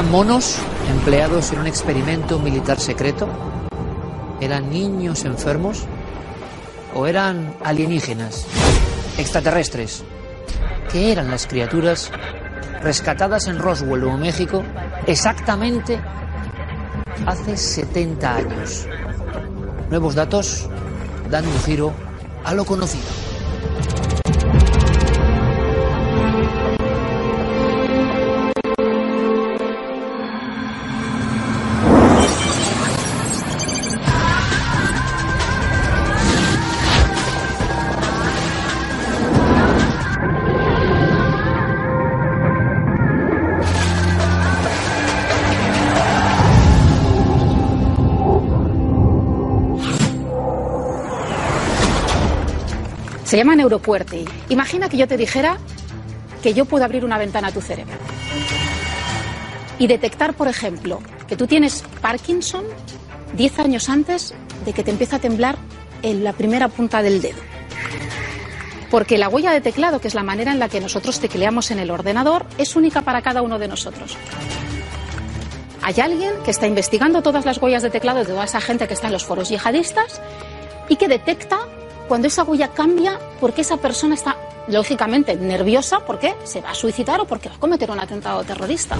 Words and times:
¿Eran 0.00 0.12
monos 0.12 0.56
empleados 0.88 1.52
en 1.52 1.58
un 1.58 1.66
experimento 1.66 2.38
militar 2.38 2.80
secreto? 2.80 3.28
¿Eran 4.40 4.70
niños 4.70 5.26
enfermos? 5.26 5.84
¿O 6.94 7.06
eran 7.06 7.54
alienígenas? 7.62 8.46
¿Extraterrestres? 9.18 10.02
¿Qué 10.90 11.12
eran 11.12 11.30
las 11.30 11.46
criaturas 11.46 12.10
rescatadas 12.82 13.46
en 13.46 13.58
Roswell, 13.58 14.00
Nuevo 14.00 14.16
México, 14.16 14.62
exactamente 15.06 16.00
hace 17.26 17.58
70 17.58 18.36
años? 18.36 18.86
Nuevos 19.90 20.14
datos 20.14 20.66
dan 21.28 21.46
un 21.46 21.60
giro 21.60 21.92
a 22.42 22.54
lo 22.54 22.64
conocido. 22.64 23.19
Se 53.30 53.36
llama 53.36 53.54
neuropuerti. 53.54 54.24
Imagina 54.48 54.88
que 54.88 54.96
yo 54.96 55.06
te 55.06 55.16
dijera 55.16 55.56
que 56.42 56.52
yo 56.52 56.64
puedo 56.64 56.84
abrir 56.84 57.04
una 57.04 57.16
ventana 57.16 57.46
a 57.46 57.52
tu 57.52 57.60
cerebro 57.60 57.94
y 59.78 59.86
detectar, 59.86 60.34
por 60.34 60.48
ejemplo, 60.48 60.98
que 61.28 61.36
tú 61.36 61.46
tienes 61.46 61.84
Parkinson 62.00 62.64
10 63.36 63.58
años 63.60 63.88
antes 63.88 64.34
de 64.64 64.72
que 64.72 64.82
te 64.82 64.90
empiece 64.90 65.14
a 65.14 65.20
temblar 65.20 65.58
en 66.02 66.24
la 66.24 66.32
primera 66.32 66.66
punta 66.66 67.04
del 67.04 67.22
dedo. 67.22 67.38
Porque 68.90 69.16
la 69.16 69.28
huella 69.28 69.52
de 69.52 69.60
teclado, 69.60 70.00
que 70.00 70.08
es 70.08 70.16
la 70.16 70.24
manera 70.24 70.50
en 70.50 70.58
la 70.58 70.68
que 70.68 70.80
nosotros 70.80 71.20
tecleamos 71.20 71.70
en 71.70 71.78
el 71.78 71.92
ordenador, 71.92 72.46
es 72.58 72.74
única 72.74 73.02
para 73.02 73.22
cada 73.22 73.42
uno 73.42 73.60
de 73.60 73.68
nosotros. 73.68 74.16
Hay 75.82 76.00
alguien 76.00 76.32
que 76.44 76.50
está 76.50 76.66
investigando 76.66 77.22
todas 77.22 77.44
las 77.44 77.58
huellas 77.58 77.84
de 77.84 77.90
teclado 77.90 78.18
de 78.18 78.26
toda 78.26 78.42
esa 78.42 78.60
gente 78.60 78.88
que 78.88 78.94
está 78.94 79.06
en 79.06 79.12
los 79.12 79.24
foros 79.24 79.50
yihadistas 79.50 80.20
y 80.88 80.96
que 80.96 81.06
detecta 81.06 81.60
cuando 82.10 82.26
esa 82.26 82.42
huella 82.42 82.66
cambia 82.72 83.20
porque 83.38 83.60
esa 83.60 83.76
persona 83.76 84.16
está, 84.16 84.36
lógicamente, 84.66 85.36
nerviosa 85.36 86.00
porque 86.00 86.34
se 86.42 86.60
va 86.60 86.72
a 86.72 86.74
suicidar 86.74 87.20
o 87.20 87.24
porque 87.24 87.48
va 87.48 87.54
a 87.54 87.60
cometer 87.60 87.88
un 87.88 88.00
atentado 88.00 88.42
terrorista. 88.42 88.96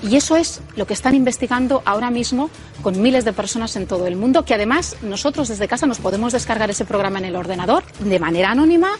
Y 0.00 0.14
eso 0.14 0.36
es 0.36 0.60
lo 0.76 0.86
que 0.86 0.94
están 0.94 1.16
investigando 1.16 1.82
ahora 1.84 2.12
mismo 2.12 2.50
con 2.84 3.02
miles 3.02 3.24
de 3.24 3.32
personas 3.32 3.74
en 3.74 3.88
todo 3.88 4.06
el 4.06 4.14
mundo, 4.14 4.44
que 4.44 4.54
además 4.54 4.94
nosotros 5.02 5.48
desde 5.48 5.66
casa 5.66 5.86
nos 5.86 5.98
podemos 5.98 6.32
descargar 6.32 6.70
ese 6.70 6.84
programa 6.84 7.18
en 7.18 7.24
el 7.24 7.34
ordenador 7.34 7.82
de 7.98 8.20
manera 8.20 8.52
anónima, 8.52 8.90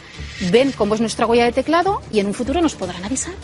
ven 0.51 0.73
cómo 0.73 0.97
es 0.97 1.01
nuestra 1.01 1.27
huella 1.27 1.45
de 1.45 1.53
teclado 1.53 2.03
y 2.11 2.19
en 2.19 2.27
un 2.27 2.35
futuro 2.35 2.61
nos 2.61 2.75
podrán 2.75 3.05
avisar. 3.05 3.35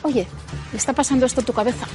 Oye, 0.00 0.26
¿le 0.72 0.78
está 0.78 0.94
pasando 0.94 1.26
esto 1.26 1.42
a 1.42 1.44
tu 1.44 1.52
cabeza? 1.52 1.86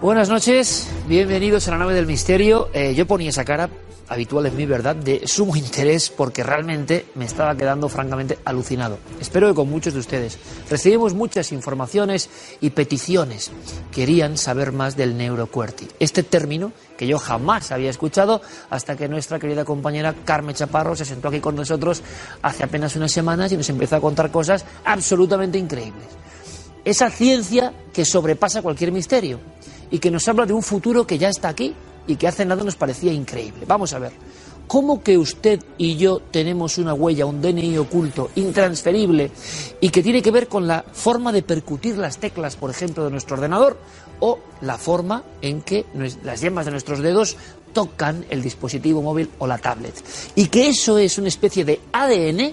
Buenas 0.00 0.30
noches, 0.30 0.88
bienvenidos 1.08 1.68
a 1.68 1.72
la 1.72 1.76
nave 1.76 1.92
del 1.92 2.06
misterio. 2.06 2.70
Eh, 2.72 2.94
yo 2.94 3.06
ponía 3.06 3.28
esa 3.28 3.44
cara 3.44 3.68
habitual 4.08 4.46
en 4.46 4.56
mi 4.56 4.64
verdad 4.64 4.96
de 4.96 5.26
sumo 5.26 5.56
interés 5.56 6.08
porque 6.08 6.42
realmente 6.42 7.04
me 7.16 7.26
estaba 7.26 7.54
quedando 7.54 7.86
francamente 7.90 8.38
alucinado. 8.46 8.98
Espero 9.20 9.48
que 9.48 9.54
con 9.54 9.68
muchos 9.68 9.92
de 9.92 10.00
ustedes. 10.00 10.38
Recibimos 10.70 11.12
muchas 11.12 11.52
informaciones 11.52 12.30
y 12.62 12.70
peticiones. 12.70 13.50
Querían 13.92 14.38
saber 14.38 14.72
más 14.72 14.96
del 14.96 15.18
neuroQWERTY. 15.18 15.88
Este 15.98 16.22
término 16.22 16.72
que 16.96 17.06
yo 17.06 17.18
jamás 17.18 17.70
había 17.70 17.90
escuchado 17.90 18.40
hasta 18.70 18.96
que 18.96 19.06
nuestra 19.06 19.38
querida 19.38 19.66
compañera 19.66 20.14
Carmen 20.24 20.56
Chaparro 20.56 20.96
se 20.96 21.04
sentó 21.04 21.28
aquí 21.28 21.40
con 21.40 21.56
nosotros 21.56 22.02
hace 22.40 22.64
apenas 22.64 22.96
unas 22.96 23.12
semanas 23.12 23.52
y 23.52 23.58
nos 23.58 23.68
empezó 23.68 23.96
a 23.96 24.00
contar 24.00 24.30
cosas 24.30 24.64
absolutamente 24.82 25.58
increíbles. 25.58 26.06
Esa 26.86 27.10
ciencia 27.10 27.74
que 27.92 28.06
sobrepasa 28.06 28.62
cualquier 28.62 28.92
misterio 28.92 29.40
y 29.90 29.98
que 29.98 30.10
nos 30.10 30.26
habla 30.28 30.46
de 30.46 30.52
un 30.52 30.62
futuro 30.62 31.06
que 31.06 31.18
ya 31.18 31.28
está 31.28 31.48
aquí 31.48 31.74
y 32.06 32.16
que 32.16 32.28
hace 32.28 32.44
nada 32.44 32.64
nos 32.64 32.76
parecía 32.76 33.12
increíble. 33.12 33.64
Vamos 33.66 33.92
a 33.92 33.98
ver, 33.98 34.12
¿cómo 34.66 35.02
que 35.02 35.18
usted 35.18 35.60
y 35.78 35.96
yo 35.96 36.20
tenemos 36.30 36.78
una 36.78 36.94
huella, 36.94 37.26
un 37.26 37.40
DNI 37.40 37.78
oculto, 37.78 38.30
intransferible 38.36 39.30
y 39.80 39.90
que 39.90 40.02
tiene 40.02 40.22
que 40.22 40.30
ver 40.30 40.48
con 40.48 40.66
la 40.66 40.84
forma 40.92 41.32
de 41.32 41.42
percutir 41.42 41.96
las 41.98 42.18
teclas, 42.18 42.56
por 42.56 42.70
ejemplo, 42.70 43.04
de 43.04 43.10
nuestro 43.10 43.36
ordenador 43.36 43.78
o 44.20 44.38
la 44.60 44.78
forma 44.78 45.24
en 45.42 45.62
que 45.62 45.86
las 46.24 46.40
yemas 46.40 46.66
de 46.66 46.72
nuestros 46.72 47.00
dedos 47.00 47.36
tocan 47.72 48.24
el 48.30 48.42
dispositivo 48.42 49.02
móvil 49.02 49.30
o 49.38 49.46
la 49.46 49.58
tablet? 49.58 49.94
Y 50.34 50.46
que 50.46 50.68
eso 50.68 50.98
es 50.98 51.18
una 51.18 51.28
especie 51.28 51.64
de 51.64 51.80
ADN 51.92 52.52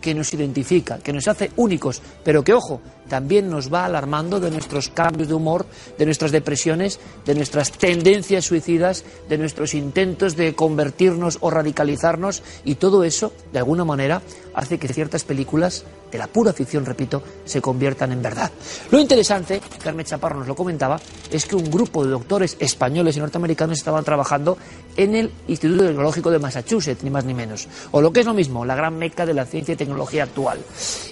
que 0.00 0.14
nos 0.14 0.32
identifica, 0.32 0.98
que 0.98 1.12
nos 1.12 1.26
hace 1.28 1.50
únicos, 1.56 2.00
pero 2.24 2.44
que, 2.44 2.54
ojo, 2.54 2.80
también 3.08 3.50
nos 3.50 3.72
va 3.72 3.84
alarmando 3.84 4.40
de 4.40 4.50
nuestros 4.50 4.88
cambios 4.88 5.28
de 5.28 5.34
humor, 5.34 5.66
de 5.98 6.04
nuestras 6.04 6.32
depresiones, 6.32 7.00
de 7.24 7.34
nuestras 7.34 7.72
tendencias 7.72 8.44
suicidas, 8.44 9.04
de 9.28 9.38
nuestros 9.38 9.74
intentos 9.74 10.36
de 10.36 10.54
convertirnos 10.54 11.38
o 11.40 11.50
radicalizarnos, 11.50 12.42
y 12.64 12.76
todo 12.76 13.04
eso, 13.04 13.32
de 13.52 13.58
alguna 13.58 13.84
manera, 13.84 14.22
hace 14.54 14.78
que 14.78 14.88
ciertas 14.88 15.24
películas, 15.24 15.84
de 16.10 16.18
la 16.18 16.26
pura 16.26 16.52
ficción, 16.52 16.84
repito, 16.86 17.22
se 17.44 17.60
conviertan 17.60 18.12
en 18.12 18.22
verdad. 18.22 18.50
Lo 18.90 18.98
interesante, 18.98 19.60
Carmen 19.82 20.06
Chaparro 20.06 20.38
nos 20.38 20.48
lo 20.48 20.54
comentaba, 20.54 20.98
es 21.30 21.44
que 21.44 21.54
un 21.54 21.70
grupo 21.70 22.04
de 22.04 22.10
doctores 22.10 22.56
españoles 22.58 23.16
y 23.16 23.20
norteamericanos 23.20 23.78
estaban 23.78 24.04
trabajando 24.04 24.56
en 24.96 25.14
el 25.14 25.30
Instituto 25.48 25.84
Tecnológico 25.84 26.30
de 26.30 26.38
Massachusetts, 26.38 27.04
ni 27.04 27.10
más 27.10 27.24
ni 27.24 27.34
menos, 27.34 27.68
o 27.90 28.00
lo 28.00 28.12
que 28.12 28.20
es 28.20 28.26
lo 28.26 28.34
mismo, 28.34 28.64
la 28.64 28.74
gran 28.74 28.96
meca 28.96 29.26
de 29.26 29.34
la 29.34 29.44
ciencia 29.44 29.74
y 29.74 29.76
tecnología 29.76 30.24
actual. 30.24 30.58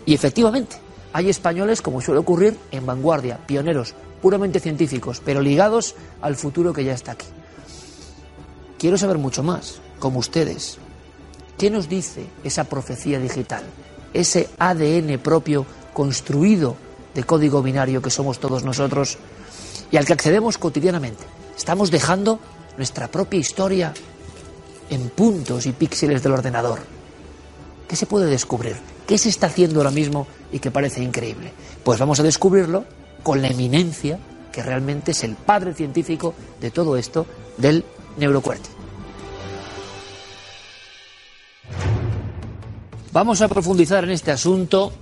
Y 0.07 0.15
efectivamente, 0.15 0.77
hay 1.17 1.31
españoles, 1.31 1.81
como 1.81 2.03
suele 2.03 2.21
ocurrir, 2.21 2.59
en 2.71 2.85
vanguardia, 2.85 3.39
pioneros, 3.39 3.95
puramente 4.21 4.61
científicos, 4.61 5.23
pero 5.25 5.41
ligados 5.41 5.95
al 6.21 6.37
futuro 6.37 6.75
que 6.75 6.85
ya 6.85 6.93
está 6.93 7.13
aquí. 7.13 7.25
Quiero 8.79 8.99
saber 8.99 9.17
mucho 9.17 9.43
más, 9.43 9.81
como 9.99 10.19
ustedes. 10.19 10.77
¿Qué 11.57 11.71
nos 11.71 11.89
dice 11.89 12.27
esa 12.45 12.65
profecía 12.65 13.19
digital? 13.19 13.63
Ese 14.13 14.51
ADN 14.59 15.19
propio 15.19 15.65
construido 15.95 16.77
de 17.15 17.25
código 17.25 17.63
binario 17.63 18.03
que 18.03 18.11
somos 18.11 18.39
todos 18.39 18.63
nosotros 18.63 19.17
y 19.91 19.97
al 19.97 20.05
que 20.05 20.13
accedemos 20.13 20.59
cotidianamente. 20.59 21.25
Estamos 21.57 21.91
dejando 21.91 22.41
nuestra 22.77 23.09
propia 23.09 23.41
historia 23.41 23.95
en 24.91 25.09
puntos 25.09 25.65
y 25.65 25.73
píxeles 25.73 26.23
del 26.23 26.33
ordenador. 26.33 26.81
¿Qué 27.89 27.97
se 27.97 28.05
puede 28.05 28.27
descubrir? 28.27 28.77
¿Qué 29.07 29.19
se 29.19 29.29
está 29.29 29.47
haciendo 29.47 29.81
ahora 29.81 29.91
mismo 29.91 30.27
y 30.53 30.59
que 30.59 30.71
parece 30.71 31.03
increíble? 31.03 31.53
Pues 31.85 31.99
vamos 31.99 32.19
a 32.21 32.25
descubrirlo 32.25 32.85
con 33.23 33.41
la 33.41 33.49
eminencia 33.49 34.19
que 34.51 34.63
realmente 34.63 35.13
es 35.13 35.23
el 35.23 35.35
padre 35.35 35.75
científico 35.75 36.35
de 36.61 36.71
todo 36.71 36.97
esto 36.97 37.27
del 37.57 37.85
neurocuerte. 38.17 38.69
Vamos 43.13 43.41
a 43.43 43.49
profundizar 43.49 44.05
en 44.05 44.11
este 44.11 44.31
asunto 44.31 44.93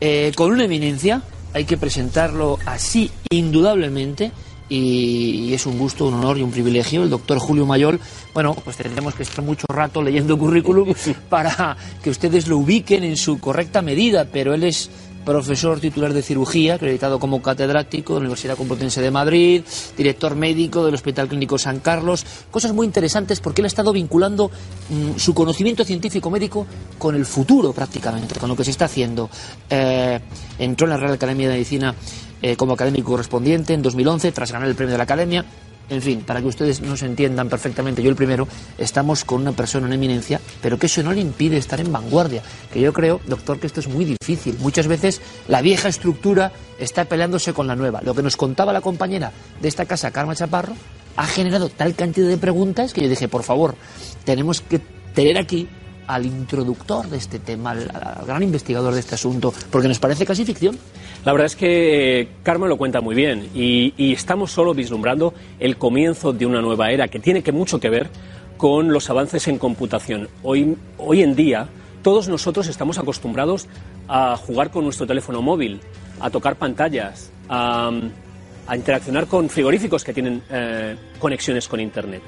eh, 0.00 0.32
con 0.34 0.52
una 0.52 0.64
eminencia, 0.64 1.22
hay 1.54 1.64
que 1.64 1.76
presentarlo 1.76 2.58
así 2.66 3.10
indudablemente, 3.30 4.32
y, 4.68 5.52
es 5.52 5.66
un 5.66 5.78
gusto, 5.78 6.06
un 6.06 6.14
honor 6.14 6.38
y 6.38 6.42
un 6.42 6.50
privilegio. 6.50 7.02
El 7.02 7.10
doctor 7.10 7.38
Julio 7.38 7.66
Mayol, 7.66 8.00
bueno, 8.34 8.54
pues 8.54 8.76
tendremos 8.76 9.14
que 9.14 9.22
estar 9.22 9.44
mucho 9.44 9.66
rato 9.68 10.02
leyendo 10.02 10.38
currículum 10.38 10.92
para 11.28 11.76
que 12.02 12.10
ustedes 12.10 12.46
lo 12.48 12.58
ubiquen 12.58 13.04
en 13.04 13.16
su 13.16 13.38
correcta 13.38 13.82
medida, 13.82 14.26
pero 14.30 14.54
él 14.54 14.64
es 14.64 14.90
profesor 15.26 15.80
titular 15.80 16.14
de 16.14 16.22
cirugía, 16.22 16.76
acreditado 16.76 17.18
como 17.18 17.42
catedrático 17.42 18.14
de 18.14 18.20
la 18.20 18.26
Universidad 18.26 18.56
Complutense 18.56 19.02
de 19.02 19.10
Madrid, 19.10 19.62
director 19.96 20.36
médico 20.36 20.86
del 20.86 20.94
Hospital 20.94 21.28
Clínico 21.28 21.58
San 21.58 21.80
Carlos. 21.80 22.24
Cosas 22.50 22.72
muy 22.72 22.86
interesantes 22.86 23.40
porque 23.40 23.60
él 23.60 23.64
ha 23.64 23.66
estado 23.66 23.92
vinculando 23.92 24.50
mm, 24.88 25.18
su 25.18 25.34
conocimiento 25.34 25.84
científico 25.84 26.30
médico 26.30 26.66
con 26.96 27.16
el 27.16 27.26
futuro 27.26 27.72
prácticamente, 27.72 28.38
con 28.38 28.48
lo 28.48 28.56
que 28.56 28.64
se 28.64 28.70
está 28.70 28.84
haciendo. 28.84 29.28
Eh, 29.68 30.20
entró 30.60 30.86
en 30.86 30.90
la 30.90 30.96
Real 30.96 31.14
Academia 31.14 31.48
de 31.48 31.54
Medicina 31.54 31.94
eh, 32.42 32.56
como 32.56 32.74
académico 32.74 33.10
correspondiente 33.10 33.74
en 33.74 33.82
2011 33.82 34.32
tras 34.32 34.52
ganar 34.52 34.68
el 34.68 34.74
premio 34.74 34.92
de 34.92 34.98
la 34.98 35.04
Academia. 35.04 35.44
En 35.88 36.02
fin, 36.02 36.22
para 36.22 36.40
que 36.40 36.48
ustedes 36.48 36.80
nos 36.80 37.02
entiendan 37.02 37.48
perfectamente, 37.48 38.02
yo 38.02 38.10
el 38.10 38.16
primero, 38.16 38.48
estamos 38.76 39.24
con 39.24 39.42
una 39.42 39.52
persona 39.52 39.86
en 39.86 39.92
eminencia, 39.92 40.40
pero 40.60 40.78
que 40.78 40.86
eso 40.86 41.02
no 41.02 41.12
le 41.12 41.20
impide 41.20 41.58
estar 41.58 41.80
en 41.80 41.92
vanguardia. 41.92 42.42
Que 42.72 42.80
yo 42.80 42.92
creo, 42.92 43.20
doctor, 43.26 43.60
que 43.60 43.68
esto 43.68 43.78
es 43.78 43.88
muy 43.88 44.04
difícil. 44.04 44.56
Muchas 44.58 44.88
veces 44.88 45.20
la 45.46 45.62
vieja 45.62 45.88
estructura 45.88 46.50
está 46.80 47.04
peleándose 47.04 47.52
con 47.52 47.68
la 47.68 47.76
nueva. 47.76 48.00
Lo 48.02 48.14
que 48.14 48.22
nos 48.22 48.36
contaba 48.36 48.72
la 48.72 48.80
compañera 48.80 49.32
de 49.60 49.68
esta 49.68 49.86
casa, 49.86 50.10
Carmen 50.10 50.34
Chaparro, 50.34 50.74
ha 51.14 51.26
generado 51.26 51.68
tal 51.68 51.94
cantidad 51.94 52.28
de 52.28 52.36
preguntas 52.36 52.92
que 52.92 53.02
yo 53.02 53.08
dije, 53.08 53.28
por 53.28 53.44
favor, 53.44 53.76
tenemos 54.24 54.60
que 54.60 54.80
tener 55.14 55.38
aquí 55.38 55.68
al 56.06 56.26
introductor 56.26 57.08
de 57.08 57.16
este 57.16 57.38
tema, 57.38 57.72
al, 57.72 57.90
gran 58.26 58.42
investigador 58.42 58.94
de 58.94 59.00
este 59.00 59.14
asunto, 59.14 59.52
porque 59.70 59.88
nos 59.88 59.98
parece 59.98 60.24
casi 60.24 60.44
ficción. 60.44 60.78
La 61.24 61.32
verdad 61.32 61.46
es 61.46 61.56
que 61.56 62.20
eh, 62.20 62.28
Carmen 62.42 62.68
lo 62.68 62.76
cuenta 62.76 63.00
muy 63.00 63.14
bien 63.14 63.50
y, 63.54 63.92
estamos 64.12 64.52
solo 64.52 64.74
vislumbrando 64.74 65.34
el 65.58 65.76
comienzo 65.76 66.32
de 66.32 66.46
una 66.46 66.60
nueva 66.60 66.90
era 66.90 67.08
que 67.08 67.18
tiene 67.18 67.42
que 67.42 67.52
mucho 67.52 67.80
que 67.80 67.90
ver 67.90 68.08
con 68.56 68.92
los 68.92 69.10
avances 69.10 69.48
en 69.48 69.58
computación. 69.58 70.28
Hoy, 70.42 70.76
hoy 70.98 71.22
en 71.22 71.34
día 71.34 71.68
todos 72.02 72.28
nosotros 72.28 72.68
estamos 72.68 72.98
acostumbrados 72.98 73.66
a 74.08 74.36
jugar 74.36 74.70
con 74.70 74.84
nuestro 74.84 75.06
teléfono 75.06 75.42
móvil, 75.42 75.80
a 76.20 76.30
tocar 76.30 76.56
pantallas, 76.56 77.30
a, 77.48 77.90
a 78.66 78.76
interaccionar 78.76 79.26
con 79.26 79.48
frigoríficos 79.48 80.04
que 80.04 80.12
tienen 80.12 80.42
eh, 80.50 80.96
conexiones 81.18 81.68
con 81.68 81.80
Internet. 81.80 82.22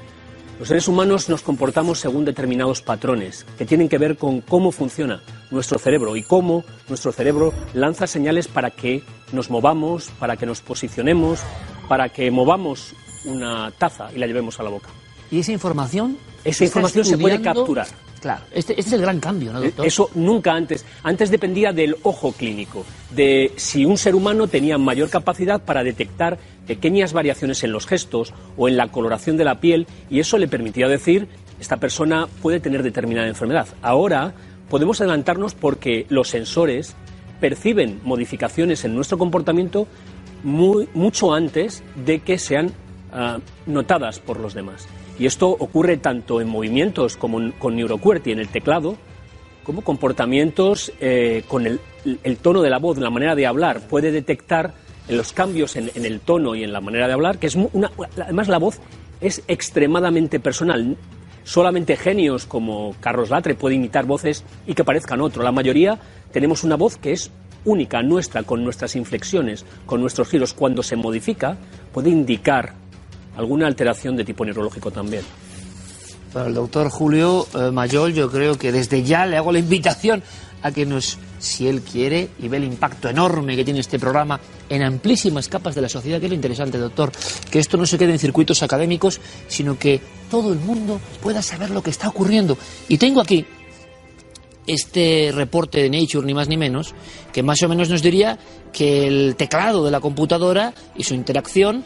Los 0.59 0.67
seres 0.67 0.89
humanos 0.89 1.29
nos 1.29 1.41
comportamos 1.41 1.99
según 1.99 2.25
determinados 2.25 2.81
patrones 2.81 3.45
que 3.57 3.65
tienen 3.65 3.87
que 3.87 3.97
ver 3.97 4.17
con 4.17 4.41
cómo 4.41 4.73
funciona 4.73 5.21
nuestro 5.51 5.79
cerebro 5.79 6.17
y 6.17 6.21
cómo 6.21 6.65
nuestro 6.89 7.13
cerebro 7.13 7.53
lanza 7.73 8.07
señales 8.07 8.49
para 8.49 8.69
que 8.69 9.01
nos 9.31 9.49
movamos, 9.49 10.09
para 10.19 10.35
que 10.35 10.45
nos 10.45 10.59
posicionemos, 10.59 11.39
para 11.87 12.09
que 12.09 12.29
movamos 12.29 12.93
una 13.23 13.71
taza 13.71 14.09
y 14.13 14.19
la 14.19 14.27
llevemos 14.27 14.59
a 14.59 14.63
la 14.63 14.69
boca. 14.69 14.89
Y 15.31 15.39
esa 15.39 15.53
información. 15.53 16.17
Esa 16.43 16.65
información 16.65 17.05
se 17.05 17.17
puede 17.17 17.41
capturar. 17.41 17.87
Claro, 18.21 18.43
este, 18.51 18.73
este, 18.73 18.81
es 18.81 18.93
el 18.93 19.01
gran 19.01 19.19
cambio, 19.19 19.53
¿no, 19.53 19.61
doctor? 19.61 19.85
Eso 19.85 20.09
nunca 20.15 20.53
antes. 20.53 20.85
Antes 21.03 21.31
dependía 21.31 21.71
del 21.71 21.95
ojo 22.03 22.33
clínico, 22.33 22.85
de 23.11 23.53
si 23.55 23.85
un 23.85 23.97
ser 23.97 24.15
humano 24.15 24.47
tenía 24.47 24.77
mayor 24.77 25.09
capacidad 25.09 25.61
para 25.61 25.83
detectar 25.83 26.37
pequeñas 26.67 27.13
variaciones 27.13 27.63
en 27.63 27.71
los 27.71 27.87
gestos 27.87 28.33
o 28.57 28.67
en 28.67 28.77
la 28.77 28.89
coloración 28.89 29.37
de 29.37 29.45
la 29.45 29.59
piel, 29.59 29.87
y 30.09 30.19
eso 30.19 30.37
le 30.37 30.47
permitía 30.47 30.87
decir, 30.87 31.27
esta 31.59 31.77
persona 31.77 32.27
puede 32.41 32.59
tener 32.59 32.83
determinada 32.83 33.27
enfermedad. 33.27 33.67
Ahora 33.81 34.33
podemos 34.69 34.99
adelantarnos 35.01 35.55
porque 35.55 36.05
los 36.09 36.29
sensores 36.29 36.95
perciben 37.39 38.01
modificaciones 38.03 38.83
en 38.85 38.95
nuestro 38.95 39.17
comportamiento 39.17 39.87
muy, 40.43 40.87
mucho 40.93 41.33
antes 41.33 41.83
de 42.05 42.19
que 42.19 42.37
sean 42.37 42.67
uh, 42.67 43.39
notadas 43.65 44.19
por 44.19 44.39
los 44.39 44.53
demás. 44.53 44.87
Y 45.19 45.25
esto 45.25 45.49
ocurre 45.49 45.97
tanto 45.97 46.39
en 46.39 46.47
movimientos 46.47 47.17
como 47.17 47.51
con 47.59 47.75
NeuroQWERTY 47.75 48.31
en 48.31 48.39
el 48.39 48.47
teclado, 48.47 48.95
como 49.63 49.83
comportamientos 49.83 50.93
eh, 51.01 51.43
con 51.47 51.67
el, 51.67 52.37
tono 52.37 52.61
de 52.61 52.69
la 52.69 52.79
voz, 52.79 52.97
la 52.97 53.09
manera 53.09 53.35
de 53.35 53.45
hablar. 53.45 53.81
Puede 53.81 54.11
detectar 54.11 54.73
los 55.09 55.33
cambios 55.33 55.75
en, 55.75 55.91
en, 55.93 56.05
el 56.05 56.21
tono 56.21 56.55
y 56.55 56.63
en 56.63 56.71
la 56.71 56.79
manera 56.79 57.07
de 57.07 57.13
hablar, 57.13 57.37
que 57.37 57.47
es 57.47 57.55
una, 57.55 57.91
además 58.17 58.47
la 58.47 58.59
voz 58.59 58.79
es 59.19 59.43
extremadamente 59.47 60.39
personal. 60.39 60.95
Solamente 61.43 61.97
genios 61.97 62.45
como 62.45 62.95
Carlos 63.01 63.29
Latre 63.29 63.55
puede 63.55 63.75
imitar 63.75 64.05
voces 64.05 64.45
y 64.65 64.73
que 64.73 64.83
parezcan 64.85 65.19
otro. 65.19 65.43
La 65.43 65.51
mayoría 65.51 65.99
tenemos 66.31 66.63
una 66.63 66.77
voz 66.77 66.95
que 66.95 67.11
es 67.11 67.29
única, 67.65 68.01
nuestra, 68.01 68.43
con 68.43 68.63
nuestras 68.63 68.95
inflexiones, 68.95 69.65
con 69.85 69.99
nuestros 69.99 70.29
giros. 70.29 70.53
Cuando 70.53 70.81
se 70.83 70.95
modifica, 70.95 71.57
puede 71.91 72.09
indicar 72.09 72.73
alguna 73.39 73.67
alteración 73.67 74.17
de 74.17 74.25
tipo 74.25 74.43
neurológico 74.43 74.91
también. 74.91 75.23
Para 76.33 76.47
el 76.47 76.53
doctor 76.53 76.89
Julio 76.89 77.47
eh, 77.55 77.71
Mayol, 77.71 78.13
yo 78.13 78.29
creo 78.29 78.57
que 78.57 78.71
desde 78.71 79.01
ya 79.01 79.25
le 79.25 79.37
hago 79.37 79.51
la 79.53 79.59
invitación 79.59 80.21
a 80.61 80.71
que 80.71 80.85
nos, 80.85 81.17
si 81.39 81.67
él 81.67 81.81
quiere, 81.81 82.29
y 82.37 82.49
ve 82.49 82.57
el 82.57 82.65
impacto 82.65 83.07
enorme 83.07 83.55
que 83.55 83.63
tiene 83.63 83.79
este 83.79 83.97
programa 83.97 84.41
en 84.67 84.83
amplísimas 84.83 85.47
capas 85.47 85.73
de 85.73 85.81
la 85.81 85.87
sociedad, 85.87 86.19
que 86.19 86.27
lo 86.27 86.35
interesante, 86.35 86.77
doctor, 86.77 87.13
que 87.49 87.59
esto 87.59 87.77
no 87.77 87.85
se 87.85 87.97
quede 87.97 88.11
en 88.11 88.19
circuitos 88.19 88.61
académicos, 88.61 89.21
sino 89.47 89.79
que 89.79 90.01
todo 90.29 90.51
el 90.51 90.59
mundo 90.59 90.99
pueda 91.23 91.41
saber 91.41 91.69
lo 91.69 91.81
que 91.81 91.91
está 91.91 92.09
ocurriendo. 92.09 92.57
Y 92.89 92.97
tengo 92.97 93.21
aquí 93.21 93.45
este 94.67 95.31
reporte 95.33 95.81
de 95.81 95.89
Nature, 95.89 96.27
ni 96.27 96.33
más 96.33 96.47
ni 96.47 96.57
menos, 96.57 96.93
que 97.33 97.41
más 97.41 97.63
o 97.63 97.69
menos 97.69 97.89
nos 97.89 98.03
diría 98.03 98.37
que 98.71 99.07
el 99.07 99.35
teclado 99.35 99.83
de 99.83 99.91
la 99.91 99.99
computadora 99.99 100.73
y 100.95 101.03
su 101.03 101.15
interacción 101.15 101.83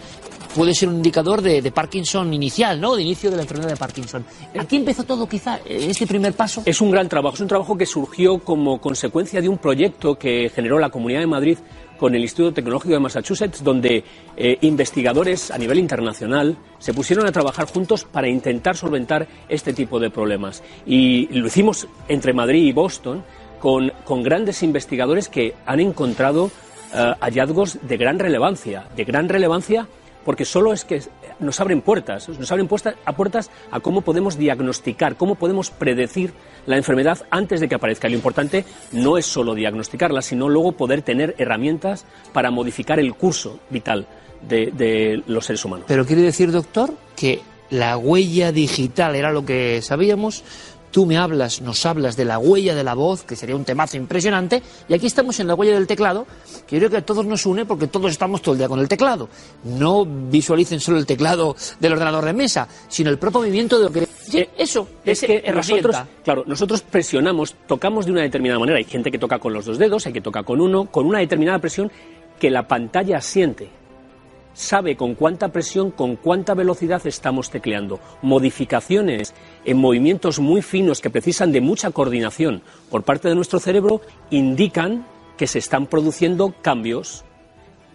puede 0.55 0.73
ser 0.73 0.89
un 0.89 0.95
indicador 0.95 1.41
de, 1.41 1.71
Parkinson 1.71 2.33
inicial, 2.33 2.79
¿no? 2.79 2.95
De 2.95 3.01
inicio 3.01 3.29
de 3.29 3.37
la 3.37 3.43
enfermedad 3.43 3.69
de 3.69 3.77
Parkinson. 3.77 4.25
Aquí 4.57 4.77
empezó 4.77 5.03
todo, 5.03 5.27
quizá, 5.27 5.59
este 5.65 6.07
primer 6.07 6.33
paso. 6.33 6.63
Es 6.65 6.81
un 6.81 6.91
gran 6.91 7.09
trabajo, 7.09 7.35
es 7.35 7.41
un 7.41 7.47
trabajo 7.47 7.77
que 7.77 7.85
surgió 7.85 8.39
como 8.39 8.79
consecuencia 8.79 9.41
de 9.41 9.49
un 9.49 9.57
proyecto 9.57 10.15
que 10.15 10.49
generó 10.53 10.79
la 10.79 10.89
Comunidad 10.89 11.21
de 11.21 11.27
Madrid 11.27 11.57
con 11.97 12.15
el 12.15 12.21
Instituto 12.21 12.53
Tecnológico 12.53 12.93
de 12.93 12.99
Massachusetts, 12.99 13.63
donde 13.63 14.03
eh, 14.35 14.57
investigadores 14.61 15.51
a 15.51 15.57
nivel 15.57 15.79
internacional 15.79 16.57
se 16.77 16.93
pusieron 16.93 17.25
a 17.25 17.31
trabajar 17.31 17.67
juntos 17.67 18.03
para 18.03 18.27
intentar 18.27 18.75
solventar 18.75 19.27
este 19.47 19.73
tipo 19.73 19.99
de 19.99 20.09
problemas. 20.09 20.63
Y 20.85 21.27
lo 21.27 21.47
hicimos 21.47 21.87
entre 22.07 22.33
Madrid 22.33 22.65
y 22.65 22.73
Boston 22.73 23.23
con, 23.59 23.93
con 24.03 24.21
grandes 24.21 24.63
investigadores 24.63 25.29
que 25.29 25.55
han 25.65 25.79
encontrado 25.79 26.45
uh, 26.45 27.13
hallazgos 27.21 27.79
de 27.81 27.97
gran 27.97 28.19
relevancia, 28.19 28.85
de 28.95 29.05
gran 29.05 29.29
relevancia 29.29 29.87
porque 30.25 30.45
solo 30.45 30.73
es 30.73 30.85
que 30.85 31.01
nos 31.39 31.59
abren 31.59 31.81
puertas, 31.81 32.29
nos 32.29 32.51
abren 32.51 32.67
puertas 32.67 32.95
a 33.05 33.13
puertas 33.13 33.51
a 33.71 33.79
cómo 33.79 34.01
podemos 34.01 34.37
diagnosticar, 34.37 35.15
cómo 35.15 35.35
podemos 35.35 35.69
predecir 35.71 36.33
la 36.65 36.77
enfermedad 36.77 37.25
antes 37.29 37.59
de 37.59 37.67
que 37.67 37.75
aparezca. 37.75 38.07
Lo 38.09 38.15
importante 38.15 38.65
no 38.91 39.17
es 39.17 39.25
solo 39.25 39.53
diagnosticarla, 39.53 40.21
sino 40.21 40.49
luego 40.49 40.73
poder 40.73 41.01
tener 41.01 41.35
herramientas 41.37 42.05
para 42.31 42.51
modificar 42.51 42.99
el 42.99 43.13
curso 43.15 43.59
vital 43.69 44.07
de, 44.47 44.71
de 44.71 45.23
los 45.27 45.45
seres 45.45 45.63
humanos. 45.65 45.85
Pero 45.87 46.05
quiere 46.05 46.21
decir, 46.21 46.51
doctor, 46.51 46.93
que 47.15 47.41
la 47.69 47.97
huella 47.97 48.51
digital 48.51 49.15
era 49.15 49.31
lo 49.31 49.45
que 49.45 49.81
sabíamos, 49.81 50.43
tú 50.93 51.07
me 51.07 51.17
hablas, 51.17 51.59
nos 51.59 51.85
hablas 51.87 52.15
de 52.15 52.23
la 52.23 52.37
huella 52.37 52.75
de 52.75 52.83
la 52.83 52.93
voz, 52.93 53.23
que 53.23 53.35
sería 53.35 53.55
un 53.55 53.65
temazo 53.65 53.97
impresionante, 53.97 54.61
y 54.87 54.93
aquí 54.93 55.07
estamos 55.07 55.39
en 55.39 55.47
la 55.47 55.55
huella 55.55 55.73
del 55.73 55.87
teclado, 55.87 56.27
que 56.67 56.75
yo 56.75 56.81
creo 56.81 56.91
que 56.91 56.97
a 56.97 57.05
todos 57.05 57.25
nos 57.25 57.47
une 57.47 57.65
porque 57.65 57.87
todos 57.87 58.11
estamos 58.11 58.43
todo 58.43 58.53
el 58.53 58.59
día 58.59 58.69
con 58.69 58.79
el 58.79 58.87
teclado. 58.87 59.27
No 59.63 60.05
visualicen 60.05 60.79
solo 60.79 60.99
el 60.99 61.07
teclado 61.07 61.55
del 61.79 61.93
ordenador 61.93 62.23
de 62.23 62.33
mesa, 62.33 62.67
sino 62.87 63.09
el 63.09 63.17
propio 63.17 63.39
movimiento 63.39 63.79
de 63.79 63.85
lo 63.85 63.91
que... 63.91 64.07
Sí, 64.21 64.45
eso, 64.55 64.87
es 65.03 65.21
que 65.21 65.43
nosotros, 65.51 65.97
claro, 66.23 66.43
nosotros 66.45 66.81
presionamos, 66.81 67.55
tocamos 67.67 68.05
de 68.05 68.11
una 68.11 68.21
determinada 68.21 68.59
manera. 68.59 68.77
Hay 68.77 68.85
gente 68.85 69.11
que 69.11 69.17
toca 69.17 69.39
con 69.39 69.51
los 69.51 69.65
dos 69.65 69.79
dedos, 69.79 70.05
hay 70.05 70.13
que 70.13 70.21
toca 70.21 70.43
con 70.43 70.61
uno, 70.61 70.85
con 70.85 71.07
una 71.07 71.19
determinada 71.19 71.57
presión 71.57 71.91
que 72.39 72.51
la 72.51 72.67
pantalla 72.67 73.19
siente 73.19 73.69
sabe 74.53 74.95
con 74.95 75.15
cuánta 75.15 75.49
presión, 75.49 75.91
con 75.91 76.15
cuánta 76.15 76.53
velocidad 76.53 77.05
estamos 77.05 77.49
tecleando. 77.49 77.99
Modificaciones 78.21 79.33
en 79.65 79.77
movimientos 79.77 80.39
muy 80.39 80.61
finos 80.61 81.01
que 81.01 81.09
precisan 81.09 81.51
de 81.51 81.61
mucha 81.61 81.91
coordinación 81.91 82.61
por 82.89 83.03
parte 83.03 83.29
de 83.29 83.35
nuestro 83.35 83.59
cerebro 83.59 84.01
indican 84.29 85.05
que 85.37 85.47
se 85.47 85.59
están 85.59 85.87
produciendo 85.87 86.53
cambios 86.61 87.23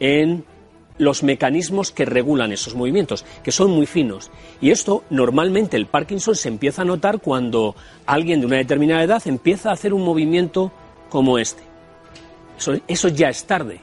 en 0.01 0.45
los 0.99 1.23
mecanismos 1.23 1.93
que 1.93 2.05
regulan 2.05 2.53
esos 2.53 2.75
movimientos, 2.75 3.25
que 3.43 3.53
son 3.53 3.71
muy 3.71 3.87
finos. 3.87 4.31
Y 4.61 4.71
esto 4.71 5.05
normalmente 5.11 5.77
el 5.77 5.87
Parkinson 5.87 6.35
se 6.35 6.49
empieza 6.49 6.83
a 6.83 6.85
notar 6.85 7.21
cuando 7.21 7.77
alguien 8.05 8.41
de 8.41 8.47
una 8.47 8.57
determinada 8.57 9.03
edad 9.05 9.23
empieza 9.27 9.71
a 9.71 9.75
hacer 9.75 9.95
un 9.95 10.05
movimiento 10.05 10.73
como 11.09 11.39
este. 11.39 11.63
Eso, 12.59 12.75
eso 12.89 13.09
ya 13.09 13.29
es 13.29 13.45
tarde. 13.45 13.81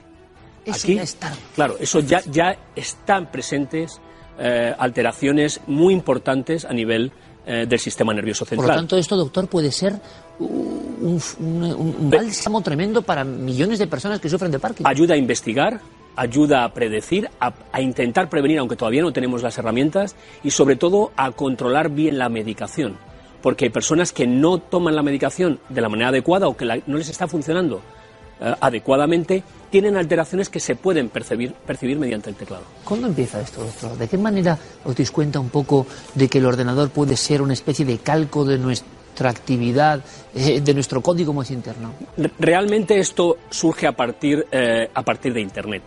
Eso 0.65 0.86
Aquí, 0.86 0.95
ya 0.95 1.03
es 1.03 1.15
tarde. 1.15 1.38
Claro, 1.55 1.77
eso 1.79 2.01
ya, 2.01 2.21
ya 2.29 2.57
están 2.75 3.31
presentes 3.31 4.01
eh, 4.38 4.75
alteraciones 4.77 5.62
muy 5.67 5.93
importantes 5.93 6.65
a 6.65 6.74
nivel 6.74 7.13
eh, 7.45 7.65
del 7.67 7.79
sistema 7.79 8.13
nervioso 8.13 8.45
central. 8.45 8.67
Por 8.67 8.75
lo 8.75 8.79
tanto, 8.81 8.97
esto, 8.97 9.15
doctor, 9.15 9.47
puede 9.47 9.71
ser 9.71 9.99
un, 10.39 11.21
un, 11.39 11.63
un 11.63 12.09
bálsamo 12.09 12.61
tremendo 12.61 13.01
para 13.01 13.23
millones 13.23 13.79
de 13.79 13.87
personas 13.87 14.19
que 14.19 14.29
sufren 14.29 14.51
de 14.51 14.59
Parkinson. 14.59 14.89
Ayuda 14.89 15.13
a 15.13 15.17
investigar, 15.17 15.79
ayuda 16.15 16.63
a 16.63 16.73
predecir, 16.73 17.29
a, 17.39 17.53
a, 17.71 17.81
intentar 17.81 18.29
prevenir, 18.29 18.59
aunque 18.59 18.75
todavía 18.75 19.01
no 19.01 19.13
tenemos 19.13 19.43
las 19.43 19.57
herramientas, 19.57 20.15
y 20.43 20.51
sobre 20.51 20.75
todo 20.75 21.11
a 21.15 21.31
controlar 21.31 21.89
bien 21.89 22.17
la 22.17 22.29
medicación. 22.29 22.97
Porque 23.41 23.65
hay 23.65 23.71
personas 23.71 24.11
que 24.11 24.25
no 24.25 24.57
toman 24.57 24.95
la 24.95 25.03
medicación 25.03 25.59
de 25.69 25.81
la 25.81 25.89
manera 25.89 26.09
adecuada 26.09 26.47
o 26.47 26.57
que 26.57 26.65
la, 26.65 26.79
no 26.87 26.97
les 26.97 27.09
está 27.09 27.27
funcionando 27.27 27.81
adecuadamente, 28.39 29.43
tienen 29.69 29.97
alteraciones 29.97 30.49
que 30.49 30.59
se 30.59 30.75
pueden 30.75 31.09
percibir, 31.09 31.53
percibir 31.53 31.97
mediante 31.97 32.29
el 32.29 32.35
teclado. 32.35 32.63
¿Cuándo 32.83 33.07
empieza 33.07 33.41
esto, 33.41 33.63
doctor? 33.63 33.97
¿De 33.97 34.07
qué 34.07 34.17
manera 34.17 34.57
os 34.83 34.95
dais 34.95 35.11
cuenta 35.11 35.39
un 35.39 35.49
poco 35.49 35.85
de 36.13 36.27
que 36.27 36.37
el 36.37 36.45
ordenador 36.45 36.89
puede 36.89 37.17
ser 37.17 37.41
una 37.41 37.53
especie 37.53 37.85
de 37.85 37.97
calco 37.97 38.45
de 38.45 38.57
nuestra 38.57 39.29
actividad, 39.29 39.99
eh, 40.33 40.61
de 40.61 40.73
nuestro 40.73 41.01
código 41.01 41.33
más 41.33 41.51
interno? 41.51 41.91
Realmente 42.39 42.99
esto 42.99 43.37
surge 43.49 43.87
a 43.87 43.91
partir, 43.91 44.45
eh, 44.51 44.89
a 44.93 45.01
partir 45.01 45.33
de 45.33 45.41
Internet. 45.41 45.83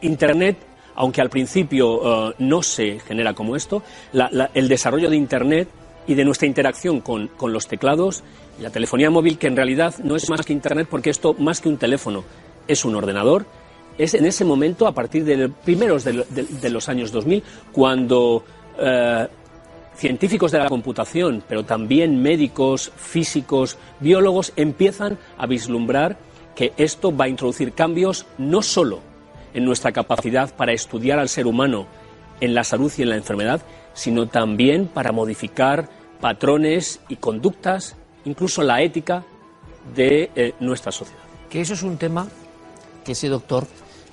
Internet, 0.00 0.56
aunque 0.94 1.20
al 1.20 1.30
principio 1.30 2.34
no 2.38 2.62
se 2.62 3.00
genera 3.00 3.34
como 3.34 3.54
esto, 3.54 3.82
la, 4.12 4.28
la, 4.32 4.50
el 4.54 4.68
desarrollo 4.68 5.08
de 5.08 5.16
Internet 5.16 5.68
y 6.06 6.14
de 6.14 6.24
nuestra 6.24 6.48
interacción 6.48 7.00
con, 7.00 7.28
con 7.28 7.52
los 7.52 7.68
teclados 7.68 8.24
la 8.62 8.70
telefonía 8.70 9.10
móvil, 9.10 9.38
que 9.38 9.46
en 9.46 9.56
realidad 9.56 9.94
no 10.02 10.16
es 10.16 10.30
más 10.30 10.46
que 10.46 10.52
Internet, 10.52 10.88
porque 10.90 11.10
esto, 11.10 11.34
más 11.34 11.60
que 11.60 11.68
un 11.68 11.76
teléfono, 11.76 12.24
es 12.68 12.84
un 12.84 12.94
ordenador, 12.94 13.44
es 13.98 14.14
en 14.14 14.24
ese 14.24 14.44
momento, 14.44 14.86
a 14.86 14.92
partir 14.92 15.24
de 15.24 15.48
primeros 15.48 16.04
de 16.04 16.70
los 16.70 16.88
años 16.88 17.12
2000, 17.12 17.42
cuando 17.72 18.44
eh, 18.78 19.28
científicos 19.94 20.52
de 20.52 20.58
la 20.58 20.68
computación, 20.68 21.42
pero 21.48 21.64
también 21.64 22.22
médicos, 22.22 22.92
físicos, 22.96 23.76
biólogos, 24.00 24.52
empiezan 24.56 25.18
a 25.36 25.46
vislumbrar 25.46 26.16
que 26.54 26.72
esto 26.76 27.14
va 27.14 27.26
a 27.26 27.28
introducir 27.28 27.72
cambios 27.72 28.26
no 28.38 28.62
solo 28.62 29.00
en 29.54 29.64
nuestra 29.64 29.92
capacidad 29.92 30.54
para 30.54 30.72
estudiar 30.72 31.18
al 31.18 31.28
ser 31.28 31.46
humano 31.46 31.86
en 32.40 32.54
la 32.54 32.64
salud 32.64 32.92
y 32.96 33.02
en 33.02 33.10
la 33.10 33.16
enfermedad, 33.16 33.62
sino 33.94 34.26
también 34.26 34.86
para 34.86 35.12
modificar 35.12 35.88
patrones 36.20 37.00
y 37.08 37.16
conductas, 37.16 37.96
incluso 38.24 38.62
la 38.62 38.82
ética 38.82 39.24
de 39.94 40.30
eh, 40.34 40.54
nuestra 40.60 40.92
sociedad. 40.92 41.22
Que 41.50 41.60
eso 41.60 41.74
es 41.74 41.82
un 41.82 41.96
tema 41.96 42.26
que 43.04 43.12
ese 43.12 43.28
doctor 43.28 43.66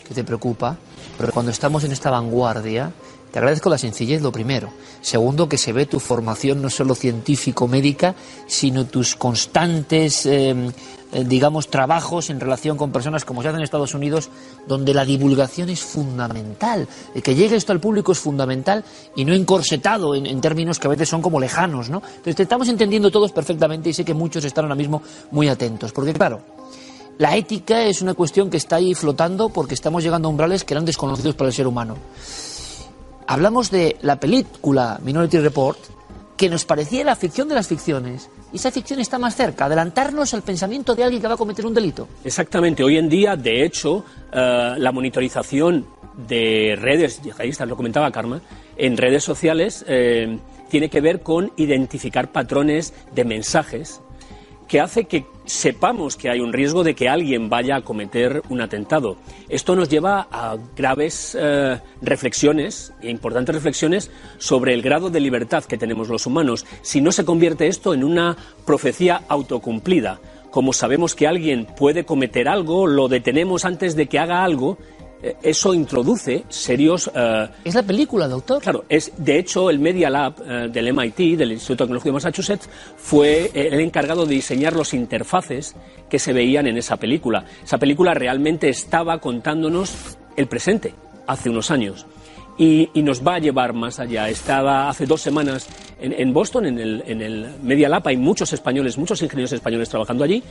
que 0.08 0.14
te 0.14 0.24
preocupa, 0.24 0.78
pero 1.18 1.32
cuando 1.32 1.52
estamos 1.52 1.84
en 1.84 1.92
esta 1.92 2.10
vanguardia, 2.10 2.92
te 3.32 3.38
agradezco 3.38 3.70
la 3.70 3.78
sencillez, 3.78 4.22
lo 4.22 4.32
primero. 4.32 4.70
Segundo, 5.02 5.48
que 5.48 5.58
se 5.58 5.72
ve 5.72 5.86
tu 5.86 6.00
formación 6.00 6.62
no 6.62 6.70
solo 6.70 6.96
científico-médica, 6.96 8.16
sino 8.48 8.86
tus 8.86 9.16
constantes, 9.16 10.26
eh, 10.26 10.72
eh, 11.12 11.24
digamos, 11.26 11.70
trabajos 11.70 12.32
en 12.32 12.40
relación 12.40 12.76
con 12.76 12.92
personas 12.92 13.26
como 13.26 13.42
se 13.42 13.50
hace 13.50 13.58
en 13.58 13.64
Estados 13.64 13.94
Unidos, 13.94 14.30
donde 14.68 14.96
la 14.96 15.06
divulgación 15.06 15.70
es 15.70 15.82
fundamental. 15.82 16.88
que 17.24 17.36
llegue 17.36 17.56
esto 17.56 17.72
al 17.72 17.80
público 17.80 18.14
es 18.14 18.20
fundamental 18.20 18.84
y 19.16 19.26
no 19.26 19.34
encorsetado 19.34 20.16
en, 20.16 20.26
en, 20.26 20.42
términos 20.42 20.80
que 20.80 20.88
a 20.88 20.92
veces 20.92 21.08
son 21.08 21.22
como 21.22 21.40
lejanos, 21.40 21.90
¿no? 21.90 21.98
Entonces, 21.98 22.36
te 22.36 22.44
estamos 22.44 22.68
entendiendo 22.68 23.12
todos 23.12 23.32
perfectamente 23.32 23.90
y 23.90 23.94
sé 23.94 24.04
que 24.04 24.16
muchos 24.16 24.44
están 24.44 24.66
ahora 24.66 24.76
mismo 24.76 25.04
muy 25.30 25.48
atentos. 25.50 25.92
Porque, 25.92 26.14
claro, 26.14 26.42
la 27.20 27.36
ética 27.36 27.84
es 27.84 28.02
una 28.02 28.16
cuestión 28.16 28.50
que 28.50 28.58
está 28.58 28.78
ahí 28.78 28.96
flotando 28.96 29.50
porque 29.50 29.76
estamos 29.76 30.04
llegando 30.04 30.28
a 30.28 30.32
umbrales 30.32 30.64
que 30.64 30.74
eran 30.74 30.86
desconocidos 30.86 31.36
para 31.36 31.50
el 31.50 31.54
ser 31.54 31.68
humano 31.68 31.96
hablamos 33.30 33.70
de 33.70 33.96
la 34.02 34.20
película 34.20 35.00
Minority 35.04 35.38
Report, 35.38 35.78
que 36.36 36.50
nos 36.50 36.66
parecía 36.66 37.04
la 37.04 37.16
ficción 37.16 37.48
de 37.48 37.54
las 37.54 37.68
ficciones, 37.68 38.28
y 38.52 38.56
esa 38.56 38.72
ficción 38.72 39.00
está 39.00 39.20
más 39.20 39.36
cerca, 39.36 39.66
adelantarnos 39.66 40.34
al 40.34 40.42
pensamiento 40.42 40.96
de 40.96 41.04
alguien 41.04 41.22
que 41.22 41.28
va 41.28 41.36
a 41.36 41.38
cometer 41.38 41.64
un 41.64 41.76
delito. 41.76 42.08
Exactamente, 42.24 42.84
hoy 42.84 42.98
en 42.98 43.08
día, 43.08 43.36
de 43.36 43.64
hecho, 43.64 44.04
eh, 44.34 44.74
la 44.78 44.92
monitorización 44.92 45.86
de 46.28 46.76
redes 46.82 47.22
yihadistas, 47.22 47.68
lo 47.68 47.78
comentaba 47.78 48.12
Karma, 48.12 48.42
en 48.76 48.98
redes 48.98 49.24
sociales 49.24 49.86
eh, 49.88 50.40
tiene 50.68 50.90
que 50.90 51.00
ver 51.00 51.22
con 51.22 51.52
identificar 51.56 52.32
patrones 52.32 52.96
de 53.14 53.26
mensajes 53.26 54.02
que 54.70 54.80
hace 54.80 55.06
que 55.06 55.26
sepamos 55.46 56.16
que 56.16 56.30
hay 56.30 56.40
un 56.40 56.54
riesgo 56.54 56.84
de 56.84 56.94
que 56.94 57.10
alguien 57.10 57.50
vaya 57.50 57.76
a 57.76 57.82
cometer 57.82 58.44
un 58.50 58.62
atentado. 58.62 59.18
Esto 59.50 59.76
nos 59.76 59.90
lleva 59.90 60.28
a 60.32 60.58
graves 60.78 61.36
eh, 61.38 61.80
reflexiones, 62.02 62.94
importantes 63.02 63.56
reflexiones, 63.56 64.12
sobre 64.38 64.76
el 64.76 64.84
grado 64.84 65.10
de 65.10 65.20
libertad 65.20 65.64
que 65.66 65.80
tenemos 65.80 66.08
los 66.08 66.28
humanos. 66.28 66.66
Si 66.84 67.02
no 67.02 67.12
se 67.12 67.26
convierte 67.26 67.68
esto 67.68 67.96
en 67.96 68.04
una 68.04 68.38
profecía 68.66 69.24
autocumplida, 69.28 70.22
como 70.52 70.72
sabemos 70.72 71.16
que 71.16 71.28
alguien 71.28 71.66
puede 71.66 72.06
cometer 72.06 72.48
algo, 72.48 72.86
lo 72.86 73.08
detenemos 73.08 73.66
antes 73.66 73.96
de 73.96 74.08
que 74.08 74.20
haga 74.20 74.44
algo 74.44 74.78
eso 75.42 75.74
introduce 75.74 76.44
serios... 76.50 77.10
Eh, 77.14 77.48
es 77.66 77.76
la 77.76 77.84
película, 77.84 78.28
doctor. 78.28 78.62
Claro, 78.62 78.86
es, 78.88 79.12
de 79.18 79.38
hecho 79.38 79.70
el 79.70 79.80
Media 79.80 80.10
Lab 80.10 80.36
eh, 80.46 80.70
del 80.72 80.94
MIT, 80.94 81.38
del 81.38 81.52
Instituto 81.52 81.84
Tecnológico 81.84 82.10
de 82.10 82.14
Massachusetts, 82.14 82.70
fue 82.98 83.52
el 83.54 83.80
encargado 83.80 84.26
de 84.26 84.36
diseñar 84.36 84.74
los 84.74 84.94
interfaces 84.94 85.76
que 86.10 86.20
se 86.20 86.34
veían 86.34 86.68
en 86.68 86.78
esa 86.78 86.98
película. 86.98 87.46
Esa 87.64 87.78
película 87.78 88.14
realmente 88.14 88.70
estaba 88.70 89.20
contándonos 89.20 90.18
el 90.36 90.48
presente, 90.48 90.94
hace 91.28 91.50
unos 91.50 91.72
años. 91.72 92.06
Y, 92.60 92.90
nos 92.96 93.26
va 93.26 93.36
a 93.36 93.40
llevar 93.40 93.72
más 93.72 94.00
allá. 94.00 94.28
Estaba 94.28 94.90
hace 94.90 95.06
dos 95.06 95.22
semanas 95.22 95.70
en, 96.00 96.12
en 96.12 96.34
Boston, 96.34 96.66
en 96.66 96.78
el, 96.78 97.04
en 97.08 97.22
el 97.22 97.48
Media 97.64 97.88
Lab, 97.88 98.06
hay 98.06 98.18
muchos 98.18 98.52
españoles, 98.52 98.98
muchos 98.98 99.22
ingenieros 99.22 99.54
españoles 99.54 99.88
trabajando 99.88 100.26
allí, 100.26 100.44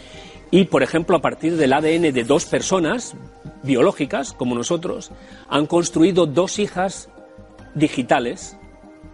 y, 0.50 0.65
por 0.65 0.83
ejemplo, 0.83 1.19
a 1.19 1.21
partir 1.21 1.59
del 1.59 1.73
ADN 1.75 2.15
de 2.15 2.25
dos 2.25 2.47
personas 2.47 3.15
biológicas, 3.62 4.33
como 4.33 4.55
nosotros, 4.55 5.11
han 5.50 5.67
construido 5.67 6.25
dos 6.25 6.59
hijas 6.59 7.11
digitales, 7.75 8.57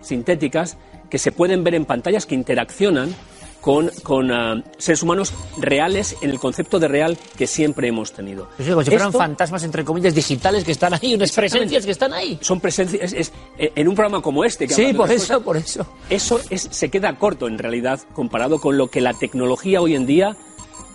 sintéticas, 0.01 0.79
que 1.11 1.19
se 1.19 1.33
pueden 1.33 1.65
ver 1.65 1.75
en 1.75 1.87
pantallas 1.87 2.27
que 2.27 2.37
interaccionan 2.37 3.15
con, 3.64 3.90
con 4.02 4.30
uh, 4.30 4.62
seres 4.76 5.02
humanos 5.02 5.33
reales 5.56 6.16
en 6.21 6.28
el 6.28 6.38
concepto 6.38 6.78
de 6.78 6.87
real 6.87 7.16
que 7.35 7.47
siempre 7.47 7.88
hemos 7.88 8.12
tenido. 8.12 8.47
Es 8.59 8.68
como 8.68 8.83
si 8.83 8.90
fueran 8.90 9.09
Esto, 9.09 9.18
fantasmas, 9.18 9.62
entre 9.64 9.87
comillas, 9.87 10.14
digitales 10.14 10.64
que 10.64 10.73
están 10.73 10.92
ahí, 10.92 11.14
unas 11.14 11.33
presencias 11.33 11.87
que 11.87 11.92
están 11.92 12.12
ahí. 12.12 12.38
Son 12.42 12.61
presencias, 12.61 13.02
es, 13.02 13.12
es, 13.14 13.33
eh, 13.56 13.73
en 13.75 13.88
un 13.88 13.94
programa 13.94 14.21
como 14.21 14.44
este. 14.44 14.68
Que 14.68 14.75
sí, 14.75 14.92
por 14.92 15.11
eso, 15.11 15.23
cosas, 15.23 15.42
por 15.42 15.56
eso. 15.56 15.87
Eso 16.11 16.40
es, 16.50 16.68
se 16.71 16.90
queda 16.90 17.16
corto 17.16 17.49
en 17.49 17.56
realidad 17.56 18.00
comparado 18.12 18.61
con 18.61 18.76
lo 18.76 18.88
que 18.88 19.00
la 19.00 19.14
tecnología 19.14 19.80
hoy 19.80 19.94
en 19.94 20.04
día 20.04 20.37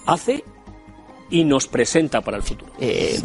hace 0.06 0.44
y 1.30 1.44
nos 1.44 1.68
presenta 1.68 2.22
para 2.22 2.38
el 2.38 2.44
futuro. 2.44 2.72
Eh, 2.80 3.20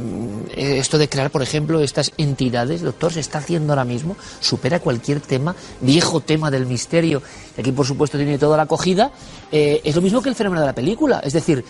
esto 0.57 0.99
de 0.99 1.09
crear, 1.09 1.31
por 1.31 1.43
ejemplo, 1.43 1.81
estas 1.81 2.13
entidades, 2.19 2.83
doctor, 2.83 3.13
se 3.13 3.21
está 3.21 3.39
haciendo 3.39 3.73
ahora 3.73 3.85
mismo, 3.85 4.17
supera 4.41 4.81
cualquier 4.81 5.21
tema, 5.21 5.57
viejo 5.81 6.21
tema 6.21 6.51
del 6.51 6.67
misterio, 6.67 7.23
y 7.57 7.61
aquí 7.61 7.73
por 7.73 7.87
supuesto 7.87 8.19
tiene 8.19 8.39
toda 8.39 8.57
la 8.57 8.65
acogida, 8.65 9.11
eh, 9.51 9.81
es 9.85 9.97
lo 9.97 10.03
mismo 10.03 10.23
que 10.23 10.29
el 10.29 10.35
fenómeno 10.35 10.61
de 10.61 10.67
la 10.67 10.75
película, 10.75 11.21
es 11.21 11.33
decir, 11.33 11.65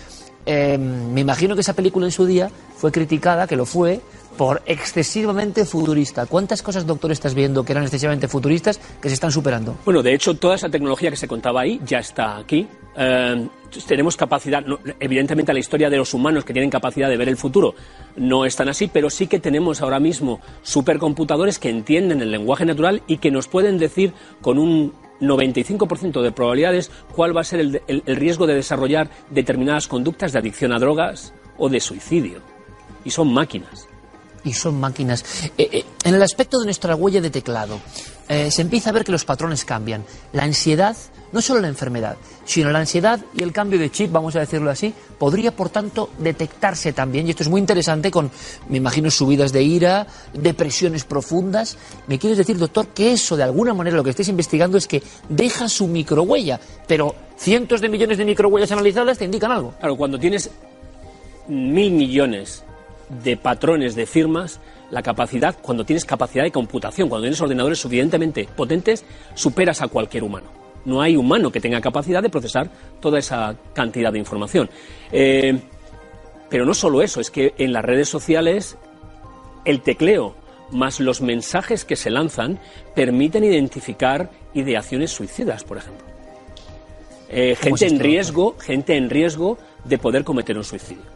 eh, 0.46 0.76
me 0.76 1.20
imagino 1.20 1.54
que 1.54 1.62
esa 1.62 1.72
película 1.72 2.06
en 2.06 2.12
su 2.12 2.26
día 2.26 2.50
fue 2.76 2.92
criticada, 2.92 3.46
que 3.46 3.56
lo 3.56 3.64
fue, 3.64 4.00
por 4.36 4.62
excesivamente 4.66 5.64
futurista. 5.64 6.26
¿Cuántas 6.26 6.62
cosas, 6.62 6.86
doctor, 6.86 7.12
estás 7.12 7.34
viendo 7.34 7.64
que 7.64 7.72
eran 7.72 7.84
excesivamente 7.84 8.28
futuristas 8.28 8.78
que 9.00 9.08
se 9.08 9.14
están 9.14 9.32
superando? 9.32 9.76
Bueno, 9.84 10.02
de 10.02 10.14
hecho, 10.14 10.34
toda 10.34 10.56
esa 10.56 10.68
tecnología 10.68 11.10
que 11.10 11.16
se 11.16 11.28
contaba 11.28 11.60
ahí 11.62 11.80
ya 11.84 11.98
está 11.98 12.36
aquí. 12.36 12.66
Eh, 12.96 13.48
tenemos 13.86 14.16
capacidad, 14.16 14.64
no, 14.64 14.78
evidentemente 15.00 15.52
la 15.52 15.58
historia 15.58 15.90
de 15.90 15.96
los 15.96 16.14
humanos 16.14 16.44
que 16.44 16.52
tienen 16.52 16.70
capacidad 16.70 17.08
de 17.08 17.16
ver 17.16 17.28
el 17.28 17.36
futuro 17.36 17.74
no 18.16 18.44
es 18.44 18.54
tan 18.54 18.68
así, 18.68 18.88
pero 18.92 19.10
sí 19.10 19.26
que 19.26 19.40
tenemos 19.40 19.82
ahora 19.82 19.98
mismo 19.98 20.40
supercomputadores 20.62 21.58
que 21.58 21.70
entienden 21.70 22.20
el 22.20 22.30
lenguaje 22.30 22.64
natural 22.64 23.02
y 23.06 23.18
que 23.18 23.30
nos 23.30 23.48
pueden 23.48 23.78
decir 23.78 24.12
con 24.40 24.58
un 24.58 24.92
95% 25.20 26.22
de 26.22 26.32
probabilidades 26.32 26.90
cuál 27.14 27.36
va 27.36 27.40
a 27.40 27.44
ser 27.44 27.60
el, 27.60 27.82
el, 27.88 28.02
el 28.06 28.16
riesgo 28.16 28.46
de 28.46 28.54
desarrollar 28.54 29.10
determinadas 29.30 29.88
conductas 29.88 30.32
de 30.32 30.38
adicción 30.38 30.72
a 30.72 30.78
drogas 30.78 31.34
o 31.56 31.68
de 31.68 31.80
suicidio. 31.80 32.40
Y 33.04 33.10
son 33.10 33.32
máquinas 33.32 33.88
y 34.44 34.52
son 34.52 34.78
máquinas. 34.78 35.24
Eh, 35.58 35.68
eh, 35.72 35.84
en 36.04 36.14
el 36.14 36.22
aspecto 36.22 36.58
de 36.58 36.66
nuestra 36.66 36.94
huella 36.94 37.20
de 37.20 37.30
teclado, 37.30 37.80
eh, 38.28 38.50
se 38.50 38.62
empieza 38.62 38.90
a 38.90 38.92
ver 38.92 39.04
que 39.04 39.12
los 39.12 39.24
patrones 39.24 39.64
cambian. 39.64 40.04
La 40.32 40.44
ansiedad, 40.44 40.96
no 41.32 41.42
solo 41.42 41.60
la 41.60 41.68
enfermedad, 41.68 42.16
sino 42.44 42.70
la 42.70 42.78
ansiedad 42.78 43.20
y 43.34 43.42
el 43.42 43.52
cambio 43.52 43.78
de 43.78 43.90
chip, 43.90 44.12
vamos 44.12 44.36
a 44.36 44.40
decirlo 44.40 44.70
así, 44.70 44.94
podría, 45.18 45.54
por 45.54 45.70
tanto, 45.70 46.10
detectarse 46.18 46.92
también. 46.92 47.26
Y 47.26 47.30
esto 47.30 47.42
es 47.42 47.48
muy 47.48 47.60
interesante 47.60 48.10
con, 48.10 48.30
me 48.68 48.76
imagino, 48.76 49.10
subidas 49.10 49.52
de 49.52 49.62
ira, 49.62 50.06
depresiones 50.32 51.04
profundas. 51.04 51.76
¿Me 52.06 52.18
quieres 52.18 52.38
decir, 52.38 52.58
doctor, 52.58 52.88
que 52.88 53.12
eso, 53.12 53.36
de 53.36 53.42
alguna 53.42 53.74
manera, 53.74 53.96
lo 53.96 54.04
que 54.04 54.10
estáis 54.10 54.28
investigando 54.28 54.78
es 54.78 54.86
que 54.86 55.02
deja 55.28 55.68
su 55.68 55.86
microhuella, 55.86 56.60
pero 56.86 57.14
cientos 57.36 57.80
de 57.80 57.88
millones 57.88 58.18
de 58.18 58.24
microhuellas 58.24 58.72
analizadas 58.72 59.18
te 59.18 59.24
indican 59.24 59.52
algo? 59.52 59.74
Claro, 59.78 59.96
cuando 59.96 60.18
tienes 60.18 60.50
mil 61.48 61.92
millones 61.92 62.64
de 63.08 63.36
patrones 63.36 63.94
de 63.94 64.06
firmas, 64.06 64.60
la 64.90 65.02
capacidad, 65.02 65.56
cuando 65.60 65.84
tienes 65.84 66.04
capacidad 66.04 66.44
de 66.44 66.50
computación, 66.50 67.08
cuando 67.08 67.24
tienes 67.24 67.40
ordenadores 67.40 67.78
suficientemente 67.78 68.48
potentes, 68.56 69.04
superas 69.34 69.82
a 69.82 69.88
cualquier 69.88 70.24
humano. 70.24 70.48
No 70.84 71.00
hay 71.00 71.16
humano 71.16 71.50
que 71.50 71.60
tenga 71.60 71.80
capacidad 71.80 72.22
de 72.22 72.28
procesar 72.28 72.70
toda 73.00 73.18
esa 73.18 73.56
cantidad 73.72 74.12
de 74.12 74.18
información. 74.18 74.68
Eh, 75.10 75.58
pero 76.50 76.66
no 76.66 76.74
solo 76.74 77.02
eso, 77.02 77.20
es 77.20 77.30
que 77.30 77.54
en 77.58 77.72
las 77.72 77.84
redes 77.84 78.08
sociales 78.08 78.76
el 79.64 79.80
tecleo 79.80 80.34
más 80.70 81.00
los 81.00 81.20
mensajes 81.20 81.84
que 81.84 81.96
se 81.96 82.10
lanzan 82.10 82.58
permiten 82.94 83.44
identificar 83.44 84.30
ideaciones 84.52 85.10
suicidas, 85.10 85.64
por 85.64 85.78
ejemplo. 85.78 86.06
Eh, 87.28 87.56
gente 87.58 87.86
en 87.86 87.98
riesgo, 87.98 88.56
gente 88.58 88.96
en 88.96 89.10
riesgo 89.10 89.58
de 89.84 89.98
poder 89.98 90.24
cometer 90.24 90.56
un 90.56 90.64
suicidio 90.64 91.13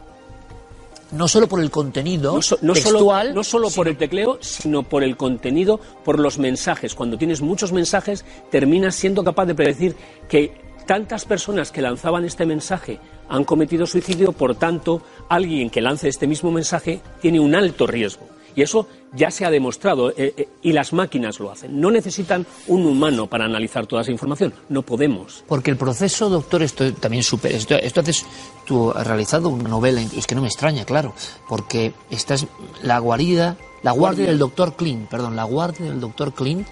no 1.11 1.27
solo 1.27 1.47
por 1.47 1.59
el 1.59 1.71
contenido 1.71 2.33
no, 2.33 2.41
so, 2.41 2.57
no 2.61 2.73
textual, 2.73 3.27
solo, 3.27 3.35
no 3.35 3.43
solo 3.43 3.69
por 3.69 3.87
el 3.87 3.97
tecleo, 3.97 4.37
sino 4.41 4.83
por 4.83 5.03
el 5.03 5.17
contenido, 5.17 5.79
por 6.03 6.19
los 6.19 6.37
mensajes. 6.37 6.95
Cuando 6.95 7.17
tienes 7.17 7.41
muchos 7.41 7.71
mensajes, 7.71 8.25
terminas 8.51 8.95
siendo 8.95 9.23
capaz 9.23 9.45
de 9.45 9.55
predecir 9.55 9.95
que 10.27 10.53
tantas 10.85 11.25
personas 11.25 11.71
que 11.71 11.81
lanzaban 11.81 12.25
este 12.25 12.45
mensaje 12.45 12.99
han 13.27 13.43
cometido 13.43 13.85
suicidio, 13.85 14.31
por 14.31 14.55
tanto, 14.55 15.01
alguien 15.29 15.69
que 15.69 15.81
lance 15.81 16.07
este 16.07 16.27
mismo 16.27 16.51
mensaje 16.51 17.01
tiene 17.21 17.39
un 17.39 17.55
alto 17.55 17.85
riesgo. 17.85 18.28
Y 18.55 18.61
eso 18.61 18.87
ya 19.13 19.31
se 19.31 19.45
ha 19.45 19.49
demostrado 19.49 20.11
eh, 20.11 20.33
eh, 20.37 20.49
y 20.61 20.71
las 20.71 20.93
máquinas 20.93 21.39
lo 21.39 21.51
hacen. 21.51 21.79
No 21.79 21.91
necesitan 21.91 22.45
un 22.67 22.85
humano 22.85 23.27
para 23.27 23.45
analizar 23.45 23.87
toda 23.87 24.01
esa 24.01 24.11
información. 24.11 24.53
No 24.69 24.81
podemos. 24.81 25.43
Porque 25.47 25.71
el 25.71 25.77
proceso, 25.77 26.29
doctor, 26.29 26.63
esto 26.63 26.93
también 26.93 27.23
supera. 27.23 27.57
Esto, 27.57 27.75
esto 27.75 28.01
haces, 28.01 28.25
tú 28.65 28.91
has 28.91 29.05
realizado 29.05 29.49
una 29.49 29.69
novela, 29.69 30.01
es 30.01 30.27
que 30.27 30.35
no 30.35 30.41
me 30.41 30.47
extraña, 30.47 30.85
claro, 30.85 31.13
porque 31.47 31.93
esta 32.09 32.35
es 32.35 32.47
la 32.83 32.99
guarida, 32.99 33.57
la 33.83 33.91
guardia 33.91 34.25
del 34.25 34.37
doctor 34.37 34.75
Clint, 34.75 35.09
perdón, 35.09 35.35
la 35.35 35.43
guardia 35.43 35.85
del 35.85 35.99
doctor 35.99 36.33
Clint. 36.33 36.67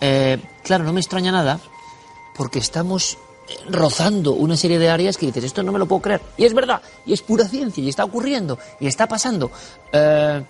Eh, 0.00 0.38
claro, 0.62 0.84
no 0.84 0.92
me 0.92 1.00
extraña 1.00 1.32
nada 1.32 1.60
porque 2.36 2.58
estamos 2.58 3.18
rozando 3.68 4.32
una 4.32 4.56
serie 4.56 4.78
de 4.78 4.88
áreas 4.88 5.16
que 5.16 5.26
dices, 5.26 5.44
esto 5.44 5.62
no 5.62 5.72
me 5.72 5.78
lo 5.78 5.86
puedo 5.86 6.02
creer. 6.02 6.20
Y 6.36 6.44
es 6.44 6.54
verdad, 6.54 6.80
y 7.06 7.12
es 7.12 7.22
pura 7.22 7.46
ciencia, 7.46 7.82
y 7.82 7.88
está 7.88 8.04
ocurriendo, 8.04 8.58
y 8.80 8.86
está 8.86 9.06
pasando. 9.06 9.50
Eh, 9.92 10.42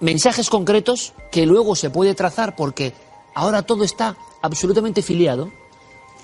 mensajes 0.00 0.50
concretos 0.50 1.12
que 1.30 1.46
luego 1.46 1.76
se 1.76 1.90
puede 1.90 2.14
trazar 2.14 2.56
porque 2.56 2.92
ahora 3.34 3.62
todo 3.62 3.84
está 3.84 4.16
absolutamente 4.42 5.02
filiado. 5.02 5.50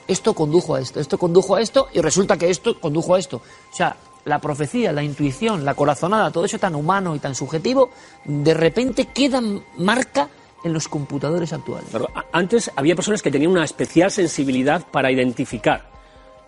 Esto 0.08 0.34
condujo 0.34 0.74
a 0.74 0.80
esto, 0.80 1.00
esto 1.00 1.18
condujo 1.18 1.54
a 1.54 1.60
esto, 1.60 1.88
y 1.92 2.00
resulta 2.00 2.36
que 2.36 2.50
esto 2.50 2.78
condujo 2.80 3.14
a 3.14 3.18
esto. 3.18 3.36
O 3.36 3.74
sea, 3.74 3.96
la 4.24 4.40
profecía, 4.40 4.92
la 4.92 5.02
intuición, 5.02 5.64
la 5.64 5.74
corazonada, 5.74 6.30
todo 6.30 6.44
eso 6.44 6.58
tan 6.58 6.74
humano 6.74 7.14
y 7.14 7.18
tan 7.18 7.34
subjetivo, 7.34 7.90
de 8.24 8.54
repente 8.54 9.06
queda 9.06 9.40
marca 9.76 10.28
en 10.64 10.72
los 10.72 10.88
computadores 10.88 11.52
actuales. 11.52 11.90
antes 12.32 12.70
había 12.76 12.94
personas 12.94 13.22
que 13.22 13.30
tenían 13.30 13.50
una 13.50 13.64
especial 13.64 14.10
sensibilidad 14.10 14.86
para 14.90 15.10
identificar 15.10 15.90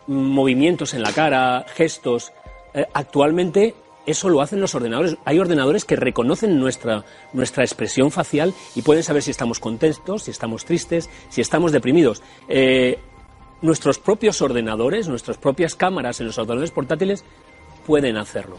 movimientos 0.07 0.95
en 0.95 1.03
la 1.03 1.13
cara, 1.13 1.65
gestos. 1.75 2.33
Eh, 2.75 2.87
actualmente 2.93 3.75
eso 4.07 4.29
lo 4.29 4.41
hacen 4.41 4.61
los 4.61 4.75
ordenadores. 4.75 5.17
Hay 5.25 5.39
ordenadores 5.39 5.85
que 5.85 5.97
reconocen 5.97 6.59
nuestra, 6.59 7.05
nuestra 7.33 7.65
expresión 7.65 8.11
facial 8.11 8.55
y 8.75 8.83
pueden 8.83 9.03
saber 9.03 9.23
si 9.23 9.31
estamos 9.31 9.61
contentos, 9.61 10.25
si 10.25 10.31
estamos 10.31 10.65
tristes, 10.65 11.09
si 11.29 11.41
estamos 11.41 11.73
deprimidos. 11.73 12.23
Eh, 12.49 12.99
nuestros 13.63 13.99
propios 13.99 14.43
ordenadores, 14.43 15.09
nuestras 15.09 15.39
propias 15.39 15.75
cámaras 15.75 16.21
en 16.21 16.27
los 16.27 16.39
ordenadores 16.39 16.71
portátiles 16.71 17.25
pueden 17.87 18.17
hacerlo. 18.17 18.59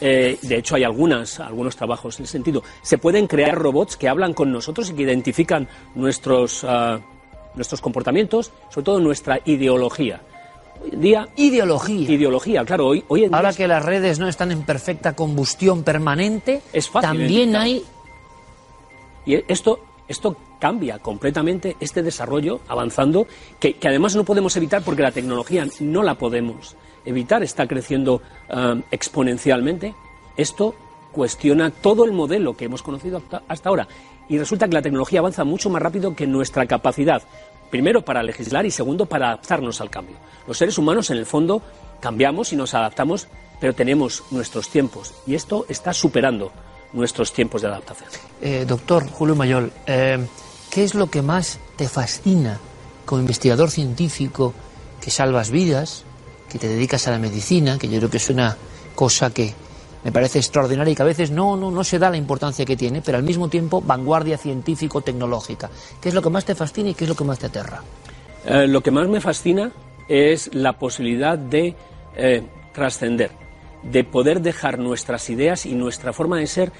Eh, 0.00 0.38
de 0.42 0.56
hecho, 0.56 0.76
hay 0.76 0.84
algunas, 0.84 1.40
algunos 1.40 1.76
trabajos 1.76 2.18
en 2.18 2.24
ese 2.24 2.32
sentido. 2.32 2.62
Se 2.82 2.98
pueden 2.98 3.26
crear 3.26 3.56
robots 3.56 3.96
que 3.96 4.08
hablan 4.08 4.32
con 4.32 4.50
nosotros 4.50 4.90
y 4.90 4.94
que 4.94 5.02
identifican 5.02 5.68
nuestros, 5.94 6.64
ah, 6.64 7.00
nuestros 7.54 7.80
comportamientos, 7.80 8.50
sobre 8.70 8.84
todo 8.84 9.00
nuestra 9.00 9.40
ideología. 9.44 10.22
Día. 10.92 11.28
Ideología. 11.36 12.10
Ideología, 12.10 12.64
claro. 12.64 12.88
Hoy, 12.88 13.04
hoy 13.08 13.24
en 13.24 13.34
Ahora 13.34 13.52
que 13.52 13.68
las 13.68 13.84
redes 13.84 14.18
no 14.18 14.28
están 14.28 14.50
en 14.52 14.62
perfecta 14.62 15.14
combustión 15.14 15.82
permanente, 15.82 16.62
también 17.00 17.56
hay. 17.56 17.84
Y 19.26 19.34
esto, 19.52 19.80
esto 20.08 20.36
cambia 20.58 20.98
completamente 20.98 21.76
este 21.80 22.02
desarrollo 22.02 22.60
avanzando, 22.68 23.26
que, 23.58 23.74
que 23.74 23.88
además 23.88 24.16
no 24.16 24.24
podemos 24.24 24.56
evitar 24.56 24.82
porque 24.82 25.02
la 25.02 25.12
tecnología 25.12 25.66
no 25.80 26.02
la 26.02 26.14
podemos 26.14 26.76
evitar, 27.04 27.42
está 27.42 27.66
creciendo 27.66 28.22
eh, 28.48 28.82
exponencialmente. 28.90 29.94
Esto 30.36 30.74
cuestiona 31.12 31.70
todo 31.70 32.04
el 32.04 32.12
modelo 32.12 32.56
que 32.56 32.66
hemos 32.66 32.82
conocido 32.82 33.22
hasta 33.48 33.68
ahora. 33.68 33.88
Y 34.28 34.38
resulta 34.38 34.68
que 34.68 34.74
la 34.74 34.82
tecnología 34.82 35.18
avanza 35.18 35.42
mucho 35.42 35.70
más 35.70 35.82
rápido 35.82 36.14
que 36.14 36.26
nuestra 36.26 36.64
capacidad, 36.66 37.22
primero 37.70 38.04
para 38.04 38.22
legislar 38.22 38.66
y 38.66 38.70
segundo 38.70 39.06
para 39.06 39.28
adaptarnos 39.28 39.80
al 39.80 39.90
cambio. 39.90 40.16
Los 40.46 40.58
seres 40.58 40.76
humanos, 40.78 41.10
en 41.10 41.16
el 41.16 41.26
fondo, 41.26 41.62
cambiamos 42.00 42.52
y 42.52 42.56
nos 42.56 42.74
adaptamos, 42.74 43.28
pero 43.60 43.74
tenemos 43.74 44.24
nuestros 44.30 44.68
tiempos. 44.68 45.14
Y 45.26 45.34
esto 45.34 45.66
está 45.68 45.92
superando 45.92 46.52
nuestros 46.92 47.32
tiempos 47.32 47.62
de 47.62 47.68
adaptación. 47.68 48.08
Eh, 48.40 48.64
doctor 48.66 49.08
Julio 49.08 49.36
Mayol, 49.36 49.72
eh, 49.86 50.26
¿qué 50.70 50.84
es 50.84 50.94
lo 50.94 51.08
que 51.08 51.22
más 51.22 51.60
te 51.76 51.88
fascina 51.88 52.58
como 53.06 53.20
investigador 53.20 53.70
científico 53.70 54.54
que 55.00 55.10
salvas 55.10 55.50
vidas, 55.50 56.04
que 56.48 56.58
te 56.58 56.68
dedicas 56.68 57.06
a 57.06 57.12
la 57.12 57.18
medicina, 57.18 57.78
que 57.78 57.88
yo 57.88 57.98
creo 57.98 58.10
que 58.10 58.16
es 58.18 58.30
una 58.30 58.56
cosa 58.94 59.32
que 59.32 59.54
me 60.02 60.12
parece 60.12 60.38
extraordinaria 60.38 60.92
y 60.92 60.96
que 60.96 61.02
a 61.02 61.06
veces 61.06 61.30
no, 61.30 61.56
no, 61.56 61.70
no 61.70 61.84
se 61.84 61.98
da 61.98 62.10
la 62.10 62.16
importancia 62.16 62.64
que 62.64 62.76
tiene, 62.76 63.02
pero 63.02 63.18
al 63.18 63.24
mismo 63.24 63.48
tiempo 63.48 63.80
vanguardia 63.80 64.38
científico-tecnológica. 64.38 65.70
¿Qué 66.00 66.08
es 66.08 66.14
lo 66.14 66.22
que 66.22 66.30
más 66.30 66.44
te 66.44 66.54
fascina 66.54 66.90
y 66.90 66.94
qué 66.94 67.04
es 67.04 67.10
lo 67.10 67.16
que 67.16 67.24
más 67.24 67.38
te 67.38 67.46
aterra? 67.46 67.82
Eh, 68.46 68.66
lo 68.66 68.82
que 68.82 68.90
más 68.90 69.08
me 69.08 69.20
fascina 69.20 69.72
es 70.08 70.54
la 70.54 70.72
posibilidad 70.74 71.38
de 71.38 71.74
eh, 72.16 72.42
trascender, 72.72 73.30
de 73.82 74.04
poder 74.04 74.40
dejar 74.40 74.78
nuestras 74.78 75.28
ideas 75.28 75.66
y 75.66 75.74
nuestra 75.74 76.12
forma 76.12 76.38
de 76.38 76.46
ser, 76.46 76.72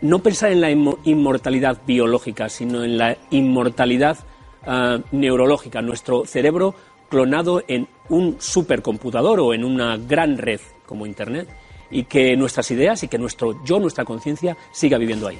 no 0.00 0.20
pensar 0.20 0.50
en 0.50 0.60
la 0.60 0.70
inmortalidad 0.70 1.78
biológica, 1.86 2.48
sino 2.48 2.82
en 2.82 2.96
la 2.96 3.16
inmortalidad 3.30 4.18
eh, 4.66 5.02
neurológica. 5.12 5.82
Nuestro 5.82 6.24
cerebro 6.24 6.74
clonado 7.10 7.62
en 7.68 7.86
un 8.08 8.36
supercomputador 8.40 9.40
o 9.40 9.54
en 9.54 9.64
una 9.64 9.98
gran 9.98 10.38
red 10.38 10.60
como 10.86 11.06
Internet 11.06 11.48
y 11.90 12.04
que 12.04 12.36
nuestras 12.36 12.70
ideas 12.70 13.02
y 13.02 13.08
que 13.08 13.18
nuestro 13.18 13.64
yo, 13.64 13.78
nuestra 13.78 14.04
conciencia 14.04 14.56
siga 14.72 14.98
viviendo 14.98 15.28
ahí. 15.28 15.38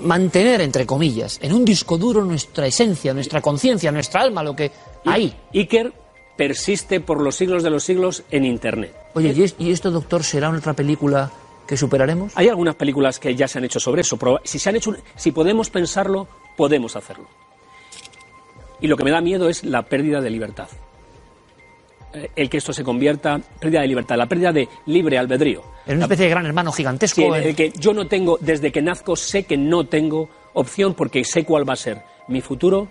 mantener, 0.00 0.60
entre 0.60 0.86
comillas, 0.86 1.38
en 1.42 1.52
un 1.52 1.64
disco 1.64 1.98
duro 1.98 2.24
nuestra 2.24 2.66
esencia, 2.66 3.14
nuestra 3.14 3.40
conciencia, 3.40 3.92
nuestra 3.92 4.22
alma, 4.22 4.42
lo 4.42 4.56
que 4.56 4.70
ahí. 5.04 5.34
Iker 5.52 5.92
persiste 6.36 7.00
por 7.00 7.20
los 7.20 7.36
siglos 7.36 7.62
de 7.62 7.70
los 7.70 7.84
siglos 7.84 8.24
en 8.30 8.44
Internet. 8.44 8.94
Oye, 9.14 9.52
¿y 9.58 9.70
esto, 9.70 9.90
doctor, 9.90 10.24
será 10.24 10.50
otra 10.50 10.72
película 10.72 11.30
que 11.66 11.76
superaremos? 11.76 12.32
Hay 12.34 12.48
algunas 12.48 12.74
películas 12.74 13.18
que 13.18 13.34
ya 13.34 13.46
se 13.48 13.58
han 13.58 13.64
hecho 13.64 13.80
sobre 13.80 14.02
eso. 14.02 14.18
Si, 14.42 14.58
se 14.58 14.68
han 14.68 14.76
hecho, 14.76 14.94
si 15.16 15.32
podemos 15.32 15.70
pensarlo, 15.70 16.26
podemos 16.56 16.96
hacerlo. 16.96 17.26
Y 18.80 18.88
lo 18.88 18.96
que 18.96 19.04
me 19.04 19.10
da 19.10 19.20
miedo 19.20 19.48
es 19.48 19.64
la 19.64 19.82
pérdida 19.82 20.20
de 20.20 20.30
libertad. 20.30 20.68
Eh, 22.14 22.30
el 22.36 22.48
que 22.48 22.58
esto 22.58 22.72
se 22.72 22.84
convierta, 22.84 23.40
pérdida 23.60 23.80
de 23.80 23.88
libertad, 23.88 24.16
la 24.16 24.26
pérdida 24.26 24.52
de 24.52 24.68
libre 24.86 25.18
albedrío. 25.18 25.62
En 25.86 25.96
una 25.96 26.04
especie 26.04 26.24
de 26.24 26.30
gran 26.30 26.46
hermano 26.46 26.72
gigantesco. 26.72 27.34
el 27.34 27.56
que 27.56 27.72
yo 27.78 27.92
no 27.92 28.06
tengo, 28.06 28.38
desde 28.40 28.70
que 28.70 28.80
nazco, 28.80 29.16
sé 29.16 29.42
que 29.42 29.56
no 29.56 29.86
tengo 29.86 30.28
opción 30.54 30.94
porque 30.94 31.24
sé 31.24 31.44
cuál 31.44 31.68
va 31.68 31.72
a 31.74 31.76
ser. 31.76 32.02
Mi 32.28 32.40
futuro 32.40 32.88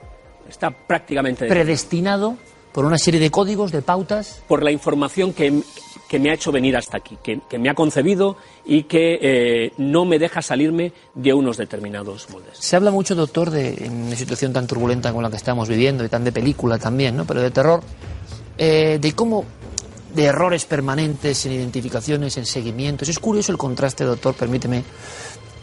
está 0.47 0.71
prácticamente... 0.71 1.47
Predestinado 1.47 2.37
por 2.73 2.85
una 2.85 2.97
serie 2.97 3.19
de 3.19 3.31
códigos, 3.31 3.71
de 3.71 3.81
pautas. 3.81 4.43
Por 4.47 4.63
la 4.63 4.71
información 4.71 5.31
que, 5.31 5.61
que 6.09 6.19
me 6.19 6.31
ha 6.31 6.33
hecho 6.33 6.51
venir 6.51 6.75
hasta 6.75 6.97
aquí, 6.97 7.17
que, 7.23 7.39
que 7.49 7.57
me 7.57 7.69
ha 7.69 7.75
concebido 7.75 8.35
y 8.65 8.83
que 8.83 9.19
eh, 9.21 9.73
no 9.77 10.05
me 10.05 10.19
deja 10.19 10.41
salirme 10.41 10.91
de 11.13 11.33
unos 11.33 11.57
determinados 11.57 12.29
moldes. 12.29 12.57
Se 12.57 12.75
habla 12.75 12.91
mucho, 12.91 13.15
doctor, 13.15 13.51
de 13.51 13.89
una 13.89 14.15
situación 14.15 14.51
tan 14.51 14.67
turbulenta 14.67 15.11
como 15.11 15.21
la 15.21 15.29
que 15.29 15.37
estamos 15.37 15.69
viviendo 15.69 16.03
y 16.03 16.09
tan 16.09 16.23
de 16.23 16.31
película 16.31 16.77
también, 16.77 17.15
¿no? 17.15 17.25
pero 17.25 17.41
de 17.41 17.51
terror, 17.51 17.81
eh, 18.57 18.99
de 19.01 19.13
cómo 19.13 19.45
de 20.13 20.25
errores 20.25 20.65
permanentes 20.65 21.45
en 21.45 21.53
identificaciones, 21.53 22.37
en 22.37 22.45
seguimientos. 22.45 23.09
Es 23.09 23.19
curioso 23.19 23.51
el 23.51 23.57
contraste, 23.57 24.03
doctor, 24.03 24.35
permíteme, 24.35 24.83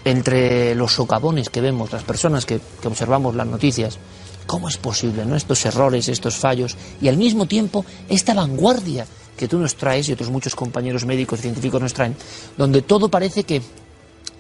entre 0.04 0.74
los 0.74 0.92
socavones 0.92 1.50
que 1.50 1.60
vemos, 1.60 1.92
las 1.92 2.02
personas 2.02 2.46
que, 2.46 2.60
observamos 2.84 3.34
las 3.34 3.46
noticias, 3.46 3.98
¿Cómo 4.46 4.68
es 4.68 4.78
posible 4.78 5.24
¿no? 5.24 5.36
estos 5.36 5.64
errores, 5.64 6.08
estos 6.08 6.34
fallos 6.34 6.76
y 7.00 7.06
al 7.06 7.16
mismo 7.16 7.46
tiempo 7.46 7.84
esta 8.08 8.34
vanguardia 8.34 9.06
que 9.36 9.46
tú 9.46 9.58
nos 9.58 9.76
traes 9.76 10.08
y 10.08 10.12
otros 10.12 10.28
muchos 10.28 10.56
compañeros 10.56 11.06
médicos 11.06 11.38
y 11.38 11.42
científicos 11.42 11.80
nos 11.80 11.94
traen, 11.94 12.16
donde 12.56 12.82
todo 12.82 13.08
parece 13.08 13.44
que, 13.44 13.62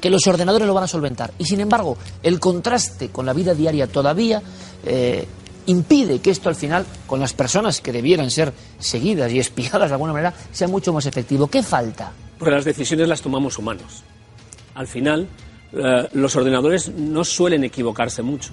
que 0.00 0.10
los 0.10 0.26
ordenadores 0.26 0.66
lo 0.66 0.74
van 0.74 0.84
a 0.84 0.88
solventar. 0.88 1.32
Y 1.38 1.44
sin 1.44 1.60
embargo, 1.60 1.96
el 2.24 2.40
contraste 2.40 3.10
con 3.10 3.24
la 3.24 3.32
vida 3.32 3.54
diaria 3.54 3.86
todavía 3.86 4.42
eh, 4.84 5.28
impide 5.70 6.20
que 6.20 6.30
esto 6.30 6.48
al 6.48 6.54
final, 6.54 6.84
con 7.06 7.20
las 7.20 7.32
personas 7.32 7.80
que 7.80 7.92
debieran 7.92 8.30
ser 8.30 8.52
seguidas 8.78 9.32
y 9.32 9.38
espiadas 9.38 9.88
de 9.88 9.94
alguna 9.94 10.12
manera, 10.12 10.34
sea 10.52 10.68
mucho 10.68 10.92
más 10.92 11.06
efectivo. 11.06 11.46
¿Qué 11.46 11.62
falta? 11.62 12.12
Porque 12.38 12.54
las 12.54 12.64
decisiones 12.64 13.08
las 13.08 13.22
tomamos 13.22 13.58
humanos. 13.58 14.04
Al 14.74 14.86
final, 14.86 15.28
eh, 15.72 16.08
los 16.12 16.36
ordenadores 16.36 16.88
no 16.88 17.24
suelen 17.24 17.64
equivocarse 17.64 18.22
mucho. 18.22 18.52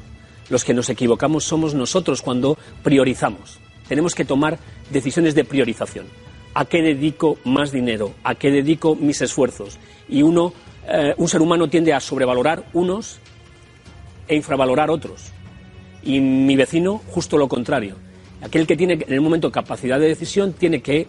Los 0.50 0.64
que 0.64 0.74
nos 0.74 0.90
equivocamos 0.90 1.44
somos 1.44 1.74
nosotros 1.74 2.22
cuando 2.22 2.58
priorizamos. 2.84 3.60
Tenemos 3.88 4.16
que 4.16 4.26
tomar 4.26 4.60
decisiones 4.92 5.36
de 5.36 5.44
priorización. 5.44 6.06
¿A 6.54 6.66
qué 6.66 6.82
dedico 6.82 7.38
más 7.44 7.72
dinero? 7.72 8.14
¿A 8.24 8.36
qué 8.36 8.50
dedico 8.50 8.96
mis 8.96 9.22
esfuerzos? 9.22 9.78
Y 10.10 10.22
uno, 10.22 10.54
eh, 10.88 11.14
un 11.18 11.28
ser 11.28 11.42
humano 11.42 11.70
tiende 11.70 11.94
a 11.94 12.00
sobrevalorar 12.00 12.66
unos 12.74 13.20
e 14.28 14.36
infravalorar 14.36 14.90
otros. 14.90 15.32
Y 16.04 16.20
mi 16.20 16.56
vecino, 16.56 17.02
justo 17.10 17.38
lo 17.38 17.48
contrario. 17.48 17.96
Aquel 18.42 18.68
que 18.68 18.78
tiene 18.78 18.94
en 18.94 19.14
el 19.14 19.22
momento 19.22 19.52
capacidad 19.52 20.00
de 20.00 20.08
decisión 20.08 20.54
tiene 20.54 20.82
que, 20.82 21.08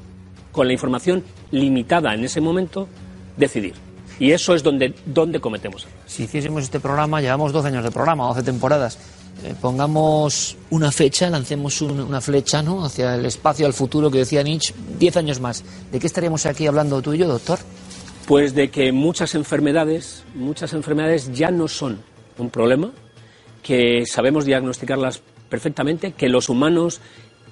con 0.51 0.67
la 0.67 0.73
información 0.73 1.23
limitada 1.51 2.15
en 2.15 2.25
ese 2.25 2.41
momento, 2.41 2.89
decidir. 3.37 3.75
Y 4.19 4.33
eso 4.33 4.55
es 4.55 4.63
donde, 4.63 4.95
donde 5.07 5.41
cometemos. 5.41 5.87
Si 6.07 6.25
hiciésemos 6.25 6.65
este 6.65 6.81
programa, 6.81 7.21
llevamos 7.21 7.53
12 7.53 7.69
años 7.69 7.85
de 7.85 7.91
programa, 7.91 8.27
12 8.27 8.43
temporadas 8.43 8.99
eh, 9.45 9.55
pongamos 9.61 10.57
una 10.71 10.91
fecha, 10.91 11.31
lancemos 11.31 11.81
una 11.81 12.21
flecha 12.21 12.61
¿no? 12.61 12.85
hacia 12.85 13.15
el 13.15 13.25
espacio, 13.25 13.67
al 13.67 13.73
futuro 13.73 14.11
que 14.11 14.19
decía 14.19 14.43
Nietzsche, 14.43 14.75
diez 14.99 15.17
años 15.17 15.41
más. 15.41 15.63
¿De 15.93 16.01
qué 16.01 16.09
estaríamos 16.09 16.45
aquí 16.47 16.67
hablando 16.67 17.01
tú 17.01 17.13
y 17.13 17.19
yo, 17.19 17.29
doctor? 17.29 17.59
Pues 18.27 18.55
de 18.55 18.69
que 18.71 18.91
muchas 18.91 19.37
enfermedades, 19.37 20.25
muchas 20.35 20.73
enfermedades 20.73 21.33
ya 21.33 21.53
no 21.53 21.69
son 21.69 22.01
un 22.37 22.51
problema, 22.51 22.91
que 23.69 24.07
sabemos 24.07 24.47
diagnosticarlas 24.47 25.21
perfectamente, 25.51 26.13
que 26.13 26.31
los 26.31 26.49
humanos 26.49 27.03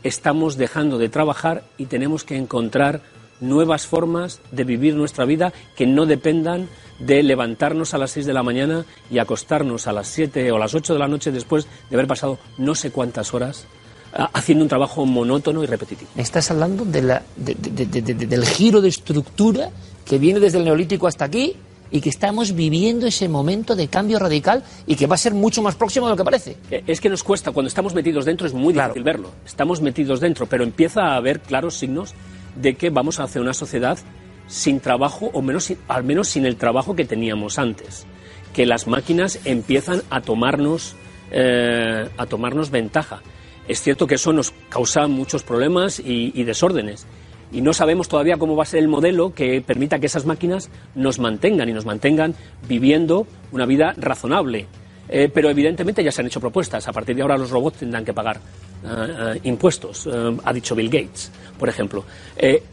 estamos 0.02 0.56
dejando 0.56 0.96
de 0.96 1.10
trabajar 1.10 1.64
y 1.76 1.86
tenemos 1.86 2.24
que 2.24 2.38
encontrar 2.38 3.02
nuevas 3.38 3.86
formas 3.86 4.40
de 4.50 4.64
vivir 4.64 4.94
nuestra 4.94 5.26
vida 5.26 5.52
que 5.76 5.86
no 5.86 6.06
dependan 6.06 6.70
de 7.00 7.22
levantarnos 7.22 7.92
a 7.92 7.98
las 7.98 8.12
6 8.12 8.24
de 8.24 8.32
la 8.32 8.42
mañana 8.42 8.86
y 9.10 9.18
acostarnos 9.18 9.88
a 9.88 9.92
las 9.92 10.08
7 10.08 10.50
o 10.52 10.58
las 10.58 10.74
8 10.74 10.94
de 10.94 10.98
la 10.98 11.06
noche 11.06 11.32
después 11.32 11.68
de 11.90 11.96
haber 11.96 12.06
pasado 12.06 12.38
no 12.56 12.74
sé 12.74 12.90
cuántas 12.90 13.34
horas 13.34 13.66
ah, 14.14 14.30
haciendo 14.32 14.64
un 14.64 14.70
trabajo 14.70 15.04
monótono 15.04 15.62
y 15.64 15.66
repetitivo. 15.66 16.10
Estás 16.16 16.50
hablando 16.50 16.86
de 16.86 17.02
la, 17.02 17.22
del 17.36 18.46
giro 18.46 18.80
de 18.80 18.88
estructura 18.88 19.68
que 20.06 20.16
viene 20.16 20.40
desde 20.40 20.56
el 20.56 20.64
neolítico 20.64 21.08
hasta 21.08 21.26
aquí 21.26 21.56
y 21.90 22.00
que 22.00 22.08
estamos 22.08 22.54
viviendo 22.54 23.06
ese 23.06 23.28
momento 23.28 23.76
de 23.76 23.88
cambio 23.88 24.18
radical 24.18 24.64
y 24.86 24.96
que 24.96 25.06
va 25.06 25.14
a 25.14 25.18
ser 25.18 25.34
mucho 25.34 25.62
más 25.62 25.74
próximo 25.76 26.06
de 26.06 26.12
lo 26.12 26.16
que 26.16 26.24
parece. 26.24 26.56
Eh, 26.70 26.82
es 26.86 27.00
que 27.00 27.08
nos 27.08 27.22
cuesta, 27.22 27.52
cuando 27.52 27.68
estamos 27.68 27.94
metidos 27.94 28.24
dentro 28.24 28.46
es 28.46 28.54
muy 28.54 28.72
difícil 28.72 29.02
verlo. 29.02 29.30
Estamos 29.44 29.80
metidos 29.80 30.20
dentro, 30.20 30.46
pero 30.46 30.64
empieza 30.64 31.02
a 31.02 31.16
haber 31.16 31.40
claros 31.40 31.76
signos 31.76 32.14
de 32.54 32.74
que 32.74 32.90
vamos 32.90 33.20
hacia 33.20 33.40
una 33.40 33.54
sociedad 33.54 33.98
sin 34.46 34.80
trabajo 34.80 35.30
o 35.32 35.42
menos, 35.42 35.72
al 35.88 36.04
menos 36.04 36.28
sin 36.28 36.46
el 36.46 36.56
trabajo 36.56 36.94
que 36.94 37.04
teníamos 37.04 37.58
antes. 37.58 38.06
Que 38.52 38.66
las 38.66 38.86
máquinas 38.86 39.40
empiezan 39.44 40.02
a 40.10 40.20
tomarnos, 40.20 40.94
eh, 41.30 42.08
a 42.16 42.26
tomarnos 42.26 42.70
ventaja. 42.70 43.22
Es 43.68 43.82
cierto 43.82 44.06
que 44.06 44.14
eso 44.14 44.32
nos 44.32 44.52
causa 44.68 45.06
muchos 45.08 45.42
problemas 45.42 46.00
y, 46.00 46.42
desórdenes. 46.44 47.06
Y 47.52 47.60
no 47.60 47.72
sabemos 47.72 48.08
todavía 48.08 48.36
cómo 48.36 48.56
va 48.56 48.64
a 48.64 48.66
ser 48.66 48.80
el 48.80 48.88
modelo 48.88 49.32
que 49.32 49.60
permita 49.60 49.98
que 49.98 50.06
esas 50.06 50.26
máquinas 50.26 50.68
nos 50.94 51.18
mantengan 51.18 51.68
y 51.68 51.72
nos 51.72 51.86
mantengan 51.86 52.34
viviendo 52.68 53.26
una 53.52 53.66
vida 53.66 53.94
razonable. 53.96 54.66
Eh, 55.08 55.30
pero 55.32 55.48
evidentemente 55.48 56.02
ya 56.02 56.10
se 56.10 56.20
han 56.20 56.26
hecho 56.26 56.40
propuestas. 56.40 56.88
A 56.88 56.92
partir 56.92 57.14
de 57.14 57.22
ahora 57.22 57.38
los 57.38 57.50
robots 57.50 57.78
tendrán 57.78 58.04
que 58.04 58.12
pagar 58.12 58.40
eh, 58.84 59.40
impuestos, 59.44 60.08
ha 60.44 60.52
dicho 60.52 60.74
Bill 60.74 60.90
Gates, 60.90 61.30
por 61.58 61.68
ejemplo. 61.68 62.04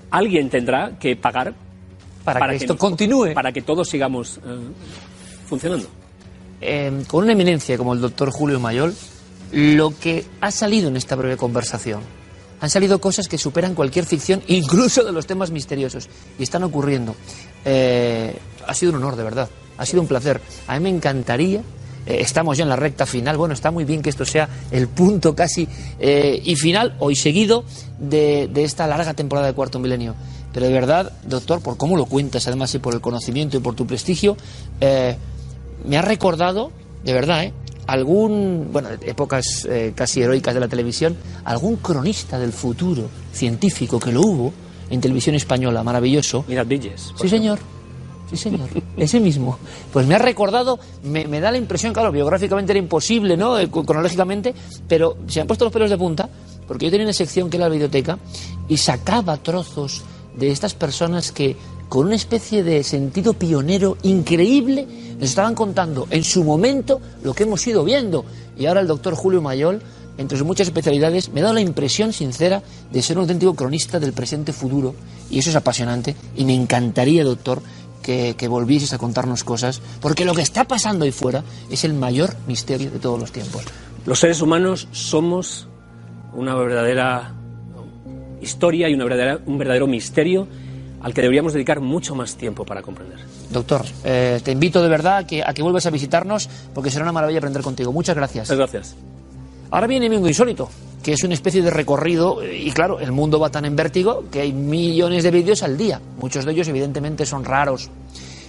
alguien 0.10 0.50
tendrá 0.50 0.98
que 1.00 1.16
pagar 1.16 1.54
para, 2.24 2.50
que, 2.50 2.56
esto 2.56 2.78
continúe. 2.78 3.34
Para 3.34 3.52
que 3.52 3.62
todos 3.62 3.90
sigamos 3.90 4.38
eh, 4.38 4.58
funcionando. 5.46 5.88
Con 7.08 7.24
una 7.26 7.34
eminencia 7.34 7.78
como 7.78 7.94
el 7.94 8.00
doctor 8.00 8.32
Julio 8.32 8.60
Mayol, 8.60 8.96
lo 9.52 9.94
que 10.00 10.26
ha 10.40 10.50
salido 10.50 10.88
en 10.88 10.96
esta 10.96 11.16
breve 11.16 11.36
conversación, 11.36 12.02
han 12.64 12.70
salido 12.70 13.02
cosas 13.02 13.28
que 13.28 13.38
superan 13.38 13.76
cualquier 13.76 14.06
ficción, 14.06 14.42
incluso 14.48 15.04
de 15.04 15.12
los 15.12 15.28
temas 15.28 15.52
misteriosos, 15.52 16.08
y 16.40 16.44
están 16.44 16.64
ocurriendo. 16.64 17.14
Eh, 17.66 18.34
ha 18.66 18.74
sido 18.74 18.94
un 18.94 19.00
honor, 19.00 19.18
de 19.18 19.24
verdad. 19.24 19.50
Ha 19.78 19.86
sido 19.86 20.02
un 20.02 20.08
placer. 20.08 20.40
A 20.68 20.76
mí 20.76 20.84
me 20.84 20.90
encantaría 20.90 21.62
eh, 22.06 22.18
estamos 22.22 22.58
ya 22.58 22.64
en 22.64 22.70
la 22.70 22.78
recta 22.78 23.06
final. 23.06 23.36
Bueno, 23.36 23.54
está 23.54 23.70
muy 23.70 23.84
bien 23.84 24.02
que 24.02 24.10
esto 24.10 24.24
sea 24.24 24.48
el 24.72 24.88
punto 24.88 25.36
casi 25.36 25.68
y 26.00 26.56
final, 26.56 26.96
hoy 27.00 27.18
seguido, 27.18 27.66
de, 28.00 28.50
esta 28.56 28.88
larga 28.88 29.14
temporada 29.14 29.48
de 29.48 29.54
Cuarto 29.54 29.78
Milenio. 29.80 30.16
Pero 30.54 30.68
de 30.68 30.72
verdad, 30.72 31.12
doctor, 31.28 31.62
por 31.62 31.76
cómo 31.76 31.98
lo 31.98 32.06
cuentas, 32.06 32.48
además 32.48 32.74
y 32.76 32.80
por 32.80 32.94
el 32.94 33.02
conocimiento 33.02 33.58
y 33.58 33.60
por 33.60 33.76
tu 33.76 33.86
prestigio, 33.86 34.38
eh, 34.80 35.18
me 35.86 35.98
ha 35.98 36.02
recordado, 36.02 36.72
de 37.04 37.12
verdad, 37.12 37.44
¿eh? 37.44 37.54
Algún, 37.88 38.70
bueno, 38.72 38.90
épocas 39.02 39.68
eh, 39.70 39.94
casi 39.96 40.22
heroicas 40.22 40.54
de 40.54 40.60
la 40.60 40.68
televisión, 40.68 41.18
algún 41.46 41.78
cronista 41.78 42.40
del 42.40 42.54
futuro 42.54 43.10
científico 43.32 44.00
que 44.00 44.12
lo 44.12 44.22
hubo 44.22 44.54
en 44.90 45.02
televisión 45.02 45.36
española, 45.36 45.84
maravilloso. 45.84 46.46
Mira, 46.48 46.64
Villes. 46.64 47.14
Sí, 47.20 47.28
señor. 47.28 47.60
Sí, 48.30 48.38
señor. 48.38 48.70
Ese 48.98 49.20
mismo. 49.20 49.58
Pues 49.92 50.08
me 50.08 50.16
ha 50.16 50.20
recordado, 50.20 50.80
me, 51.04 51.26
me, 51.28 51.40
da 51.40 51.52
la 51.52 51.58
impresión, 51.58 51.94
claro, 51.94 52.12
biográficamente 52.12 52.72
era 52.72 52.80
imposible, 52.80 53.38
¿no? 53.38 53.60
Eh, 53.60 53.70
cronológicamente, 53.70 54.54
pero 54.88 55.18
se 55.28 55.42
han 55.42 55.48
puesto 55.48 55.66
los 55.66 55.74
pelos 55.74 55.90
de 55.90 55.98
punta, 55.98 56.30
porque 56.68 56.86
yo 56.86 56.92
tenía 56.92 57.06
una 57.06 57.14
sección 57.14 57.50
que 57.50 57.58
era 57.58 57.66
la 57.66 57.72
biblioteca 57.72 58.18
y 58.68 58.78
sacaba 58.78 59.38
trozos 59.38 60.04
de 60.36 60.52
estas 60.52 60.74
personas 60.74 61.32
que, 61.32 61.56
con 61.94 62.08
una 62.08 62.16
especie 62.16 62.64
de 62.64 62.82
sentido 62.84 63.34
pionero 63.34 64.00
increíble, 64.02 64.88
nos 65.20 65.30
estaban 65.30 65.54
contando 65.54 66.08
en 66.10 66.24
su 66.24 66.44
momento 66.44 67.00
lo 67.22 67.36
que 67.36 67.44
hemos 67.44 67.68
ido 67.68 67.84
viendo. 67.84 68.26
Y 68.58 68.66
ahora 68.66 68.82
el 68.82 68.88
doctor 68.88 69.14
Julio 69.14 69.44
Mayol, 69.44 69.80
entre 70.18 70.36
sus 70.36 70.48
muchas 70.48 70.66
especialidades, 70.66 71.30
me 71.30 71.42
dado 71.42 71.54
la 71.54 71.62
impresión 71.62 72.12
sincera 72.12 72.64
de 72.92 73.02
ser 73.04 73.18
un 73.18 73.22
auténtico 73.26 73.54
cronista 73.54 74.00
del 74.00 74.12
presente 74.12 74.54
futuro. 74.54 74.96
Y 75.30 75.38
eso 75.38 75.52
es 75.52 75.56
apasionante. 75.56 76.16
Y 76.36 76.46
me 76.46 76.56
encantaría, 76.56 77.24
doctor, 77.24 77.62
que, 78.02 78.34
que, 78.36 78.48
volvieses 78.48 78.92
a 78.94 78.98
contarnos 78.98 79.44
cosas, 79.44 79.80
porque 80.02 80.26
lo 80.26 80.34
que 80.34 80.42
está 80.42 80.64
pasando 80.64 81.06
ahí 81.06 81.12
fuera 81.12 81.44
es 81.70 81.84
el 81.84 81.94
mayor 81.94 82.36
misterio 82.48 82.90
de 82.90 82.98
todos 82.98 83.20
los 83.20 83.32
tiempos. 83.32 83.66
Los 84.08 84.18
seres 84.20 84.42
humanos 84.42 84.88
somos 84.94 85.68
una 86.34 86.56
verdadera 86.56 87.36
historia 88.42 88.90
y 88.90 88.96
un 88.96 89.58
verdadero 89.60 89.86
misterio 89.86 90.48
al 91.04 91.14
que 91.14 91.22
deberíamos 91.22 91.54
dedicar 91.54 91.82
mucho 91.82 92.16
más 92.16 92.36
tiempo 92.36 92.66
para 92.66 92.82
comprender. 92.82 93.20
Doctor, 93.52 93.86
eh, 94.04 94.40
te 94.44 94.52
invito 94.52 94.82
de 94.82 94.90
verdad 94.90 95.18
a 95.18 95.28
que, 95.28 95.44
a 95.44 95.54
que 95.54 95.62
vuelvas 95.62 95.86
a 95.86 95.90
visitarnos 95.90 96.50
porque 96.74 96.90
será 96.90 97.04
una 97.04 97.12
maravilla 97.12 97.40
aprender 97.40 97.62
contigo. 97.62 97.92
Muchas 97.92 98.16
gracias. 98.16 98.48
Muchas 98.50 98.58
gracias. 98.58 98.96
Ahora 99.70 99.88
viene 99.88 100.10
Mingo 100.10 100.28
Insólito, 100.28 100.70
que 101.04 101.14
es 101.14 101.24
una 101.24 101.34
especie 101.34 101.62
de 101.62 101.70
recorrido, 101.70 102.44
y 102.44 102.72
claro, 102.72 103.00
el 103.00 103.12
mundo 103.12 103.40
va 103.40 103.50
tan 103.50 103.66
en 103.66 103.76
vértigo 103.76 104.26
que 104.32 104.42
hay 104.42 104.54
millones 104.54 105.24
de 105.24 105.32
vídeos 105.32 105.62
al 105.64 105.78
día. 105.78 106.00
Muchos 106.20 106.46
de 106.46 106.52
ellos, 106.52 106.68
evidentemente, 106.68 107.26
son 107.26 107.44
raros. 107.44 107.90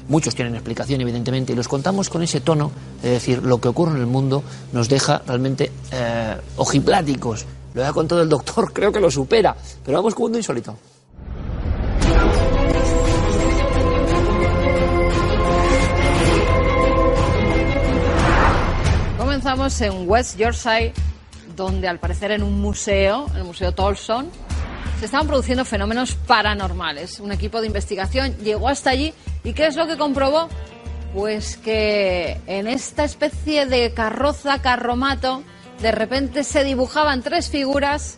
Muchos 0.08 0.34
tienen 0.34 0.54
explicación, 0.54 1.00
evidentemente, 1.00 1.54
y 1.54 1.56
los 1.56 1.66
contamos 1.66 2.10
con 2.10 2.22
ese 2.22 2.40
tono, 2.40 2.70
es 3.02 3.10
decir, 3.10 3.42
lo 3.42 3.58
que 3.58 3.68
ocurre 3.68 3.92
en 3.92 4.00
el 4.00 4.06
mundo 4.06 4.44
nos 4.72 4.88
deja 4.88 5.22
realmente 5.26 5.72
eh, 5.90 6.36
ojipláticos, 6.58 7.46
lo 7.72 7.86
ha 7.86 7.92
contado 7.92 8.22
el 8.22 8.28
doctor, 8.28 8.70
creo 8.74 8.92
que 8.92 9.00
lo 9.00 9.10
supera. 9.10 9.56
Pero 9.84 9.98
vamos 9.98 10.14
con 10.14 10.26
un 10.26 10.36
insólito. 10.36 10.76
Comenzamos 19.44 19.78
en 19.82 20.08
West 20.08 20.38
Yorkshire, 20.38 20.94
donde 21.54 21.86
al 21.86 21.98
parecer 21.98 22.30
en 22.30 22.42
un 22.42 22.62
museo, 22.62 23.26
el 23.36 23.44
Museo 23.44 23.72
Tolson, 23.72 24.30
se 24.98 25.04
estaban 25.04 25.26
produciendo 25.26 25.66
fenómenos 25.66 26.14
paranormales. 26.14 27.20
Un 27.20 27.30
equipo 27.30 27.60
de 27.60 27.66
investigación 27.66 28.34
llegó 28.38 28.70
hasta 28.70 28.88
allí 28.88 29.12
y 29.44 29.52
¿qué 29.52 29.66
es 29.66 29.76
lo 29.76 29.86
que 29.86 29.98
comprobó? 29.98 30.48
Pues 31.12 31.58
que 31.58 32.40
en 32.46 32.66
esta 32.66 33.04
especie 33.04 33.66
de 33.66 33.92
carroza 33.92 34.62
carromato 34.62 35.42
de 35.82 35.92
repente 35.92 36.42
se 36.42 36.64
dibujaban 36.64 37.20
tres 37.20 37.50
figuras 37.50 38.16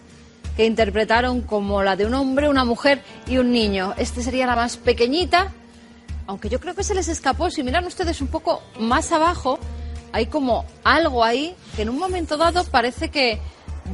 que 0.56 0.64
interpretaron 0.64 1.40
como 1.40 1.82
la 1.82 1.96
de 1.96 2.06
un 2.06 2.14
hombre, 2.14 2.48
una 2.48 2.64
mujer 2.64 3.02
y 3.26 3.38
un 3.38 3.50
niño. 3.50 3.94
Este 3.96 4.22
sería 4.22 4.46
la 4.46 4.54
más 4.54 4.76
pequeñita, 4.76 5.52
aunque 6.28 6.48
yo 6.48 6.60
creo 6.60 6.76
que 6.76 6.84
se 6.84 6.94
les 6.94 7.08
escapó. 7.08 7.50
Si 7.50 7.64
miran 7.64 7.84
ustedes 7.84 8.20
un 8.20 8.28
poco 8.28 8.62
más 8.78 9.10
abajo, 9.10 9.58
hay 10.12 10.26
como 10.26 10.64
algo 10.84 11.24
ahí 11.24 11.54
que 11.74 11.82
en 11.82 11.90
un 11.90 11.98
momento 11.98 12.36
dado 12.36 12.64
parece 12.64 13.10
que 13.10 13.40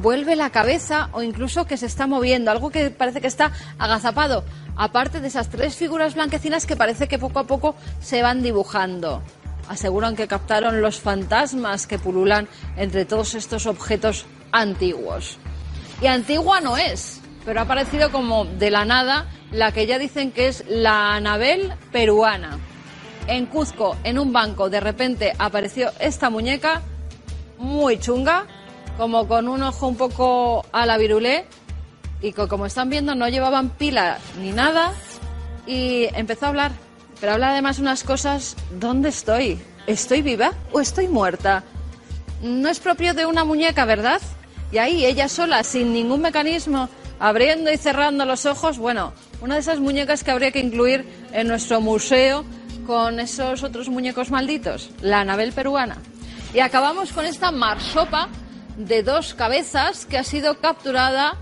vuelve 0.01 0.35
la 0.35 0.49
cabeza 0.49 1.09
o 1.13 1.21
incluso 1.21 1.65
que 1.65 1.77
se 1.77 1.85
está 1.85 2.07
moviendo, 2.07 2.51
algo 2.51 2.71
que 2.71 2.89
parece 2.89 3.21
que 3.21 3.27
está 3.27 3.51
agazapado, 3.77 4.43
aparte 4.75 5.21
de 5.21 5.27
esas 5.27 5.49
tres 5.49 5.75
figuras 5.75 6.15
blanquecinas 6.15 6.65
que 6.65 6.75
parece 6.75 7.07
que 7.07 7.19
poco 7.19 7.39
a 7.39 7.43
poco 7.45 7.75
se 8.01 8.21
van 8.21 8.41
dibujando 8.41 9.21
aseguran 9.67 10.15
que 10.15 10.27
captaron 10.27 10.81
los 10.81 10.99
fantasmas 10.99 11.87
que 11.87 11.99
pululan 11.99 12.47
entre 12.75 13.05
todos 13.05 13.35
estos 13.35 13.65
objetos 13.65 14.25
antiguos. 14.51 15.37
Y 16.01 16.07
antigua 16.07 16.61
no 16.61 16.77
es, 16.77 17.21
pero 17.45 17.59
ha 17.59 17.63
aparecido 17.63 18.11
como 18.11 18.45
de 18.45 18.71
la 18.71 18.85
nada 18.85 19.27
la 19.51 19.71
que 19.71 19.85
ya 19.85 19.99
dicen 19.99 20.31
que 20.31 20.47
es 20.47 20.63
la 20.67 21.15
Anabel 21.15 21.73
peruana. 21.91 22.59
En 23.27 23.45
Cuzco, 23.45 23.95
en 24.03 24.19
un 24.19 24.33
banco, 24.33 24.69
de 24.69 24.79
repente 24.79 25.33
apareció 25.37 25.91
esta 25.99 26.29
muñeca 26.29 26.81
muy 27.57 27.99
chunga, 27.99 28.45
como 28.97 29.27
con 29.27 29.47
un 29.47 29.63
ojo 29.63 29.87
un 29.87 29.95
poco 29.95 30.65
a 30.71 30.85
la 30.85 30.97
virulé, 30.97 31.45
y 32.21 32.33
como 32.33 32.65
están 32.65 32.89
viendo 32.89 33.15
no 33.15 33.27
llevaban 33.27 33.69
pila 33.69 34.17
ni 34.39 34.51
nada, 34.51 34.93
y 35.65 36.07
empezó 36.13 36.45
a 36.45 36.49
hablar 36.49 36.71
pero 37.23 37.35
habla 37.35 37.51
además 37.51 37.79
unas 37.79 38.03
cosas, 38.03 38.57
¿dónde 38.81 39.07
estoy? 39.07 39.57
¿Estoy 39.87 40.21
viva 40.21 40.51
o 40.73 40.81
estoy 40.81 41.07
muerta? 41.07 41.63
No 42.41 42.67
es 42.67 42.81
propio 42.81 43.13
de 43.13 43.25
una 43.25 43.45
muñeca, 43.45 43.85
¿verdad? 43.85 44.19
Y 44.73 44.77
ahí 44.79 45.05
ella 45.05 45.29
sola, 45.29 45.63
sin 45.63 45.93
ningún 45.93 46.19
mecanismo, 46.19 46.89
abriendo 47.21 47.71
y 47.71 47.77
cerrando 47.77 48.25
los 48.25 48.45
ojos, 48.45 48.77
bueno, 48.77 49.13
una 49.39 49.53
de 49.53 49.61
esas 49.61 49.79
muñecas 49.79 50.25
que 50.25 50.31
habría 50.31 50.51
que 50.51 50.59
incluir 50.59 51.05
en 51.31 51.47
nuestro 51.47 51.79
museo 51.79 52.43
con 52.85 53.19
esos 53.19 53.63
otros 53.63 53.89
muñecos 53.89 54.31
malditos, 54.31 54.89
la 55.01 55.21
Anabel 55.21 55.53
peruana. 55.53 55.97
Y 56.53 56.59
acabamos 56.59 57.11
con 57.13 57.25
esta 57.25 57.51
marsopa 57.51 58.29
de 58.77 59.03
dos 59.03 59.33
cabezas 59.33 60.05
que 60.05 60.17
ha 60.17 60.23
sido 60.23 60.59
capturada 60.59 61.37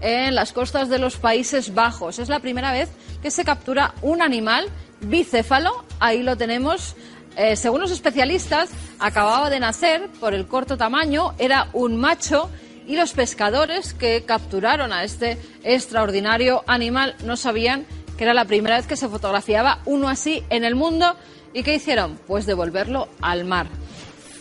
en 0.00 0.34
las 0.34 0.52
costas 0.52 0.88
de 0.88 0.98
los 0.98 1.16
Países 1.16 1.74
Bajos. 1.74 2.18
Es 2.18 2.28
la 2.28 2.40
primera 2.40 2.72
vez 2.72 2.88
que 3.22 3.30
se 3.30 3.44
captura 3.44 3.94
un 4.02 4.22
animal 4.22 4.68
bicéfalo, 5.00 5.84
ahí 6.00 6.22
lo 6.22 6.36
tenemos. 6.36 6.96
Eh, 7.36 7.56
según 7.56 7.80
los 7.80 7.90
especialistas, 7.90 8.70
acababa 8.98 9.48
de 9.50 9.60
nacer 9.60 10.08
por 10.18 10.34
el 10.34 10.46
corto 10.46 10.76
tamaño, 10.76 11.34
era 11.38 11.68
un 11.72 11.96
macho 11.96 12.50
y 12.86 12.96
los 12.96 13.12
pescadores 13.12 13.94
que 13.94 14.24
capturaron 14.24 14.92
a 14.92 15.04
este 15.04 15.38
extraordinario 15.62 16.64
animal 16.66 17.14
no 17.24 17.36
sabían 17.36 17.86
que 18.18 18.24
era 18.24 18.34
la 18.34 18.44
primera 18.44 18.76
vez 18.76 18.86
que 18.86 18.96
se 18.96 19.08
fotografiaba 19.08 19.78
uno 19.86 20.08
así 20.08 20.44
en 20.50 20.64
el 20.64 20.74
mundo. 20.74 21.16
¿Y 21.54 21.62
qué 21.62 21.74
hicieron? 21.74 22.18
Pues 22.26 22.44
devolverlo 22.44 23.08
al 23.22 23.44
mar. 23.44 23.68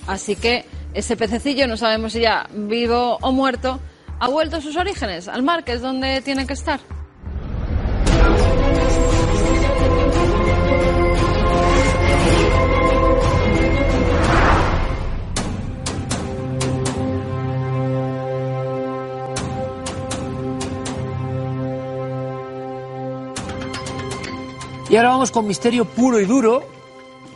Así 0.08 0.36
que 0.36 0.66
ese 0.94 1.16
pececillo, 1.16 1.68
no 1.68 1.78
sabemos 1.78 2.14
si 2.14 2.22
ya 2.22 2.48
vivo 2.52 3.18
o 3.22 3.32
muerto, 3.32 3.80
ha 4.20 4.28
vuelto 4.30 4.58
a 4.58 4.62
sus 4.62 4.76
orígenes, 4.76 5.28
al 5.28 5.44
mar, 5.44 5.64
que 5.64 5.74
es 5.74 5.82
donde 5.82 6.22
tiene 6.22 6.48
que 6.48 6.54
estar. 6.54 6.80
Y 24.90 24.96
ahora 24.96 25.10
vamos 25.10 25.32
con 25.32 25.46
misterio 25.46 25.84
puro 25.84 26.20
y 26.20 26.26
duro, 26.26 26.64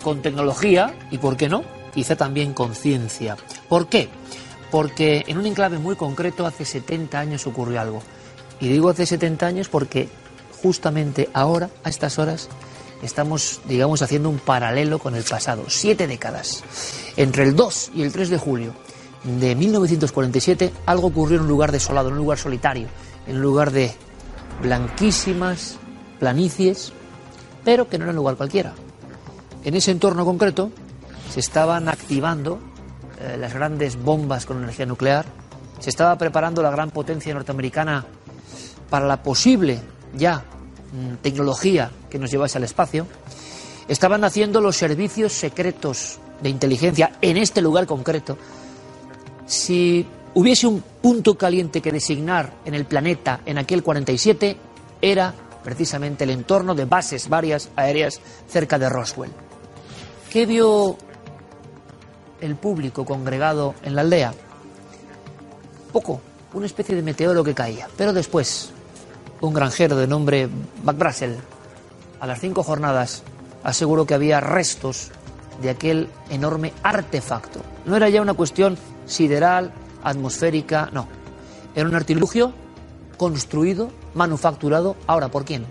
con 0.01 0.21
tecnología 0.21 0.95
y, 1.11 1.17
¿por 1.17 1.35
qué 1.35 1.49
no? 1.49 1.63
Quizá 1.93 2.15
también 2.15 2.53
con 2.53 2.75
ciencia. 2.75 3.35
¿Por 3.67 3.87
qué? 3.87 4.07
Porque 4.71 5.25
en 5.27 5.37
un 5.37 5.45
enclave 5.45 5.77
muy 5.77 5.97
concreto 5.97 6.45
hace 6.45 6.63
70 6.63 7.19
años 7.19 7.45
ocurrió 7.45 7.81
algo. 7.81 8.01
Y 8.61 8.69
digo 8.69 8.89
hace 8.89 9.05
70 9.05 9.45
años 9.45 9.67
porque 9.67 10.07
justamente 10.61 11.29
ahora, 11.33 11.69
a 11.83 11.89
estas 11.89 12.19
horas, 12.19 12.47
estamos, 13.01 13.59
digamos, 13.65 14.01
haciendo 14.01 14.29
un 14.29 14.39
paralelo 14.39 14.97
con 14.97 15.15
el 15.15 15.23
pasado. 15.23 15.65
Siete 15.67 16.07
décadas. 16.07 16.63
Entre 17.17 17.43
el 17.43 17.53
2 17.53 17.91
y 17.95 18.03
el 18.03 18.13
3 18.13 18.29
de 18.29 18.37
julio 18.37 18.73
de 19.25 19.55
1947, 19.55 20.71
algo 20.85 21.07
ocurrió 21.07 21.35
en 21.35 21.43
un 21.43 21.49
lugar 21.49 21.73
desolado, 21.73 22.07
en 22.07 22.13
un 22.13 22.19
lugar 22.19 22.37
solitario, 22.37 22.87
en 23.27 23.35
un 23.35 23.41
lugar 23.41 23.71
de 23.71 23.93
blanquísimas 24.61 25.77
planicies, 26.17 26.93
pero 27.63 27.87
que 27.87 27.97
no 27.97 28.05
era 28.05 28.11
un 28.11 28.17
lugar 28.17 28.35
cualquiera. 28.35 28.73
En 29.63 29.75
ese 29.75 29.91
entorno 29.91 30.25
concreto 30.25 30.71
se 31.29 31.39
estaban 31.39 31.87
activando 31.87 32.59
eh, 33.19 33.37
las 33.37 33.53
grandes 33.53 34.01
bombas 34.01 34.45
con 34.45 34.57
energía 34.57 34.85
nuclear, 34.85 35.25
se 35.79 35.89
estaba 35.89 36.17
preparando 36.17 36.61
la 36.61 36.71
gran 36.71 36.91
potencia 36.91 37.33
norteamericana 37.33 38.05
para 38.89 39.07
la 39.07 39.23
posible 39.23 39.79
ya 40.15 40.43
mm, 40.93 41.15
tecnología 41.21 41.91
que 42.09 42.19
nos 42.19 42.31
llevase 42.31 42.57
al 42.57 42.63
espacio, 42.63 43.07
estaban 43.87 44.23
haciendo 44.23 44.61
los 44.61 44.75
servicios 44.75 45.33
secretos 45.33 46.19
de 46.41 46.49
inteligencia 46.49 47.13
en 47.21 47.37
este 47.37 47.61
lugar 47.61 47.85
concreto. 47.85 48.37
Si 49.45 50.05
hubiese 50.33 50.67
un 50.67 50.83
punto 51.01 51.37
caliente 51.37 51.81
que 51.81 51.91
designar 51.91 52.53
en 52.65 52.73
el 52.73 52.85
planeta 52.85 53.41
en 53.45 53.57
aquel 53.57 53.83
47, 53.83 54.57
era 55.01 55.33
precisamente 55.63 56.23
el 56.23 56.31
entorno 56.31 56.75
de 56.75 56.85
bases 56.85 57.29
varias 57.29 57.69
aéreas 57.75 58.19
cerca 58.47 58.79
de 58.79 58.89
Roswell. 58.89 59.31
¿Qué 60.29 60.45
vio 60.45 60.97
el 62.39 62.55
público 62.55 63.05
congregado 63.05 63.75
en 63.83 63.95
la 63.95 64.01
aldea? 64.01 64.33
Poco, 65.91 66.21
una 66.53 66.65
especie 66.65 66.95
de 66.95 67.01
meteoro 67.01 67.43
que 67.43 67.53
caía. 67.53 67.87
Pero 67.97 68.13
después, 68.13 68.71
un 69.41 69.53
granjero 69.53 69.95
de 69.95 70.07
nombre 70.07 70.49
McBrassel, 70.83 71.37
a 72.19 72.27
las 72.27 72.39
cinco 72.39 72.63
jornadas, 72.63 73.23
aseguró 73.63 74.05
que 74.05 74.13
había 74.13 74.39
restos 74.39 75.11
de 75.61 75.69
aquel 75.69 76.09
enorme 76.29 76.73
artefacto. 76.83 77.61
No 77.85 77.95
era 77.95 78.09
ya 78.09 78.21
una 78.21 78.33
cuestión 78.33 78.77
sideral, 79.05 79.73
atmosférica, 80.03 80.89
no. 80.91 81.07
Era 81.75 81.87
un 81.87 81.95
artilugio 81.95 82.53
construido, 83.17 83.91
manufacturado, 84.13 84.95
ahora 85.07 85.29
por 85.29 85.45
quién. 85.45 85.65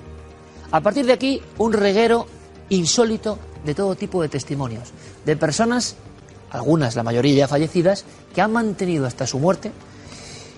A 0.73 0.81
partir 0.81 1.07
de 1.07 1.13
aquí, 1.13 1.43
un 1.59 1.73
reguero 1.73 2.27
insólito 2.69 3.39
de 3.65 3.75
todo 3.75 3.97
tipo 3.97 4.23
de 4.23 4.29
testimonios, 4.29 4.91
de 5.25 5.37
personas, 5.37 5.97
algunas, 6.51 6.97
la 6.97 7.03
mayoría 7.03 7.35
ya 7.35 7.49
fallecidas, 7.49 8.05
que 8.35 8.41
han 8.41 8.53
mantenido 8.53 9.07
hasta 9.07 9.27
su 9.27 9.39
muerte, 9.39 9.73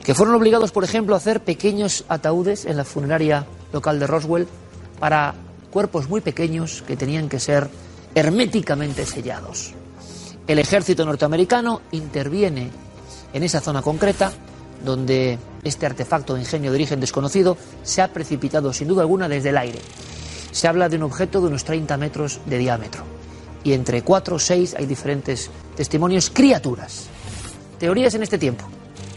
que 0.05 0.15
fueron 0.15 0.35
obligados, 0.35 0.73
por 0.73 0.85
ejemplo, 0.85 1.15
a 1.15 1.19
hacer 1.19 1.41
pequeños 1.41 2.05
ataúdes 2.09 2.65
en 2.65 2.77
la 2.77 2.85
funeraria 2.85 3.47
local 3.73 3.99
de 3.99 4.07
Roswell 4.07 4.49
para 4.99 5.35
cuerpos 5.71 6.09
muy 6.09 6.21
pequeños 6.21 6.83
que 6.87 6.97
tenían 6.97 7.29
que 7.29 7.41
ser 7.41 7.69
herméticamente 8.15 9.07
sellados. 9.07 9.73
El 10.47 10.59
ejército 10.59 11.05
norteamericano 11.05 11.83
interviene 11.93 12.71
en 13.33 13.43
esa 13.43 13.61
zona 13.61 13.81
concreta 13.81 14.33
donde 14.85 15.39
este 15.65 15.87
artefacto 15.87 16.35
de 16.35 16.41
ingenio 16.41 16.71
de 16.71 16.77
origen 16.77 17.01
desconocido 17.01 17.57
se 17.83 18.03
ha 18.03 18.13
precipitado 18.13 18.73
sin 18.73 18.89
duda 18.89 19.03
alguna 19.03 19.29
desde 19.29 19.51
el 19.51 19.59
aire. 19.59 19.79
Se 20.51 20.69
habla 20.69 20.89
de 20.89 20.97
un 20.97 21.05
objeto 21.05 21.41
de 21.41 21.49
unos 21.49 21.65
30 21.65 21.97
metros 21.97 22.41
de 22.47 22.59
diámetro 22.59 23.05
y 23.65 23.73
entre 23.73 24.03
4 24.03 24.37
o 24.37 24.39
6 24.39 24.75
hay 24.79 24.87
diferentes 24.87 25.51
testimonios, 25.77 26.31
criaturas. 26.31 27.07
Teorías 27.79 28.15
en 28.15 28.23
este 28.23 28.39
tiempo, 28.39 28.65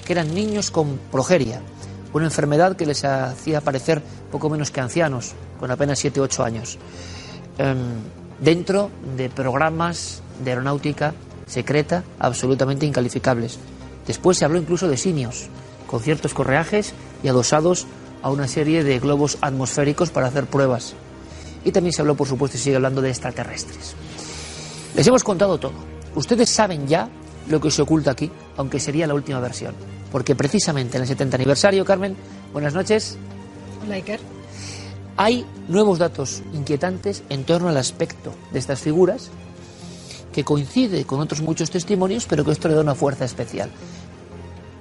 que 0.06 0.14
eran 0.14 0.34
niños 0.34 0.72
con 0.72 1.00
progeria, 1.12 1.62
una 2.14 2.26
enfermedad 2.26 2.76
que 2.76 2.86
les 2.86 3.04
hacía 3.04 3.62
parecer 3.62 4.02
poco 4.32 4.50
menos 4.50 4.72
que 4.72 4.82
ancianos, 4.82 5.34
con 5.60 5.72
apenas 5.72 6.00
7 6.00 6.20
o 6.20 6.24
8 6.24 6.44
años, 6.44 6.78
em, 7.58 7.78
dentro 8.40 8.90
de 9.18 9.30
programas 9.30 10.22
de 10.44 10.52
aeronáutica 10.52 11.14
secreta 11.48 12.04
absolutamente 12.20 12.86
incalificables. 12.86 13.60
Después 14.08 14.38
se 14.38 14.46
habló 14.46 14.60
incluso 14.60 14.88
de 14.88 14.98
simios, 14.98 15.48
con 15.88 16.02
ciertos 16.02 16.34
correajes 16.34 16.94
y 17.24 17.28
adosados 17.28 17.88
a 18.22 18.30
una 18.30 18.48
serie 18.48 18.84
de 18.84 19.00
globos 19.00 19.38
atmosféricos 19.42 20.10
para 20.10 20.28
hacer 20.28 20.46
pruebas. 20.48 20.94
Y 21.64 21.72
también 21.72 21.94
se 21.94 22.02
habló, 22.02 22.16
por 22.16 22.28
supuesto, 22.28 22.58
y 22.58 22.60
sigue 22.60 22.76
hablando 22.76 23.02
de 23.02 23.10
extraterrestres. 23.10 23.96
Les 24.96 25.06
hemos 25.08 25.24
contado 25.24 25.58
todo. 25.58 25.74
Ustedes 26.16 26.50
saben 26.50 26.88
ya 26.88 27.10
lo 27.50 27.60
que 27.60 27.72
se 27.72 27.82
oculta 27.82 28.12
aquí, 28.12 28.32
aunque 28.58 28.80
sería 28.80 29.08
la 29.08 29.14
última 29.14 29.40
versión. 29.40 29.76
Porque 30.12 30.36
precisamente 30.36 30.98
en 30.98 31.04
el 31.04 31.08
70 31.08 31.36
aniversario, 31.36 31.84
Carmen, 31.84 32.16
buenas 32.54 32.74
noches. 32.74 33.18
Hola, 33.84 33.96
Iker. 33.96 34.20
Hay 35.18 35.46
nuevos 35.68 36.00
datos 36.00 36.44
inquietantes 36.54 37.24
en 37.30 37.44
torno 37.46 37.70
al 37.70 37.78
aspecto 37.78 38.34
de 38.52 38.60
estas 38.60 38.80
figuras 38.80 39.30
que 40.36 40.44
coincide 40.44 41.06
con 41.06 41.22
otros 41.22 41.40
muchos 41.40 41.72
testimonios, 41.72 42.26
pero 42.26 42.44
que 42.44 42.52
esto 42.52 42.68
le 42.68 42.74
da 42.74 42.82
una 42.82 42.94
fuerza 42.94 43.24
especial. 43.24 43.70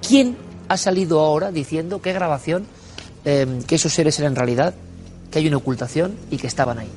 ¿Quién 0.05 0.35
ha 0.67 0.75
salido 0.75 1.21
ahora 1.21 1.49
diciendo 1.49 2.01
qué 2.01 2.11
grabación, 2.11 2.65
em, 3.23 3.63
que 3.63 3.75
esos 3.75 3.93
seres 3.93 4.19
eran 4.19 4.35
realidad, 4.35 4.73
que 5.31 5.39
hay 5.39 5.47
una 5.47 5.55
ocultación 5.55 6.17
y 6.29 6.35
que 6.35 6.47
estaban 6.47 6.79
ahí? 6.79 6.89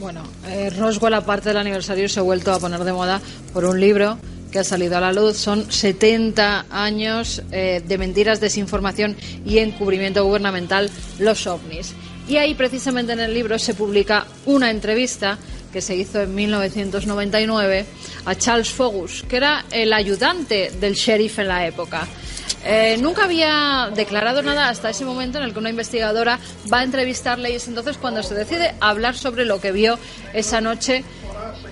Bueno, 0.00 0.24
eh, 0.48 0.70
Roswell, 0.70 1.14
aparte 1.14 1.50
del 1.50 1.58
aniversario, 1.58 2.08
se 2.08 2.18
ha 2.18 2.24
vuelto 2.24 2.52
a 2.52 2.58
poner 2.58 2.82
de 2.82 2.92
moda 2.92 3.20
por 3.52 3.64
un 3.64 3.78
libro 3.78 4.18
que 4.50 4.58
ha 4.58 4.64
salido 4.64 4.96
a 4.96 5.00
la 5.00 5.12
luz. 5.12 5.36
Son 5.36 5.70
70 5.70 6.66
años 6.68 7.42
eh, 7.52 7.80
de 7.86 7.96
mentiras, 7.96 8.40
desinformación 8.40 9.14
y 9.46 9.58
encubrimiento 9.58 10.24
gubernamental, 10.24 10.90
los 11.20 11.46
ovnis. 11.46 11.94
Y 12.26 12.38
ahí, 12.38 12.54
precisamente 12.54 13.12
en 13.12 13.20
el 13.20 13.32
libro, 13.32 13.56
se 13.60 13.74
publica 13.74 14.26
una 14.46 14.72
entrevista 14.72 15.38
que 15.72 15.80
se 15.80 15.96
hizo 15.96 16.20
en 16.20 16.34
1999 16.34 17.86
a 18.24 18.34
Charles 18.34 18.70
Fogus, 18.70 19.24
que 19.28 19.36
era 19.36 19.64
el 19.70 19.92
ayudante 19.92 20.70
del 20.80 20.94
sheriff 20.94 21.38
en 21.38 21.48
la 21.48 21.66
época. 21.66 22.06
Eh, 22.64 22.98
nunca 23.00 23.24
había 23.24 23.90
declarado 23.94 24.42
nada 24.42 24.68
hasta 24.68 24.90
ese 24.90 25.04
momento 25.04 25.38
en 25.38 25.44
el 25.44 25.52
que 25.52 25.58
una 25.58 25.70
investigadora 25.70 26.38
va 26.70 26.80
a 26.80 26.84
entrevistarle 26.84 27.50
y 27.50 27.54
es 27.54 27.68
entonces 27.68 27.96
cuando 27.96 28.22
se 28.22 28.34
decide 28.34 28.74
hablar 28.80 29.16
sobre 29.16 29.46
lo 29.46 29.60
que 29.60 29.72
vio 29.72 29.98
esa 30.34 30.60
noche, 30.60 31.04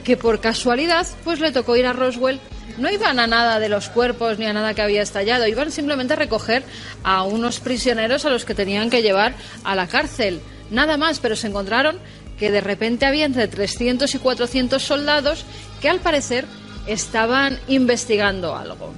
que 0.04 0.16
por 0.16 0.40
casualidad 0.40 1.06
pues 1.24 1.40
le 1.40 1.52
tocó 1.52 1.76
ir 1.76 1.86
a 1.86 1.92
Roswell. 1.92 2.40
No 2.78 2.90
iban 2.90 3.18
a 3.18 3.26
nada 3.26 3.58
de 3.58 3.68
los 3.68 3.88
cuerpos 3.88 4.38
ni 4.38 4.46
a 4.46 4.52
nada 4.52 4.72
que 4.72 4.82
había 4.82 5.02
estallado, 5.02 5.46
iban 5.46 5.72
simplemente 5.72 6.14
a 6.14 6.16
recoger 6.16 6.62
a 7.02 7.24
unos 7.24 7.60
prisioneros 7.60 8.24
a 8.24 8.30
los 8.30 8.44
que 8.44 8.54
tenían 8.54 8.88
que 8.88 9.02
llevar 9.02 9.34
a 9.64 9.74
la 9.74 9.88
cárcel. 9.88 10.40
Nada 10.70 10.96
más, 10.96 11.18
pero 11.18 11.34
se 11.34 11.48
encontraron 11.48 11.98
que 12.38 12.50
de 12.50 12.60
repente 12.60 13.06
había 13.06 13.24
entre 13.24 13.48
300 13.48 14.14
y 14.14 14.18
400 14.18 14.82
soldados 14.82 15.44
que 15.80 15.88
al 15.88 16.00
parecer 16.00 16.44
estaban 16.86 17.58
investigando 17.68 18.56
algo. 18.56 18.92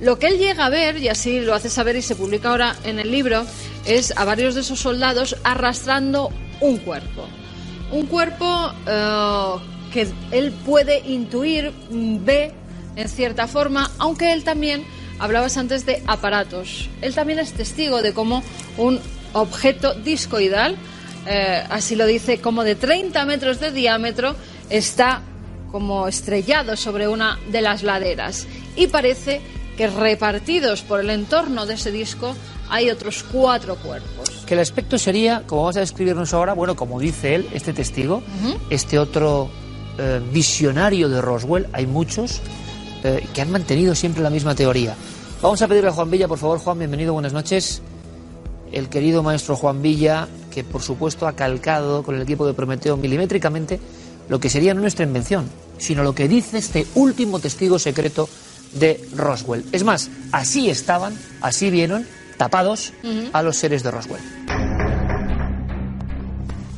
Lo 0.00 0.18
que 0.18 0.26
él 0.26 0.38
llega 0.38 0.66
a 0.66 0.70
ver, 0.70 0.96
y 0.98 1.08
así 1.08 1.40
lo 1.40 1.54
hace 1.54 1.70
saber 1.70 1.96
y 1.96 2.02
se 2.02 2.16
publica 2.16 2.50
ahora 2.50 2.76
en 2.84 2.98
el 2.98 3.10
libro, 3.10 3.44
es 3.86 4.12
a 4.16 4.24
varios 4.24 4.54
de 4.54 4.62
esos 4.62 4.80
soldados 4.80 5.36
arrastrando 5.44 6.30
un 6.60 6.78
cuerpo. 6.78 7.26
Un 7.92 8.06
cuerpo 8.06 8.72
eh, 8.86 9.54
que 9.92 10.08
él 10.32 10.52
puede 10.64 10.98
intuir, 11.00 11.72
mm, 11.90 12.24
ve 12.24 12.52
en 12.96 13.08
cierta 13.08 13.46
forma, 13.46 13.90
aunque 13.98 14.32
él 14.32 14.44
también, 14.44 14.84
hablabas 15.18 15.56
antes 15.56 15.86
de 15.86 16.02
aparatos, 16.06 16.88
él 17.00 17.14
también 17.14 17.38
es 17.38 17.52
testigo 17.52 18.02
de 18.02 18.12
cómo 18.12 18.42
un 18.76 19.00
objeto 19.34 19.94
discoidal 19.94 20.76
eh, 21.26 21.64
así 21.70 21.96
lo 21.96 22.06
dice, 22.06 22.40
como 22.40 22.64
de 22.64 22.74
30 22.74 23.24
metros 23.24 23.60
de 23.60 23.70
diámetro, 23.70 24.34
está 24.70 25.22
como 25.70 26.06
estrellado 26.06 26.76
sobre 26.76 27.08
una 27.08 27.38
de 27.50 27.62
las 27.62 27.82
laderas 27.82 28.46
y 28.76 28.88
parece 28.88 29.40
que 29.76 29.88
repartidos 29.88 30.82
por 30.82 31.00
el 31.00 31.10
entorno 31.10 31.64
de 31.64 31.74
ese 31.74 31.90
disco 31.90 32.34
hay 32.68 32.90
otros 32.90 33.24
cuatro 33.30 33.76
cuerpos. 33.76 34.28
Que 34.46 34.54
el 34.54 34.60
aspecto 34.60 34.98
sería, 34.98 35.44
como 35.46 35.62
vamos 35.62 35.76
a 35.76 35.80
describirnos 35.80 36.32
ahora, 36.34 36.52
bueno, 36.52 36.76
como 36.76 37.00
dice 37.00 37.34
él, 37.34 37.48
este 37.52 37.72
testigo, 37.72 38.22
este 38.70 38.98
otro 38.98 39.50
eh, 39.98 40.20
visionario 40.32 41.08
de 41.08 41.20
Roswell, 41.20 41.68
hay 41.72 41.86
muchos 41.86 42.40
eh, 43.04 43.26
que 43.32 43.42
han 43.42 43.50
mantenido 43.50 43.94
siempre 43.94 44.22
la 44.22 44.30
misma 44.30 44.54
teoría. 44.54 44.94
Vamos 45.40 45.60
a 45.62 45.68
pedirle 45.68 45.90
a 45.90 45.92
Juan 45.92 46.10
Villa, 46.10 46.28
por 46.28 46.38
favor, 46.38 46.58
Juan, 46.58 46.78
bienvenido, 46.78 47.12
buenas 47.14 47.32
noches. 47.32 47.82
El 48.70 48.88
querido 48.88 49.22
maestro 49.22 49.56
Juan 49.56 49.82
Villa, 49.82 50.28
que 50.52 50.62
por 50.62 50.82
supuesto 50.82 51.26
ha 51.26 51.34
calcado 51.34 52.02
con 52.02 52.14
el 52.14 52.22
equipo 52.22 52.46
de 52.46 52.54
Prometeo 52.54 52.96
milimétricamente 52.96 53.80
lo 54.28 54.38
que 54.38 54.50
sería 54.50 54.74
no 54.74 54.80
nuestra 54.80 55.04
invención, 55.04 55.50
sino 55.78 56.02
lo 56.02 56.14
que 56.14 56.28
dice 56.28 56.58
este 56.58 56.86
último 56.94 57.40
testigo 57.40 57.78
secreto 57.78 58.28
de 58.72 59.04
Roswell. 59.16 59.64
Es 59.72 59.84
más, 59.84 60.10
así 60.30 60.70
estaban, 60.70 61.18
así 61.40 61.70
vieron, 61.70 62.06
tapados 62.36 62.92
a 63.32 63.42
los 63.42 63.56
seres 63.56 63.82
de 63.82 63.90
Roswell. 63.90 64.22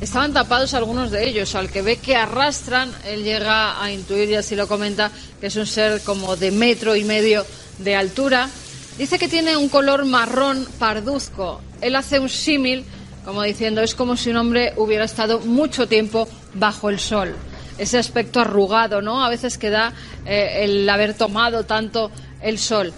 Estaban 0.01 0.33
tapados 0.33 0.73
algunos 0.73 1.09
de 1.09 1.27
ellos. 1.27 1.55
Al 1.55 1.69
que 1.69 1.81
ve 1.81 1.97
que 1.97 2.15
arrastran, 2.15 2.91
él 3.05 3.23
llega 3.23 3.81
a 3.81 3.91
intuir, 3.91 4.29
y 4.29 4.35
así 4.35 4.55
lo 4.55 4.67
comenta, 4.67 5.11
que 5.39 5.47
es 5.47 5.55
un 5.55 5.65
ser 5.65 6.01
como 6.01 6.35
de 6.35 6.51
metro 6.51 6.95
y 6.95 7.03
medio 7.03 7.45
de 7.79 7.95
altura. 7.95 8.49
Dice 8.97 9.17
que 9.17 9.27
tiene 9.27 9.57
un 9.57 9.69
color 9.69 10.05
marrón 10.05 10.67
parduzco. 10.77 11.61
Él 11.81 11.95
hace 11.95 12.19
un 12.19 12.29
símil, 12.29 12.85
como 13.25 13.41
diciendo, 13.41 13.81
es 13.81 13.95
como 13.95 14.15
si 14.15 14.29
un 14.29 14.37
hombre 14.37 14.73
hubiera 14.77 15.03
estado 15.03 15.39
mucho 15.39 15.87
tiempo 15.87 16.27
bajo 16.53 16.89
el 16.89 16.99
sol. 16.99 17.35
Ese 17.77 17.97
aspecto 17.97 18.39
arrugado, 18.39 19.01
¿no? 19.01 19.25
A 19.25 19.29
veces 19.29 19.57
que 19.57 19.69
da 19.69 19.91
eh, 20.25 20.63
el 20.63 20.87
haber 20.87 21.15
tomado 21.15 21.65
tanto 21.65 22.11
el 22.41 22.59
sol. 22.59 22.93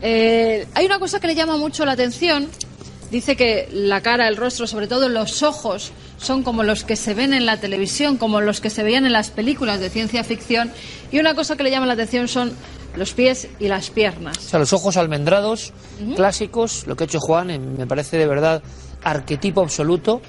Eh, 0.00 0.66
hay 0.74 0.86
una 0.86 0.98
cosa 0.98 1.20
que 1.20 1.28
le 1.28 1.34
llama 1.34 1.56
mucho 1.58 1.84
la 1.84 1.92
atención. 1.92 2.48
Dice 3.10 3.36
que 3.36 3.68
la 3.70 4.00
cara, 4.00 4.26
el 4.26 4.36
rostro, 4.36 4.66
sobre 4.66 4.88
todo 4.88 5.08
los 5.08 5.42
ojos, 5.44 5.92
son 6.18 6.42
como 6.42 6.64
los 6.64 6.82
que 6.82 6.96
se 6.96 7.14
ven 7.14 7.34
en 7.34 7.46
la 7.46 7.58
televisión, 7.58 8.16
como 8.16 8.40
los 8.40 8.60
que 8.60 8.70
se 8.70 8.82
veían 8.82 9.06
en 9.06 9.12
las 9.12 9.30
películas 9.30 9.78
de 9.78 9.90
ciencia 9.90 10.24
ficción. 10.24 10.72
Y 11.12 11.20
una 11.20 11.34
cosa 11.34 11.56
que 11.56 11.62
le 11.62 11.70
llama 11.70 11.86
la 11.86 11.92
atención 11.92 12.26
son 12.26 12.52
los 12.96 13.12
pies 13.12 13.46
y 13.60 13.68
las 13.68 13.90
piernas. 13.90 14.38
O 14.38 14.40
sea, 14.40 14.58
los 14.58 14.72
ojos 14.72 14.96
almendrados, 14.96 15.72
clásicos, 16.16 16.86
lo 16.86 16.96
que 16.96 17.04
ha 17.04 17.06
hecho 17.06 17.20
Juan, 17.20 17.50
eh, 17.50 17.58
me 17.58 17.86
parece 17.86 18.16
de 18.16 18.26
verdad 18.26 18.62
arquetipo 19.06 19.62
absoluto. 19.62 20.20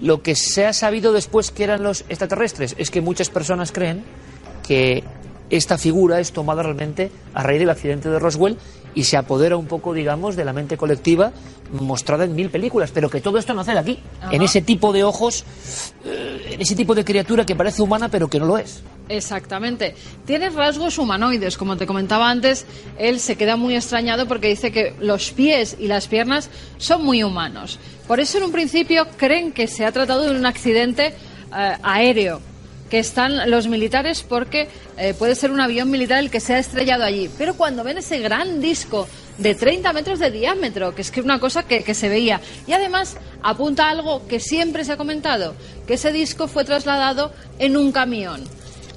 Lo 0.00 0.22
que 0.22 0.34
se 0.34 0.64
ha 0.66 0.72
sabido 0.72 1.12
después 1.12 1.50
que 1.50 1.64
eran 1.64 1.82
los 1.82 2.02
extraterrestres 2.08 2.74
es 2.78 2.90
que 2.90 3.00
muchas 3.00 3.30
personas 3.30 3.72
creen 3.72 4.04
que 4.66 5.04
esta 5.50 5.78
figura 5.78 6.20
es 6.20 6.32
tomada 6.32 6.62
realmente 6.62 7.10
a 7.34 7.42
raíz 7.42 7.58
del 7.58 7.70
accidente 7.70 8.08
de 8.08 8.18
Roswell 8.18 8.58
y 8.94 9.04
se 9.04 9.16
apodera 9.16 9.56
un 9.56 9.66
poco, 9.66 9.92
digamos, 9.92 10.36
de 10.36 10.44
la 10.44 10.52
mente 10.52 10.76
colectiva 10.76 11.32
mostrada 11.72 12.24
en 12.24 12.34
mil 12.34 12.48
películas, 12.48 12.90
pero 12.92 13.10
que 13.10 13.20
todo 13.20 13.38
esto 13.38 13.52
nace 13.54 13.72
de 13.72 13.78
aquí, 13.78 14.00
en 14.30 14.42
ese 14.42 14.62
tipo 14.62 14.92
de 14.92 15.04
ojos, 15.04 15.44
eh, 16.04 16.52
en 16.52 16.60
ese 16.60 16.74
tipo 16.74 16.94
de 16.94 17.04
criatura 17.04 17.44
que 17.44 17.54
parece 17.54 17.82
humana 17.82 18.08
pero 18.08 18.28
que 18.28 18.38
no 18.38 18.46
lo 18.46 18.56
es. 18.56 18.82
Exactamente. 19.08 19.94
Tiene 20.26 20.50
rasgos 20.50 20.98
humanoides, 20.98 21.56
como 21.56 21.76
te 21.76 21.86
comentaba 21.86 22.30
antes, 22.30 22.66
él 22.98 23.20
se 23.20 23.36
queda 23.36 23.56
muy 23.56 23.74
extrañado 23.74 24.26
porque 24.26 24.48
dice 24.48 24.70
que 24.70 24.94
los 25.00 25.30
pies 25.30 25.76
y 25.78 25.86
las 25.86 26.08
piernas 26.08 26.50
son 26.76 27.04
muy 27.04 27.22
humanos. 27.22 27.78
Por 28.06 28.20
eso 28.20 28.38
en 28.38 28.44
un 28.44 28.52
principio 28.52 29.06
creen 29.16 29.52
que 29.52 29.66
se 29.66 29.84
ha 29.84 29.92
tratado 29.92 30.22
de 30.22 30.38
un 30.38 30.46
accidente 30.46 31.14
eh, 31.56 31.76
aéreo 31.82 32.40
que 32.88 32.98
están 32.98 33.50
los 33.50 33.68
militares 33.68 34.22
porque 34.22 34.68
eh, 34.96 35.14
puede 35.14 35.34
ser 35.34 35.50
un 35.50 35.60
avión 35.60 35.90
militar 35.90 36.20
el 36.20 36.30
que 36.30 36.40
se 36.40 36.54
ha 36.54 36.58
estrellado 36.58 37.04
allí. 37.04 37.30
Pero 37.36 37.54
cuando 37.54 37.84
ven 37.84 37.98
ese 37.98 38.18
gran 38.18 38.60
disco 38.60 39.06
de 39.36 39.54
30 39.54 39.92
metros 39.92 40.18
de 40.18 40.30
diámetro, 40.30 40.94
que 40.94 41.02
es 41.02 41.10
que 41.10 41.20
una 41.20 41.38
cosa 41.38 41.64
que, 41.64 41.82
que 41.84 41.94
se 41.94 42.08
veía, 42.08 42.40
y 42.66 42.72
además 42.72 43.16
apunta 43.42 43.86
a 43.86 43.90
algo 43.90 44.26
que 44.26 44.40
siempre 44.40 44.84
se 44.84 44.92
ha 44.92 44.96
comentado, 44.96 45.54
que 45.86 45.94
ese 45.94 46.12
disco 46.12 46.48
fue 46.48 46.64
trasladado 46.64 47.32
en 47.58 47.76
un 47.76 47.92
camión. 47.92 48.42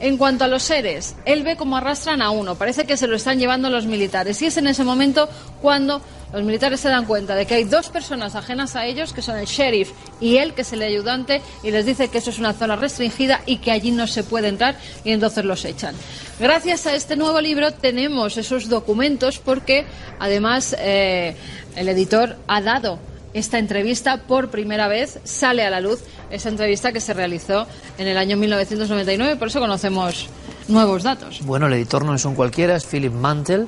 En 0.01 0.17
cuanto 0.17 0.45
a 0.45 0.47
los 0.47 0.63
seres, 0.63 1.15
él 1.25 1.43
ve 1.43 1.55
cómo 1.55 1.77
arrastran 1.77 2.23
a 2.23 2.31
uno, 2.31 2.55
parece 2.55 2.85
que 2.85 2.97
se 2.97 3.05
lo 3.05 3.15
están 3.15 3.37
llevando 3.37 3.69
los 3.69 3.85
militares, 3.85 4.41
y 4.41 4.47
es 4.47 4.57
en 4.57 4.65
ese 4.65 4.83
momento 4.83 5.29
cuando 5.61 6.01
los 6.33 6.43
militares 6.43 6.79
se 6.79 6.89
dan 6.89 7.05
cuenta 7.05 7.35
de 7.35 7.45
que 7.45 7.53
hay 7.53 7.65
dos 7.65 7.89
personas 7.89 8.35
ajenas 8.35 8.75
a 8.75 8.87
ellos, 8.87 9.13
que 9.13 9.21
son 9.21 9.37
el 9.37 9.45
sheriff 9.45 9.91
y 10.19 10.37
él, 10.37 10.55
que 10.55 10.63
es 10.63 10.73
el 10.73 10.81
ayudante, 10.81 11.43
y 11.61 11.69
les 11.69 11.85
dice 11.85 12.07
que 12.07 12.17
eso 12.17 12.31
es 12.31 12.39
una 12.39 12.53
zona 12.53 12.77
restringida 12.77 13.41
y 13.45 13.57
que 13.57 13.69
allí 13.69 13.91
no 13.91 14.07
se 14.07 14.23
puede 14.23 14.47
entrar, 14.47 14.75
y 15.03 15.11
entonces 15.11 15.45
los 15.45 15.63
echan. 15.65 15.93
Gracias 16.39 16.87
a 16.87 16.95
este 16.95 17.15
nuevo 17.15 17.39
libro 17.39 17.71
tenemos 17.71 18.37
esos 18.37 18.69
documentos 18.69 19.37
porque, 19.37 19.85
además, 20.17 20.75
eh, 20.79 21.35
el 21.75 21.87
editor 21.89 22.37
ha 22.47 22.59
dado 22.59 22.97
esta 23.33 23.59
entrevista 23.59 24.23
por 24.27 24.49
primera 24.49 24.87
vez, 24.87 25.19
sale 25.23 25.63
a 25.63 25.69
la 25.69 25.79
luz 25.79 26.01
esa 26.29 26.49
entrevista 26.49 26.91
que 26.91 26.99
se 26.99 27.13
realizó 27.13 27.65
en 27.97 28.07
el 28.07 28.17
año 28.17 28.37
1999, 28.37 29.35
por 29.37 29.47
eso 29.47 29.59
conocemos 29.59 30.27
nuevos 30.67 31.03
datos. 31.03 31.41
Bueno, 31.43 31.67
el 31.67 31.73
editor 31.73 32.05
no 32.05 32.15
es 32.15 32.25
un 32.25 32.35
cualquiera, 32.35 32.75
es 32.75 32.85
Philip 32.85 33.13
Mantel, 33.13 33.67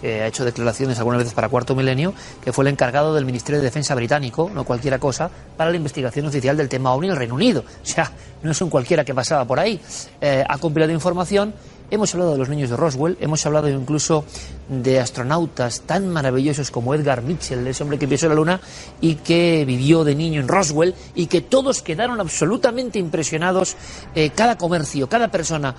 que 0.00 0.22
ha 0.22 0.26
hecho 0.26 0.44
declaraciones 0.44 0.98
algunas 0.98 1.18
veces 1.18 1.34
para 1.34 1.48
Cuarto 1.48 1.74
Milenio, 1.74 2.12
que 2.42 2.52
fue 2.52 2.64
el 2.64 2.68
encargado 2.68 3.14
del 3.14 3.24
Ministerio 3.24 3.60
de 3.60 3.64
Defensa 3.64 3.94
británico, 3.94 4.50
no 4.52 4.64
cualquiera 4.64 4.98
cosa, 4.98 5.30
para 5.56 5.70
la 5.70 5.76
investigación 5.76 6.26
oficial 6.26 6.56
del 6.56 6.68
tema 6.68 6.92
OVNI 6.92 7.06
en 7.06 7.12
el 7.12 7.18
Reino 7.18 7.34
Unido. 7.34 7.64
O 7.90 7.92
sea, 7.92 8.12
no 8.42 8.52
es 8.52 8.60
un 8.60 8.70
cualquiera 8.70 9.04
que 9.04 9.14
pasaba 9.14 9.44
por 9.44 9.58
ahí. 9.58 9.80
Eh, 10.20 10.44
ha 10.46 10.58
compilado 10.58 10.92
información 10.92 11.52
Hemos 11.92 12.14
hablado 12.14 12.32
de 12.32 12.38
los 12.38 12.48
niños 12.48 12.70
de 12.70 12.76
Roswell, 12.76 13.16
hemos 13.20 13.44
hablado 13.46 13.68
incluso 13.68 14.24
de 14.68 15.00
astronautas 15.00 15.80
tan 15.80 16.08
maravillosos 16.08 16.70
como 16.70 16.94
Edgar 16.94 17.22
Mitchell, 17.22 17.66
ese 17.66 17.82
hombre 17.82 17.98
que 17.98 18.06
pisó 18.06 18.28
la 18.28 18.34
Luna 18.34 18.60
y 19.00 19.16
que 19.16 19.64
vivió 19.64 20.04
de 20.04 20.14
niño 20.14 20.40
en 20.40 20.46
Roswell 20.46 20.94
y 21.16 21.26
que 21.26 21.40
todos 21.40 21.82
quedaron 21.82 22.20
absolutamente 22.20 23.00
impresionados. 23.00 23.76
Eh, 24.14 24.30
cada 24.30 24.56
comercio, 24.56 25.08
cada 25.08 25.32
persona 25.32 25.74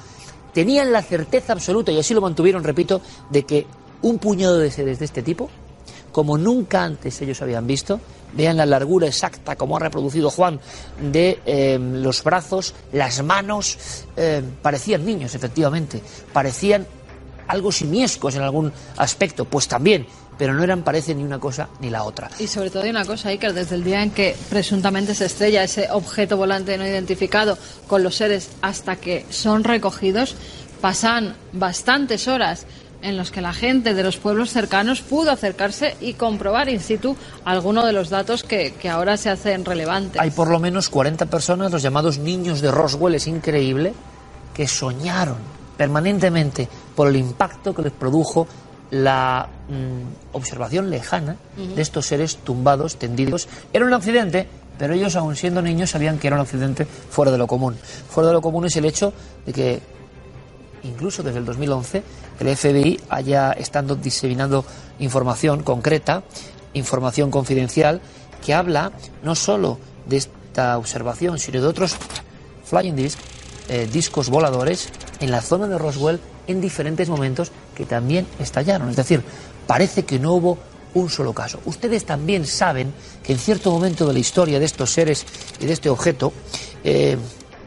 tenían 0.53 0.91
la 0.91 1.01
certeza 1.01 1.53
absoluta, 1.53 1.93
y 1.93 1.99
así 1.99 2.13
lo 2.13 2.19
mantuvieron, 2.19 2.65
repito, 2.65 3.01
de 3.29 3.43
que 3.43 3.65
un 4.01 4.19
puñado 4.19 4.57
de 4.57 4.69
seres 4.69 4.99
de 4.99 5.05
este 5.05 5.23
tipo, 5.23 5.49
como 6.11 6.37
nunca 6.37 6.83
antes 6.83 7.21
ellos 7.21 7.41
habían 7.41 7.65
visto, 7.65 8.01
Vean 8.33 8.57
la 8.57 8.65
largura 8.65 9.07
exacta, 9.07 9.55
como 9.55 9.77
ha 9.77 9.79
reproducido 9.79 10.29
Juan, 10.29 10.59
de 10.99 11.39
eh, 11.45 11.77
los 11.79 12.23
brazos, 12.23 12.73
las 12.93 13.23
manos. 13.23 13.77
Eh, 14.15 14.41
parecían 14.61 15.05
niños, 15.05 15.35
efectivamente. 15.35 16.01
Parecían 16.31 16.85
algo 17.47 17.71
simiescos 17.71 18.35
en 18.35 18.43
algún 18.43 18.71
aspecto, 18.97 19.45
pues 19.45 19.67
también, 19.67 20.07
pero 20.37 20.53
no 20.53 20.63
eran, 20.63 20.83
parece, 20.83 21.13
ni 21.13 21.23
una 21.23 21.39
cosa 21.39 21.69
ni 21.81 21.89
la 21.89 22.03
otra. 22.03 22.29
Y 22.39 22.47
sobre 22.47 22.69
todo 22.69 22.83
hay 22.83 22.89
una 22.89 23.05
cosa, 23.05 23.29
Iker, 23.29 23.53
desde 23.53 23.75
el 23.75 23.83
día 23.83 24.01
en 24.01 24.11
que 24.11 24.35
presuntamente 24.49 25.13
se 25.13 25.25
estrella 25.25 25.63
ese 25.63 25.89
objeto 25.91 26.37
volante 26.37 26.77
no 26.77 26.87
identificado 26.87 27.57
con 27.87 28.03
los 28.03 28.15
seres 28.15 28.49
hasta 28.61 28.95
que 28.95 29.25
son 29.29 29.63
recogidos, 29.63 30.35
pasan 30.79 31.35
bastantes 31.53 32.27
horas 32.27 32.65
en 33.01 33.17
los 33.17 33.31
que 33.31 33.41
la 33.41 33.53
gente 33.53 33.93
de 33.93 34.03
los 34.03 34.17
pueblos 34.17 34.51
cercanos 34.51 35.01
pudo 35.01 35.31
acercarse 35.31 35.95
y 36.01 36.13
comprobar 36.13 36.69
in 36.69 36.79
situ 36.79 37.15
algunos 37.45 37.85
de 37.85 37.93
los 37.93 38.09
datos 38.09 38.43
que, 38.43 38.73
que, 38.73 38.89
ahora 38.89 39.17
se 39.17 39.29
hacen 39.29 39.65
relevantes. 39.65 40.21
Hay 40.21 40.31
por 40.31 40.49
lo 40.49 40.59
menos 40.59 40.89
40 40.89 41.25
personas, 41.25 41.71
los 41.71 41.81
llamados 41.81 42.17
niños 42.17 42.61
de 42.61 42.71
Roswell, 42.71 43.15
es 43.15 43.27
increíble, 43.27 43.93
que 44.53 44.67
soñaron 44.67 45.37
permanentemente 45.77 46.67
por 46.95 47.07
el 47.07 47.15
impacto 47.15 47.73
que 47.73 47.81
les 47.81 47.91
produjo 47.91 48.47
la 48.91 49.47
mm, 49.69 50.35
observación 50.35 50.89
lejana 50.89 51.37
uh 51.57 51.61
-huh. 51.61 51.75
de 51.75 51.81
estos 51.81 52.05
seres 52.05 52.37
tumbados, 52.37 52.97
tendidos. 52.97 53.47
Era 53.73 53.85
un 53.85 53.93
accidente, 53.93 54.47
pero 54.77 54.93
ellos, 54.93 55.15
aun 55.15 55.35
siendo 55.35 55.61
niños, 55.61 55.91
sabían 55.91 56.19
que 56.19 56.27
era 56.27 56.35
un 56.35 56.41
accidente 56.41 56.85
fuera 56.85 57.31
de 57.31 57.37
lo 57.37 57.47
común. 57.47 57.75
Fuera 58.09 58.27
de 58.27 58.33
lo 58.33 58.41
común 58.41 58.65
es 58.65 58.75
el 58.75 58.85
hecho 58.85 59.13
de 59.45 59.53
que 59.53 59.81
incluso 60.83 61.23
desde 61.23 61.39
el 61.39 61.45
2011, 61.45 62.03
el 62.41 62.57
FBI 62.57 62.99
haya 63.09 63.51
estado 63.51 63.95
diseminando 63.95 64.65
información 64.99 65.63
concreta, 65.63 66.23
información 66.73 67.29
confidencial, 67.29 68.01
que 68.43 68.53
habla 68.53 68.91
no 69.23 69.35
solo 69.35 69.77
de 70.07 70.17
esta 70.17 70.77
observación, 70.77 71.39
sino 71.39 71.61
de 71.61 71.67
otros 71.67 71.95
flying 72.65 72.95
disc, 72.95 73.19
eh, 73.69 73.87
discos 73.91 74.29
voladores 74.29 74.89
en 75.19 75.31
la 75.31 75.41
zona 75.41 75.67
de 75.67 75.77
Roswell 75.77 76.19
en 76.47 76.61
diferentes 76.61 77.09
momentos 77.09 77.51
que 77.75 77.85
también 77.85 78.25
estallaron. 78.39 78.89
Es 78.89 78.95
decir, 78.95 79.23
parece 79.67 80.03
que 80.03 80.19
no 80.19 80.33
hubo 80.33 80.57
un 80.93 81.09
solo 81.09 81.33
caso. 81.33 81.59
Ustedes 81.65 82.05
también 82.05 82.45
saben 82.45 82.93
que 83.23 83.33
en 83.33 83.39
cierto 83.39 83.71
momento 83.71 84.07
de 84.07 84.13
la 84.13 84.19
historia 84.19 84.59
de 84.59 84.65
estos 84.65 84.91
seres 84.91 85.25
y 85.59 85.65
de 85.65 85.73
este 85.73 85.89
objeto, 85.89 86.33
eh, 86.83 87.17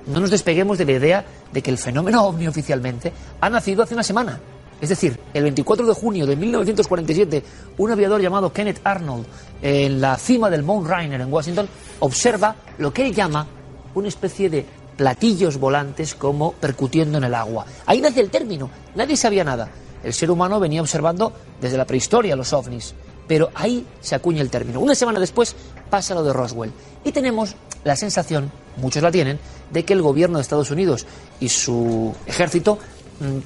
no 0.06 0.20
nos 0.20 0.30
despeguemos 0.30 0.76
de 0.78 0.84
la 0.84 0.92
idea 0.92 1.24
de 1.52 1.62
que 1.62 1.70
el 1.70 1.78
fenómeno 1.78 2.24
ovni 2.26 2.48
oficialmente 2.48 3.12
ha 3.40 3.48
nacido 3.48 3.82
hace 3.82 3.94
una 3.94 4.02
semana. 4.02 4.40
Es 4.80 4.88
decir, 4.88 5.18
el 5.32 5.42
24 5.44 5.86
de 5.86 5.94
junio 5.94 6.26
de 6.26 6.36
1947, 6.36 7.42
un 7.78 7.90
aviador 7.90 8.20
llamado 8.20 8.52
Kenneth 8.52 8.80
Arnold, 8.84 9.26
en 9.62 10.00
la 10.00 10.16
cima 10.18 10.50
del 10.50 10.62
Mount 10.62 10.86
Rainier 10.86 11.20
en 11.20 11.32
Washington, 11.32 11.68
observa 12.00 12.56
lo 12.78 12.92
que 12.92 13.06
él 13.06 13.14
llama 13.14 13.46
una 13.94 14.08
especie 14.08 14.50
de 14.50 14.66
platillos 14.96 15.58
volantes 15.58 16.14
como 16.14 16.52
percutiendo 16.52 17.18
en 17.18 17.24
el 17.24 17.34
agua. 17.34 17.66
Ahí 17.86 18.00
nace 18.00 18.20
el 18.20 18.30
término, 18.30 18.70
nadie 18.94 19.16
sabía 19.16 19.44
nada. 19.44 19.68
el 20.02 20.12
ser 20.12 20.30
humano 20.30 20.60
venía 20.60 20.82
observando 20.82 21.32
desde 21.60 21.78
la 21.78 21.86
prehistoria 21.86 22.36
los 22.36 22.52
ovnis. 22.52 22.94
Pero 23.26 23.48
ahí 23.54 23.86
se 24.02 24.14
acuña 24.14 24.42
el 24.42 24.50
término. 24.50 24.80
Una 24.80 24.94
semana 24.94 25.18
después 25.18 25.56
pasa 25.88 26.14
lo 26.14 26.22
de 26.22 26.34
Roswell. 26.34 26.72
Y 27.04 27.12
tenemos 27.12 27.56
la 27.84 27.96
sensación, 27.96 28.52
muchos 28.76 29.02
la 29.02 29.10
tienen, 29.10 29.38
de 29.70 29.84
que 29.84 29.94
el 29.94 30.02
gobierno 30.02 30.36
de 30.36 30.42
Estados 30.42 30.70
Unidos 30.70 31.06
y 31.40 31.48
su 31.48 32.14
ejército 32.26 32.78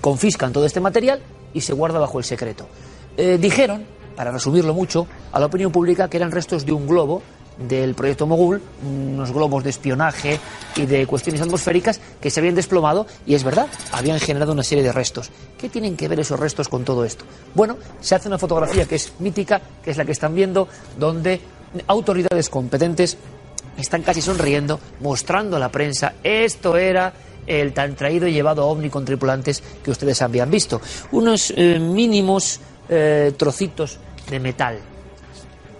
confiscan 0.01 0.53
todo 0.53 0.67
este 0.67 0.81
material 0.81 1.21
y 1.53 1.61
se 1.61 1.73
guarda 1.73 1.99
bajo 1.99 2.19
el 2.19 2.25
secreto. 2.25 2.67
Eh, 3.17 3.39
dijeron, 3.41 3.85
para 4.17 4.31
resumirlo 4.31 4.75
mucho, 4.75 5.07
a 5.33 5.41
la 5.41 5.47
opinión 5.47 5.73
pública 5.73 6.09
que 6.09 6.17
eran 6.17 6.31
restos 6.31 6.65
de 6.65 6.73
un 6.73 6.87
globo 6.87 7.23
del 7.59 7.95
proyecto 7.95 8.27
Mogul, 8.27 8.63
unos 8.87 9.33
globos 9.33 9.65
de 9.65 9.71
espionaje 9.71 10.39
y 10.77 10.87
de 10.87 11.07
cuestiones 11.07 11.43
atmosféricas 11.43 12.01
que 12.21 12.31
se 12.31 12.41
habían 12.41 12.55
desplomado 12.55 13.07
y 13.27 13.35
es 13.35 13.43
verdad, 13.43 13.67
habían 13.93 14.21
generado 14.21 14.53
una 14.53 14.63
serie 14.63 14.85
de 14.85 14.93
restos. 14.93 15.31
¿Qué 15.59 15.69
tienen 15.69 15.97
que 15.97 16.07
ver 16.09 16.21
esos 16.21 16.39
restos 16.39 16.69
con 16.69 16.85
todo 16.85 17.05
esto? 17.05 17.25
Bueno, 17.55 17.77
se 18.01 18.15
hace 18.15 18.29
una 18.29 18.39
fotografía 18.39 18.87
que 18.87 18.95
es 18.95 19.13
mítica, 19.19 19.61
que 19.83 19.91
es 19.91 19.97
la 19.97 20.05
que 20.05 20.13
están 20.13 20.35
viendo, 20.35 20.69
donde 20.99 21.41
autoridades 21.89 22.49
competentes 22.49 23.19
están 23.77 24.03
casi 24.03 24.21
sonriendo, 24.21 24.79
mostrando 25.01 25.57
a 25.57 25.61
la 25.61 25.71
prensa 25.71 26.15
esto 26.23 26.77
era 26.77 27.13
el 27.49 27.73
tan 27.73 27.97
traído 27.97 28.27
y 28.27 28.33
llevado 28.33 28.67
ovni 28.67 28.91
con 28.91 29.05
tripulantes 29.05 29.63
que 29.83 29.91
ustedes 29.91 30.21
habían 30.23 30.51
visto. 30.51 30.81
Unos 31.13 31.53
eh, 31.57 31.79
mínimos 31.79 32.61
eh, 32.89 33.33
trocitos 33.37 33.99
de 34.31 34.39
metal. 34.39 34.79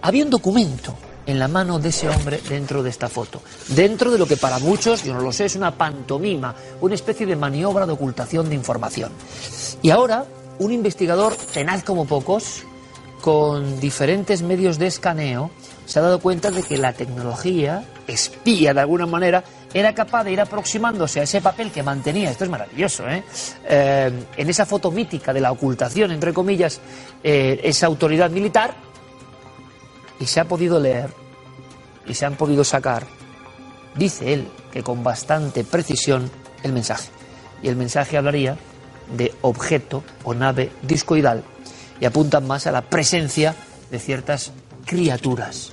Había 0.03 0.25
un 0.25 0.31
documento 0.31 0.95
en 1.27 1.39
la 1.39 1.47
mano 1.47 1.79
de 1.79 1.91
ese 1.91 2.09
hombre 2.09 2.41
dentro 2.49 2.83
de 2.83 2.89
esta 2.89 3.09
foto. 3.09 3.43
Dentro 3.69 4.11
de 4.11 4.19
lo 4.19 4.27
que 4.27 4.39
para 4.39 4.59
muchos, 4.59 5.05
yo 5.05 5.13
no 5.13 5.21
lo 5.21 5.31
sé, 5.31 5.45
es 5.45 5.57
una 5.57 5.73
pantomima, 5.77 6.55
una 6.81 6.95
especie 6.95 7.27
de 7.27 7.37
maniobra 7.37 7.87
de 7.87 7.93
ocultación 7.93 8.49
de 8.49 8.55
información. 8.55 9.13
Y 9.83 9.91
ahora, 9.91 10.25
un 10.59 10.73
investigador 10.73 11.37
tenaz 11.53 11.85
como 11.85 12.07
pocos, 12.07 12.65
con 13.21 13.79
diferentes 13.79 14.43
medios 14.43 14.79
de 14.79 14.87
escaneo, 14.87 15.51
se 15.85 15.99
ha 15.99 16.03
dado 16.03 16.21
cuenta 16.21 16.51
de 16.51 16.63
que 16.63 16.79
la 16.79 16.95
tecnología 16.95 17.85
espía 18.07 18.73
de 18.73 18.81
alguna 18.81 19.07
manera 19.07 19.45
era 19.73 19.95
capaz 19.95 20.25
de 20.25 20.33
ir 20.33 20.41
aproximándose 20.41 21.21
a 21.21 21.25
ese 21.25 21.41
papel 21.41 21.71
que 21.71 21.83
mantenía, 21.83 22.31
esto 22.31 22.45
es 22.45 22.51
maravilloso, 22.51 23.09
¿eh? 23.09 23.23
eh 23.69 24.13
en 24.37 24.51
esa 24.51 24.65
foto 24.65 24.91
mítica 24.91 25.33
de 25.33 25.41
la 25.41 25.53
ocultación, 25.53 26.11
entre 26.11 26.33
comillas, 26.33 26.81
eh, 27.23 27.61
esa 27.63 27.87
autoridad 27.87 28.31
militar, 28.31 28.75
y 30.21 30.27
se 30.27 30.41
ha 30.41 30.45
podido 30.45 30.81
leer 30.81 31.11
y 32.07 32.15
se 32.15 32.25
han 32.27 32.37
podido 32.37 32.65
sacar, 32.65 33.07
dice 33.95 34.33
él, 34.33 34.49
que 34.73 34.83
con 34.83 35.05
bastante 35.05 35.65
precisión 35.65 36.31
el 36.63 36.73
mensaje. 36.73 37.11
Y 37.63 37.69
el 37.69 37.77
mensaje 37.77 38.17
hablaría 38.17 38.57
de 39.17 39.35
objeto 39.43 40.03
o 40.25 40.35
nave 40.35 40.71
discoidal 40.83 41.45
y 42.01 42.05
apuntan 42.05 42.47
más 42.47 42.67
a 42.67 42.73
la 42.73 42.83
presencia 42.83 43.55
de 43.91 43.99
ciertas 43.99 44.53
criaturas. 44.87 45.73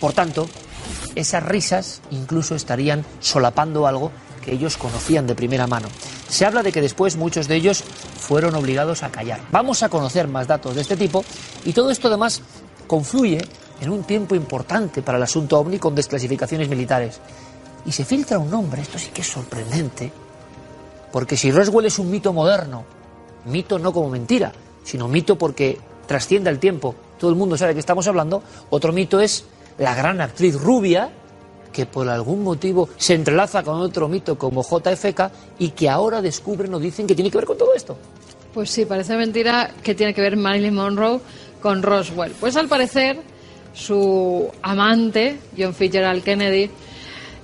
Por 0.00 0.12
tanto, 0.12 0.48
esas 1.14 1.42
risas 1.42 2.00
incluso 2.10 2.54
estarían 2.54 3.04
solapando 3.20 3.86
algo 3.86 4.12
que 4.44 4.52
ellos 4.52 4.76
conocían 4.76 5.26
de 5.26 5.34
primera 5.34 5.66
mano. 5.66 5.88
Se 6.28 6.46
habla 6.46 6.62
de 6.62 6.72
que 6.72 6.80
después 6.80 7.16
muchos 7.16 7.48
de 7.48 7.56
ellos 7.56 7.82
fueron 7.82 8.54
obligados 8.54 9.02
a 9.02 9.10
callar. 9.10 9.40
Vamos 9.50 9.82
a 9.82 9.88
conocer 9.88 10.28
más 10.28 10.46
datos 10.46 10.74
de 10.74 10.82
este 10.82 10.96
tipo 10.96 11.24
y 11.64 11.72
todo 11.72 11.90
esto 11.90 12.08
además 12.08 12.42
confluye 12.86 13.38
en 13.80 13.90
un 13.90 14.04
tiempo 14.04 14.34
importante 14.34 15.02
para 15.02 15.18
el 15.18 15.24
asunto 15.24 15.58
ovni 15.58 15.78
con 15.78 15.94
desclasificaciones 15.94 16.68
militares. 16.68 17.20
Y 17.84 17.92
se 17.92 18.04
filtra 18.04 18.38
un 18.38 18.50
nombre, 18.50 18.82
esto 18.82 18.98
sí 18.98 19.10
que 19.12 19.20
es 19.20 19.28
sorprendente, 19.28 20.12
porque 21.12 21.36
si 21.36 21.50
Roswell 21.50 21.86
es 21.86 21.98
un 21.98 22.10
mito 22.10 22.32
moderno, 22.32 22.84
mito 23.46 23.78
no 23.78 23.92
como 23.92 24.10
mentira, 24.10 24.52
sino 24.82 25.08
mito 25.08 25.36
porque 25.38 25.78
trasciende 26.06 26.50
el 26.50 26.58
tiempo, 26.58 26.94
todo 27.18 27.30
el 27.30 27.36
mundo 27.36 27.56
sabe 27.56 27.70
de 27.70 27.74
qué 27.74 27.80
estamos 27.80 28.06
hablando, 28.06 28.42
otro 28.70 28.92
mito 28.92 29.20
es 29.20 29.44
la 29.78 29.94
gran 29.94 30.20
actriz 30.20 30.54
rubia, 30.54 31.10
que 31.72 31.86
por 31.86 32.08
algún 32.08 32.42
motivo 32.42 32.88
se 32.96 33.14
entrelaza 33.14 33.62
con 33.62 33.80
otro 33.80 34.08
mito 34.08 34.38
como 34.38 34.62
JFK 34.62 35.30
y 35.58 35.70
que 35.70 35.88
ahora 35.88 36.22
descubren 36.22 36.72
o 36.74 36.78
dicen 36.78 37.06
que 37.06 37.14
tiene 37.14 37.30
que 37.30 37.38
ver 37.38 37.46
con 37.46 37.58
todo 37.58 37.74
esto. 37.74 37.96
Pues 38.54 38.70
sí, 38.70 38.86
parece 38.86 39.16
mentira 39.16 39.70
que 39.82 39.94
tiene 39.94 40.14
que 40.14 40.22
ver 40.22 40.36
Marilyn 40.36 40.74
Monroe 40.74 41.20
con 41.60 41.82
Roswell. 41.82 42.32
Pues 42.40 42.56
al 42.56 42.68
parecer 42.68 43.20
su 43.74 44.50
amante, 44.62 45.38
John 45.56 45.74
Fitzgerald 45.74 46.24
Kennedy, 46.24 46.70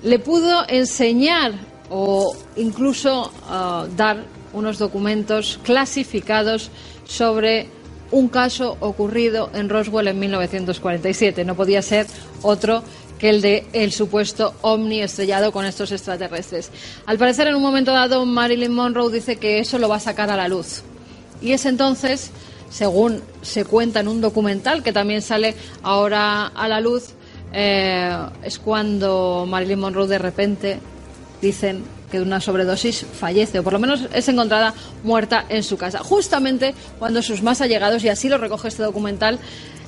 le 0.02 0.18
pudo 0.18 0.66
enseñar 0.68 1.52
o 1.90 2.34
incluso 2.56 3.30
uh, 3.50 3.86
dar 3.94 4.24
unos 4.54 4.78
documentos 4.78 5.60
clasificados 5.62 6.70
sobre 7.04 7.68
un 8.12 8.28
caso 8.28 8.76
ocurrido 8.78 9.50
en 9.54 9.68
Roswell 9.68 10.06
en 10.06 10.20
1947. 10.20 11.44
No 11.44 11.56
podía 11.56 11.82
ser 11.82 12.06
otro 12.42 12.84
que 13.18 13.30
el 13.30 13.40
de 13.40 13.66
el 13.72 13.92
supuesto 13.92 14.54
ovni 14.62 15.00
estrellado 15.00 15.50
con 15.50 15.64
estos 15.64 15.90
extraterrestres. 15.90 16.70
Al 17.06 17.18
parecer, 17.18 17.48
en 17.48 17.56
un 17.56 17.62
momento 17.62 17.92
dado, 17.92 18.24
Marilyn 18.24 18.72
Monroe 18.72 19.12
dice 19.12 19.36
que 19.36 19.58
eso 19.58 19.78
lo 19.78 19.88
va 19.88 19.96
a 19.96 20.00
sacar 20.00 20.30
a 20.30 20.36
la 20.36 20.48
luz. 20.48 20.82
Y 21.40 21.52
es 21.52 21.66
entonces 21.66 22.30
según 22.72 23.22
se 23.42 23.64
cuenta 23.64 24.00
en 24.00 24.08
un 24.08 24.20
documental 24.20 24.82
que 24.82 24.92
también 24.92 25.20
sale 25.20 25.54
ahora 25.82 26.46
a 26.46 26.68
la 26.68 26.80
luz, 26.80 27.10
eh, 27.52 28.16
es 28.42 28.58
cuando 28.58 29.44
Marilyn 29.46 29.78
Monroe 29.78 30.08
de 30.08 30.18
repente 30.18 30.78
dicen 31.42 31.84
que 32.12 32.18
de 32.18 32.24
una 32.24 32.40
sobredosis 32.40 33.06
fallece, 33.18 33.58
o 33.58 33.62
por 33.64 33.72
lo 33.72 33.78
menos 33.78 34.06
es 34.12 34.28
encontrada 34.28 34.74
muerta 35.02 35.46
en 35.48 35.62
su 35.62 35.78
casa, 35.78 36.00
justamente 36.00 36.74
cuando 36.98 37.22
sus 37.22 37.42
más 37.42 37.62
allegados, 37.62 38.04
y 38.04 38.10
así 38.10 38.28
lo 38.28 38.36
recoge 38.36 38.68
este 38.68 38.82
documental, 38.82 39.38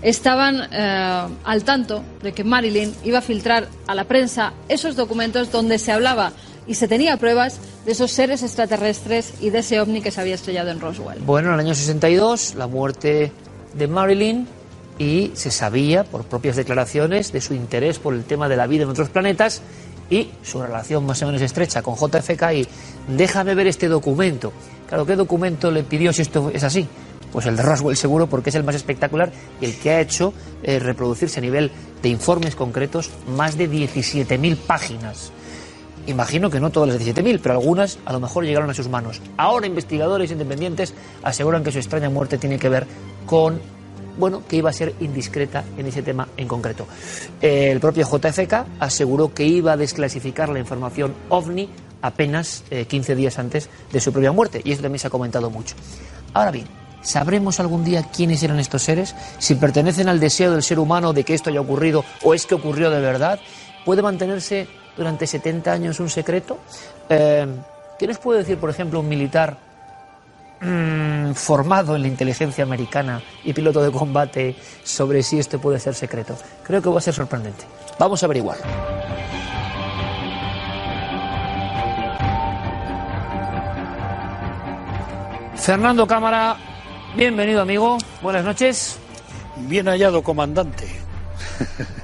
estaban 0.01 0.69
eh, 0.73 1.29
al 1.45 1.65
tanto 1.65 2.03
de 2.23 2.33
que 2.33 2.43
Marilyn 2.43 2.95
iba 3.05 3.19
a 3.19 3.23
filtrar 3.23 3.69
a 3.87 3.95
la 3.95 4.05
prensa 4.05 4.55
esos 4.69 4.97
documentos 4.97 5.53
donde 5.53 5.79
se 5.79 5.93
hablaba 5.93 6.33
y 6.67 6.75
se 6.75 6.89
tenía 6.89 7.19
pruebas 7.19 7.61
de 7.85 7.93
esos 7.93 8.11
seres 8.11 8.43
extraterrestres 8.43 9.35
y 9.43 9.51
de 9.51 9.59
ese 9.59 9.79
ovni 9.81 10.01
que 10.01 10.11
se 10.11 10.21
había 10.21 10.35
estrellado 10.35 10.71
en 10.71 10.81
Roswell. 10.81 11.21
Bueno, 11.21 11.49
en 11.49 11.55
el 11.55 11.61
año 11.61 11.75
62, 11.75 12.55
la 12.55 12.67
muerte 12.67 13.33
de 13.75 13.87
Marilyn 13.87 14.47
y 14.99 15.33
se 15.35 15.51
sabía, 15.51 16.05
por 16.05 16.25
propias 16.25 16.57
declaraciones, 16.57 17.33
de 17.33 17.41
su 17.43 17.53
interés 17.53 17.99
por 17.99 18.15
el 18.15 18.25
tema 18.25 18.49
de 18.49 18.57
la 18.57 18.67
vida 18.67 18.85
en 18.85 18.91
otros 18.91 19.11
planetas 19.11 19.61
y 20.15 20.31
su 20.43 20.63
relación 20.63 21.05
más 21.05 21.21
o 21.23 21.27
menos 21.27 21.43
estrecha 21.43 21.83
con 21.83 21.97
JFK 21.97 22.43
y 22.55 22.69
déjame 23.09 23.55
ver 23.55 23.67
este 23.67 23.89
documento. 23.89 24.53
Claro, 24.89 25.05
¿qué 25.05 25.17
documento 25.17 25.71
le 25.71 25.83
pidió 25.83 26.13
si 26.13 26.23
esto 26.23 26.51
es 26.55 26.63
así? 26.63 26.87
Pues 27.33 27.47
el 27.47 27.57
de 27.57 27.63
Roswell 27.63 27.97
seguro 27.97 28.29
porque 28.29 28.51
es 28.51 28.55
el 28.55 28.63
más 28.63 28.77
espectacular 28.77 29.33
y 29.61 29.65
el 29.65 29.77
que 29.77 29.91
ha 29.91 30.01
hecho 30.01 30.33
eh, 30.63 30.79
reproducirse 30.79 31.41
a 31.41 31.43
nivel 31.43 31.73
de 32.01 32.09
informes 32.09 32.55
concretos 32.55 33.11
más 33.27 33.59
de 33.59 33.69
17.000 33.69 34.57
páginas. 34.57 35.33
Imagino 36.07 36.49
que 36.49 36.61
no 36.61 36.71
todas 36.71 36.91
las 36.91 37.01
17.000, 37.01 37.41
pero 37.43 37.55
algunas 37.55 37.99
a 38.05 38.13
lo 38.13 38.21
mejor 38.21 38.45
llegaron 38.45 38.71
a 38.71 38.75
sus 38.75 38.89
manos. 38.89 39.21
Ahora 39.37 39.67
investigadores 39.67 40.31
independientes 40.31 40.95
aseguran 41.25 41.65
que 41.65 41.73
su 41.73 41.79
extraña 41.79 42.09
muerte 42.09 42.39
tiene 42.39 42.59
que 42.59 42.69
ver 42.69 42.87
con, 43.27 43.61
bueno, 44.19 44.43
que 44.47 44.57
iba 44.57 44.71
a 44.71 44.73
ser 44.73 44.95
indiscreta 45.01 45.65
en 45.77 45.87
ese 45.87 46.03
tema 46.03 46.29
en 46.37 46.49
concreto. 46.49 46.87
El 47.41 47.81
propio 47.81 48.07
JFK 48.07 48.81
aseguró 48.81 49.33
que 49.33 49.45
iba 49.45 49.73
a 49.73 49.77
desclasificar 49.77 50.49
la 50.49 50.59
información 50.59 51.15
ovni 51.29 51.69
apenas 52.03 52.65
15 52.89 53.13
eh, 53.13 53.17
días 53.17 53.39
antes 53.39 53.69
de 53.93 54.01
su 54.01 54.13
propia 54.13 54.33
muerte, 54.33 54.61
y 54.65 54.73
eso 54.73 54.83
también 54.83 54.99
se 54.99 55.07
ha 55.07 55.11
comentado 55.11 55.51
mucho. 55.51 55.75
Ahora 56.33 56.51
bien, 56.51 56.67
¿Sabremos 57.03 57.61
algún 57.61 57.85
día 57.85 58.03
quiénes 58.17 58.43
eran 58.43 58.59
estos 58.59 58.83
seres? 58.83 59.15
Si 59.39 59.57
pertenecen 59.57 60.09
al 60.09 60.19
deseo 60.19 60.53
del 60.53 60.63
ser 60.63 60.79
humano 60.79 61.13
de 61.13 61.23
que 61.23 61.35
esto 61.35 61.51
haya 61.51 61.61
ocurrido 61.61 62.03
o 62.23 62.33
es 62.33 62.47
que 62.47 62.55
ocurrió 62.55 62.89
de 62.89 62.99
verdad. 62.99 63.39
¿Puede 63.85 64.01
mantenerse 64.01 64.67
durante 64.97 65.27
70 65.27 65.73
años 65.73 66.01
un 66.01 66.11
secreto. 66.11 66.59
Eh, 67.09 67.47
¿Qué 67.99 68.07
nos 68.07 68.19
puede 68.19 68.41
decir, 68.41 68.59
por 68.59 68.71
ejemplo, 68.71 69.01
un 69.01 69.09
militar 69.09 69.57
mm, 70.65 71.33
formado 71.35 71.95
en 71.97 72.03
la 72.03 72.09
inteligencia 72.09 72.65
americana 72.65 73.23
y 73.45 73.53
piloto 73.53 73.83
de 73.83 73.93
combate 73.93 74.57
sobre 74.83 75.23
si 75.23 75.39
esto 75.39 75.61
puede 75.61 75.79
ser 75.79 75.95
secreto? 75.95 76.37
Creo 76.63 76.83
que 76.83 76.89
va 76.89 76.99
a 76.99 77.03
ser 77.03 77.15
sorprendente. 77.15 77.65
Vamos 77.99 78.23
a 78.23 78.27
averiguar. 78.27 78.59
Fernando 85.57 86.07
Cámara, 86.07 86.57
bienvenido 87.17 87.63
amigo, 87.63 87.97
buenas 88.21 88.45
noches. 88.45 88.99
Bien 89.57 89.87
hallado, 89.87 90.23
comandante. 90.23 90.87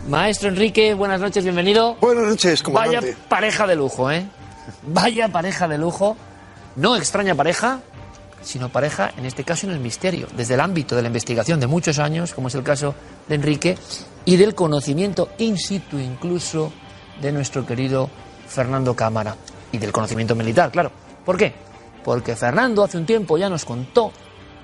Maestro 0.09 0.49
Enrique, 0.49 0.95
buenas 0.95 1.21
noches, 1.21 1.45
bienvenido. 1.45 1.97
Buenas 2.01 2.29
noches, 2.29 2.63
comandante. 2.63 3.13
Vaya 3.13 3.19
pareja 3.29 3.67
de 3.67 3.77
lujo, 3.77 4.11
¿eh? 4.11 4.25
Vaya 4.83 5.29
pareja 5.29 5.69
de 5.69 5.77
lujo. 5.77 6.17
No 6.77 6.97
extraña 6.97 7.35
pareja, 7.35 7.81
sino 8.43 8.69
pareja, 8.69 9.13
en 9.17 9.27
este 9.27 9.45
caso, 9.45 9.67
en 9.67 9.73
el 9.73 9.81
misterio, 9.81 10.27
desde 10.37 10.55
el 10.55 10.61
ámbito 10.61 10.97
de 10.97 11.03
la 11.03 11.09
investigación 11.09 11.61
de 11.61 11.67
muchos 11.67 11.99
años, 11.99 12.33
como 12.33 12.49
es 12.49 12.55
el 12.55 12.63
caso 12.63 12.95
de 13.29 13.35
Enrique, 13.35 13.77
y 14.25 14.37
del 14.37 14.55
conocimiento 14.55 15.31
in 15.39 15.57
situ 15.57 15.99
incluso 15.99 16.73
de 17.21 17.33
nuestro 17.33 17.67
querido 17.67 18.09
Fernando 18.49 18.95
Cámara, 18.95 19.37
y 19.73 19.79
del 19.79 19.93
conocimiento 19.93 20.35
militar, 20.35 20.71
claro. 20.71 20.91
¿Por 21.25 21.37
qué? 21.37 21.53
Porque 22.05 22.35
Fernando 22.35 22.83
hace 22.83 22.99
un 22.99 23.07
tiempo 23.07 23.39
ya 23.39 23.49
nos 23.49 23.65
contó 23.65 24.13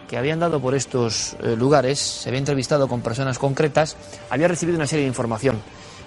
que 0.08 0.16
había 0.16 0.32
andado 0.32 0.60
por 0.60 0.74
estos 0.74 1.36
eh, 1.42 1.56
lugares, 1.56 1.98
se 1.98 2.28
había 2.28 2.38
entrevistado 2.38 2.88
con 2.88 3.00
personas 3.00 3.38
concretas, 3.38 3.96
había 4.30 4.48
recibido 4.48 4.76
una 4.76 4.86
serie 4.86 5.04
de 5.04 5.08
información. 5.08 5.60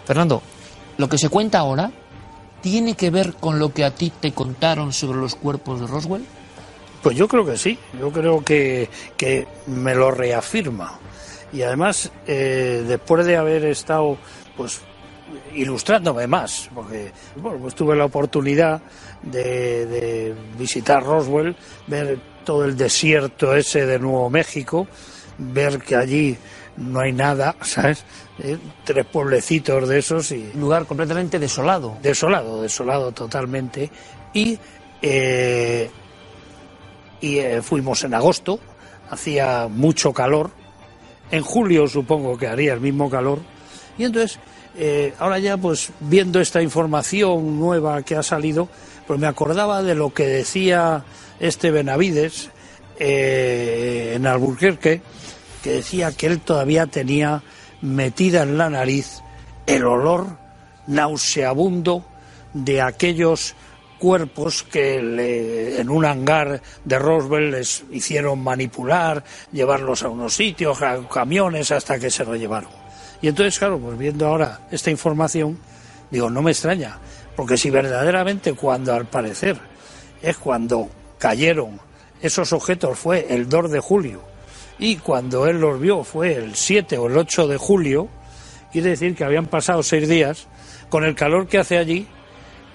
Fernando, 0.05 0.41
lo 0.97 1.09
que 1.09 1.17
se 1.17 1.29
cuenta 1.29 1.59
ahora 1.59 1.91
tiene 2.61 2.95
que 2.95 3.09
ver 3.09 3.35
con 3.35 3.59
lo 3.59 3.73
que 3.73 3.85
a 3.85 3.91
ti 3.91 4.11
te 4.19 4.33
contaron 4.33 4.93
sobre 4.93 5.19
los 5.19 5.35
cuerpos 5.35 5.79
de 5.79 5.87
Roswell. 5.87 6.25
Pues 7.01 7.15
yo 7.15 7.27
creo 7.27 7.45
que 7.45 7.57
sí, 7.57 7.77
yo 7.99 8.11
creo 8.11 8.43
que, 8.43 8.89
que 9.15 9.47
me 9.67 9.95
lo 9.95 10.11
reafirma. 10.11 10.99
Y 11.51 11.61
además, 11.61 12.11
eh, 12.27 12.83
después 12.87 13.25
de 13.25 13.37
haber 13.37 13.65
estado 13.65 14.17
pues 14.55 14.81
ilustrándome 15.55 16.27
más, 16.27 16.69
porque 16.73 17.11
bueno, 17.35 17.59
pues 17.59 17.75
tuve 17.75 17.95
la 17.95 18.05
oportunidad 18.05 18.81
de, 19.21 19.85
de 19.85 20.35
visitar 20.57 21.03
Roswell, 21.03 21.55
ver 21.87 22.19
todo 22.43 22.65
el 22.65 22.75
desierto 22.75 23.55
ese 23.55 23.85
de 23.85 23.99
Nuevo 23.99 24.29
México, 24.29 24.87
ver 25.37 25.79
que 25.79 25.95
allí 25.95 26.37
no 26.79 26.99
hay 26.99 27.11
nada, 27.11 27.55
¿sabes? 27.61 28.03
Eh, 28.39 28.57
tres 28.83 29.05
pueblecitos 29.05 29.87
de 29.87 29.99
esos 29.99 30.31
y... 30.31 30.51
Un 30.53 30.61
lugar 30.61 30.85
completamente 30.85 31.39
desolado. 31.39 31.97
Desolado, 32.01 32.61
desolado 32.61 33.11
totalmente. 33.11 33.89
Y, 34.33 34.57
eh, 35.01 35.89
y 37.21 37.37
eh, 37.37 37.61
fuimos 37.61 38.03
en 38.03 38.13
agosto, 38.13 38.59
hacía 39.09 39.67
mucho 39.69 40.13
calor. 40.13 40.51
En 41.31 41.43
julio 41.43 41.87
supongo 41.87 42.37
que 42.37 42.47
haría 42.47 42.73
el 42.73 42.81
mismo 42.81 43.09
calor. 43.09 43.39
Y 43.97 44.05
entonces, 44.05 44.39
eh, 44.77 45.13
ahora 45.19 45.39
ya 45.39 45.57
pues 45.57 45.91
viendo 45.99 46.39
esta 46.39 46.61
información 46.61 47.59
nueva 47.59 48.01
que 48.03 48.15
ha 48.15 48.23
salido, 48.23 48.69
pues 49.07 49.19
me 49.19 49.27
acordaba 49.27 49.83
de 49.83 49.95
lo 49.95 50.13
que 50.13 50.25
decía 50.25 51.03
este 51.39 51.71
Benavides 51.71 52.49
eh, 52.99 54.13
en 54.15 54.27
Alburquerque, 54.27 55.01
que 55.63 55.71
decía 55.71 56.11
que 56.11 56.27
él 56.27 56.39
todavía 56.39 56.87
tenía 56.87 57.43
metida 57.81 58.43
en 58.43 58.57
la 58.57 58.69
nariz 58.69 59.21
el 59.65 59.85
olor 59.85 60.27
nauseabundo 60.87 62.05
de 62.53 62.81
aquellos 62.81 63.55
cuerpos 63.99 64.63
que 64.63 65.01
le- 65.01 65.79
en 65.79 65.89
un 65.89 66.05
hangar 66.05 66.61
de 66.83 66.97
Roswell 66.99 67.51
les 67.51 67.83
hicieron 67.91 68.39
manipular, 68.43 69.23
llevarlos 69.51 70.03
a 70.03 70.09
unos 70.09 70.33
sitios, 70.33 70.81
a 70.81 71.07
camiones, 71.07 71.71
hasta 71.71 71.99
que 71.99 72.09
se 72.09 72.25
lo 72.25 72.35
llevaron. 72.35 72.71
Y 73.21 73.27
entonces, 73.27 73.59
claro, 73.59 73.77
pues 73.79 73.97
viendo 73.97 74.25
ahora 74.27 74.61
esta 74.71 74.89
información, 74.89 75.59
digo, 76.09 76.29
no 76.29 76.41
me 76.41 76.51
extraña, 76.51 76.97
porque 77.35 77.57
si 77.57 77.69
verdaderamente 77.69 78.53
cuando 78.53 78.93
al 78.93 79.05
parecer 79.05 79.57
es 80.21 80.37
cuando 80.37 80.89
cayeron 81.17 81.79
esos 82.21 82.51
objetos 82.53 82.97
fue 82.97 83.27
el 83.29 83.47
2 83.47 83.69
de 83.71 83.79
julio 83.79 84.21
y 84.77 84.95
cuando 84.97 85.45
él 85.47 85.59
los 85.59 85.79
vio 85.79 86.03
fue 86.03 86.33
el 86.33 86.55
7 86.55 86.97
o 86.97 87.07
el 87.07 87.17
8 87.17 87.47
de 87.47 87.57
julio, 87.57 88.07
quiere 88.71 88.89
decir 88.91 89.15
que 89.15 89.23
habían 89.25 89.45
pasado 89.47 89.83
seis 89.83 90.07
días, 90.07 90.47
con 90.89 91.03
el 91.03 91.15
calor 91.15 91.47
que 91.47 91.57
hace 91.59 91.77
allí, 91.77 92.07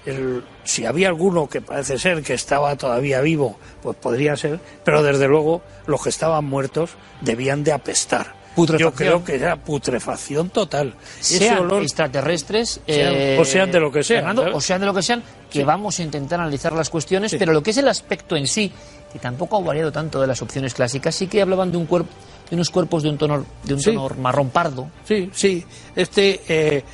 el- 0.06 0.44
si 0.64 0.84
había 0.86 1.08
alguno 1.08 1.48
que 1.48 1.60
parece 1.60 1.98
ser 1.98 2.22
que 2.22 2.34
estaba 2.34 2.74
todavía 2.76 3.20
vivo, 3.20 3.56
pues 3.82 3.96
podría 3.96 4.36
ser, 4.36 4.58
pero 4.84 5.02
desde 5.02 5.28
luego 5.28 5.62
los 5.86 6.02
que 6.02 6.08
estaban 6.08 6.44
muertos 6.44 6.90
debían 7.20 7.62
de 7.64 7.72
apestar. 7.72 8.42
Yo 8.78 8.92
creo 8.94 9.24
que 9.24 9.34
era 9.34 9.56
putrefacción 9.56 10.48
total. 10.48 10.94
Sean 11.20 11.58
olor- 11.58 11.82
extraterrestres 11.82 12.80
Sean- 12.86 13.12
eh, 13.14 13.36
o 13.40 13.44
sean 13.44 13.70
de 13.72 13.80
lo 13.80 13.90
que 13.90 14.04
sean, 14.04 14.20
Fernando, 14.26 14.56
o 14.56 14.60
sean 14.60 14.80
de 14.80 14.86
lo 14.86 14.94
que 14.94 15.02
sean, 15.02 15.22
que 15.50 15.64
vamos 15.64 15.98
a 15.98 16.02
intentar 16.04 16.38
analizar 16.38 16.72
las 16.72 16.88
cuestiones, 16.88 17.34
pero 17.38 17.52
lo 17.52 17.62
que 17.64 17.70
es 17.70 17.78
el 17.78 17.88
aspecto 17.88 18.36
en 18.36 18.46
sí, 18.46 18.70
que 19.12 19.18
tampoco 19.18 19.56
ha 19.56 19.60
variado 19.60 19.90
tanto 19.90 20.20
de 20.20 20.28
las 20.28 20.40
opciones 20.40 20.72
clásicas, 20.72 21.14
sí 21.16 21.26
que 21.26 21.42
hablaban 21.42 21.72
de 21.72 21.78
un 21.78 21.86
cuerpo, 21.86 22.10
de 22.48 22.54
unos 22.54 22.70
cuerpos 22.70 23.02
de 23.02 23.08
un 23.08 23.18
tono, 23.18 23.44
de 23.64 23.74
un 23.74 23.80
Sí. 23.80 23.92
tono 23.92 24.08
marrón 24.20 24.50
pardo. 24.50 24.88
Sí, 25.04 25.28
sí. 25.34 25.64
Este 25.96 26.40
eh, 26.48 26.84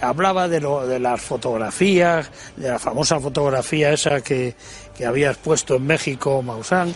hablaba 0.00 0.48
de, 0.48 0.60
lo, 0.60 0.86
de 0.86 0.98
las 0.98 1.20
fotografías, 1.20 2.30
de 2.56 2.70
la 2.70 2.78
famosa 2.78 3.20
fotografía 3.20 3.92
esa 3.92 4.20
que, 4.20 4.54
que 4.96 5.06
habías 5.06 5.36
puesto 5.36 5.76
en 5.76 5.86
México, 5.86 6.42
Maussan, 6.42 6.94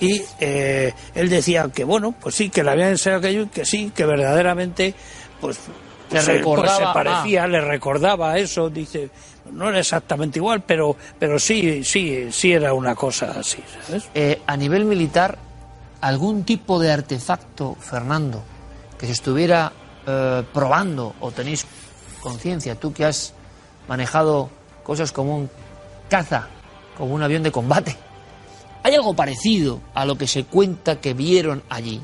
y 0.00 0.22
eh, 0.40 0.92
él 1.14 1.28
decía 1.28 1.70
que, 1.74 1.84
bueno, 1.84 2.12
pues 2.12 2.34
sí, 2.34 2.50
que 2.50 2.62
le 2.62 2.70
habían 2.70 2.90
enseñado 2.90 3.20
aquello 3.20 3.42
y 3.42 3.48
que 3.48 3.64
sí, 3.64 3.92
que 3.94 4.04
verdaderamente, 4.04 4.94
pues, 5.40 5.58
Le 6.10 6.20
pues, 6.20 6.26
recordaba, 6.26 6.76
se 6.76 6.84
parecía, 6.92 7.46
le 7.46 7.60
recordaba 7.60 8.38
eso, 8.38 8.68
dice, 8.68 9.10
no 9.52 9.68
era 9.68 9.78
exactamente 9.78 10.38
igual, 10.38 10.62
pero, 10.62 10.96
pero 11.18 11.38
sí, 11.38 11.82
sí, 11.82 12.28
sí 12.30 12.52
era 12.52 12.74
una 12.74 12.94
cosa 12.94 13.36
así, 13.38 13.62
¿sabes? 13.86 14.08
Eh, 14.14 14.42
a 14.46 14.56
nivel 14.56 14.84
militar, 14.84 15.38
algún 16.02 16.44
tipo 16.44 16.78
de 16.78 16.92
artefacto, 16.92 17.74
Fernando, 17.80 18.42
que 18.98 19.06
se 19.06 19.12
estuviera 19.12 19.72
eh, 20.06 20.42
probando 20.52 21.14
o 21.20 21.30
tenéis 21.32 21.66
conciencia, 22.30 22.74
tú 22.74 22.92
que 22.92 23.04
has 23.04 23.32
manejado 23.86 24.50
cosas 24.82 25.12
como 25.12 25.36
un 25.36 25.50
caza, 26.08 26.48
como 26.98 27.14
un 27.14 27.22
avión 27.22 27.44
de 27.44 27.52
combate, 27.52 27.96
¿hay 28.82 28.94
algo 28.96 29.14
parecido 29.14 29.80
a 29.94 30.04
lo 30.04 30.18
que 30.18 30.26
se 30.26 30.44
cuenta 30.44 31.00
que 31.00 31.14
vieron 31.14 31.62
allí? 31.68 32.00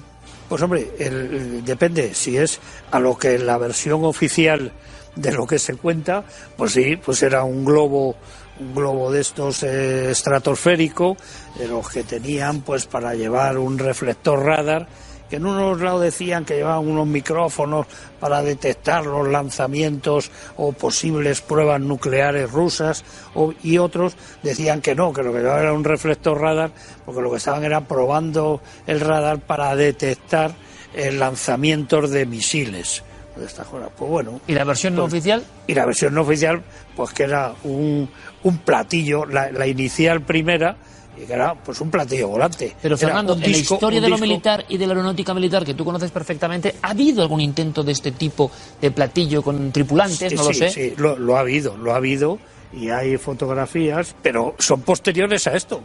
Pues 0.48 0.62
hombre, 0.62 0.92
el- 0.98 1.64
depende. 1.64 2.14
Si 2.14 2.36
es 2.36 2.60
a 2.92 3.00
lo 3.00 3.16
que 3.18 3.36
la 3.38 3.58
versión 3.58 4.04
oficial 4.04 4.70
de 5.16 5.32
lo 5.32 5.44
que 5.46 5.58
se 5.58 5.74
cuenta, 5.74 6.24
pues 6.56 6.72
sí, 6.72 6.96
pues 6.96 7.22
era 7.24 7.42
un 7.42 7.64
globo, 7.64 8.14
un 8.60 8.74
globo 8.74 9.10
de 9.10 9.20
estos 9.22 9.62
eh, 9.64 10.10
estratosférico, 10.12 11.16
de 11.58 11.66
los 11.68 11.88
que 11.88 12.04
tenían 12.04 12.60
pues 12.60 12.86
para 12.86 13.14
llevar 13.14 13.58
un 13.58 13.76
reflector 13.78 14.38
radar, 14.44 14.86
que 15.32 15.36
en 15.36 15.46
unos 15.46 15.80
lados 15.80 16.02
decían 16.02 16.44
que 16.44 16.56
llevaban 16.56 16.86
unos 16.86 17.06
micrófonos 17.06 17.86
para 18.20 18.42
detectar 18.42 19.06
los 19.06 19.26
lanzamientos 19.26 20.30
o 20.58 20.72
posibles 20.72 21.40
pruebas 21.40 21.80
nucleares 21.80 22.50
rusas, 22.50 23.02
o- 23.34 23.54
y 23.62 23.78
otros 23.78 24.14
decían 24.42 24.82
que 24.82 24.94
no, 24.94 25.10
que 25.14 25.22
lo 25.22 25.32
que 25.32 25.38
llevaban 25.38 25.62
era 25.62 25.72
un 25.72 25.84
reflector 25.84 26.38
radar, 26.38 26.70
porque 27.06 27.22
lo 27.22 27.30
que 27.30 27.38
estaban 27.38 27.64
era 27.64 27.80
probando 27.80 28.60
el 28.86 29.00
radar 29.00 29.38
para 29.40 29.74
detectar 29.74 30.52
eh, 30.94 31.10
lanzamientos 31.12 32.10
de 32.10 32.26
misiles. 32.26 33.02
De 33.34 33.46
estas 33.46 33.66
cosas. 33.66 33.88
Pues 33.96 34.10
bueno, 34.10 34.40
¿Y 34.46 34.52
la 34.52 34.64
versión 34.64 34.94
no 34.94 35.04
Pues- 35.04 35.14
oficial? 35.14 35.42
y 35.66 35.72
la 35.74 35.86
versión 35.86 36.12
no 36.12 36.20
oficial, 36.20 36.62
pues 36.94 37.14
que 37.14 37.22
era 37.22 37.54
un, 37.64 38.10
un 38.42 38.58
platillo, 38.58 39.24
la, 39.24 39.50
la 39.50 39.66
inicial 39.66 40.20
primera, 40.20 40.76
y 41.16 41.26
que 41.26 41.32
era 41.32 41.54
pues 41.54 41.80
un 41.80 41.90
platillo 41.90 42.28
volante. 42.28 42.74
Pero 42.80 42.96
Fernando, 42.96 43.34
un 43.34 43.42
en 43.42 43.52
la 43.52 43.58
disco- 43.58 43.74
historia 43.74 44.00
de 44.00 44.08
lo 44.08 44.16
disco- 44.16 44.26
militar 44.26 44.64
y 44.68 44.78
de 44.78 44.86
la 44.86 44.92
aeronáutica 44.92 45.34
militar 45.34 45.64
que 45.64 45.74
tú 45.74 45.84
conoces 45.84 46.10
perfectamente, 46.10 46.76
¿ha 46.82 46.90
habido 46.90 47.22
algún 47.22 47.40
intento 47.40 47.82
de 47.82 47.92
este 47.92 48.12
tipo 48.12 48.50
de 48.80 48.90
platillo 48.90 49.42
con 49.42 49.70
tripulantes? 49.72 50.30
Sí, 50.30 50.34
no 50.36 50.44
lo 50.44 50.48
sí, 50.52 50.58
sé. 50.58 50.70
sí, 50.70 50.94
lo, 50.96 51.18
lo 51.18 51.36
ha 51.36 51.40
habido, 51.40 51.76
lo 51.76 51.92
ha 51.92 51.96
habido, 51.96 52.38
y 52.72 52.88
hay 52.90 53.16
fotografías, 53.18 54.14
pero 54.22 54.54
son 54.58 54.80
posteriores 54.82 55.46
a 55.46 55.54
esto. 55.54 55.82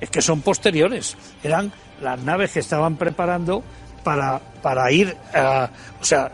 Es 0.00 0.10
que 0.10 0.22
son 0.22 0.40
posteriores. 0.40 1.16
Eran 1.42 1.72
las 2.02 2.18
naves 2.20 2.52
que 2.52 2.60
estaban 2.60 2.96
preparando 2.96 3.62
para, 4.02 4.38
para 4.60 4.90
ir 4.90 5.16
a. 5.34 5.70
O 6.00 6.04
sea, 6.04 6.32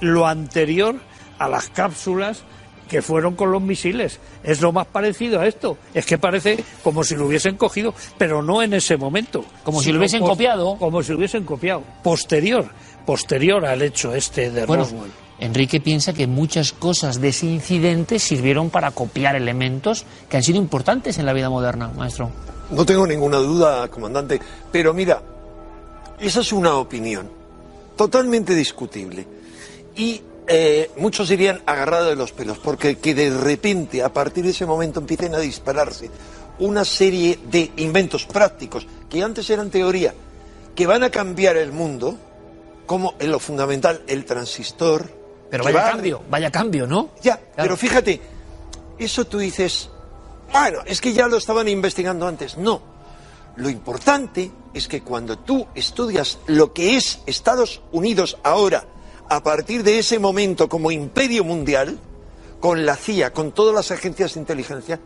lo 0.00 0.26
anterior 0.26 0.96
a 1.38 1.48
las 1.48 1.68
cápsulas 1.70 2.42
que 2.92 3.00
fueron 3.00 3.34
con 3.36 3.50
los 3.50 3.62
misiles. 3.62 4.20
Es 4.44 4.60
lo 4.60 4.70
más 4.70 4.86
parecido 4.86 5.40
a 5.40 5.46
esto. 5.46 5.78
Es 5.94 6.04
que 6.04 6.18
parece 6.18 6.62
como 6.84 7.02
si 7.02 7.16
lo 7.16 7.26
hubiesen 7.26 7.56
cogido, 7.56 7.94
pero 8.18 8.42
no 8.42 8.62
en 8.62 8.74
ese 8.74 8.98
momento. 8.98 9.46
Como 9.64 9.80
si 9.80 9.92
lo 9.92 9.98
hubiesen 9.98 10.20
copiado. 10.20 10.76
Como 10.76 11.02
si 11.02 11.12
lo 11.12 11.16
hubiesen 11.16 11.44
copiado. 11.44 11.82
Posterior. 12.02 12.66
Posterior 13.06 13.64
al 13.64 13.80
hecho 13.80 14.14
este 14.14 14.50
de 14.50 14.66
Bueno, 14.66 14.84
Roswell. 14.84 15.10
Enrique 15.38 15.80
piensa 15.80 16.12
que 16.12 16.26
muchas 16.26 16.74
cosas 16.74 17.18
de 17.18 17.28
ese 17.28 17.46
incidente 17.46 18.18
sirvieron 18.18 18.68
para 18.68 18.90
copiar 18.90 19.36
elementos 19.36 20.04
que 20.28 20.36
han 20.36 20.42
sido 20.42 20.58
importantes 20.58 21.16
en 21.16 21.24
la 21.24 21.32
vida 21.32 21.48
moderna, 21.48 21.88
maestro. 21.96 22.30
No 22.70 22.84
tengo 22.84 23.06
ninguna 23.06 23.38
duda, 23.38 23.88
comandante, 23.88 24.38
pero 24.70 24.92
mira, 24.92 25.22
esa 26.20 26.40
es 26.40 26.52
una 26.52 26.74
opinión 26.74 27.26
totalmente 27.96 28.54
discutible. 28.54 29.26
Y 29.96 30.20
eh, 30.46 30.90
muchos 30.96 31.28
dirían 31.28 31.62
agarrado 31.66 32.06
de 32.06 32.16
los 32.16 32.32
pelos, 32.32 32.58
porque 32.58 32.98
que 32.98 33.14
de 33.14 33.30
repente, 33.30 34.02
a 34.02 34.12
partir 34.12 34.44
de 34.44 34.50
ese 34.50 34.66
momento, 34.66 35.00
empiecen 35.00 35.34
a 35.34 35.38
dispararse 35.38 36.10
una 36.58 36.84
serie 36.84 37.38
de 37.44 37.72
inventos 37.76 38.26
prácticos 38.26 38.86
que 39.08 39.22
antes 39.22 39.48
eran 39.50 39.70
teoría, 39.70 40.14
que 40.74 40.86
van 40.86 41.02
a 41.02 41.10
cambiar 41.10 41.56
el 41.56 41.72
mundo, 41.72 42.16
como 42.86 43.14
en 43.18 43.30
lo 43.30 43.38
fundamental 43.38 44.02
el 44.06 44.24
transistor. 44.24 45.10
Pero 45.50 45.64
vaya 45.64 45.82
va 45.82 45.90
cambio, 45.90 46.22
vaya 46.30 46.50
cambio, 46.50 46.86
¿no? 46.86 47.10
ya, 47.22 47.36
Claro. 47.36 47.52
pero 47.56 47.76
fíjate, 47.76 48.20
eso 48.98 49.24
tú 49.26 49.38
dices, 49.38 49.90
bueno, 50.50 50.80
es 50.86 51.00
que 51.00 51.12
ya 51.12 51.28
lo 51.28 51.36
estaban 51.36 51.68
investigando 51.68 52.26
antes. 52.26 52.56
No, 52.56 52.80
lo 53.56 53.68
importante 53.68 54.50
es 54.72 54.88
que 54.88 55.02
cuando 55.02 55.38
tú 55.38 55.66
estudias 55.74 56.38
lo 56.46 56.72
que 56.72 56.96
es 56.96 57.20
Estados 57.26 57.82
Unidos 57.92 58.38
ahora, 58.42 58.84
a 59.36 59.42
partir 59.42 59.82
de 59.82 59.98
ese 59.98 60.18
momento 60.18 60.68
como 60.68 60.90
imperio 60.90 61.44
mundial, 61.44 61.98
con 62.60 62.84
la 62.86 62.96
CIA, 62.96 63.32
con 63.32 63.52
todas 63.52 63.74
las 63.74 63.90
agencias 63.90 64.34
de 64.34 64.40
inteligencia, 64.40 65.00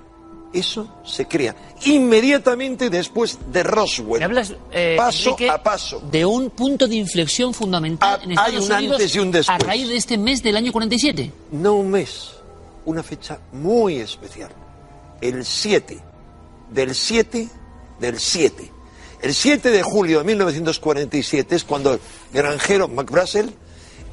Eso 0.53 0.89
se 1.05 1.27
crea 1.27 1.55
inmediatamente 1.85 2.89
después 2.89 3.39
de 3.53 3.63
Roswell. 3.65 4.23
Hablas, 4.23 4.55
eh, 4.71 4.95
paso 4.97 5.31
Enrique, 5.31 5.51
a 5.51 5.63
paso. 5.63 6.01
de 6.11 6.25
un 6.25 6.51
punto 6.51 6.87
de 6.87 6.95
inflexión 6.97 7.53
fundamental 7.53 8.19
Ah, 8.21 8.25
en 8.25 8.31
Estados 8.31 8.53
hay 8.53 8.57
un 8.57 8.73
Unidos 8.73 8.97
antes 8.97 9.15
y 9.15 9.19
un 9.19 9.29
a 9.29 9.31
después. 9.33 9.59
raíz 9.63 9.89
de 9.89 9.97
este 9.97 10.17
mes 10.17 10.43
del 10.43 10.57
año 10.57 10.73
47. 10.73 11.31
No 11.51 11.75
un 11.75 11.91
mes, 11.91 12.31
una 12.85 13.03
fecha 13.03 13.39
muy 13.53 13.97
especial. 13.97 14.51
El 15.21 15.45
7, 15.45 15.99
del 16.71 16.95
7, 16.95 17.49
del 18.01 18.19
7. 18.19 18.71
El 19.23 19.35
7 19.35 19.71
de 19.71 19.83
julio 19.83 20.19
de 20.19 20.25
1947 20.25 21.57
es 21.57 21.65
cuando 21.65 21.95
el 21.95 22.01
granjero 22.33 22.87
McBrazel 22.89 23.53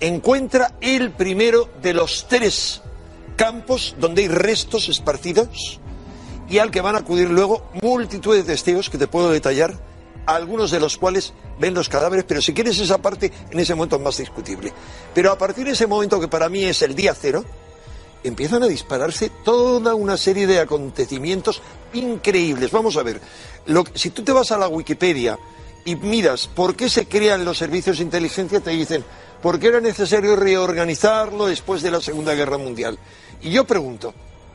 encuentra 0.04 0.74
el 0.82 1.12
primero 1.12 1.70
de 1.82 1.94
los 1.94 2.28
tres 2.28 2.82
campos 3.38 3.96
donde 3.98 4.24
hay 4.24 4.28
restos 4.28 4.90
esparcidos 4.90 5.80
y 6.50 6.58
al 6.58 6.72
que 6.72 6.82
van 6.82 6.96
a 6.96 7.00
acudir 7.00 7.30
luego 7.30 7.64
multitud 7.82 8.36
de 8.36 8.44
testigos 8.44 8.90
que 8.90 8.98
te 8.98 9.08
puedo 9.08 9.30
detallar, 9.30 9.74
algunos 10.26 10.72
de 10.72 10.82
los 10.82 10.98
cuales 10.98 11.32
ven 11.58 11.74
los 11.74 11.88
cadáveres, 11.88 12.26
pero 12.28 12.42
si 12.42 12.54
quieres 12.54 12.80
esa 12.80 12.98
parte, 12.98 13.32
en 13.50 13.58
ese 13.58 13.76
momento 13.76 13.96
es 13.96 14.02
más 14.02 14.18
discutible. 14.18 14.74
Pero 15.14 15.32
a 15.32 15.38
partir 15.38 15.66
de 15.66 15.72
ese 15.72 15.88
momento 15.88 16.20
que 16.20 16.28
para 16.28 16.50
mí 16.50 16.66
es 16.66 16.82
el 16.82 16.96
día 16.96 17.16
cero, 17.16 17.46
empiezan 18.26 18.62
a 18.62 18.68
dispararse 18.68 19.32
toda 19.46 19.96
una 19.96 20.18
serie 20.18 20.48
de 20.48 20.60
acontecimientos 20.60 21.62
increíbles. 21.94 22.72
Vamos 22.72 22.98
a 22.98 23.04
ver, 23.04 23.22
si 23.96 24.10
tú 24.10 24.22
te 24.22 24.34
vas 24.34 24.52
a 24.52 24.58
la 24.58 24.68
Wikipedia 24.68 25.40
y 25.86 25.96
miras 25.96 26.48
por 26.48 26.76
qué 26.76 26.90
se 26.90 27.08
crean 27.08 27.46
los 27.46 27.58
servicios 27.58 27.98
de 27.98 28.04
inteligencia, 28.04 28.60
te 28.60 28.72
dicen, 28.72 29.06
porque 29.44 29.68
era 29.68 29.82
necesario 29.82 30.38
reorganizarlo 30.38 31.48
después 31.48 31.82
de 31.84 31.92
la 31.92 32.00
Segunda 32.00 32.34
Guerra 32.34 32.58
Mundial. 32.58 32.98
Y 33.42 33.52
yo 33.52 33.66
pregunto, 33.66 34.14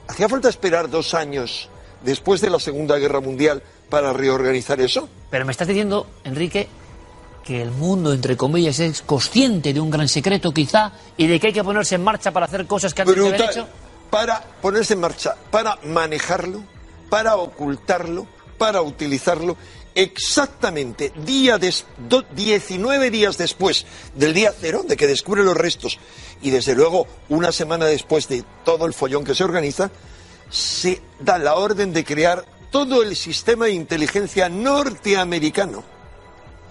¿hacía 0.08 0.30
falta 0.30 0.48
esperar 0.48 0.88
dos 0.88 1.12
años 1.12 1.68
después 2.02 2.40
de 2.40 2.48
la 2.48 2.58
Segunda 2.58 2.96
Guerra 2.96 3.20
Mundial 3.20 3.62
para 3.90 4.14
reorganizar 4.14 4.80
eso? 4.80 5.06
Pero 5.30 5.44
me 5.44 5.52
estás 5.52 5.68
diciendo, 5.68 6.06
Enrique, 6.24 6.68
que 7.44 7.60
el 7.60 7.70
mundo, 7.70 8.14
entre 8.14 8.38
comillas, 8.38 8.80
es 8.80 9.02
consciente 9.02 9.74
de 9.74 9.80
un 9.80 9.90
gran 9.90 10.08
secreto 10.08 10.52
quizá 10.52 10.90
y 11.18 11.26
de 11.26 11.38
que 11.38 11.48
hay 11.48 11.52
que 11.52 11.62
ponerse 11.62 11.96
en 11.96 12.02
marcha 12.02 12.32
para 12.32 12.46
hacer 12.46 12.66
cosas 12.66 12.94
que 12.94 13.02
antes 13.02 13.14
de 13.14 13.28
haber 13.28 13.42
hecho. 13.42 13.68
Para 14.08 14.40
ponerse 14.62 14.94
en 14.94 15.00
marcha, 15.00 15.36
para 15.50 15.76
manejarlo, 15.84 16.62
para 17.10 17.36
ocultarlo, 17.36 18.26
para 18.56 18.80
utilizarlo 18.80 19.58
exactamente 20.02 21.12
día 21.24 21.58
des- 21.58 21.84
do- 22.08 22.22
19 22.34 23.10
días 23.10 23.36
después 23.36 23.84
del 24.14 24.32
día 24.32 24.52
cero 24.58 24.84
de 24.86 24.96
que 24.96 25.06
descubre 25.06 25.42
los 25.42 25.56
restos 25.56 25.98
y 26.40 26.50
desde 26.50 26.74
luego 26.74 27.06
una 27.28 27.50
semana 27.52 27.86
después 27.86 28.28
de 28.28 28.44
todo 28.64 28.86
el 28.86 28.94
follón 28.94 29.24
que 29.24 29.34
se 29.34 29.44
organiza, 29.44 29.90
se 30.50 31.00
da 31.20 31.36
la 31.38 31.56
orden 31.56 31.92
de 31.92 32.04
crear 32.04 32.44
todo 32.70 33.02
el 33.02 33.16
sistema 33.16 33.64
de 33.66 33.72
inteligencia 33.72 34.48
norteamericano. 34.48 35.82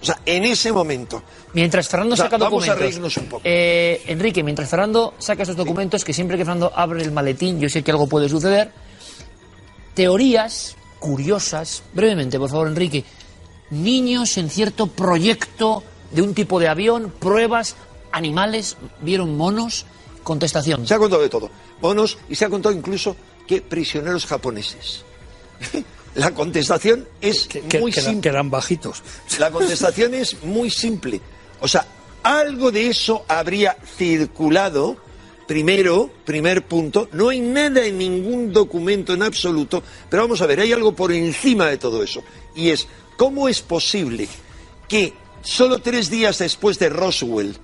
O 0.00 0.04
sea, 0.04 0.20
en 0.26 0.44
ese 0.44 0.70
momento. 0.72 1.22
Mientras 1.54 1.88
Fernando 1.88 2.14
O 2.14 2.16
sea, 2.16 2.26
saca 2.26 2.38
vamos 2.38 2.62
a 2.62 2.66
documentos. 2.72 2.78
reírnos 2.80 3.16
un 3.16 3.26
poco. 3.26 3.42
Eh, 3.44 4.02
Enrique, 4.06 4.42
mientras 4.44 4.68
Fernando 4.70 5.14
saca 5.18 5.42
esos 5.42 5.56
documentos, 5.56 6.04
que 6.04 6.12
siempre 6.12 6.36
que 6.38 6.44
Fernando 6.44 6.72
abre 6.74 7.02
el 7.02 7.10
maletín, 7.10 7.58
yo 7.60 7.68
sé 7.68 7.82
que 7.82 7.90
algo 7.90 8.06
puede 8.06 8.28
suceder. 8.28 8.70
Teorías 9.94 10.76
curiosas, 10.98 11.82
brevemente, 11.94 12.38
por 12.38 12.50
favor, 12.50 12.68
Enrique. 12.68 13.04
Niños 13.70 14.36
en 14.38 14.48
cierto 14.50 14.86
proyecto 14.86 15.82
de 16.12 16.22
un 16.22 16.34
tipo 16.34 16.58
de 16.58 16.68
avión, 16.68 17.12
pruebas, 17.18 17.76
animales, 18.12 18.76
vieron 19.02 19.36
monos, 19.36 19.84
contestación. 20.22 20.86
Se 20.86 20.94
ha 20.94 20.98
contado 20.98 21.22
de 21.22 21.28
todo. 21.28 21.50
Monos 21.82 22.18
y 22.28 22.34
se 22.34 22.44
ha 22.44 22.48
contado 22.50 22.74
incluso 22.74 23.14
que 23.46 23.60
prisioneros 23.62 24.26
japoneses. 24.26 25.04
La 26.14 26.32
contestación 26.32 27.06
es 27.20 27.46
Que, 27.46 27.60
que- 27.60 27.78
muy 27.80 27.92
que 27.92 28.00
eran, 28.00 28.06
que 28.10 28.14
simple. 28.14 28.30
eran 28.30 28.50
bajitos. 28.50 29.02
La 29.38 29.50
contestación 29.50 30.14
es 30.14 30.42
muy 30.42 30.70
simple. 30.70 31.20
O 31.60 31.68
sea, 31.68 31.86
algo 32.22 32.72
de 32.72 32.88
eso 32.88 33.24
habría 33.28 33.76
circulado. 33.96 34.96
Primero, 35.48 36.10
primer 36.26 36.66
punto, 36.66 37.08
no 37.12 37.30
hay 37.30 37.40
nada 37.40 37.82
en 37.84 37.96
ningún 37.96 38.52
documento 38.52 39.14
en 39.14 39.22
absoluto, 39.22 39.82
pero 40.10 40.22
vamos 40.24 40.42
a 40.42 40.46
ver, 40.46 40.60
hay 40.60 40.72
algo 40.74 40.92
por 40.94 41.10
encima 41.10 41.66
de 41.66 41.78
todo 41.78 42.02
eso. 42.02 42.22
Y 42.54 42.68
es, 42.68 42.86
¿cómo 43.16 43.48
es 43.48 43.62
posible 43.62 44.28
que 44.86 45.14
solo 45.42 45.78
tres 45.80 46.10
días 46.10 46.36
después 46.38 46.78
de 46.78 46.90
Roswell 46.90 47.56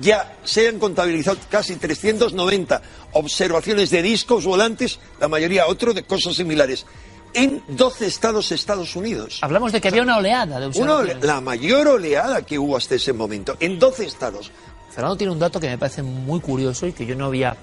ya 0.00 0.36
se 0.42 0.66
han 0.66 0.80
contabilizado 0.80 1.36
casi 1.48 1.76
390 1.76 2.82
observaciones 3.12 3.90
de 3.90 4.02
discos 4.02 4.44
volantes, 4.44 4.98
la 5.20 5.28
mayoría 5.28 5.68
otro 5.68 5.94
de 5.94 6.02
cosas 6.02 6.34
similares, 6.34 6.86
en 7.34 7.62
12 7.68 8.04
estados 8.06 8.48
de 8.48 8.56
Estados 8.56 8.96
Unidos? 8.96 9.38
Hablamos 9.42 9.70
de 9.70 9.80
que 9.80 9.88
había 9.88 10.02
una 10.02 10.16
oleada 10.16 10.58
de 10.58 10.66
Una 10.66 10.74
ole- 10.76 10.92
observaciones. 11.12 11.24
la 11.24 11.40
mayor 11.40 11.86
oleada 11.86 12.42
que 12.44 12.58
hubo 12.58 12.76
hasta 12.76 12.96
ese 12.96 13.12
momento, 13.12 13.56
en 13.60 13.78
12 13.78 14.06
estados. 14.06 14.50
Fernando 14.94 15.16
tiene 15.16 15.32
un 15.32 15.38
dato 15.38 15.58
que 15.60 15.68
me 15.68 15.78
parece 15.78 16.02
muy 16.02 16.40
curioso 16.40 16.86
y 16.86 16.92
que 16.92 17.06
yo 17.06 17.14
no 17.16 17.26
había 17.26 17.56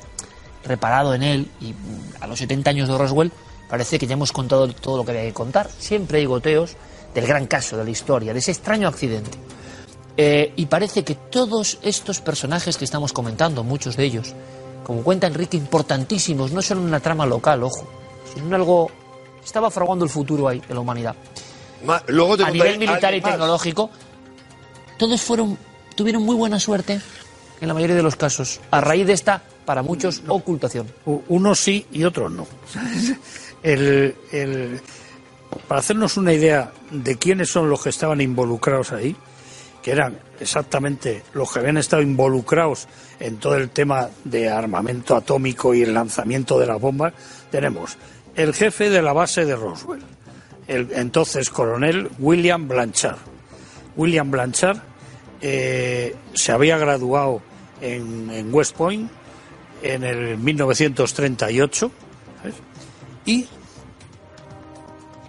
reparado 0.65 1.13
en 1.13 1.23
él 1.23 1.49
y 1.61 1.67
mm, 1.73 2.21
a 2.23 2.27
los 2.27 2.39
70 2.39 2.69
años 2.69 2.88
de 2.89 2.97
Roswell 2.97 3.32
parece 3.69 3.99
que 3.99 4.07
ya 4.07 4.13
hemos 4.13 4.32
contado 4.32 4.67
todo 4.73 4.97
lo 4.97 5.05
que 5.05 5.11
había 5.11 5.23
que 5.23 5.34
contar. 5.34 5.69
Siempre 5.77 6.19
hay 6.19 6.25
goteos 6.25 6.75
del 7.13 7.27
gran 7.27 7.45
caso 7.47 7.77
de 7.77 7.84
la 7.84 7.89
historia, 7.91 8.34
de 8.34 8.39
ese 8.39 8.51
extraño 8.51 8.88
accidente. 8.88 9.38
Eh, 10.17 10.53
y 10.55 10.65
parece 10.65 11.03
que 11.03 11.15
todos 11.15 11.77
estos 11.82 12.19
personajes 12.19 12.77
que 12.77 12.84
estamos 12.86 13.13
comentando, 13.13 13.63
muchos 13.63 13.95
de 13.95 14.03
ellos, 14.05 14.34
como 14.84 15.01
cuenta 15.03 15.27
Enrique, 15.27 15.55
importantísimos, 15.55 16.51
no 16.51 16.61
solo 16.61 16.82
en 16.82 16.88
una 16.88 16.99
trama 16.99 17.25
local, 17.25 17.63
ojo, 17.63 17.88
sino 18.34 18.55
algo... 18.55 18.89
Estaba 19.45 19.71
fraguando 19.71 20.03
el 20.03 20.11
futuro 20.11 20.47
ahí 20.49 20.59
de 20.67 20.73
la 20.73 20.82
humanidad 20.82 21.15
Ma- 21.86 22.03
luego 22.07 22.36
te 22.36 22.43
a 22.43 22.51
nivel 22.51 22.77
militar 22.77 23.13
y 23.15 23.21
más. 23.21 23.32
tecnológico, 23.32 23.89
todos 24.97 25.21
fueron, 25.21 25.57
tuvieron 25.95 26.23
muy 26.23 26.36
buena 26.36 26.59
suerte 26.59 26.99
en 27.62 27.68
la 27.68 27.74
mayoría 27.74 27.95
de 27.95 28.03
los 28.03 28.16
casos, 28.16 28.60
a 28.72 28.82
raíz 28.82 29.05
de 29.07 29.14
esta, 29.14 29.41
para 29.66 29.82
muchos, 29.84 30.24
ocultación. 30.28 30.88
Unos 31.05 31.60
sí 31.60 31.86
y 31.91 32.03
otros 32.03 32.32
no. 32.32 32.47
El- 33.64 34.16
el- 34.32 34.80
para 35.68 35.80
hacernos 35.80 36.16
una 36.18 36.32
idea 36.34 36.72
de 36.91 37.18
quiénes 37.18 37.49
son 37.49 37.70
los 37.70 37.82
que 37.84 37.89
estaban 37.89 38.22
involucrados 38.22 38.91
ahí, 38.91 39.16
que 39.82 39.91
eran 39.91 40.20
exactamente 40.39 41.24
los 41.34 41.51
que 41.51 41.60
habían 41.60 41.78
estado 41.78 42.01
involucrados 42.01 42.88
en 43.20 43.38
todo 43.38 43.55
el 43.55 43.70
tema 43.70 44.10
de 44.24 44.49
armamento 44.49 45.16
atómico 45.16 45.74
y 45.74 45.82
el 45.82 45.93
lanzamiento 45.93 46.60
de 46.60 46.68
las 46.68 46.80
bombas, 46.80 47.14
tenemos 47.51 47.97
el 48.36 48.53
jefe 48.53 48.89
de 48.89 49.01
la 49.01 49.12
base 49.14 49.43
de 49.45 49.55
Roswell, 49.55 50.01
el 50.68 50.89
entonces 50.93 51.49
coronel 51.49 52.10
William 52.20 52.68
Blanchard. 52.68 53.18
William 53.97 54.30
Blanchard 54.32 54.78
eh, 55.41 56.16
se 56.34 56.51
había 56.51 56.78
graduado 56.78 57.41
en, 57.82 58.30
en 58.32 58.53
West 58.53 58.75
Point 58.75 59.09
en 59.82 60.03
el 60.03 60.38
1938 60.38 61.91
¿sabes? 62.41 62.55
y 63.25 63.47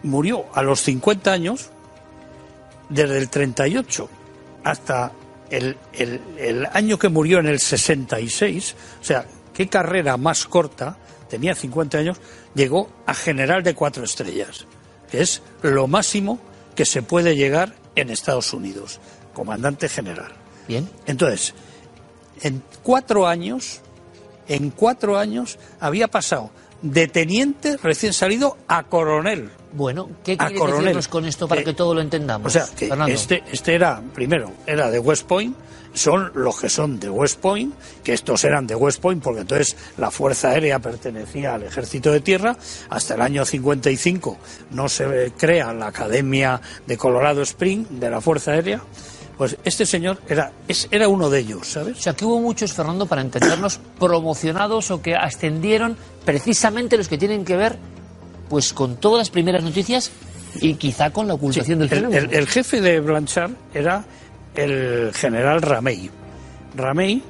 murió 0.02 0.46
a 0.54 0.62
los 0.62 0.80
50 0.82 1.32
años 1.32 1.70
desde 2.88 3.18
el 3.18 3.28
38 3.28 4.08
hasta 4.64 5.12
el, 5.50 5.76
el- 5.92 6.20
el 6.38 6.66
año 6.72 6.98
que 6.98 7.08
murió 7.08 7.38
en 7.38 7.46
el 7.46 7.58
66, 7.60 8.76
o 9.00 9.04
sea, 9.04 9.24
qué 9.52 9.68
carrera 9.68 10.16
más 10.16 10.44
corta, 10.46 10.96
tenía 11.28 11.54
50 11.54 11.98
años, 11.98 12.20
llegó 12.54 12.88
a 13.06 13.14
general 13.14 13.62
de 13.62 13.74
cuatro 13.74 14.04
estrellas, 14.04 14.66
que 15.10 15.20
es 15.22 15.42
lo 15.62 15.86
máximo 15.86 16.38
que 16.74 16.84
se 16.84 17.02
puede 17.02 17.36
llegar 17.36 17.74
en 17.96 18.10
Estados 18.10 18.52
Unidos, 18.52 19.00
comandante 19.34 19.88
general. 19.88 20.32
Bien. 20.68 20.88
Entonces, 21.06 21.52
en 22.42 22.62
cuatro 22.82 23.26
años, 23.26 23.80
en 24.48 24.70
cuatro 24.70 25.18
años 25.18 25.58
había 25.80 26.08
pasado 26.08 26.50
de 26.82 27.08
teniente 27.08 27.76
recién 27.76 28.12
salido 28.12 28.56
a 28.68 28.84
coronel. 28.84 29.50
Bueno, 29.72 30.08
¿qué 30.24 30.36
quieres 30.36 30.60
decirnos 30.60 31.08
con 31.08 31.24
esto 31.26 31.46
para 31.46 31.60
Eh, 31.60 31.64
que 31.64 31.74
todo 31.74 31.94
lo 31.94 32.00
entendamos? 32.00 32.48
O 32.48 32.50
sea, 32.50 32.66
que 32.74 32.88
Fernando? 32.88 33.14
este, 33.14 33.42
este 33.52 33.74
era, 33.74 34.02
primero, 34.14 34.52
era 34.66 34.90
de 34.90 34.98
West 34.98 35.26
Point, 35.26 35.56
son 35.92 36.30
los 36.34 36.60
que 36.60 36.68
son 36.68 36.98
de 36.98 37.10
West 37.10 37.40
Point, 37.40 37.74
que 38.02 38.12
estos 38.12 38.44
eran 38.44 38.66
de 38.66 38.74
West 38.74 39.00
Point, 39.00 39.22
porque 39.22 39.40
entonces 39.40 39.76
la 39.98 40.10
Fuerza 40.10 40.50
Aérea 40.50 40.78
pertenecía 40.78 41.54
al 41.54 41.64
Ejército 41.64 42.10
de 42.10 42.20
Tierra, 42.20 42.56
hasta 42.88 43.14
el 43.14 43.22
año 43.22 43.44
55 43.44 44.38
no 44.70 44.88
se 44.88 45.32
crea 45.36 45.72
la 45.72 45.88
Academia 45.88 46.60
de 46.86 46.96
Colorado 46.96 47.42
Spring 47.42 47.86
de 47.90 48.10
la 48.10 48.20
Fuerza 48.20 48.52
Aérea, 48.52 48.80
pues 49.40 49.56
este 49.64 49.86
señor 49.86 50.18
era, 50.28 50.52
es, 50.68 50.86
era 50.90 51.08
uno 51.08 51.30
de 51.30 51.38
ellos, 51.38 51.62
O 51.62 51.64
¿sabes? 51.64 51.96
sea, 51.96 52.12
que 52.12 52.26
hubo 52.26 52.38
muchos, 52.42 52.74
Fernando, 52.74 53.06
para 53.06 53.22
entendernos, 53.22 53.80
promocionados 53.98 54.90
o 54.90 55.00
que 55.00 55.14
ascendieron 55.16 55.96
precisamente 56.26 56.98
los 56.98 57.08
que 57.08 57.16
tienen 57.16 57.46
que 57.46 57.56
ver 57.56 57.78
pues 58.50 58.74
con 58.74 58.96
todas 58.96 59.18
las 59.20 59.30
primeras 59.30 59.64
noticias 59.64 60.10
y 60.60 60.74
quizá 60.74 61.10
con 61.10 61.26
la 61.26 61.32
ocultación 61.32 61.78
del 61.78 61.88
el, 61.88 61.94
fenómeno. 61.96 62.22
el- 62.28 62.34
el 62.34 62.46
jefe 62.48 62.82
de 62.82 63.00
Blanchard 63.00 63.52
era 63.72 64.04
el 64.56 65.10
general 65.14 65.62
Ramey. 65.62 66.10
Ramey, 66.76 67.22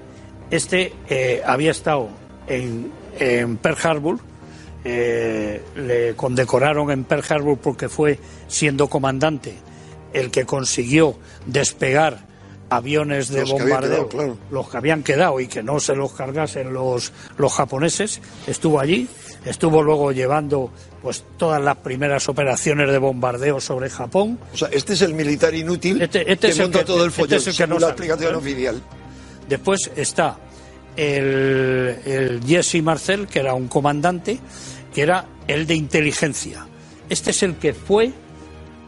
este 0.50 0.92
eh, 1.08 1.42
había 1.46 1.70
estado 1.70 2.08
en, 2.48 2.90
en 3.20 3.56
Pearl 3.58 3.76
Harbor 3.84 4.18
eh, 4.82 5.62
le 5.76 6.16
condecoraron 6.16 6.90
en 6.90 7.04
Pearl 7.04 7.22
Harbor 7.28 7.58
porque 7.58 7.88
fue, 7.88 8.18
siendo 8.48 8.88
comandante, 8.88 9.54
el 10.12 10.30
que 10.30 10.44
consiguió 10.46 11.16
despegar 11.46 12.28
aviones 12.68 13.28
de 13.30 13.40
Los 13.40 13.48
que 13.50 13.54
habían 13.62 13.68
bombardeo, 13.68 13.90
quedado, 13.90 14.08
claro. 14.08 14.38
los 14.52 14.70
que 14.70 14.76
habían 14.76 15.02
quedado 15.02 15.40
y 15.40 15.48
que 15.48 15.62
no 15.62 15.80
se 15.80 15.96
los 15.96 16.12
cargasen 16.12 16.72
los, 16.72 17.12
los 17.36 17.52
japoneses, 17.52 18.20
estuvo 18.46 18.78
allí, 18.78 19.08
estuvo 19.44 19.82
luego 19.82 20.12
llevando 20.12 20.70
pues 21.02 21.24
todas 21.36 21.61
las 21.61 21.78
primeras 21.78 22.28
operaciones 22.28 22.88
de 22.92 22.98
bombardeo 22.98 23.61
sobre 23.61 23.90
Japón. 23.90 24.38
O 24.54 24.56
sea, 24.56 24.68
este 24.70 24.92
es 24.92 25.02
el 25.02 25.14
militar 25.14 25.52
inútil 25.54 26.00
Este- 26.00 26.20
este 26.30 26.46
que 26.48 26.52
es 26.52 26.58
el 26.61 26.70
que- 26.70 26.84
todo 26.84 27.02
el 27.02 27.08
este 27.11 27.22
follón, 27.22 27.38
es 27.38 27.46
el 27.48 27.56
que 27.56 27.66
no 27.66 27.78
la 27.80 27.86
explicación 27.88 28.34
oficial. 28.36 28.80
Después 29.48 29.90
está 29.96 30.38
el, 30.96 31.96
el 32.04 32.40
Jesse 32.46 32.82
Marcel, 32.82 33.26
que 33.26 33.40
era 33.40 33.54
un 33.54 33.68
comandante, 33.68 34.38
que 34.94 35.02
era 35.02 35.26
el 35.48 35.66
de 35.66 35.74
inteligencia. 35.74 36.66
Este 37.08 37.30
es 37.30 37.42
el 37.42 37.56
que 37.56 37.72
fue 37.74 38.12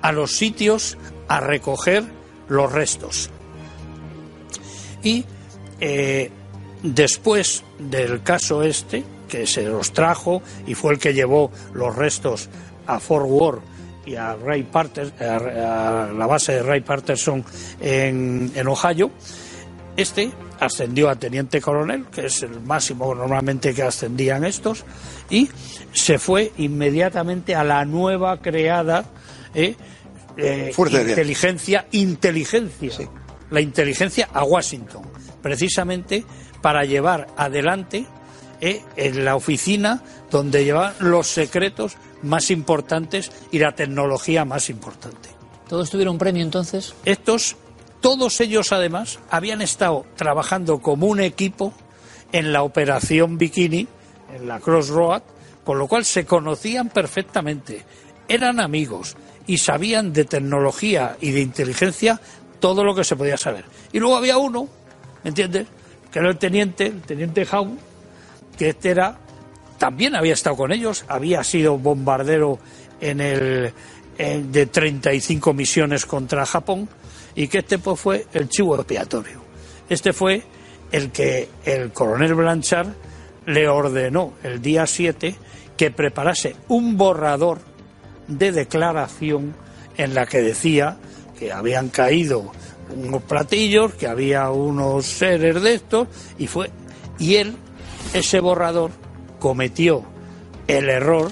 a 0.03 0.13
los 0.13 0.33
sitios 0.33 0.99
a 1.29 1.41
recoger 1.41 2.05
los 2.49 2.73
restos. 2.73 3.31
Y 5.03 5.25
eh, 5.81 6.31
después 6.83 7.65
del 7.79 8.23
caso 8.23 8.63
este, 8.63 9.05
que 9.29 9.47
se 9.47 9.63
los 9.63 9.93
trajo 9.93 10.43
y 10.67 10.75
fue 10.75 10.93
el 10.93 10.99
que 10.99 11.15
llevó 11.15 11.51
los 11.73 11.97
restos 11.97 12.49
a 12.87 13.01
Fort 13.01 13.27
Worth 13.29 13.63
y 14.05 14.17
a, 14.17 14.35
Ray 14.35 14.69
a 14.75 16.11
la 16.17 16.27
base 16.27 16.53
de 16.53 16.63
Ray 16.63 16.81
Patterson 16.81 17.45
en, 17.81 18.51
en 18.55 18.69
Ohio, 18.69 19.11
este 19.97 20.31
ascendió 20.59 21.09
a 21.11 21.17
teniente 21.17 21.61
coronel, 21.61 22.07
que 22.07 22.27
es 22.27 22.43
el 22.43 22.61
máximo 22.61 23.15
normalmente 23.15 23.75
que 23.75 23.83
ascendían 23.83 24.45
estos, 24.45 24.85
y 25.29 25.49
se 25.93 26.19
fue 26.19 26.53
inmediatamente 26.59 27.55
a 27.55 27.65
la 27.65 27.85
nueva 27.85 28.41
creada 28.41 29.05
eh, 29.55 29.77
eh, 30.37 30.73
inteligencia, 30.77 31.87
inteligencia, 31.93 32.91
Sí. 32.91 33.09
la 33.51 33.61
inteligencia 33.61 34.29
a 34.33 34.45
Washington, 34.45 35.03
precisamente 35.43 36.25
para 36.61 36.85
llevar 36.85 37.29
adelante 37.37 38.07
eh, 38.61 38.83
en 38.97 39.25
la 39.25 39.35
oficina 39.37 40.03
donde 40.31 40.65
llevaban 40.65 40.95
los 41.01 41.27
secretos 41.27 41.97
más 42.23 42.51
importantes 42.51 43.33
y 43.51 43.59
la 43.59 43.75
tecnología 43.75 44.45
más 44.45 44.71
importante. 44.71 45.29
¿Todos 45.69 45.91
tuvieron 45.91 46.19
premio 46.19 46.43
entonces? 46.43 46.95
Estos, 47.05 47.57
todos 48.01 48.41
ellos 48.41 48.73
además, 48.73 49.19
habían 49.31 49.63
estado 49.63 50.07
trabajando 50.17 50.81
como 50.81 51.07
un 51.09 51.21
equipo 51.21 51.73
en 52.31 52.53
la 52.53 52.63
operación 52.63 53.37
Bikini, 53.37 53.89
en 54.35 54.49
la 54.49 54.61
Crossroad, 54.61 55.23
con 55.65 55.79
lo 55.79 55.89
cual 55.89 56.05
se 56.05 56.25
conocían 56.25 56.89
perfectamente, 56.89 57.85
eran 58.29 58.61
amigos 58.61 59.17
y 59.47 59.59
sabían 59.59 60.13
de 60.13 60.25
tecnología 60.25 61.17
y 61.21 61.31
de 61.33 61.41
inteligencia 61.41 62.21
todo 62.61 62.85
lo 62.85 62.95
que 62.95 63.05
se 63.05 63.17
podía 63.17 63.37
saber. 63.37 63.65
Y 63.93 63.99
luego 63.99 64.17
había 64.17 64.39
uno, 64.39 64.69
¿me 65.25 65.29
entiendes? 65.31 65.67
Que 66.11 66.19
era 66.21 66.29
el 66.31 66.39
teniente, 66.39 66.87
el 66.87 67.01
teniente 67.03 67.45
Jaun, 67.45 67.79
que 68.57 68.69
este 68.71 68.91
era 68.91 69.19
también 69.79 70.15
había 70.15 70.35
estado 70.35 70.57
con 70.57 70.71
ellos, 70.73 71.05
había 71.09 71.43
sido 71.43 71.77
bombardero 71.79 72.59
en 73.01 73.21
el 73.21 73.73
en- 74.19 74.53
de 74.53 74.67
35 74.67 75.53
misiones 75.55 76.07
contra 76.07 76.47
Japón 76.47 76.89
y 77.35 77.49
que 77.49 77.59
este 77.59 77.79
pues 77.79 77.99
fue 77.99 78.27
el 78.33 78.49
chivo 78.49 78.77
expiatorio. 78.77 79.41
Este 79.89 80.13
fue 80.13 80.43
el 80.93 81.11
que 81.11 81.49
el 81.65 81.93
coronel 81.93 82.35
Blanchard 82.35 82.89
le 83.47 83.67
ordenó 83.69 84.35
el 84.45 84.63
día 84.63 84.87
7 84.87 85.35
que 85.77 85.91
preparase 85.91 86.55
un 86.69 86.97
borrador 86.97 87.59
de 88.39 88.53
declaración 88.53 89.55
en 89.97 90.15
la 90.15 90.27
que 90.27 90.43
decía 90.43 90.97
que 91.39 91.53
habían 91.53 91.89
caído 91.89 92.53
unos 92.95 93.23
platillos, 93.23 93.95
que 93.95 94.07
había 94.07 94.51
unos 94.51 95.07
seres 95.07 95.63
de 95.63 95.75
estos 95.75 96.09
y 96.39 96.47
fue 96.47 96.71
y 97.19 97.37
él 97.37 97.57
ese 98.15 98.41
borrador 98.41 98.91
cometió 99.39 100.05
el 100.67 100.89
error 100.89 101.31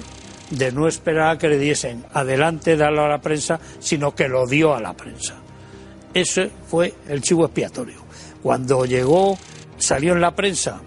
de 0.49 0.71
no 0.71 0.87
esperar 0.87 1.35
a 1.35 1.37
que 1.37 1.47
le 1.47 1.57
diesen 1.57 2.03
adelante 2.13 2.75
darlo 2.75 3.03
a 3.03 3.09
la 3.09 3.21
prensa, 3.21 3.59
sino 3.79 4.13
que 4.13 4.27
lo 4.27 4.45
dio 4.45 4.73
a 4.75 4.81
la 4.81 4.93
prensa. 4.93 5.35
Ese 6.13 6.51
fue 6.67 6.93
el 7.07 7.21
chivo 7.21 7.45
expiatorio. 7.45 8.01
Cuando 8.43 8.85
llegó, 8.85 9.37
salió 9.77 10.13
en 10.13 10.21
la 10.21 10.35
prensa 10.35 10.81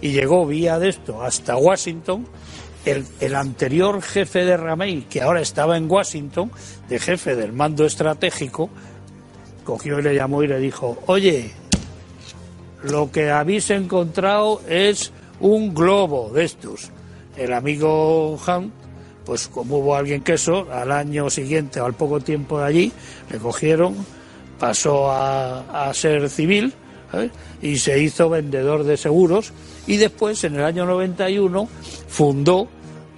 y 0.00 0.10
llegó 0.10 0.46
vía 0.46 0.78
de 0.78 0.90
esto 0.90 1.22
hasta 1.22 1.56
Washington, 1.56 2.26
el, 2.84 3.04
el 3.20 3.34
anterior 3.34 4.02
jefe 4.02 4.44
de 4.44 4.56
Ramey, 4.56 5.02
que 5.02 5.22
ahora 5.22 5.40
estaba 5.40 5.76
en 5.76 5.90
Washington, 5.90 6.50
de 6.88 6.98
jefe 6.98 7.36
del 7.36 7.52
mando 7.52 7.84
estratégico, 7.84 8.70
cogió 9.64 9.98
y 9.98 10.02
le 10.02 10.14
llamó 10.14 10.42
y 10.42 10.48
le 10.48 10.58
dijo, 10.58 11.02
oye, 11.06 11.52
lo 12.82 13.10
que 13.10 13.30
habéis 13.30 13.70
encontrado 13.70 14.60
es 14.68 15.12
un 15.40 15.74
globo 15.74 16.30
de 16.30 16.44
estos. 16.44 16.90
El 17.36 17.52
amigo 17.52 18.38
Han, 18.46 18.72
pues 19.24 19.48
como 19.48 19.78
hubo 19.78 19.96
alguien 19.96 20.22
que 20.22 20.34
eso, 20.34 20.66
al 20.70 20.92
año 20.92 21.30
siguiente 21.30 21.80
o 21.80 21.86
al 21.86 21.94
poco 21.94 22.20
tiempo 22.20 22.58
de 22.58 22.64
allí, 22.64 22.92
le 23.30 23.38
cogieron, 23.38 23.94
pasó 24.58 25.10
a, 25.10 25.90
ser 25.94 26.28
civil 26.28 26.72
y 27.60 27.76
se 27.76 28.00
hizo 28.00 28.30
vendedor 28.30 28.84
de 28.84 28.96
seguros 28.96 29.52
y 29.86 29.96
después, 29.96 30.42
en 30.44 30.56
el 30.56 30.64
año 30.64 30.84
91, 30.86 31.68
fundó 32.08 32.68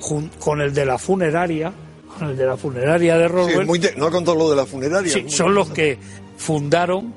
jun- 0.00 0.30
con 0.38 0.60
el 0.60 0.72
de 0.74 0.86
la 0.86 0.98
funeraria, 0.98 1.72
con 2.18 2.28
el 2.30 2.36
de 2.36 2.46
la 2.46 2.56
funeraria 2.56 3.16
de 3.18 3.26
Sí, 3.26 3.32
Roswell, 3.32 3.66
muy 3.66 3.78
inte- 3.78 3.94
no 3.96 4.06
ha 4.06 4.10
contado 4.10 4.36
lo 4.36 4.50
de 4.50 4.56
la 4.56 4.66
funeraria. 4.66 5.12
Sí, 5.12 5.24
son 5.28 5.54
los 5.54 5.70
que 5.70 5.98
fundaron 6.36 7.12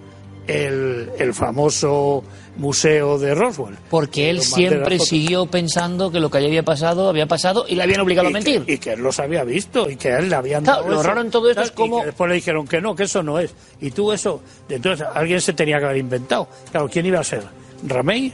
el, 0.48 1.10
el 1.20 1.34
famoso 1.34 2.24
museo 2.56 3.20
de 3.20 3.36
Roswell. 3.36 3.76
Porque 3.90 4.30
él 4.30 4.42
siempre 4.42 4.98
siguió 4.98 5.46
pensando 5.46 6.10
que 6.12 6.20
lo 6.20 6.32
que 6.32 6.38
allí 6.40 6.48
había 6.48 6.64
pasado, 6.64 7.08
había 7.10 7.28
pasado 7.28 7.66
y 7.68 7.76
le 7.76 7.84
habían 7.84 8.00
obligado 8.02 8.28
a 8.28 8.30
que- 8.30 8.34
mentir. 8.34 8.64
Y 8.66 8.78
que 8.80 8.94
él 8.94 9.02
los 9.02 9.20
había 9.20 9.44
visto 9.44 9.90
y 9.90 9.96
que 9.98 10.14
a 10.14 10.20
él 10.20 10.30
le 10.30 10.36
habían 10.36 10.64
Claro, 10.64 10.80
dado 10.82 10.92
lo 10.94 11.00
eso, 11.02 11.08
raro 11.10 11.22
en 11.22 11.30
todo 11.32 11.50
esto 11.50 11.62
es 11.64 11.72
que 11.72 11.84
después 12.06 12.30
le 12.30 12.36
dijeron 12.36 12.66
que 12.68 12.82
no, 12.82 12.96
que 12.96 13.04
eso 13.04 13.22
no 13.22 13.38
es. 13.40 13.54
Y 13.82 13.92
tú 13.92 14.12
eso, 14.12 14.42
entonces 14.70 15.06
alguien 15.14 15.40
se 15.42 15.54
tenía 15.54 15.78
que 15.80 15.86
haber 15.86 15.98
inventado. 15.98 16.48
Claro, 16.72 16.90
¿quién 16.90 17.06
iba 17.06 17.20
a 17.20 17.24
ser? 17.24 17.44
¿Ramey? 17.86 18.34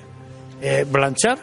Eh, 0.65 0.85
¿Blanchard? 0.89 1.39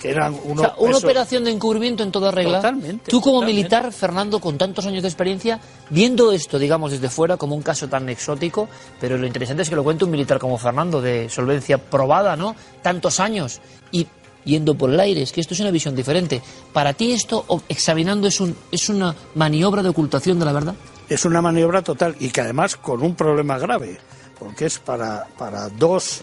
Que 0.00 0.10
eran 0.10 0.34
O 0.34 0.38
unos... 0.44 0.64
sea, 0.64 0.74
una 0.78 0.96
operación 0.96 1.44
de 1.44 1.52
encubrimiento 1.52 2.02
en 2.02 2.10
toda 2.10 2.30
regla. 2.32 2.56
Totalmente, 2.56 3.10
Tú 3.10 3.20
como 3.20 3.36
totalmente. 3.40 3.60
militar, 3.60 3.92
Fernando, 3.92 4.40
con 4.40 4.58
tantos 4.58 4.84
años 4.86 5.02
de 5.02 5.08
experiencia, 5.08 5.60
viendo 5.90 6.32
esto, 6.32 6.58
digamos, 6.58 6.90
desde 6.90 7.08
fuera 7.08 7.36
como 7.36 7.54
un 7.54 7.62
caso 7.62 7.86
tan 7.88 8.08
exótico, 8.08 8.68
pero 9.00 9.16
lo 9.16 9.26
interesante 9.26 9.62
es 9.62 9.68
que 9.68 9.76
lo 9.76 9.84
cuente 9.84 10.04
un 10.04 10.10
militar 10.10 10.38
como 10.40 10.58
Fernando, 10.58 11.00
de 11.00 11.28
solvencia 11.28 11.78
probada, 11.78 12.34
¿no? 12.34 12.56
Tantos 12.82 13.20
años 13.20 13.60
y 13.92 14.06
yendo 14.44 14.74
por 14.74 14.90
el 14.90 14.98
aire, 14.98 15.22
es 15.22 15.30
que 15.30 15.40
esto 15.40 15.54
es 15.54 15.60
una 15.60 15.70
visión 15.70 15.94
diferente. 15.94 16.42
Para 16.72 16.94
ti 16.94 17.12
esto, 17.12 17.44
examinando, 17.68 18.26
es, 18.26 18.40
un, 18.40 18.56
es 18.72 18.88
una 18.88 19.14
maniobra 19.36 19.84
de 19.84 19.90
ocultación 19.90 20.38
de 20.40 20.44
la 20.46 20.52
verdad. 20.52 20.74
es 21.08 21.24
una 21.24 21.40
maniobra 21.42 21.82
total 21.82 22.16
y 22.18 22.30
que 22.30 22.40
además 22.40 22.74
con 22.76 23.02
un 23.02 23.14
problema 23.14 23.56
grave, 23.58 23.98
porque 24.36 24.64
es 24.66 24.80
para, 24.80 25.28
para 25.38 25.68
dos 25.68 26.22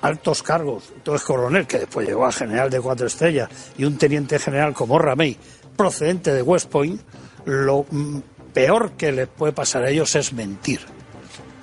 altos 0.00 0.42
cargos, 0.42 0.84
entonces 0.94 1.26
coronel, 1.26 1.66
que 1.66 1.80
después 1.80 2.06
llegó 2.06 2.26
a 2.26 2.32
general 2.32 2.70
de 2.70 2.80
cuatro 2.80 3.06
estrellas, 3.06 3.48
y 3.76 3.84
un 3.84 3.98
teniente 3.98 4.38
general 4.38 4.74
como 4.74 4.98
Ramey, 4.98 5.36
procedente 5.76 6.32
de 6.32 6.42
West 6.42 6.68
Point, 6.70 7.00
lo 7.44 7.84
mm, 7.90 8.18
peor 8.52 8.92
que 8.92 9.12
les 9.12 9.28
puede 9.28 9.52
pasar 9.52 9.84
a 9.84 9.90
ellos 9.90 10.14
es 10.16 10.32
mentir. 10.32 10.80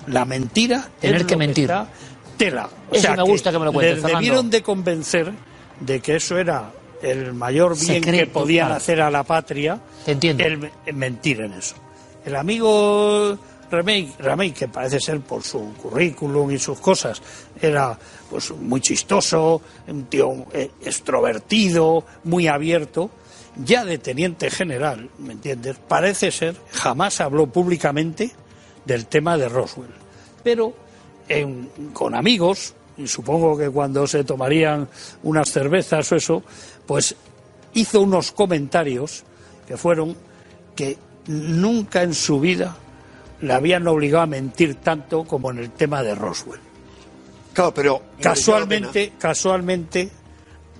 La 0.06 0.24
mentira 0.24 0.88
Tener 1.00 1.22
es 1.22 1.26
que 1.26 1.34
lo 1.34 1.38
mentir. 1.38 1.64
está 1.64 1.88
tela. 2.36 2.68
Eso 2.92 3.14
me 3.16 3.22
gusta 3.22 3.50
que 3.50 3.58
me 3.58 3.64
lo 3.64 3.72
cuentes, 3.72 4.02
les 4.02 4.12
debieron 4.12 4.50
de 4.50 4.62
convencer 4.62 5.32
de 5.80 6.00
que 6.00 6.16
eso 6.16 6.38
era 6.38 6.70
el 7.02 7.34
mayor 7.34 7.78
bien 7.78 8.02
que 8.02 8.26
podían 8.26 8.66
claro. 8.68 8.76
hacer 8.78 9.00
a 9.00 9.10
la 9.10 9.24
patria 9.24 9.78
Te 10.04 10.12
entiendo. 10.12 10.44
el, 10.44 10.70
el 10.86 10.94
mentir 10.94 11.40
en 11.40 11.52
eso. 11.54 11.74
El 12.24 12.36
amigo 12.36 13.38
Remey, 13.70 14.52
que 14.52 14.68
parece 14.68 15.00
ser 15.00 15.20
por 15.20 15.42
su 15.42 15.72
currículum 15.74 16.50
y 16.50 16.58
sus 16.58 16.78
cosas, 16.80 17.20
era 17.60 17.98
pues 18.30 18.50
muy 18.52 18.80
chistoso, 18.80 19.60
un 19.88 20.04
tío 20.06 20.46
eh, 20.52 20.70
extrovertido, 20.84 22.04
muy 22.24 22.48
abierto, 22.48 23.10
ya 23.56 23.84
de 23.84 23.98
teniente 23.98 24.50
general, 24.50 25.08
¿me 25.18 25.32
entiendes? 25.32 25.76
Parece 25.88 26.30
ser, 26.30 26.56
jamás 26.72 27.20
habló 27.20 27.46
públicamente 27.46 28.30
del 28.84 29.06
tema 29.06 29.36
de 29.38 29.48
Roswell. 29.48 29.90
Pero 30.44 30.74
en- 31.28 31.70
con 31.92 32.14
amigos, 32.14 32.74
y 32.98 33.06
supongo 33.08 33.56
que 33.58 33.70
cuando 33.70 34.06
se 34.06 34.24
tomarían 34.24 34.88
unas 35.22 35.50
cervezas 35.50 36.10
o 36.12 36.16
eso, 36.16 36.42
pues 36.86 37.14
hizo 37.74 38.00
unos 38.00 38.32
comentarios 38.32 39.24
que 39.66 39.76
fueron 39.76 40.16
que 40.74 40.96
nunca 41.26 42.02
en 42.02 42.14
su 42.14 42.38
vida 42.40 42.76
le 43.40 43.52
habían 43.52 43.86
obligado 43.86 44.22
a 44.22 44.26
mentir 44.26 44.76
tanto 44.76 45.24
como 45.24 45.50
en 45.50 45.58
el 45.58 45.70
tema 45.70 46.02
de 46.02 46.14
Roswell. 46.14 46.60
Claro, 47.52 47.72
pero. 47.74 48.02
Casualmente, 48.20 49.12
casualmente, 49.18 50.10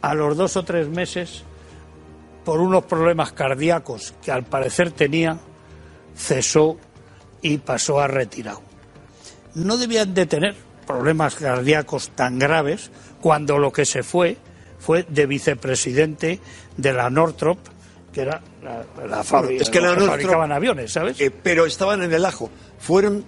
a 0.03 0.15
los 0.15 0.37
dos 0.37 0.57
o 0.57 0.65
tres 0.65 0.89
meses 0.89 1.43
por 2.45 2.61
unos 2.61 2.85
problemas 2.85 3.33
cardíacos 3.33 4.15
que 4.23 4.31
al 4.31 4.45
parecer 4.45 4.93
tenía, 4.93 5.39
cesó 6.17 6.77
y 7.43 7.59
pasó 7.59 8.01
a 8.01 8.07
retirado. 8.07 8.63
No 9.55 9.77
debían 9.77 10.15
de 10.15 10.27
tener 10.27 10.55
problemas 10.87 11.35
cardíacos 11.35 12.11
tan 12.11 12.39
graves 12.39 12.91
cuando 13.21 13.59
lo 13.59 13.73
que 13.73 13.85
se 13.85 14.03
fue 14.03 14.37
fue 14.79 15.05
de 15.09 15.27
vicepresidente 15.27 16.41
de 16.77 16.93
la 16.93 17.11
Northrop, 17.11 17.59
que 18.13 18.21
era 18.21 18.43
la, 18.67 19.07
la 19.07 19.25
fábrica 19.25 19.63
es 19.63 19.71
que 19.71 19.81
la 19.81 19.95
fabricaban 19.95 20.53
aviones, 20.53 20.93
¿sabes? 20.93 21.21
Eh, 21.21 21.31
pero 21.31 21.67
estaban 21.67 22.03
en 22.03 22.13
el 22.13 22.25
ajo. 22.25 22.51
Fueron 22.79 23.25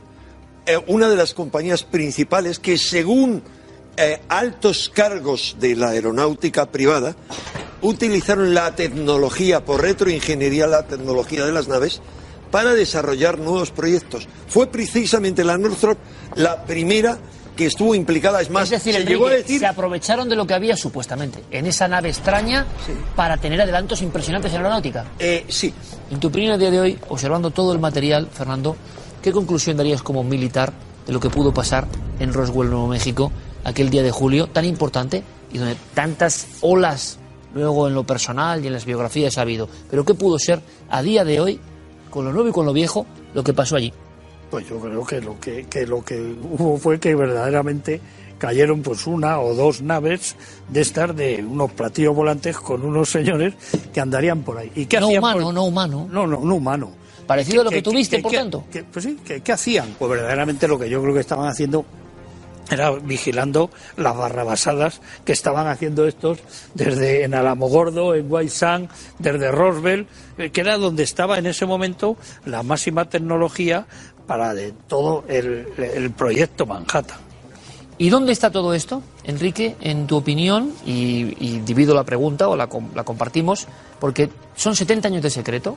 eh, 0.67 0.79
una 0.87 1.09
de 1.09 1.17
las 1.17 1.35
compañías 1.35 1.85
principales 1.85 2.59
que, 2.59 2.77
según 2.77 3.43
eh, 3.97 4.21
altos 4.29 4.91
cargos 4.93 5.57
de 5.61 5.77
la 5.77 5.91
aeronáutica 5.91 6.67
privada, 6.71 7.15
utilizaron 7.83 8.55
la 8.55 8.75
tecnología 8.75 9.65
por 9.65 9.83
retroingeniería, 9.83 10.67
la 10.67 10.87
tecnología 10.87 11.47
de 11.47 11.53
las 11.53 11.69
naves, 11.69 12.03
para 12.51 12.75
desarrollar 12.75 13.39
nuevos 13.39 13.71
proyectos. 13.71 14.27
Fue 14.49 14.67
precisamente 14.69 15.45
la 15.45 15.59
Northrop 15.59 15.99
la 16.35 16.65
primera 16.65 17.19
que 17.59 17.67
estuvo 17.67 17.93
implicada. 17.93 18.41
Es 18.41 18.51
más, 18.51 18.65
es 18.65 18.71
decir, 18.71 18.93
se 18.93 19.01
Enrique, 19.01 19.15
llegó 19.15 19.27
a 19.27 19.33
decir 19.33 19.59
se 19.59 19.67
aprovecharon 19.67 20.29
de 20.29 20.37
lo 20.37 20.47
que 20.47 20.55
había 20.55 20.77
supuestamente 20.77 21.43
en 21.51 21.67
esa 21.67 21.89
nave 21.89 22.09
extraña 22.09 22.65
para 23.17 23.37
tener 23.37 23.61
adelantos 23.61 24.01
impresionantes 24.01 24.53
en 24.53 24.59
aeronáutica. 24.59 25.07
Eh, 25.19 25.45
sí, 25.49 25.75
En 26.09 26.21
tu 26.21 26.29
opinión 26.29 26.53
a 26.53 26.57
día 26.57 26.71
de 26.71 26.79
hoy, 26.79 26.99
observando 27.09 27.51
todo 27.51 27.73
el 27.73 27.81
material, 27.81 28.29
Fernando, 28.33 28.77
¿qué 29.21 29.33
conclusión 29.33 29.77
darías 29.77 30.03
como 30.03 30.23
militar 30.23 30.73
de 31.05 31.13
lo 31.13 31.19
que 31.19 31.31
pudo 31.31 31.53
pasar 31.53 31.89
en 32.21 32.33
Roswell, 32.33 32.71
Nuevo 32.71 32.87
México, 32.87 33.33
aquel 33.65 33.91
día 33.91 34.05
de 34.05 34.13
julio 34.13 34.47
tan 34.47 34.65
importante 34.65 35.25
y 35.53 35.59
donde 35.59 35.77
tantas 35.95 36.47
olas 36.61 37.19
luego 37.55 37.89
en 37.89 37.95
lo 37.95 38.05
personal 38.05 38.63
y 38.63 38.69
en 38.69 38.73
las 38.73 38.85
biografías 38.85 39.37
ha 39.37 39.41
habido? 39.41 39.69
Pero 39.91 40.05
¿qué 40.05 40.15
pudo 40.15 40.39
ser 40.39 40.61
a 40.89 41.03
día 41.03 41.25
de 41.25 41.41
hoy, 41.41 41.61
con 42.09 42.25
lo 42.25 42.33
nuevo 42.33 42.51
y 42.51 42.53
con 42.53 42.67
lo 42.67 42.73
viejo, 42.73 43.05
lo 43.35 43.43
que 43.43 43.53
pasó 43.53 43.75
allí? 43.75 43.93
Pues 44.51 44.69
yo 44.69 44.79
creo 44.81 45.05
que 45.05 45.21
lo 45.21 45.39
que, 45.39 45.67
que 45.67 45.87
lo 45.87 46.03
que 46.05 46.19
hubo 46.19 46.79
fue 46.79 46.99
que 46.99 47.15
verdaderamente 47.15 48.01
cayeron 48.39 48.83
pues 48.83 49.07
una 49.07 49.41
o 49.41 49.55
dos 49.55 49.83
naves 49.83 50.37
de 50.69 50.81
estas 50.81 51.15
de 51.15 51.45
unos 51.47 51.73
platillos 51.73 52.15
volantes 52.15 52.57
con 52.57 52.83
unos 52.85 53.11
señores 53.11 53.55
que 53.93 54.01
andarían 54.01 54.43
por 54.43 54.59
ahí. 54.59 54.71
¿Y 54.75 54.87
qué 54.87 55.01
No 55.01 55.07
hacían? 55.07 55.23
humano, 55.23 55.53
no 55.53 55.65
humano. 55.65 56.09
No, 56.11 56.27
no, 56.27 56.41
no 56.41 56.55
humano. 56.55 56.91
Parecido 57.27 57.61
a 57.61 57.65
lo 57.65 57.71
que 57.71 57.83
tuviste, 57.83 58.21
por 58.21 58.33
tanto. 58.33 58.65
pues 58.91 59.05
sí, 59.05 59.19
¿qué 59.45 59.53
hacían? 59.53 59.95
Pues 59.99 60.11
verdaderamente 60.11 60.67
lo 60.67 60.79
que 60.79 60.89
yo 60.89 61.03
creo 61.03 61.13
que 61.13 61.21
estaban 61.21 61.47
haciendo 61.47 61.85
era 62.71 62.91
vigilando 62.91 63.71
las 63.97 64.17
barrabasadas 64.17 65.01
que 65.25 65.33
estaban 65.33 65.67
haciendo 65.67 66.07
estos 66.07 66.39
desde 66.75 67.25
en 67.25 67.35
Alamogordo, 67.35 68.15
en 68.15 68.51
Sand, 68.51 68.89
desde 69.19 69.51
Roswell, 69.51 70.07
eh, 70.37 70.51
que 70.51 70.61
era 70.61 70.77
donde 70.77 71.03
estaba 71.03 71.39
en 71.39 71.47
ese 71.47 71.67
momento 71.67 72.17
la 72.45 72.63
máxima 72.63 73.09
tecnología 73.09 73.87
para 74.29 74.55
de 74.55 74.73
todo 74.87 75.25
el, 75.27 76.13
proyecto 76.17 76.67
Manhattan. 76.67 77.19
¿Y 77.97 78.11
dónde 78.11 78.31
está 78.31 78.53
todo 78.53 78.75
esto, 78.75 79.03
Enrique, 79.25 79.75
en 79.81 80.07
tu 80.07 80.17
opinión? 80.17 80.73
Y, 80.87 81.35
y 81.41 81.61
divido 81.65 81.95
la 81.95 82.05
pregunta 82.05 82.47
o 82.47 82.55
la, 82.55 82.69
la 82.95 83.03
compartimos, 83.03 83.67
porque 83.99 84.31
son 84.55 84.77
70 84.77 85.09
años 85.09 85.23
de 85.23 85.31
secreto 85.31 85.77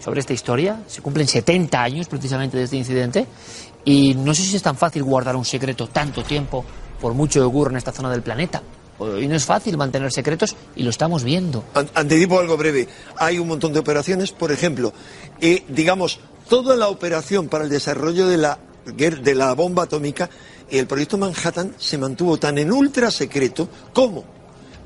sobre 0.00 0.18
esta 0.18 0.32
historia, 0.32 0.80
se 0.88 1.00
cumplen 1.00 1.28
70 1.28 1.80
años 1.80 2.08
precisamente 2.08 2.56
de 2.56 2.64
este 2.64 2.76
incidente, 2.76 3.26
y 3.84 4.14
no 4.14 4.34
sé 4.34 4.42
si 4.42 4.56
es 4.56 4.62
tan 4.62 4.76
fácil 4.76 5.04
guardar 5.04 5.36
un 5.36 5.44
secreto 5.44 5.86
tanto 5.86 6.24
tiempo, 6.24 6.64
por 7.00 7.14
mucho 7.14 7.40
que 7.40 7.44
ocurra 7.44 7.70
en 7.70 7.76
esta 7.76 7.92
zona 7.92 8.10
del 8.10 8.22
planeta. 8.22 8.60
O- 8.98 9.18
Y 9.18 9.26
no 9.28 9.34
es 9.36 9.44
fácil 9.44 9.76
mantener 9.76 10.12
secretos, 10.12 10.54
y 10.76 10.82
lo 10.82 10.90
estamos 10.90 11.24
viendo. 11.24 11.64
An- 11.74 11.90
Anticipo 11.94 12.38
algo 12.38 12.56
breve. 12.56 12.86
Hay 13.18 13.38
un 13.38 13.48
montón 13.48 13.72
de 13.72 13.80
operaciones, 13.80 14.30
por 14.32 14.52
ejemplo, 14.52 14.92
eh, 15.40 15.64
digamos, 15.68 16.20
toda 16.48 16.76
la 16.76 16.88
operación 16.88 17.48
para 17.48 17.64
el 17.64 17.70
desarrollo 17.70 18.26
de 18.28 18.36
la, 18.36 18.58
de 18.86 19.34
la 19.34 19.52
bomba 19.54 19.84
atómica, 19.84 20.28
el 20.70 20.86
proyecto 20.86 21.18
Manhattan 21.18 21.74
se 21.78 21.98
mantuvo 21.98 22.36
tan 22.38 22.56
en 22.58 22.72
ultra 22.72 23.10
secreto 23.10 23.68
como 23.92 24.24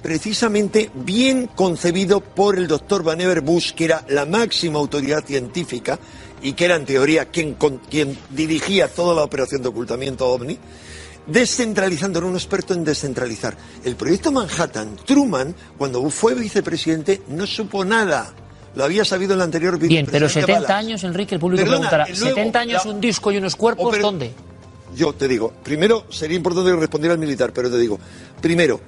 precisamente 0.02 0.90
bien 0.94 1.48
concebido 1.54 2.20
por 2.20 2.56
el 2.56 2.66
doctor 2.68 3.02
Vannevar 3.02 3.40
Bush, 3.40 3.72
que 3.72 3.84
era 3.86 4.04
la 4.09 4.24
máxima 4.26 4.78
autoridad 4.78 5.24
científica 5.24 5.98
y 6.40 6.52
que 6.52 6.64
era 6.66 6.76
en 6.76 6.84
teoría 6.84 7.26
quien, 7.26 7.56
quien 7.90 8.16
dirigía 8.30 8.88
toda 8.88 9.14
la 9.14 9.22
operación 9.24 9.61
de 9.62 9.68
ocultamiento 9.68 10.26
OVNI, 10.28 10.56
descentralizando, 11.29 12.18
era 12.18 12.26
un 12.29 12.35
experto 12.35 12.74
en 12.74 12.85
descentralizar. 12.85 13.57
El 13.85 13.95
proyecto 13.97 14.33
Manhattan, 14.33 14.97
Truman, 15.07 15.55
cuando 15.76 16.09
fue 16.11 16.35
vicepresidente, 16.35 17.22
no 17.29 17.47
supo 17.47 17.85
nada. 17.85 18.33
Lo 18.74 18.85
había 18.85 19.05
sabido 19.05 19.35
el 19.35 19.41
anterior 19.41 19.79
Bien, 19.79 20.07
pero 20.07 20.26
vicepresidente 20.26 20.53
70 20.53 20.61
Ballas. 20.61 20.85
años, 20.85 21.05
Enrique, 21.05 21.35
el 21.35 21.41
público 21.41 21.62
Perdona, 21.64 21.89
preguntará, 21.91 22.09
y 22.11 22.18
luego, 22.20 22.37
¿70 22.51 22.57
años 22.61 22.85
la- 22.85 22.91
un 22.93 23.01
disco 23.01 23.33
y 23.33 23.37
unos 23.39 23.57
cuerpos? 23.57 23.87
Oh, 23.87 23.91
pero- 23.91 24.03
¿Dónde? 24.05 24.33
Yo 24.97 25.12
te 25.12 25.29
digo, 25.29 25.53
primero 25.62 26.05
sería 26.11 26.37
importante 26.37 26.74
responder 26.74 27.11
al 27.11 27.18
militar, 27.18 27.53
pero 27.53 27.70
te 27.70 27.79
digo, 27.79 27.99
primero, 28.41 28.81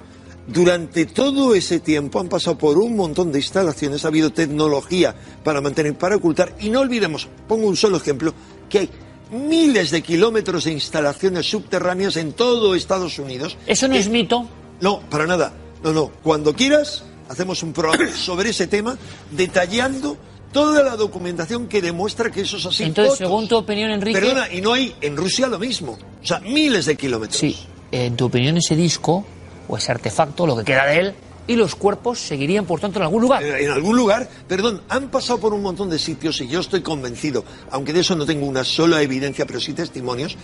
durante 0.47 1.05
todo 1.05 1.53
ese 1.53 1.79
tiempo 1.79 2.19
han 2.19 2.27
pasado 2.27 2.57
por 2.57 2.77
un 2.79 2.95
montón 2.95 3.31
de 3.31 3.37
instalaciones, 3.39 4.03
ha 4.03 4.07
habido 4.07 4.31
tecnología 4.31 5.13
para 5.43 5.61
mantener, 5.61 5.95
para 5.97 6.15
ocultar, 6.15 6.55
y 6.59 6.69
no 6.69 6.79
olvidemos, 6.79 7.27
pongo 7.47 7.67
un 7.67 7.75
solo 7.77 7.97
ejemplo, 7.97 8.33
que 8.69 8.79
hay 8.79 8.89
miles 9.31 9.91
de 9.91 10.01
kilómetros 10.01 10.65
de 10.65 10.71
instalaciones 10.71 11.49
subterráneas 11.49 12.17
en 12.17 12.33
todo 12.33 12.75
Estados 12.75 13.17
Unidos. 13.17 13.57
¿Eso 13.65 13.87
no 13.87 13.95
es 13.95 14.09
mito? 14.09 14.47
No, 14.81 14.99
para 15.09 15.25
nada. 15.25 15.53
No, 15.83 15.93
no. 15.93 16.11
Cuando 16.21 16.53
quieras, 16.53 17.03
hacemos 17.29 17.63
un 17.63 17.73
programa 17.73 18.11
sobre 18.15 18.49
ese 18.49 18.67
tema, 18.67 18.97
detallando 19.31 20.17
toda 20.51 20.83
la 20.83 20.95
documentación 20.95 21.67
que 21.67 21.81
demuestra 21.81 22.29
que 22.29 22.41
eso 22.41 22.57
es 22.57 22.65
así. 22.65 22.83
Entonces, 22.83 23.17
según 23.17 23.47
tu 23.47 23.57
opinión, 23.57 23.89
Enrique... 23.91 24.19
Perdona, 24.19 24.51
y 24.51 24.61
no 24.61 24.73
hay 24.73 24.93
en 25.01 25.15
Rusia 25.15 25.47
lo 25.47 25.57
mismo. 25.57 25.97
O 26.21 26.25
sea, 26.25 26.39
miles 26.39 26.85
de 26.85 26.97
kilómetros. 26.97 27.39
Sí, 27.39 27.57
en 27.91 28.15
tu 28.15 28.25
opinión 28.25 28.57
ese 28.57 28.75
disco 28.75 29.25
o 29.67 29.77
ese 29.77 29.91
artefacto, 29.91 30.45
lo 30.45 30.57
que 30.57 30.65
queda 30.65 30.85
de 30.87 30.99
él, 30.99 31.15
y 31.51 31.55
los 31.57 31.75
cuerpos 31.75 32.19
seguirían, 32.19 32.65
por 32.65 32.79
tanto, 32.79 32.99
en 32.99 33.03
algún 33.03 33.21
lugar. 33.21 33.43
Eh, 33.43 33.65
En 33.65 33.71
algún 33.71 33.95
lugar, 33.97 34.29
perdón, 34.47 34.81
han 34.87 35.09
pasado 35.09 35.39
por 35.39 35.53
un 35.53 35.61
montón 35.61 35.89
de 35.89 35.99
sitios 35.99 36.39
y 36.39 36.47
yo 36.47 36.61
estoy 36.61 36.81
convencido, 36.81 37.43
aunque 37.69 37.91
de 37.91 37.99
eso 37.99 38.15
no 38.15 38.25
tengo 38.25 38.45
una 38.45 38.63
sola 38.63 39.01
evidencia, 39.01 39.45
pero 39.45 39.59
sí 39.59 39.73
testimonios, 39.73 40.37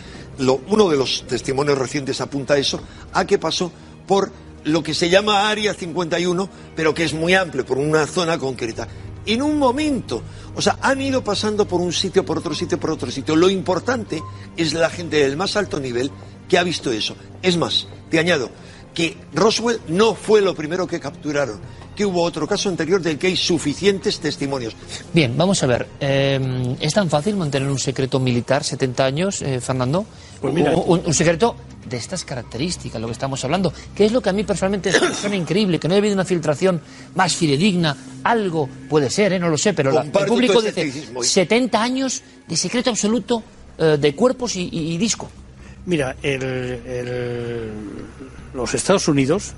uno 0.68 0.90
de 0.90 0.98
los 0.98 1.26
testimonios 1.26 1.78
recientes 1.78 2.20
apunta 2.20 2.56
a 2.56 2.58
eso, 2.58 2.82
a 3.14 3.26
que 3.26 3.38
pasó 3.38 3.72
por 4.06 4.32
lo 4.66 4.84
que 4.84 4.94
se 4.94 5.10
llama 5.10 5.50
Área 5.50 5.74
51, 5.74 6.50
pero 6.76 6.94
que 6.94 7.06
es 7.06 7.14
muy 7.14 7.34
amplio, 7.34 7.66
por 7.66 7.78
una 7.78 8.06
zona 8.06 8.38
concreta. 8.38 8.88
En 9.26 9.42
un 9.42 9.58
momento, 9.58 10.22
o 10.56 10.62
sea, 10.62 10.78
han 10.82 11.02
ido 11.02 11.24
pasando 11.24 11.66
por 11.68 11.80
un 11.80 11.94
sitio, 11.94 12.26
por 12.26 12.38
otro 12.38 12.54
sitio, 12.54 12.80
por 12.80 12.92
otro 12.92 13.10
sitio. 13.12 13.36
Lo 13.36 13.50
importante 13.50 14.22
es 14.58 14.74
la 14.74 14.90
gente 14.90 15.18
del 15.18 15.38
más 15.38 15.56
alto 15.56 15.80
nivel 15.80 16.12
que 16.48 16.58
ha 16.58 16.64
visto 16.64 16.92
eso. 16.92 17.16
Es 17.42 17.58
más, 17.58 17.88
te 18.10 18.20
añado, 18.20 18.50
que 18.98 19.16
Roswell 19.36 19.80
no 19.90 20.16
fue 20.16 20.42
lo 20.42 20.56
primero 20.56 20.88
que 20.88 21.00
capturaron, 21.00 21.60
que 21.96 22.04
hubo 22.04 22.24
otro 22.24 22.48
caso 22.48 22.68
anterior 22.68 23.00
del 23.00 23.20
que 23.20 23.28
hay 23.28 23.36
suficientes 23.38 24.20
testimonios. 24.20 24.76
Bien, 25.14 25.38
vamos 25.38 25.62
a 25.62 25.68
ver. 25.68 25.88
eh, 26.00 26.76
¿Es 26.80 26.96
tan 26.96 27.08
fácil 27.08 27.36
mantener 27.36 27.70
un 27.70 27.78
secreto 27.78 28.20
militar 28.20 28.64
70 28.64 29.06
años, 29.06 29.44
eh, 29.44 29.62
Fernando? 29.62 30.04
Pues 30.42 30.52
mira- 30.52 30.76
un, 30.76 31.14
secreto 31.14 31.56
de 31.88 31.96
estas 31.98 32.24
características, 32.26 33.00
lo 33.00 33.06
que 33.06 33.14
estamos 33.14 33.44
hablando. 33.46 33.72
Que 33.96 34.06
es 34.06 34.12
lo 34.12 34.20
que 34.20 34.30
a 34.30 34.34
mí 34.34 34.44
personalmente 34.44 34.92
me 35.00 35.14
suena 35.14 35.36
increíble, 35.36 35.80
que 35.80 35.88
no 35.88 35.94
haya 35.94 36.00
habido 36.00 36.16
una 36.16 36.26
filtración 36.26 36.82
más 37.14 37.36
fidedigna. 37.36 37.96
Algo 38.24 38.68
puede 38.90 39.12
ser, 39.12 39.34
¿eh? 39.34 39.40
no 39.40 39.50
lo 39.50 39.60
sé, 39.60 39.76
pero 39.76 39.92
la- 39.92 40.02
el 40.02 40.10
público 40.12 40.60
dice 40.60 40.70
escepticismo, 40.70 41.22
¿eh? 41.24 41.28
70 41.28 41.84
años 41.84 42.24
de 42.48 42.58
secreto 42.58 42.90
absoluto 42.90 43.44
eh, 43.78 43.98
de 44.02 44.16
cuerpos 44.16 44.56
y, 44.56 44.70
y- 44.72 44.94
y 44.96 44.98
disco. 44.98 45.30
Mira, 45.86 46.16
el- 46.24 46.42
el- 46.44 47.72
los 48.58 48.74
Estados 48.74 49.08
Unidos, 49.08 49.54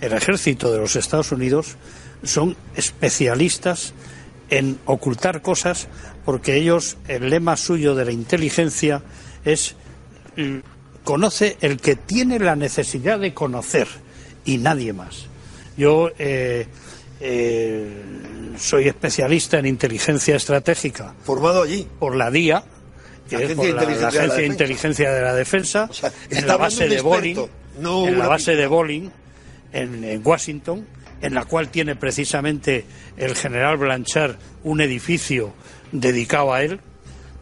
el 0.00 0.12
ejército 0.12 0.72
de 0.72 0.78
los 0.78 0.96
Estados 0.96 1.32
Unidos, 1.32 1.76
son 2.22 2.56
especialistas 2.76 3.94
en 4.50 4.78
ocultar 4.86 5.42
cosas 5.42 5.88
porque 6.24 6.56
ellos, 6.56 6.96
el 7.08 7.30
lema 7.30 7.56
suyo 7.56 7.94
de 7.94 8.04
la 8.04 8.12
inteligencia 8.12 9.02
es 9.44 9.74
mm, 10.36 10.58
conoce 11.04 11.56
el 11.60 11.78
que 11.78 11.96
tiene 11.96 12.38
la 12.38 12.56
necesidad 12.56 13.18
de 13.18 13.34
conocer 13.34 13.86
y 14.44 14.58
nadie 14.58 14.92
más. 14.92 15.26
Yo 15.76 16.10
eh, 16.18 16.66
eh, 17.20 18.02
soy 18.58 18.88
especialista 18.88 19.58
en 19.58 19.66
inteligencia 19.66 20.36
estratégica 20.36 21.14
Formado 21.24 21.62
allí. 21.62 21.86
por 21.98 22.16
la 22.16 22.30
DIA, 22.30 22.64
que 23.28 23.36
Agencia 23.36 23.52
es 23.52 23.56
por 23.56 23.66
de 23.66 23.72
la, 23.72 23.82
Inteligencia 23.82 24.10
la 24.10 24.10
de 24.10 24.10
la 24.10 24.10
Agencia 24.10 24.20
de 24.20 24.26
Defensa. 24.28 24.52
Inteligencia 24.52 25.12
de 25.12 25.22
la 25.22 25.34
Defensa, 25.34 25.88
O 25.90 25.94
sea, 25.94 26.12
en 26.30 26.46
la 26.46 26.56
base 26.56 26.88
de 26.88 26.94
experto, 26.94 27.08
Bolling, 27.08 27.48
no 27.78 28.06
en 28.06 28.18
la 28.18 28.28
base 28.28 28.56
de 28.56 28.66
Bolling, 28.66 29.10
en, 29.72 30.04
en 30.04 30.22
Washington, 30.24 30.86
en 31.20 31.34
la 31.34 31.44
cual 31.44 31.68
tiene 31.68 31.96
precisamente 31.96 32.84
el 33.16 33.34
general 33.34 33.76
Blanchard 33.76 34.36
un 34.62 34.80
edificio 34.80 35.52
dedicado 35.92 36.52
a 36.52 36.62
él. 36.62 36.80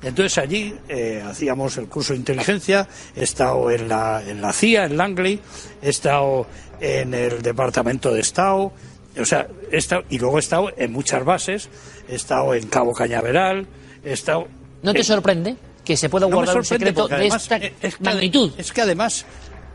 Entonces 0.03 0.39
allí 0.39 0.74
eh, 0.89 1.22
hacíamos 1.24 1.76
el 1.76 1.87
curso 1.87 2.12
de 2.12 2.18
inteligencia, 2.18 2.89
he 3.14 3.22
estado 3.22 3.70
en 3.70 3.89
la, 3.89 4.22
en 4.26 4.43
la 4.43 4.53
CIA, 4.53 4.85
en 4.85 4.97
Langley, 4.97 5.41
he 5.80 5.89
estado 5.89 6.47
en 6.80 7.14
el 7.14 7.41
Departamento 7.43 8.12
de 8.12 8.20
Estado, 8.20 8.72
O 9.20 9.24
sea, 9.24 9.47
he 9.70 9.76
estado, 9.76 10.05
y 10.11 10.18
luego 10.18 10.39
he 10.39 10.41
estado 10.41 10.72
en 10.76 10.93
muchas 10.93 11.24
bases, 11.24 11.68
he 12.09 12.16
estado 12.16 12.55
en 12.55 12.66
Cabo 12.66 12.93
Cañaveral, 12.93 13.66
he 14.05 14.12
estado... 14.12 14.49
¿No 14.83 14.93
te 14.93 15.01
eh, 15.01 15.05
sorprende 15.05 15.57
que 15.85 15.97
se 15.97 16.09
pueda 16.09 16.26
no 16.26 16.35
guardar 16.35 16.57
un 16.57 16.64
sorprende 16.64 17.01
secreto 17.01 17.09
de 17.09 17.26
esta 17.26 17.57
es 17.57 17.97
que 17.97 18.05
magnitud? 18.05 18.53
Es 18.59 18.72
que 18.72 18.80
además 18.80 19.24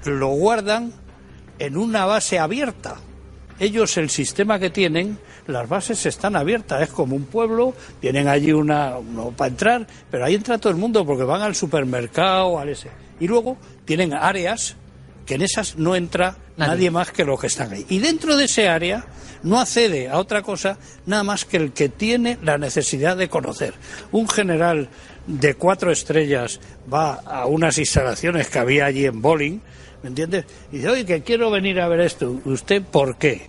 lo 0.05 0.29
guardan 0.29 0.93
en 1.59 1.77
una 1.77 2.05
base 2.05 2.39
abierta. 2.39 2.97
Ellos, 3.59 3.97
el 3.97 4.09
sistema 4.09 4.59
que 4.59 4.69
tienen, 4.69 5.17
las 5.47 5.67
bases 5.67 6.05
están 6.05 6.35
abiertas. 6.35 6.81
Es 6.81 6.89
como 6.89 7.15
un 7.15 7.25
pueblo, 7.25 7.73
tienen 7.99 8.27
allí 8.27 8.51
una, 8.51 8.97
uno 8.97 9.31
para 9.31 9.49
entrar, 9.49 9.87
pero 10.11 10.25
ahí 10.25 10.35
entra 10.35 10.59
todo 10.59 10.71
el 10.71 10.77
mundo 10.77 11.05
porque 11.05 11.23
van 11.23 11.41
al 11.41 11.55
supermercado, 11.55 12.59
al 12.59 12.69
ese. 12.69 12.91
Y 13.19 13.27
luego 13.27 13.57
tienen 13.85 14.13
áreas 14.13 14.75
que 15.25 15.35
en 15.35 15.41
esas 15.41 15.75
no 15.77 15.95
entra 15.95 16.37
Nadie. 16.55 16.71
nadie, 16.71 16.91
más 16.91 17.11
que 17.11 17.25
los 17.25 17.39
que 17.39 17.47
están 17.47 17.73
ahí. 17.73 17.85
Y 17.89 17.99
dentro 17.99 18.37
de 18.37 18.45
ese 18.45 18.69
área 18.69 19.05
no 19.43 19.59
accede 19.59 20.09
a 20.09 20.17
otra 20.17 20.41
cosa 20.41 20.77
nada 21.05 21.23
más 21.23 21.45
que 21.45 21.57
el 21.57 21.73
que 21.73 21.89
tiene 21.89 22.37
la 22.41 22.57
necesidad 22.57 23.17
de 23.17 23.27
conocer. 23.27 23.73
Un 24.11 24.27
general 24.27 24.89
de 25.27 25.55
cuatro 25.55 25.91
estrellas 25.91 26.59
va 26.91 27.15
a 27.15 27.45
unas 27.45 27.77
instalaciones 27.77 28.47
que 28.49 28.59
había 28.59 28.85
allí 28.85 29.05
en 29.05 29.21
Bowling, 29.21 29.59
¿me 30.03 30.09
entiendes? 30.09 30.45
Y 30.71 30.77
dice, 30.77 30.89
oye, 30.89 31.05
que 31.05 31.21
quiero 31.23 31.49
venir 31.51 31.79
a 31.81 31.87
ver 31.87 32.01
esto. 32.01 32.39
¿Usted 32.45 32.81
por 32.83 33.17
qué? 33.17 33.47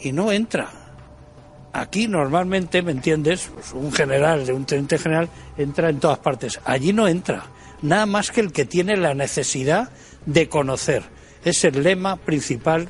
Y 0.00 0.12
no 0.12 0.30
entra. 0.32 0.68
Aquí 1.72 2.08
normalmente, 2.08 2.80
¿me 2.82 2.92
entiendes? 2.92 3.50
Pues 3.52 3.72
un 3.72 3.92
general 3.92 4.46
de 4.46 4.52
un 4.52 4.64
teniente 4.64 4.98
general 4.98 5.28
entra 5.58 5.90
en 5.90 6.00
todas 6.00 6.18
partes. 6.18 6.58
Allí 6.64 6.92
no 6.92 7.06
entra. 7.06 7.44
Nada 7.82 8.06
más 8.06 8.30
que 8.30 8.40
el 8.40 8.52
que 8.52 8.64
tiene 8.64 8.96
la 8.96 9.14
necesidad 9.14 9.90
de 10.24 10.48
conocer. 10.48 11.02
Es 11.44 11.62
el 11.64 11.82
lema 11.82 12.16
principal 12.16 12.88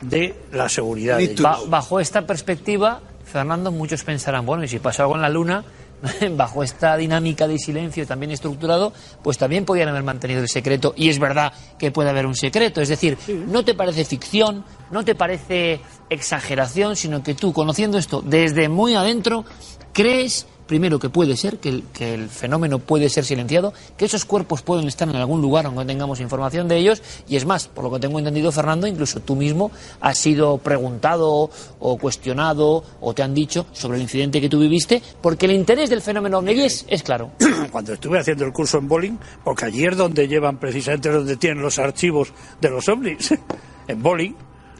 de 0.00 0.34
la 0.52 0.68
seguridad. 0.68 1.18
Ba- 1.40 1.58
bajo 1.68 2.00
esta 2.00 2.26
perspectiva, 2.26 3.00
Fernando, 3.24 3.70
muchos 3.70 4.02
pensarán, 4.04 4.44
bueno, 4.44 4.64
y 4.64 4.68
si 4.68 4.80
pasa 4.80 5.04
algo 5.04 5.14
en 5.14 5.22
la 5.22 5.28
Luna, 5.28 5.64
bajo 6.36 6.62
esta 6.62 6.96
dinámica 6.96 7.48
de 7.48 7.58
silencio 7.58 8.06
también 8.06 8.32
estructurado, 8.32 8.92
pues 9.22 9.38
también 9.38 9.64
podrían 9.64 9.88
haber 9.88 10.02
mantenido 10.02 10.40
el 10.40 10.48
secreto. 10.48 10.94
Y 10.96 11.08
es 11.08 11.18
verdad 11.18 11.52
que 11.78 11.90
puede 11.90 12.10
haber 12.10 12.26
un 12.26 12.34
secreto. 12.34 12.80
Es 12.80 12.88
decir, 12.88 13.16
no 13.48 13.64
te 13.64 13.74
parece 13.74 14.04
ficción, 14.04 14.64
no 14.90 15.04
te 15.04 15.14
parece 15.14 15.80
exageración, 16.10 16.96
sino 16.96 17.22
que 17.22 17.34
tú, 17.34 17.52
conociendo 17.52 17.98
esto 17.98 18.22
desde 18.24 18.68
muy 18.68 18.94
adentro, 18.94 19.44
crees 19.92 20.46
primero 20.66 20.98
que 20.98 21.10
puede 21.10 21.36
ser, 21.36 21.58
que 21.58 21.82
el, 22.00 22.28
fenómeno 22.28 22.78
puede 22.78 23.08
ser 23.08 23.24
silenciado, 23.24 23.72
que 23.96 24.04
esos 24.04 24.24
cuerpos 24.24 24.62
pueden 24.62 24.86
estar 24.86 25.08
en 25.08 25.16
algún 25.16 25.40
lugar 25.40 25.66
aunque 25.66 25.84
tengamos 25.84 26.20
información 26.20 26.68
de 26.68 26.78
ellos, 26.78 27.02
y 27.28 27.36
es 27.36 27.44
más, 27.44 27.68
por 27.68 27.84
lo 27.84 27.92
que 27.92 28.00
tengo 28.00 28.18
entendido, 28.18 28.50
Fernando, 28.52 28.86
incluso 28.86 29.20
tú 29.20 29.36
mismo 29.36 29.70
has 30.00 30.18
sido 30.18 30.58
preguntado 30.58 31.50
o 31.78 31.98
cuestionado 31.98 32.84
o 33.00 33.14
te 33.14 33.22
han 33.22 33.34
dicho 33.34 33.66
sobre 33.72 33.96
el 33.96 34.02
incidente 34.02 34.40
que 34.40 34.48
tú 34.48 34.58
viviste, 34.58 35.02
porque 35.20 35.46
el 35.46 35.52
interés 35.52 35.90
del 35.90 36.02
fenómeno 36.02 36.38
ovni 36.38 36.52
es, 36.60 36.84
es 36.88 37.02
claro. 37.02 37.32
cuando 37.70 37.92
estuve 37.92 38.18
haciendo 38.18 38.44
el 38.44 38.52
curso 38.52 38.78
en 38.78 38.88
Bowling, 38.88 39.18
porque 39.42 39.66
es 39.66 39.96
donde 39.96 40.28
llevan 40.28 40.58
precisamente 40.58 41.10
donde 41.10 41.36
tienen 41.36 41.62
los 41.62 41.78
archivos 41.78 42.32
de 42.60 42.70
los 42.70 42.88
ovnis, 42.88 43.34
en 43.88 44.02
Bowling. 44.02 44.34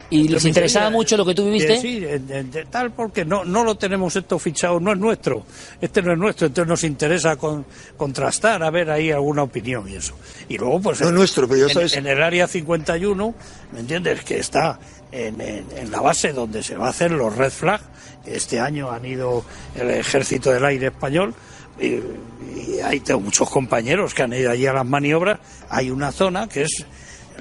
Y 0.09 0.27
les 0.27 0.45
interesaba 0.45 0.89
mucho 0.91 1.17
lo 1.17 1.25
que 1.25 1.33
tú 1.33 1.45
viviste. 1.45 1.79
Sí, 1.81 1.97
en- 2.05 2.29
en- 2.31 2.51
de 2.51 2.65
tal 2.65 2.91
porque 2.91 3.25
no, 3.25 3.43
no 3.43 3.63
lo 3.63 3.75
tenemos 3.75 4.15
esto 4.15 4.37
fichado, 4.37 4.79
no 4.79 4.91
es 4.93 4.97
nuestro, 4.99 5.45
este 5.81 6.01
no 6.03 6.11
es 6.13 6.17
nuestro, 6.17 6.47
entonces 6.47 6.69
nos 6.69 6.83
interesa 6.83 7.35
con- 7.37 7.65
contrastar, 7.97 8.61
a 8.61 8.69
ver 8.69 8.91
ahí 8.91 9.11
alguna 9.11 9.43
opinión 9.43 9.89
y 9.89 9.95
eso. 9.95 10.13
Y 10.47 10.57
luego, 10.57 10.79
pues 10.81 11.01
No 11.01 11.07
es 11.07 11.13
nuestro, 11.13 11.47
pero 11.47 11.61
ya 11.61 11.67
en, 11.67 11.73
sabes- 11.73 11.97
en 11.97 12.05
el 12.07 12.21
área 12.21 12.47
51, 12.47 13.33
¿me 13.73 13.79
entiendes? 13.79 14.23
Que 14.23 14.37
está 14.39 14.79
en, 15.11 15.41
en- 15.41 15.65
en 15.75 15.91
la 15.91 16.01
base 16.01 16.33
donde 16.33 16.61
se 16.61 16.75
va 16.77 16.87
a 16.87 16.89
hacer 16.91 17.11
los 17.11 17.35
red 17.35 17.51
flag. 17.51 17.81
Este 18.25 18.59
año 18.59 18.91
han 18.91 19.05
ido 19.05 19.43
el 19.75 19.89
ejército 19.89 20.51
del 20.51 20.65
aire 20.65 20.87
español 20.87 21.33
y, 21.79 21.85
y 21.85 22.79
ahí 22.83 22.99
tengo 22.99 23.19
muchos 23.21 23.49
compañeros 23.49 24.13
que 24.13 24.23
han 24.23 24.33
ido 24.33 24.51
allí 24.51 24.65
a 24.67 24.73
las 24.73 24.85
maniobras. 24.85 25.39
Hay 25.69 25.89
una 25.89 26.11
zona 26.11 26.47
que 26.47 26.63
es 26.63 26.85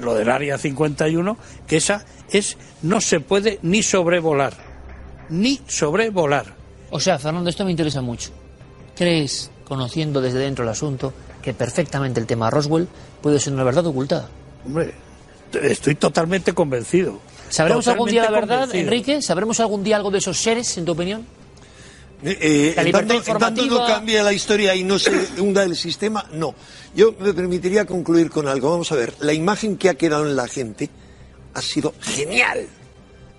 lo 0.01 0.15
del 0.15 0.29
área 0.29 0.59
51, 0.59 1.39
que 1.67 1.77
esa 1.77 2.05
es 2.39 2.57
no 2.83 3.01
se 3.01 3.21
puede 3.21 3.59
ni 3.63 3.83
sobrevolar, 3.83 4.55
ni 5.29 5.61
sobrevolar. 5.67 6.47
O 6.91 7.01
sea, 7.01 7.19
Fernando, 7.19 7.51
esto 7.51 7.65
me 7.65 7.71
interesa 7.71 8.01
mucho. 8.03 8.31
¿Crees, 8.97 9.51
conociendo 9.65 10.21
desde 10.21 10.39
dentro 10.39 10.63
el 10.65 10.71
asunto, 10.71 11.13
que 11.43 11.53
perfectamente 11.55 12.21
el 12.21 12.27
tema 12.27 12.51
Roswell 12.51 12.89
puede 13.21 13.41
ser 13.41 13.53
una 13.53 13.65
verdad 13.65 13.87
ocultada? 13.87 14.29
Hombre, 14.65 14.95
estoy 15.63 15.95
totalmente 15.97 16.53
convencido. 16.53 17.19
¿Sabremos 17.49 17.87
algún 17.89 18.09
día 18.11 18.25
la 18.25 18.31
verdad, 18.31 18.61
convencido. 18.61 18.83
Enrique? 18.85 19.23
¿Sabremos 19.23 19.61
algún 19.61 19.83
día 19.85 19.97
algo 19.97 20.11
de 20.11 20.19
esos 20.19 20.39
seres, 20.39 20.77
en 20.79 20.85
tu 20.85 20.93
opinión? 20.93 21.27
Eh, 22.23 22.39
eh, 22.41 22.73
La 22.77 22.83
en 22.83 22.87
libertad 22.87 23.15
tanto, 23.17 23.33
en 23.33 23.39
tanto 23.39 23.63
informativa- 23.63 23.89
no 23.89 23.95
cambia 23.95 24.23
la 24.23 24.33
historia 24.33 24.75
y 24.75 24.83
no 24.85 24.99
se 24.99 25.11
hunda 25.41 25.63
el 25.65 25.77
sistema, 25.77 26.25
no. 26.33 26.55
Yo 26.95 27.15
me 27.19 27.35
permitiría 27.35 27.85
concluir 27.85 28.31
con 28.31 28.49
algo. 28.49 28.71
Vamos 28.71 28.91
a 28.93 28.95
ver, 28.95 29.15
la 29.21 29.33
imagen 29.35 29.77
que 29.77 29.91
ha 29.91 29.95
quedado 29.95 30.27
en 30.27 30.35
la 30.37 30.49
gente 30.49 30.89
ha 31.55 31.63
sido 31.63 31.95
genial. 32.01 32.67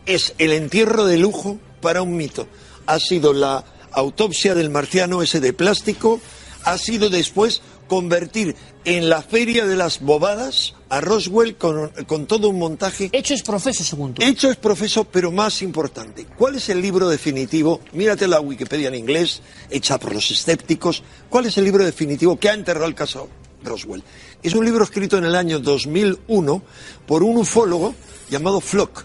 Es 0.05 0.33
el 0.37 0.53
entierro 0.53 1.05
de 1.05 1.17
lujo 1.17 1.59
para 1.81 2.01
un 2.01 2.15
mito. 2.15 2.47
Ha 2.85 2.99
sido 2.99 3.33
la 3.33 3.63
autopsia 3.91 4.55
del 4.55 4.69
marciano 4.69 5.21
ese 5.21 5.39
de 5.39 5.53
plástico, 5.53 6.19
ha 6.63 6.77
sido 6.77 7.09
después 7.09 7.61
convertir 7.87 8.55
en 8.83 9.09
la 9.09 9.21
feria 9.21 9.65
de 9.65 9.75
las 9.75 10.01
bobadas 10.01 10.73
a 10.89 11.01
Roswell 11.01 11.55
con, 11.55 11.89
con 12.07 12.25
todo 12.25 12.49
un 12.49 12.59
montaje 12.59 13.09
Hechos 13.11 13.41
profesos, 13.41 13.87
según 13.87 14.13
tú. 14.13 14.21
Hecho 14.23 14.49
es 14.49 14.57
profeso, 14.57 15.05
pero 15.05 15.31
más 15.31 15.61
importante. 15.61 16.25
¿Cuál 16.37 16.55
es 16.55 16.69
el 16.69 16.81
libro 16.81 17.07
definitivo? 17.07 17.81
Mírate 17.93 18.27
la 18.27 18.39
Wikipedia 18.39 18.89
en 18.89 18.95
inglés, 18.95 19.41
hecha 19.69 19.99
por 19.99 20.13
los 20.13 20.29
escépticos. 20.31 21.03
¿Cuál 21.29 21.47
es 21.47 21.57
el 21.57 21.65
libro 21.65 21.83
definitivo 21.83 22.39
que 22.39 22.49
ha 22.49 22.53
enterrado 22.53 22.87
el 22.87 22.95
caso 22.95 23.29
Roswell? 23.65 24.03
Es 24.41 24.53
un 24.53 24.65
libro 24.65 24.83
escrito 24.83 25.17
en 25.17 25.25
el 25.25 25.35
año 25.35 25.59
2001 25.59 26.63
por 27.05 27.23
un 27.23 27.37
ufólogo 27.37 27.95
llamado 28.29 28.61
Flock. 28.61 29.03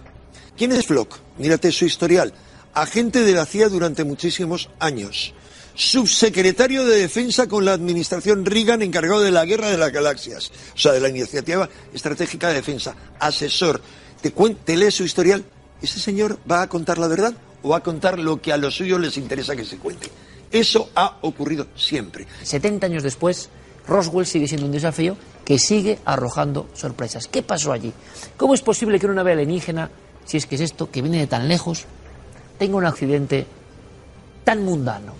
¿Quién 0.56 0.72
es 0.72 0.86
Flock? 0.86 1.18
Mírate 1.38 1.72
su 1.72 1.86
historial. 1.86 2.32
Agente 2.74 3.22
de 3.22 3.32
la 3.32 3.46
CIA 3.46 3.68
durante 3.68 4.04
muchísimos 4.04 4.70
años. 4.78 5.34
Subsecretario 5.74 6.84
de 6.84 6.98
Defensa 6.98 7.48
con 7.48 7.64
la 7.64 7.72
administración 7.72 8.44
Reagan 8.44 8.82
encargado 8.82 9.20
de 9.20 9.30
la 9.30 9.44
Guerra 9.44 9.70
de 9.70 9.78
las 9.78 9.92
Galaxias. 9.92 10.50
O 10.74 10.78
sea, 10.78 10.92
de 10.92 11.00
la 11.00 11.08
Iniciativa 11.08 11.68
Estratégica 11.94 12.48
de 12.48 12.54
Defensa. 12.54 12.94
Asesor. 13.18 13.80
¿Te, 14.20 14.30
te 14.30 14.90
su 14.90 15.04
historial? 15.04 15.44
¿Ese 15.80 15.98
señor 15.98 16.38
va 16.50 16.62
a 16.62 16.68
contar 16.68 16.98
la 16.98 17.08
verdad 17.08 17.34
o 17.62 17.70
va 17.70 17.78
a 17.78 17.82
contar 17.82 18.18
lo 18.18 18.40
que 18.40 18.52
a 18.52 18.58
los 18.58 18.74
suyos 18.74 19.00
les 19.00 19.16
interesa 19.16 19.56
que 19.56 19.64
se 19.64 19.78
cuente? 19.78 20.08
Eso 20.50 20.90
ha 20.94 21.18
ocurrido 21.22 21.68
siempre. 21.76 22.26
70 22.42 22.86
años 22.86 23.02
después, 23.02 23.48
Roswell 23.90 24.24
sigue 24.24 24.48
siendo 24.48 24.66
un 24.66 24.72
desafío 24.72 25.16
que 25.44 25.58
sigue 25.58 25.98
arrojando 26.04 26.68
sorpresas. 26.74 27.26
¿Qué 27.26 27.42
pasó 27.42 27.72
allí? 27.72 27.92
¿Cómo 28.36 28.54
es 28.54 28.62
posible 28.62 28.98
que 28.98 29.06
una 29.06 29.16
nave 29.16 29.32
alienígena, 29.32 29.90
si 30.24 30.36
es 30.36 30.46
que 30.46 30.54
es 30.54 30.62
esto, 30.62 30.90
que 30.90 31.02
viene 31.02 31.18
de 31.18 31.26
tan 31.26 31.48
lejos, 31.48 31.84
tenga 32.58 32.76
un 32.76 32.86
accidente 32.86 33.46
tan 34.44 34.64
mundano, 34.64 35.12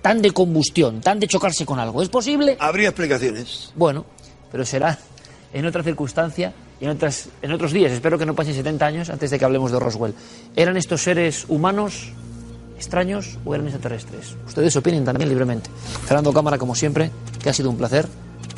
tan 0.00 0.22
de 0.22 0.30
combustión, 0.30 1.00
tan 1.00 1.20
de 1.20 1.28
chocarse 1.28 1.66
con 1.66 1.78
algo? 1.78 2.02
¿Es 2.02 2.08
posible? 2.08 2.56
Habría 2.58 2.88
explicaciones. 2.88 3.72
Bueno, 3.76 4.06
pero 4.50 4.64
será 4.64 4.98
en 5.52 5.66
otra 5.66 5.82
circunstancia 5.82 6.52
y 6.80 6.84
en, 6.86 6.92
otras, 6.92 7.28
en 7.42 7.52
otros 7.52 7.72
días. 7.72 7.92
Espero 7.92 8.18
que 8.18 8.26
no 8.26 8.34
pasen 8.34 8.54
70 8.54 8.86
años 8.86 9.10
antes 9.10 9.30
de 9.30 9.38
que 9.38 9.44
hablemos 9.44 9.70
de 9.70 9.78
Roswell. 9.78 10.14
¿Eran 10.56 10.78
estos 10.78 11.02
seres 11.02 11.44
humanos 11.48 12.12
extraños 12.76 13.38
o 13.44 13.54
eran 13.54 13.66
extraterrestres? 13.66 14.36
Ustedes 14.46 14.74
opinen 14.76 15.04
también 15.04 15.28
libremente. 15.28 15.70
Fernando 16.06 16.32
Cámara, 16.32 16.58
como 16.58 16.74
siempre, 16.74 17.10
que 17.42 17.50
ha 17.50 17.52
sido 17.52 17.70
un 17.70 17.76
placer. 17.76 18.06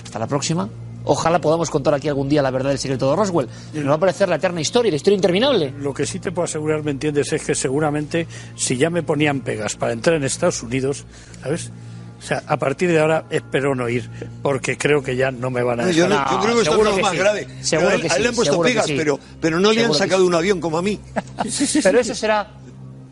Hasta 0.05 0.19
la 0.19 0.27
próxima. 0.27 0.69
Ojalá 1.09 1.41
podamos 1.41 1.71
contar 1.71 1.95
aquí 1.95 2.09
algún 2.09 2.29
día 2.29 2.43
la 2.43 2.51
verdad 2.51 2.71
del 2.71 2.79
secreto 2.81 3.09
de 3.11 3.15
Roswell. 3.17 3.49
Nos 3.75 3.89
va 3.89 3.95
a 3.95 3.99
parecer 4.01 4.29
la 4.29 4.37
eterna 4.37 4.61
historia, 4.61 4.91
la 4.91 4.97
historia 4.97 5.15
interminable. 5.15 5.73
Lo 5.79 5.95
que 5.95 6.05
sí 6.05 6.19
te 6.19 6.33
puedo 6.33 6.47
asegurar, 6.47 6.83
¿me 6.83 6.91
entiendes? 6.91 7.33
Es 7.33 7.45
que 7.45 7.55
seguramente 7.55 8.27
si 8.57 8.77
ya 8.77 8.91
me 8.91 9.05
ponían 9.05 9.41
pegas 9.41 9.77
para 9.77 9.93
entrar 9.93 10.17
en 10.17 10.25
Estados 10.25 10.63
Unidos, 10.65 11.05
¿sabes? 11.43 11.71
O 12.19 12.23
sea, 12.23 12.43
a 12.49 12.57
partir 12.57 12.91
de 12.91 12.99
ahora 12.99 13.27
espero 13.31 13.77
no 13.77 13.89
ir, 13.89 14.11
porque 14.43 14.77
creo 14.77 15.01
que 15.03 15.15
ya 15.15 15.31
no 15.31 15.49
me 15.51 15.63
van 15.63 15.79
a 15.79 15.83
No, 15.83 15.89
dejar. 15.89 15.99
yo, 16.03 16.09
no- 16.09 16.25
No, 16.25 16.31
yo 16.33 16.41
creo 16.41 16.55
que 16.57 16.63
esto 16.63 16.77
es 16.79 16.85
lo 16.91 16.97
que 16.97 17.03
más 17.03 17.13
sí. 17.13 17.19
grave. 17.19 17.47
Seguro 17.61 17.89
a 17.91 17.95
él, 17.95 18.01
que 18.01 18.07
a 18.07 18.11
él 18.11 18.17
sí, 18.17 18.23
le 18.23 18.29
han 18.31 18.35
puesto 18.35 18.61
pegas, 18.63 18.87
sí. 18.87 18.95
pero, 18.97 19.21
pero 19.41 19.61
no 19.61 19.71
le 19.71 19.85
han 19.85 19.95
sacado 19.95 20.23
sí. 20.23 20.27
un 20.27 20.35
avión 20.35 20.61
como 20.61 20.79
a 20.79 20.83
mí. 20.83 20.99
Pero 21.85 22.01
eso 22.01 22.15
será 22.17 22.51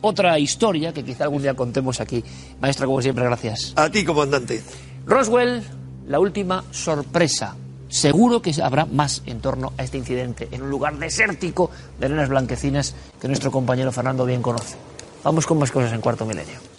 otra 0.05 0.39
historia 0.39 0.93
que 0.93 1.03
quizá 1.03 1.25
algún 1.25 1.43
día 1.43 1.55
contemos 1.55 2.01
aquí. 2.01 2.23
Maestra, 2.61 2.87
como 2.87 3.01
siempre, 3.01 3.25
gracias. 3.25 3.73
A 3.77 3.91
ti, 3.91 4.05
comandante. 4.05 4.63
Roswell, 5.07 5.63
la 6.07 6.21
última 6.21 6.65
sorpresa. 6.71 7.57
Seguro 7.89 8.43
que 8.43 8.53
habrá 8.63 8.87
más 8.87 9.23
en 9.25 9.41
torno 9.41 9.73
a 9.79 9.85
este 9.85 9.99
incidente, 9.99 10.49
en 10.51 10.63
un 10.63 10.71
lugar 10.71 10.99
desértico 10.99 11.71
de 11.99 12.07
arenas 12.07 12.29
blanquecinas 12.29 12.95
que 13.21 13.29
nuestro 13.29 13.51
compañero 13.51 13.93
Fernando 13.93 14.27
bien 14.27 14.43
conoce. 14.43 14.77
Vamos 15.23 15.47
con 15.47 15.59
más 15.59 15.71
cosas 15.71 15.93
en 15.93 16.01
cuarto 16.01 16.27
milenio. 16.27 16.74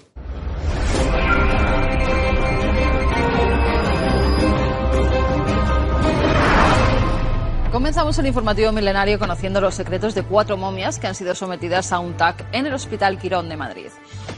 Comenzamos 7.76 8.17
el 8.19 8.28
informativo 8.28 8.71
milenario 8.71 9.19
conociendo 9.19 9.59
los 9.59 9.76
secretos 9.76 10.15
de 10.15 10.23
cuatro 10.23 10.55
momias 10.55 10.97
que 10.97 11.07
han 11.07 11.13
sido 11.13 11.36
sometidas 11.36 11.91
a 11.91 11.99
un 11.99 12.15
TAC 12.15 12.45
en 12.53 12.65
el 12.65 12.73
Hospital 12.73 13.17
Quirón 13.17 13.49
de 13.49 13.57
Madrid. 13.57 13.89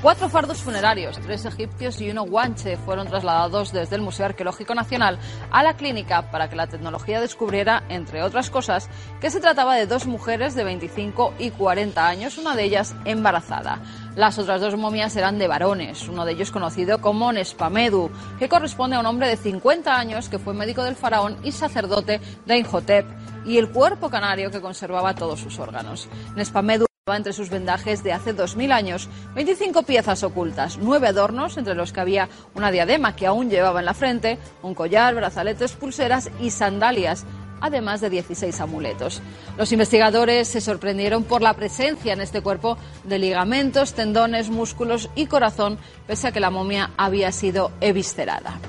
Cuatro 0.02 0.28
fardos 0.28 0.64
funerarios, 0.64 1.20
tres 1.20 1.46
egipcios 1.46 2.02
y 2.02 2.10
uno 2.10 2.24
guanche, 2.24 2.78
fueron 2.78 3.06
trasladados 3.06 3.72
desde 3.72 3.96
el 3.96 4.02
Museo 4.02 4.26
Arqueológico 4.26 4.74
Nacional 4.74 5.20
a 5.52 5.62
la 5.62 5.76
clínica 5.76 6.32
para 6.32 6.50
que 6.50 6.56
la 6.56 6.66
tecnología 6.66 7.22
descubriera, 7.22 7.84
entre 7.90 8.24
otras 8.24 8.50
cosas, 8.50 8.90
que 9.22 9.30
se 9.30 9.40
trataba 9.40 9.76
de 9.76 9.86
dos 9.86 10.08
mujeres 10.08 10.56
de 10.56 10.64
25 10.64 11.36
y 11.38 11.52
40 11.52 12.08
años, 12.08 12.40
una 12.40 12.56
de 12.56 12.64
ellas 12.64 12.96
embarazada. 13.06 13.78
Las 14.18 14.40
otras 14.40 14.60
dos 14.60 14.76
momias 14.76 15.16
eran 15.16 15.38
de 15.38 15.48
varones, 15.48 16.10
uno 16.10 16.26
de 16.26 16.32
ellos 16.32 16.50
conocido 16.50 17.00
como 17.00 17.32
Nespamedu, 17.32 18.10
que 18.40 18.50
corresponde 18.50 18.96
a 18.96 19.00
un 19.00 19.06
hombre 19.06 19.28
de 19.28 19.38
50 19.38 19.96
años 19.96 20.28
que 20.28 20.40
fue 20.40 20.56
médico 20.56 20.84
del 20.84 20.96
faraón 20.96 21.38
y 21.44 21.52
sacerdote 21.52 22.20
de 22.48 22.58
Inhotep, 22.58 23.06
y 23.46 23.60
el 23.60 23.70
cuerpo 23.70 24.10
canario 24.10 24.50
que 24.50 24.60
conservaba 24.60 25.14
todos 25.14 25.40
sus 25.40 25.60
órganos. 25.60 26.10
Nespamedu 26.36 26.88
entre 27.16 27.32
sus 27.32 27.52
vendajes 27.52 28.04
de 28.04 28.12
hace 28.12 28.36
2.000 28.36 28.72
años 28.72 29.08
25 29.36 29.84
piezas 29.84 30.24
ocultas, 30.24 30.80
nueve 30.82 31.08
adornos, 31.08 31.56
entre 31.58 31.76
los 31.76 31.94
que 31.94 32.02
había 32.02 32.28
una 32.56 32.72
diadema 32.72 33.16
que 33.16 33.28
aún 33.28 33.52
llevaba 33.52 33.80
en 33.80 33.86
la 33.86 33.94
frente, 33.94 34.40
un 34.64 34.74
collar, 34.74 35.14
brazaletes, 35.14 35.74
pulseras 35.74 36.32
y 36.42 36.50
sandalias 36.50 37.26
además 37.62 38.02
de 38.02 38.10
16 38.10 38.60
amuletos. 38.62 39.22
Los 39.58 39.72
investigadores 39.72 40.48
se 40.48 40.62
sorprendieron 40.62 41.24
por 41.24 41.42
la 41.42 41.54
presencia 41.54 42.14
en 42.14 42.22
este 42.22 42.42
cuerpo 42.42 42.78
de 43.04 43.20
ligamentos, 43.20 43.94
tendones, 43.94 44.50
músculos 44.50 45.10
y 45.16 45.28
corazón, 45.28 45.78
pese 46.06 46.28
a 46.28 46.32
que 46.32 46.40
la 46.40 46.50
momia 46.50 46.92
había 46.98 47.32
sido 47.32 47.72
eviscerada. 47.82 48.60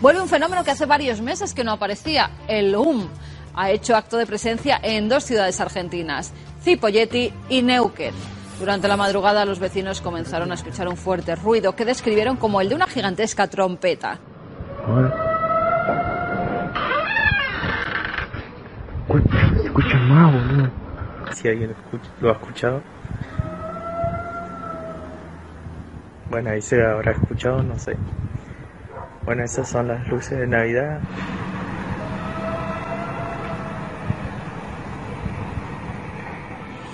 Vuelve 0.00 0.20
un 0.20 0.28
fenómeno 0.28 0.62
que 0.62 0.70
hace 0.70 0.86
varios 0.86 1.20
meses 1.20 1.54
que 1.54 1.64
no 1.64 1.72
aparecía, 1.72 2.30
el 2.48 2.76
UM. 2.76 3.08
Ha 3.54 3.70
hecho 3.70 3.96
acto 3.96 4.18
de 4.18 4.26
presencia 4.26 4.78
en 4.82 5.08
dos 5.08 5.24
ciudades 5.24 5.60
argentinas, 5.60 6.32
Cipolletti 6.62 7.32
y 7.48 7.62
Neuquén. 7.62 8.14
Durante 8.58 8.88
la 8.88 8.96
madrugada 8.96 9.44
los 9.44 9.58
vecinos 9.58 10.00
comenzaron 10.00 10.50
a 10.50 10.54
escuchar 10.54 10.88
un 10.88 10.96
fuerte 10.96 11.36
ruido 11.36 11.76
que 11.76 11.84
describieron 11.84 12.36
como 12.36 12.60
el 12.60 12.68
de 12.68 12.74
una 12.74 12.86
gigantesca 12.86 13.48
trompeta. 13.48 14.18
Escucha 19.64 19.98
más, 19.98 20.32
boludo. 20.32 20.68
Si 21.32 21.48
alguien 21.48 21.70
escucha- 21.70 22.10
lo 22.20 22.30
ha 22.30 22.32
escuchado. 22.32 22.82
Bueno, 26.30 26.50
ahí 26.50 26.60
se 26.60 26.84
habrá 26.84 27.12
escuchado, 27.12 27.62
no 27.62 27.78
sé. 27.78 27.96
Bueno, 29.24 29.44
esas 29.44 29.68
son 29.68 29.88
las 29.88 30.06
luces 30.08 30.38
de 30.38 30.46
Navidad. 30.46 31.00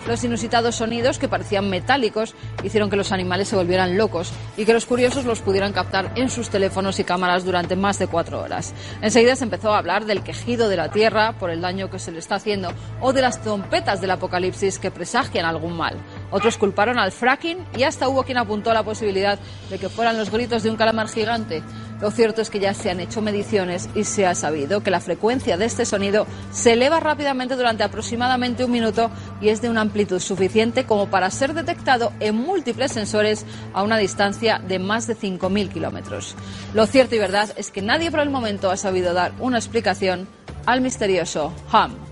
Los 0.07 0.25
inusitados 0.25 0.75
sonidos, 0.75 1.19
que 1.19 1.29
parecían 1.29 1.71
metálicos, 1.71 2.35
hicieron 2.65 2.91
que 2.91 2.97
los 2.97 3.13
animales 3.13 3.49
se 3.49 3.57
volvieran 3.57 3.97
locos 3.97 4.33
y 4.57 4.65
que 4.65 4.73
los 4.73 4.85
curiosos 4.85 5.25
los 5.25 5.41
pudieran 5.41 5.73
captar 5.73 6.11
en 6.17 6.29
sus 6.29 6.51
teléfonos 6.51 6.99
y 6.99 7.05
cámaras 7.05 7.45
durante 7.45 7.77
más 7.77 8.01
de 8.01 8.09
cuatro 8.09 8.41
horas. 8.41 8.75
Enseguida 9.01 9.37
se 9.37 9.45
empezó 9.45 9.73
a 9.73 9.79
hablar 9.79 10.05
del 10.05 10.23
quejido 10.23 10.69
de 10.69 10.77
la 10.77 10.91
Tierra 10.91 11.35
por 11.39 11.51
el 11.51 11.61
daño 11.61 11.89
que 11.89 12.01
se 12.01 12.11
le 12.11 12.19
está 12.19 12.35
haciendo 12.35 12.73
o 13.01 13.13
de 13.13 13.23
las 13.23 13.41
trompetas 13.43 14.01
del 14.01 14.11
apocalipsis 14.11 14.81
que 14.81 14.91
presagian 14.91 15.47
algún 15.47 15.77
mal. 15.77 15.97
Otros 16.33 16.59
culparon 16.59 16.99
al 16.99 17.13
fracking 17.13 17.65
y 17.77 17.85
hasta 17.85 18.09
hubo 18.09 18.25
quien 18.25 18.39
apuntó 18.39 18.73
a 18.73 18.75
la 18.75 18.83
posibilidad 18.83 19.39
de 19.71 19.79
que 19.79 19.89
fueran 19.89 20.19
los 20.19 20.31
gritos 20.31 20.65
de 20.65 20.71
un 20.71 20.77
calamar 20.77 21.09
gigante. 21.09 21.63
Lo 22.03 22.11
cierto 22.11 22.43
es 22.43 22.51
que 22.51 22.59
ya 22.59 22.75
se 22.75 22.91
han 22.91 22.99
hecho 22.99 23.23
mediciones 23.23 23.89
y 23.95 24.03
se 24.03 24.27
ha 24.27 24.35
sabido 24.35 24.83
que 24.83 24.91
la 24.91 24.99
frecuencia 24.99 25.57
de 25.57 25.67
este 25.67 25.87
sonido 25.87 26.27
se 26.51 26.73
eleva 26.73 26.99
rápidamente 26.99 27.55
durante 27.55 27.85
aproximadamente 27.85 28.65
un 28.65 28.73
minuto 28.73 29.09
y 29.41 29.51
es 29.51 29.63
de 29.63 29.71
una 29.71 29.83
amplitud 29.83 30.19
suficiente 30.19 30.85
como 30.85 31.07
para 31.11 31.31
ser 31.31 31.55
detectado 31.55 32.13
en 32.19 32.35
múltiples 32.35 32.91
sensores 32.91 33.47
a 33.73 33.85
una 33.85 33.99
distancia 33.99 34.59
de 34.59 34.81
más 34.81 35.07
de 35.07 35.17
5.000 35.17 35.69
kilómetros. 35.73 36.35
Lo 36.75 36.87
cierto 36.87 37.15
y 37.15 37.21
verdad 37.21 37.53
es 37.57 37.71
que 37.71 37.83
nadie 37.83 38.11
por 38.11 38.19
el 38.19 38.31
momento 38.31 38.73
ha 38.73 38.77
sabido 38.77 39.15
dar 39.15 39.31
una 39.39 39.59
explicación 39.59 40.27
al 40.67 40.81
misterioso 40.81 41.53
HAM. 41.71 42.12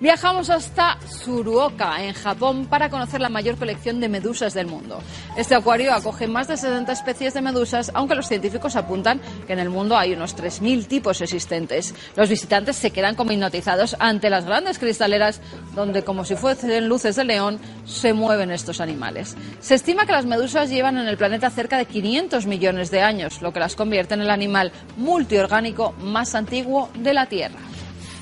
Viajamos 0.00 0.48
hasta 0.48 0.96
Tsuruoka, 1.04 2.02
en 2.02 2.14
Japón, 2.14 2.64
para 2.64 2.88
conocer 2.88 3.20
la 3.20 3.28
mayor 3.28 3.56
colección 3.56 4.00
de 4.00 4.08
medusas 4.08 4.54
del 4.54 4.66
mundo. 4.66 5.02
Este 5.36 5.54
acuario 5.54 5.92
acoge 5.92 6.26
más 6.26 6.48
de 6.48 6.56
60 6.56 6.90
especies 6.90 7.34
de 7.34 7.42
medusas, 7.42 7.90
aunque 7.92 8.14
los 8.14 8.26
científicos 8.26 8.76
apuntan 8.76 9.20
que 9.46 9.52
en 9.52 9.58
el 9.58 9.68
mundo 9.68 9.98
hay 9.98 10.14
unos 10.14 10.34
3.000 10.34 10.86
tipos 10.86 11.20
existentes. 11.20 11.94
Los 12.16 12.30
visitantes 12.30 12.76
se 12.76 12.92
quedan 12.92 13.14
como 13.14 13.32
hipnotizados 13.32 13.94
ante 13.98 14.30
las 14.30 14.46
grandes 14.46 14.78
cristaleras, 14.78 15.42
donde, 15.74 16.02
como 16.02 16.24
si 16.24 16.34
fuesen 16.34 16.88
luces 16.88 17.16
de 17.16 17.24
león, 17.24 17.60
se 17.84 18.14
mueven 18.14 18.50
estos 18.50 18.80
animales. 18.80 19.36
Se 19.60 19.74
estima 19.74 20.06
que 20.06 20.12
las 20.12 20.24
medusas 20.24 20.70
llevan 20.70 20.96
en 20.96 21.08
el 21.08 21.18
planeta 21.18 21.50
cerca 21.50 21.76
de 21.76 21.84
500 21.84 22.46
millones 22.46 22.90
de 22.90 23.02
años, 23.02 23.42
lo 23.42 23.52
que 23.52 23.60
las 23.60 23.76
convierte 23.76 24.14
en 24.14 24.22
el 24.22 24.30
animal 24.30 24.72
multiorgánico 24.96 25.92
más 26.00 26.34
antiguo 26.34 26.88
de 26.94 27.12
la 27.12 27.26
Tierra. 27.26 27.69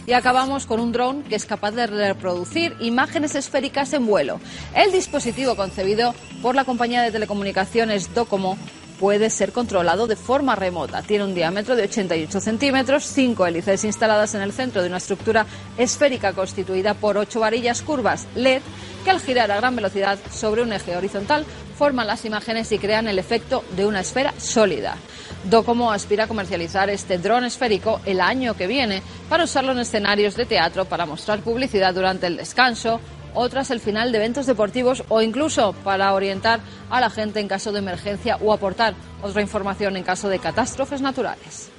Y 0.09 0.15
acabamos 0.15 0.65
con 0.65 0.81
un 0.81 0.91
dron 0.91 1.23
que 1.23 1.35
es 1.35 1.45
capaz 1.45 1.73
de 1.73 1.87
reproducir 1.87 2.75
imágenes 2.81 3.35
esféricas 3.35 3.93
en 3.93 4.07
vuelo. 4.07 4.41
El 4.75 4.91
dispositivo 4.91 5.55
concebido 5.55 6.15
por 6.41 6.55
la 6.55 6.65
compañía 6.65 7.03
de 7.03 7.11
telecomunicaciones 7.11 8.15
Docomo 8.15 8.57
puede 8.99 9.29
ser 9.29 9.53
controlado 9.53 10.07
de 10.07 10.17
forma 10.17 10.57
remota. 10.57 11.03
Tiene 11.03 11.25
un 11.25 11.35
diámetro 11.35 11.77
de 11.77 11.83
88 11.83 12.41
centímetros, 12.41 13.05
cinco 13.05 13.47
hélices 13.47 13.85
instaladas 13.85 14.35
en 14.35 14.41
el 14.41 14.53
centro 14.53 14.81
de 14.81 14.89
una 14.89 14.97
estructura 14.97 15.45
esférica 15.77 16.33
constituida 16.33 16.95
por 16.95 17.19
ocho 17.19 17.41
varillas 17.41 17.83
curvas 17.83 18.27
LED 18.35 18.63
que 19.05 19.11
al 19.11 19.21
girar 19.21 19.51
a 19.51 19.57
gran 19.57 19.77
velocidad 19.77 20.19
sobre 20.31 20.63
un 20.63 20.73
eje 20.73 20.97
horizontal 20.97 21.45
forman 21.79 22.09
las 22.09 22.25
imágenes 22.25 22.71
y 22.73 22.79
crean 22.79 23.07
el 23.07 23.21
efecto 23.21 23.65
de 23.77 23.87
una 23.87 24.01
esfera 24.01 24.35
sólida. 24.37 24.97
Docomo 25.45 25.93
aspira 25.93 26.25
a 26.25 26.27
comercializar 26.27 26.91
este 26.91 27.19
dron 27.19 27.45
esférico 27.45 28.01
el 28.05 28.21
año 28.21 28.55
que 28.55 28.67
viene 28.67 29.01
para 29.29 29.45
usarlo 29.45 29.73
en 29.73 29.79
escenarios 29.79 30.35
de 30.35 30.45
teatro 30.45 30.85
para 30.85 31.07
mostrar 31.07 31.39
publicidad 31.41 31.95
durante 31.95 32.27
el 32.27 32.37
descanso 32.37 33.01
o 33.35 33.49
tras 33.49 33.71
el 33.71 33.79
final 33.79 34.11
de 34.11 34.19
eventos 34.19 34.47
deportivos 34.47 35.05
o 35.09 35.23
incluso 35.23 35.73
para 35.85 36.13
orientar 36.13 36.59
a 36.91 37.01
la 37.01 37.11
gente 37.11 37.39
en 37.39 37.47
caso 37.47 37.71
de 37.71 37.79
emergencia 37.79 38.37
o 38.39 38.53
aportar 38.53 38.95
otra 39.23 39.41
información 39.41 39.97
en 39.97 40.03
caso 40.03 40.29
de 40.29 40.41
catástrofes 40.41 41.01
naturales. 41.01 41.71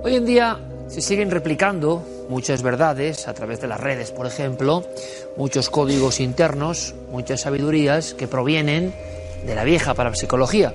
Hoy 0.00 0.14
en 0.14 0.26
día 0.26 0.58
se 0.86 1.00
siguen 1.00 1.30
replicando 1.30 2.04
muchas 2.28 2.62
verdades 2.62 3.26
a 3.26 3.34
través 3.34 3.60
de 3.60 3.66
las 3.66 3.80
redes, 3.80 4.12
por 4.12 4.26
ejemplo, 4.26 4.84
muchos 5.36 5.70
códigos 5.70 6.20
internos, 6.20 6.94
muchas 7.10 7.40
sabidurías 7.40 8.14
que 8.14 8.28
provienen 8.28 8.94
de 9.44 9.54
la 9.56 9.64
vieja 9.64 9.94
parapsicología. 9.94 10.72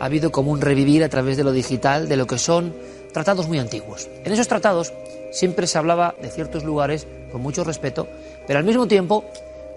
Ha 0.00 0.06
habido 0.06 0.32
como 0.32 0.52
un 0.52 0.62
revivir 0.62 1.04
a 1.04 1.10
través 1.10 1.36
de 1.36 1.44
lo 1.44 1.52
digital 1.52 2.08
de 2.08 2.16
lo 2.16 2.26
que 2.26 2.38
son 2.38 2.74
tratados 3.12 3.46
muy 3.46 3.58
antiguos. 3.58 4.08
En 4.24 4.32
esos 4.32 4.48
tratados 4.48 4.94
siempre 5.32 5.66
se 5.66 5.76
hablaba 5.76 6.14
de 6.20 6.30
ciertos 6.30 6.64
lugares 6.64 7.06
con 7.30 7.42
mucho 7.42 7.62
respeto, 7.62 8.08
pero 8.46 8.58
al 8.58 8.64
mismo 8.64 8.88
tiempo 8.88 9.24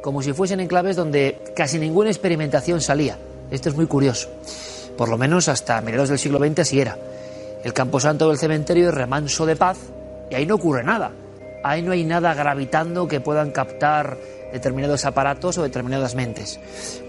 como 0.02 0.22
si 0.22 0.32
fuesen 0.32 0.62
enclaves 0.62 0.95
donde 0.95 1.38
casi 1.54 1.80
ninguna 1.80 2.10
experimentación 2.10 2.80
salía. 2.80 3.18
Esto 3.52 3.68
es 3.68 3.76
muy 3.76 3.88
curioso. 3.88 4.30
Por 4.98 5.10
lo 5.10 5.18
menos 5.18 5.49
hasta 5.49 5.82
mediados 5.82 6.10
del 6.10 6.20
siglo 6.20 6.40
XX 6.40 6.60
así 6.60 6.80
era. 6.80 6.98
El 7.64 7.73
camposanto 7.73 8.30
del 8.30 8.38
cementerio 8.38 8.90
es 8.90 8.94
remanso 8.94 9.45
de 9.45 9.56
paz 9.56 9.77
y 10.30 10.36
ahí 10.36 10.45
no 10.45 10.56
ocurre 10.56 10.84
nada. 10.84 11.11
Ahí 11.64 11.81
no 11.81 11.91
hay 11.91 12.06
nada 12.06 12.34
gravitando 12.34 13.07
que 13.07 13.19
puedan 13.19 13.52
captar 13.52 14.18
determinados 14.53 15.03
aparatos 15.06 15.57
o 15.57 15.64
determinadas 15.64 16.15
mentes. 16.15 16.60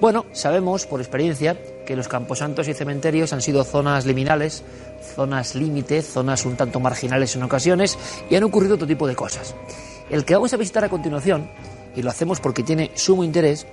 Bueno, 0.01 0.27
sabemos 0.33 0.87
por 0.87 1.01
experiencia 1.01 1.57
que 1.87 1.95
los 1.95 2.09
camposantos 2.09 2.67
y 2.69 2.75
cementerios 2.75 3.33
han 3.33 3.43
sido 3.43 3.63
zonas 3.63 4.07
liminales, 4.07 4.65
zonas 5.15 5.55
límite, 5.55 6.03
zonas 6.03 6.45
un 6.45 6.57
tanto 6.57 6.81
marginales 6.81 7.37
en 7.37 7.45
ocasiones 7.45 7.97
y 8.29 8.35
han 8.35 8.43
ocurrido 8.43 8.75
otro 8.75 8.89
tipo 8.89 9.07
de 9.07 9.15
cosas. 9.15 9.55
El 10.11 10.25
que 10.25 10.35
vamos 10.35 10.53
a 10.53 10.57
visitar 10.57 10.85
a 10.85 10.89
continuación, 10.89 11.49
y 11.95 12.03
lo 12.03 12.11
hacemos 12.11 12.41
porque 12.41 12.65
tiene 12.65 12.91
sumo 12.95 13.23
interés, 13.23 13.67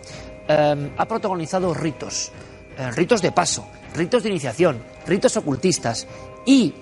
eh, 0.48 0.92
ha 0.96 1.06
protagonizado 1.08 1.74
ritos, 1.74 2.32
eh, 2.78 2.92
ritos 2.92 3.22
de 3.22 3.32
paso, 3.32 3.68
ritos 3.96 4.22
de 4.24 4.30
iniciación, 4.30 4.78
ritos 5.08 5.36
ocultistas 5.38 6.08
y 6.48 6.74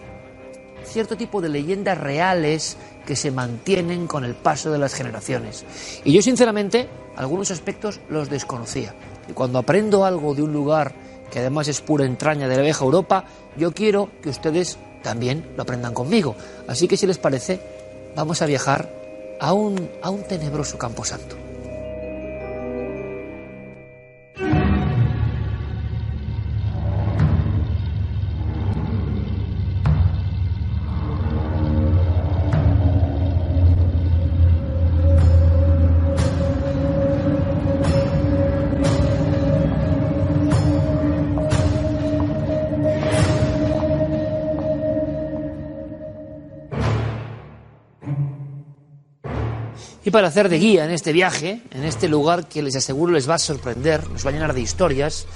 cierto 0.86 1.18
tipo 1.18 1.42
de 1.42 1.50
leyendas 1.50 1.98
reales 1.98 2.78
que 3.06 3.16
se 3.16 3.32
mantienen 3.32 4.08
con 4.08 4.24
el 4.24 4.36
paso 4.36 4.72
de 4.72 4.78
las 4.78 4.94
generaciones. 4.94 5.66
Y 6.06 6.14
yo 6.14 6.22
sinceramente 6.22 6.88
algunos 7.18 7.52
aspectos 7.52 8.00
los 8.10 8.30
desconocía. 8.30 8.94
Y 9.28 9.34
cuando 9.34 9.60
aprendo 9.60 10.06
algo 10.06 10.36
de 10.36 10.44
un 10.44 10.54
lugar 10.54 10.94
que 11.32 11.40
además 11.40 11.68
es 11.68 11.82
pura 11.82 12.06
entraña 12.06 12.48
de 12.48 12.56
la 12.56 12.62
vieja 12.62 12.86
Europa, 12.86 13.26
yo 13.58 13.74
quiero 13.74 14.10
que 14.22 14.30
ustedes 14.30 14.78
también 15.02 15.44
lo 15.58 15.64
aprendan 15.64 15.94
conmigo. 15.94 16.36
Así 16.68 16.88
que 16.88 16.96
si 16.96 17.08
les 17.08 17.18
parece, 17.18 17.60
vamos 18.16 18.42
a 18.42 18.46
viajar 18.46 18.90
a 19.40 19.54
un, 19.54 19.90
a 20.02 20.12
un 20.12 20.24
tenebroso 20.24 20.78
camposanto. 20.78 21.45
Para 50.16 50.30
hacer 50.30 50.48
de 50.48 50.60
guía 50.60 50.86
en 50.86 50.92
este 50.92 51.12
viaje, 51.12 51.62
en 51.72 51.84
este 51.84 52.08
lugar 52.08 52.48
que 52.48 52.64
les 52.64 52.74
aseguro 52.78 53.12
les 53.12 53.30
va 53.30 53.34
a 53.34 53.38
sorprender, 53.38 54.10
nos 54.10 54.26
va 54.26 54.30
a 54.30 54.32
llenar 54.32 54.54
de 54.54 54.62
historias, 54.62 55.28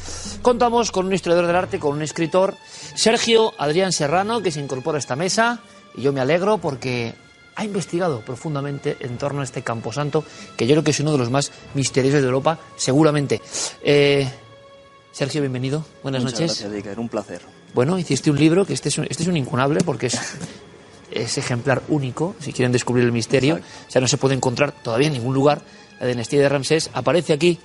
contamos 0.41 0.93
con 0.93 1.05
un 1.05 1.11
historiador 1.11 1.47
del 1.47 1.57
arte, 1.57 1.79
con 1.79 1.97
un 1.97 2.01
escritor, 2.01 2.55
Sergio 2.95 3.51
Adrián 3.57 3.91
Serrano, 3.91 4.41
que 4.41 4.51
se 4.51 4.61
incorpora 4.61 4.95
a 4.95 4.99
esta 4.99 5.17
mesa. 5.17 5.59
Y 5.97 6.03
yo 6.03 6.13
me 6.13 6.21
alegro 6.21 6.59
porque 6.59 7.13
ha 7.57 7.65
investigado 7.65 8.21
profundamente 8.21 8.95
en 9.01 9.17
torno 9.17 9.41
a 9.41 9.43
este 9.43 9.63
camposanto, 9.63 10.23
que 10.55 10.65
yo 10.65 10.75
creo 10.75 10.83
que 10.85 10.91
es 10.91 10.99
uno 11.01 11.11
de 11.11 11.17
los 11.17 11.29
más 11.29 11.51
misteriosos 11.73 12.21
de 12.21 12.27
Europa, 12.27 12.57
seguramente. 12.77 13.41
Eh, 13.83 14.29
Sergio, 15.11 15.41
bienvenido. 15.41 15.83
Buenas 16.03 16.23
Muchas 16.23 16.39
noches. 16.39 16.61
Gracias, 16.61 16.73
Iker. 16.73 16.99
Un 17.01 17.09
placer. 17.09 17.41
Bueno, 17.73 17.99
hiciste 17.99 18.31
un 18.31 18.39
libro 18.39 18.65
que 18.65 18.75
este 18.75 18.87
es 18.87 18.97
un, 18.97 19.07
este 19.09 19.23
es 19.23 19.27
un 19.27 19.35
incunable 19.35 19.81
porque 19.83 20.07
es, 20.07 20.17
es 21.11 21.37
ejemplar 21.37 21.83
único, 21.87 22.35
si 22.39 22.53
quieren 22.53 22.71
descubrir 22.71 23.05
el 23.05 23.11
misterio. 23.11 23.55
O 23.55 23.91
sea, 23.91 24.01
no 24.01 24.07
se 24.07 24.17
puede 24.17 24.35
encontrar 24.35 24.71
todavía 24.71 25.07
en 25.07 25.13
ningún 25.13 25.33
lugar. 25.33 25.61
La 25.99 26.07
dinastía 26.07 26.39
de 26.39 26.49
Ramsés 26.49 26.89
aparece 26.93 27.33
aquí, 27.33 27.59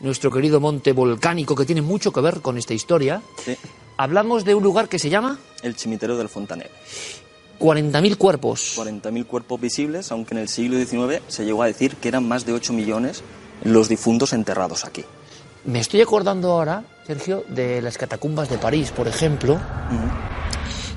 nuestro 0.00 0.30
querido 0.30 0.60
monte 0.60 0.92
volcánico 0.92 1.54
que 1.54 1.64
tiene 1.64 1.82
mucho 1.82 2.12
que 2.12 2.20
ver 2.20 2.40
con 2.40 2.56
esta 2.58 2.74
historia. 2.74 3.22
Sí. 3.44 3.56
Hablamos 3.96 4.44
de 4.44 4.54
un 4.54 4.62
lugar 4.62 4.88
que 4.88 4.98
se 4.98 5.10
llama 5.10 5.38
El 5.62 5.76
Cimitero 5.76 6.16
del 6.16 6.28
Fontanelle. 6.28 6.70
40.000 7.58 8.16
cuerpos. 8.16 8.78
40.000 8.78 9.26
cuerpos 9.26 9.60
visibles, 9.60 10.10
aunque 10.10 10.34
en 10.34 10.40
el 10.40 10.48
siglo 10.48 10.78
XIX 10.78 11.22
se 11.28 11.44
llegó 11.44 11.62
a 11.62 11.66
decir 11.66 11.96
que 11.96 12.08
eran 12.08 12.26
más 12.26 12.46
de 12.46 12.54
8 12.54 12.72
millones 12.72 13.22
los 13.62 13.90
difuntos 13.90 14.32
enterrados 14.32 14.86
aquí. 14.86 15.04
Me 15.66 15.80
estoy 15.80 16.00
acordando 16.00 16.52
ahora, 16.52 16.84
Sergio, 17.06 17.44
de 17.48 17.82
las 17.82 17.98
catacumbas 17.98 18.48
de 18.48 18.56
París, 18.56 18.92
por 18.92 19.06
ejemplo, 19.06 19.60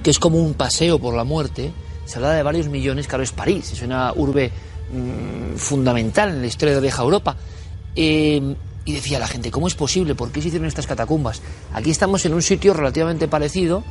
que 0.01 0.09
es 0.09 0.19
como 0.19 0.37
un 0.37 0.53
paseo 0.53 0.99
por 0.99 1.13
la 1.13 1.25
muerte. 1.25 1.73
Se 2.05 2.17
habla 2.17 2.33
de 2.33 2.43
varios 2.43 2.67
millones, 2.67 3.07
claro, 3.07 3.23
es 3.23 3.31
París, 3.31 3.71
es 3.71 3.81
una 3.81 4.13
urbe 4.13 4.51
mm, 4.91 5.55
fundamental 5.55 6.29
en 6.29 6.41
la 6.41 6.47
historia 6.47 6.73
de 6.73 6.77
la 6.77 6.81
vieja 6.81 7.01
Europa. 7.01 7.35
Eh, 7.95 8.55
y 8.85 8.93
decía 8.93 9.19
la 9.19 9.27
gente, 9.27 9.49
¿cómo 9.51 9.67
es 9.67 9.75
posible? 9.75 10.13
¿Por 10.15 10.31
qué 10.31 10.41
se 10.41 10.49
hicieron 10.49 10.67
estas 10.67 10.87
catacumbas? 10.87 11.41
Aquí 11.73 11.89
estamos 11.89 12.25
en 12.25 12.33
un 12.33 12.41
sitio 12.41 12.73
relativamente 12.73 13.27
parecido. 13.27 13.83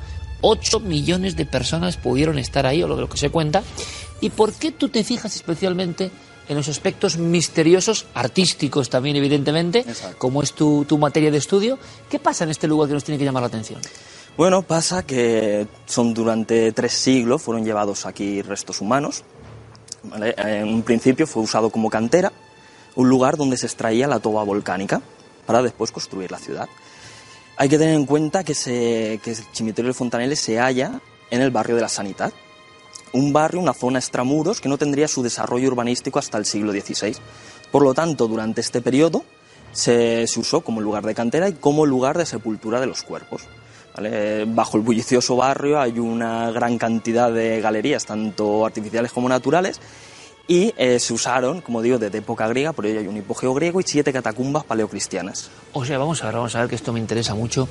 8 0.42 0.80
millones 0.80 1.36
de 1.36 1.46
personas 1.46 1.96
pudieron 1.96 2.38
estar 2.38 2.66
ahí, 2.66 2.82
o 2.82 2.88
lo, 2.88 2.96
lo 2.96 3.08
que 3.08 3.16
se 3.16 3.30
cuenta. 3.30 3.62
¿Y 4.20 4.30
por 4.30 4.52
qué 4.52 4.72
tú 4.72 4.88
te 4.88 5.02
fijas 5.04 5.34
especialmente 5.34 6.10
en 6.48 6.56
los 6.56 6.68
aspectos 6.68 7.16
misteriosos, 7.16 8.06
artísticos 8.14 8.90
también, 8.90 9.16
evidentemente, 9.16 9.80
Exacto. 9.80 10.18
como 10.18 10.42
es 10.42 10.52
tu, 10.52 10.84
tu 10.86 10.98
materia 10.98 11.30
de 11.30 11.38
estudio? 11.38 11.78
¿Qué 12.10 12.18
pasa 12.18 12.44
en 12.44 12.50
este 12.50 12.68
lugar 12.68 12.88
que 12.88 12.94
nos 12.94 13.04
tiene 13.04 13.18
que 13.18 13.24
llamar 13.24 13.42
la 13.42 13.48
atención? 13.48 13.80
Bueno, 14.34 14.62
pasa 14.62 15.02
que 15.02 15.66
son 15.84 16.14
durante 16.14 16.72
tres 16.72 16.94
siglos 16.94 17.42
fueron 17.42 17.66
llevados 17.66 18.06
aquí 18.06 18.40
restos 18.40 18.80
humanos. 18.80 19.24
En 20.14 20.68
un 20.68 20.82
principio 20.82 21.26
fue 21.26 21.42
usado 21.42 21.68
como 21.68 21.90
cantera, 21.90 22.32
un 22.96 23.10
lugar 23.10 23.36
donde 23.36 23.58
se 23.58 23.66
extraía 23.66 24.08
la 24.08 24.20
toba 24.20 24.42
volcánica 24.42 25.02
para 25.44 25.62
después 25.62 25.92
construir 25.92 26.30
la 26.30 26.38
ciudad. 26.38 26.66
Hay 27.58 27.68
que 27.68 27.76
tener 27.76 27.94
en 27.94 28.06
cuenta 28.06 28.42
que, 28.42 28.52
el 28.52 29.36
Cimiterio 29.52 29.90
de 29.90 29.94
Fontanelle 29.94 30.34
se 30.34 30.58
halla 30.58 30.98
en 31.30 31.42
el 31.42 31.50
barrio 31.50 31.76
de 31.76 31.82
la 31.82 31.90
Sanidad, 31.90 32.32
un 33.12 33.34
barrio, 33.34 33.60
una 33.60 33.74
zona 33.74 33.98
extramuros 33.98 34.62
que 34.62 34.68
no 34.70 34.78
tendría 34.78 35.08
su 35.08 35.22
desarrollo 35.22 35.68
urbanístico 35.68 36.18
hasta 36.18 36.38
el 36.38 36.46
siglo 36.46 36.72
XVI. 36.72 37.14
Por 37.70 37.82
lo 37.82 37.92
tanto, 37.92 38.28
durante 38.28 38.62
este 38.62 38.80
periodo 38.80 39.24
se 39.72 40.24
usó 40.36 40.62
como 40.62 40.80
lugar 40.80 41.04
de 41.04 41.14
cantera 41.14 41.50
y 41.50 41.52
como 41.52 41.84
lugar 41.84 42.16
de 42.16 42.24
sepultura 42.24 42.80
de 42.80 42.86
los 42.86 43.02
cuerpos. 43.02 43.42
¿Vale? 43.94 44.44
Bajo 44.46 44.76
el 44.76 44.82
bullicioso 44.82 45.36
barrio 45.36 45.80
hay 45.80 45.98
una 45.98 46.50
gran 46.50 46.78
cantidad 46.78 47.32
de 47.32 47.60
galerías, 47.60 48.04
tanto 48.06 48.64
artificiales 48.66 49.12
como 49.12 49.28
naturales, 49.28 49.80
y 50.48 50.74
eh, 50.76 50.98
se 50.98 51.14
usaron, 51.14 51.60
como 51.60 51.82
digo, 51.82 51.98
desde 51.98 52.18
época 52.18 52.48
griega, 52.48 52.72
por 52.72 52.86
ello 52.86 53.00
hay 53.00 53.06
un 53.06 53.16
hipogeo 53.16 53.54
griego 53.54 53.80
y 53.80 53.84
siete 53.84 54.12
catacumbas 54.12 54.64
paleocristianas. 54.64 55.50
O 55.72 55.84
sea, 55.84 55.98
vamos 55.98 56.22
a 56.22 56.26
ver, 56.26 56.34
vamos 56.34 56.54
a 56.54 56.60
ver 56.60 56.68
que 56.68 56.74
esto 56.74 56.92
me 56.92 56.98
interesa 56.98 57.34
mucho, 57.34 57.68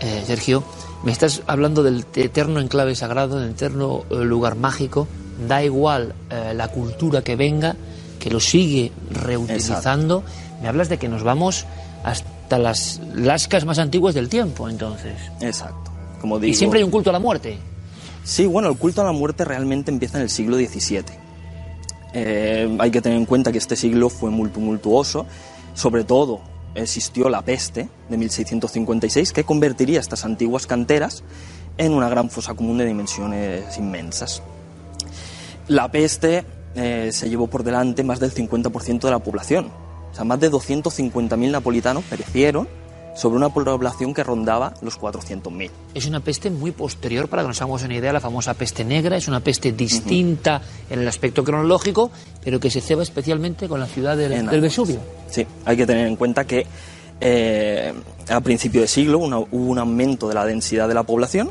eh, 0.00 0.24
Sergio. 0.26 0.64
Me 1.04 1.12
estás 1.12 1.42
hablando 1.46 1.82
del 1.82 2.04
eterno 2.14 2.60
enclave 2.60 2.94
sagrado, 2.94 3.38
del 3.38 3.50
eterno 3.50 4.04
eh, 4.10 4.16
lugar 4.16 4.56
mágico. 4.56 5.06
Da 5.48 5.64
igual 5.64 6.14
la 6.30 6.68
cultura 6.68 7.22
que 7.22 7.34
venga, 7.34 7.74
que 8.20 8.30
lo 8.30 8.38
sigue 8.38 8.92
reutilizando. 9.10 10.22
Me 10.62 10.68
hablas 10.68 10.88
de 10.88 10.96
que 10.96 11.08
nos 11.08 11.24
vamos 11.24 11.66
hasta 12.04 12.33
las 12.50 13.00
lascas 13.14 13.64
más 13.64 13.78
antiguas 13.78 14.14
del 14.14 14.28
tiempo, 14.28 14.68
entonces. 14.68 15.14
Exacto. 15.40 15.90
Como 16.20 16.38
digo, 16.38 16.52
Y 16.52 16.54
siempre 16.54 16.78
hay 16.78 16.84
un 16.84 16.90
culto 16.90 17.10
a 17.10 17.12
la 17.12 17.18
muerte. 17.18 17.58
Sí, 18.22 18.46
bueno, 18.46 18.70
el 18.70 18.78
culto 18.78 19.02
a 19.02 19.04
la 19.04 19.12
muerte 19.12 19.44
realmente 19.44 19.90
empieza 19.90 20.18
en 20.18 20.24
el 20.24 20.30
siglo 20.30 20.56
XVII. 20.56 21.04
Eh, 22.14 22.76
hay 22.78 22.90
que 22.90 23.02
tener 23.02 23.18
en 23.18 23.26
cuenta 23.26 23.50
que 23.50 23.58
este 23.58 23.76
siglo 23.76 24.08
fue 24.08 24.30
muy 24.30 24.48
tumultuoso, 24.48 25.26
sobre 25.74 26.04
todo 26.04 26.40
existió 26.74 27.28
la 27.28 27.42
peste 27.42 27.88
de 28.08 28.16
1656 28.16 29.32
que 29.32 29.44
convertiría 29.44 30.00
estas 30.00 30.24
antiguas 30.24 30.66
canteras 30.66 31.22
en 31.76 31.92
una 31.92 32.08
gran 32.08 32.30
fosa 32.30 32.54
común 32.54 32.78
de 32.78 32.86
dimensiones 32.86 33.76
inmensas. 33.78 34.42
La 35.68 35.90
peste 35.90 36.44
eh, 36.74 37.10
se 37.12 37.28
llevó 37.28 37.46
por 37.48 37.64
delante 37.64 38.04
más 38.04 38.20
del 38.20 38.32
50% 38.32 39.00
de 39.00 39.10
la 39.10 39.18
población, 39.18 39.70
o 40.14 40.16
sea, 40.16 40.24
más 40.24 40.40
de 40.40 40.50
250.000 40.50 41.50
napolitanos 41.50 42.04
perecieron 42.04 42.66
sobre 43.16 43.36
una 43.36 43.48
población 43.48 44.14
que 44.14 44.24
rondaba 44.24 44.74
los 44.82 44.98
400.000. 44.98 45.70
Es 45.94 46.06
una 46.06 46.18
peste 46.20 46.50
muy 46.50 46.72
posterior, 46.72 47.28
para 47.28 47.42
que 47.42 47.48
nos 47.48 47.60
hagamos 47.60 47.82
una 47.84 47.94
idea, 47.94 48.12
la 48.12 48.20
famosa 48.20 48.54
peste 48.54 48.84
negra. 48.84 49.16
Es 49.16 49.28
una 49.28 49.38
peste 49.40 49.70
distinta 49.72 50.60
en 50.90 50.98
el 51.00 51.06
aspecto 51.06 51.44
cronológico, 51.44 52.10
pero 52.42 52.58
que 52.58 52.70
se 52.70 52.80
ceba 52.80 53.02
especialmente 53.04 53.68
con 53.68 53.78
la 53.78 53.86
ciudad 53.86 54.16
del, 54.16 54.46
del. 54.46 54.60
Vesubio. 54.60 54.98
Sí, 55.30 55.46
hay 55.64 55.76
que 55.76 55.86
tener 55.86 56.06
en 56.08 56.16
cuenta 56.16 56.44
que 56.44 56.66
eh, 57.20 57.92
a 58.28 58.40
principio 58.40 58.80
de 58.80 58.88
siglo 58.88 59.18
una- 59.18 59.38
hubo 59.38 59.48
un 59.52 59.78
aumento 59.78 60.28
de 60.28 60.34
la 60.34 60.44
densidad 60.44 60.88
de 60.88 60.94
la 60.94 61.04
población, 61.04 61.50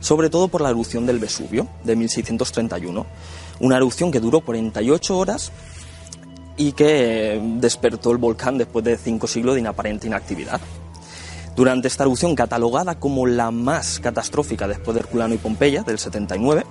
sobre 0.00 0.28
todo 0.30 0.48
por 0.48 0.60
la 0.60 0.70
erupción 0.70 1.06
del 1.06 1.18
Vesubio 1.20 1.68
de 1.84 1.94
1631. 1.94 3.06
Una 3.60 3.76
erupción 3.76 4.10
que 4.10 4.18
duró 4.18 4.40
48 4.40 5.16
horas 5.18 5.52
y 6.60 6.72
que 6.72 7.36
eh, 7.36 7.40
despertó 7.56 8.10
el 8.10 8.18
volcán 8.18 8.58
después 8.58 8.84
de 8.84 8.98
cinco 8.98 9.26
siglos 9.26 9.54
de 9.54 9.60
inaparente 9.60 10.06
inactividad. 10.06 10.60
Durante 11.56 11.88
esta 11.88 12.04
erupción, 12.04 12.34
catalogada 12.34 12.96
como 12.96 13.26
la 13.26 13.50
más 13.50 13.98
catastrófica 13.98 14.68
después 14.68 14.94
de 14.94 15.00
Herculano 15.00 15.34
y 15.34 15.38
Pompeya, 15.38 15.84
del 15.84 15.98
79, 15.98 16.66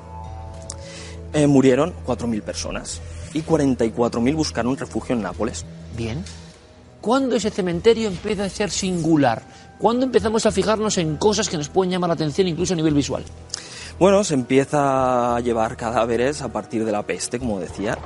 eh, 1.34 1.48
murieron 1.48 1.95
4.000 2.06 2.41
personas 2.44 3.02
y 3.34 3.41
44.000 3.41 4.36
buscaron 4.36 4.78
refugio 4.78 5.16
en 5.16 5.24
Nápoles. 5.24 5.66
Bien. 5.98 6.24
¿Cuándo 7.02 7.36
ese 7.36 7.49
cementerio 7.49 8.10
empieza 8.10 8.44
a 8.44 8.49
ser 8.49 8.70
singular? 8.70 9.41
¿Cuándo 9.80 10.06
empezamos 10.06 10.45
a 10.45 10.52
fijarnos 10.52 10.99
en 10.99 11.18
cosas 11.18 11.49
que 11.49 11.57
nos 11.57 11.70
pueden 11.70 11.90
llamar 11.90 12.10
la 12.10 12.14
atención 12.14 12.48
incluso 12.48 12.74
a 12.74 12.78
nivel 12.78 12.94
visual? 12.94 13.24
Bueno, 13.99 14.23
se 14.23 14.34
empieza 14.34 15.35
a 15.35 15.41
llevar 15.41 15.76
cadáveres 15.76 16.41
a 16.41 16.47
partir 16.47 16.85
de 16.85 16.91
la 16.93 17.03
peste, 17.03 17.38
como 17.38 17.59
decía. 17.59 17.97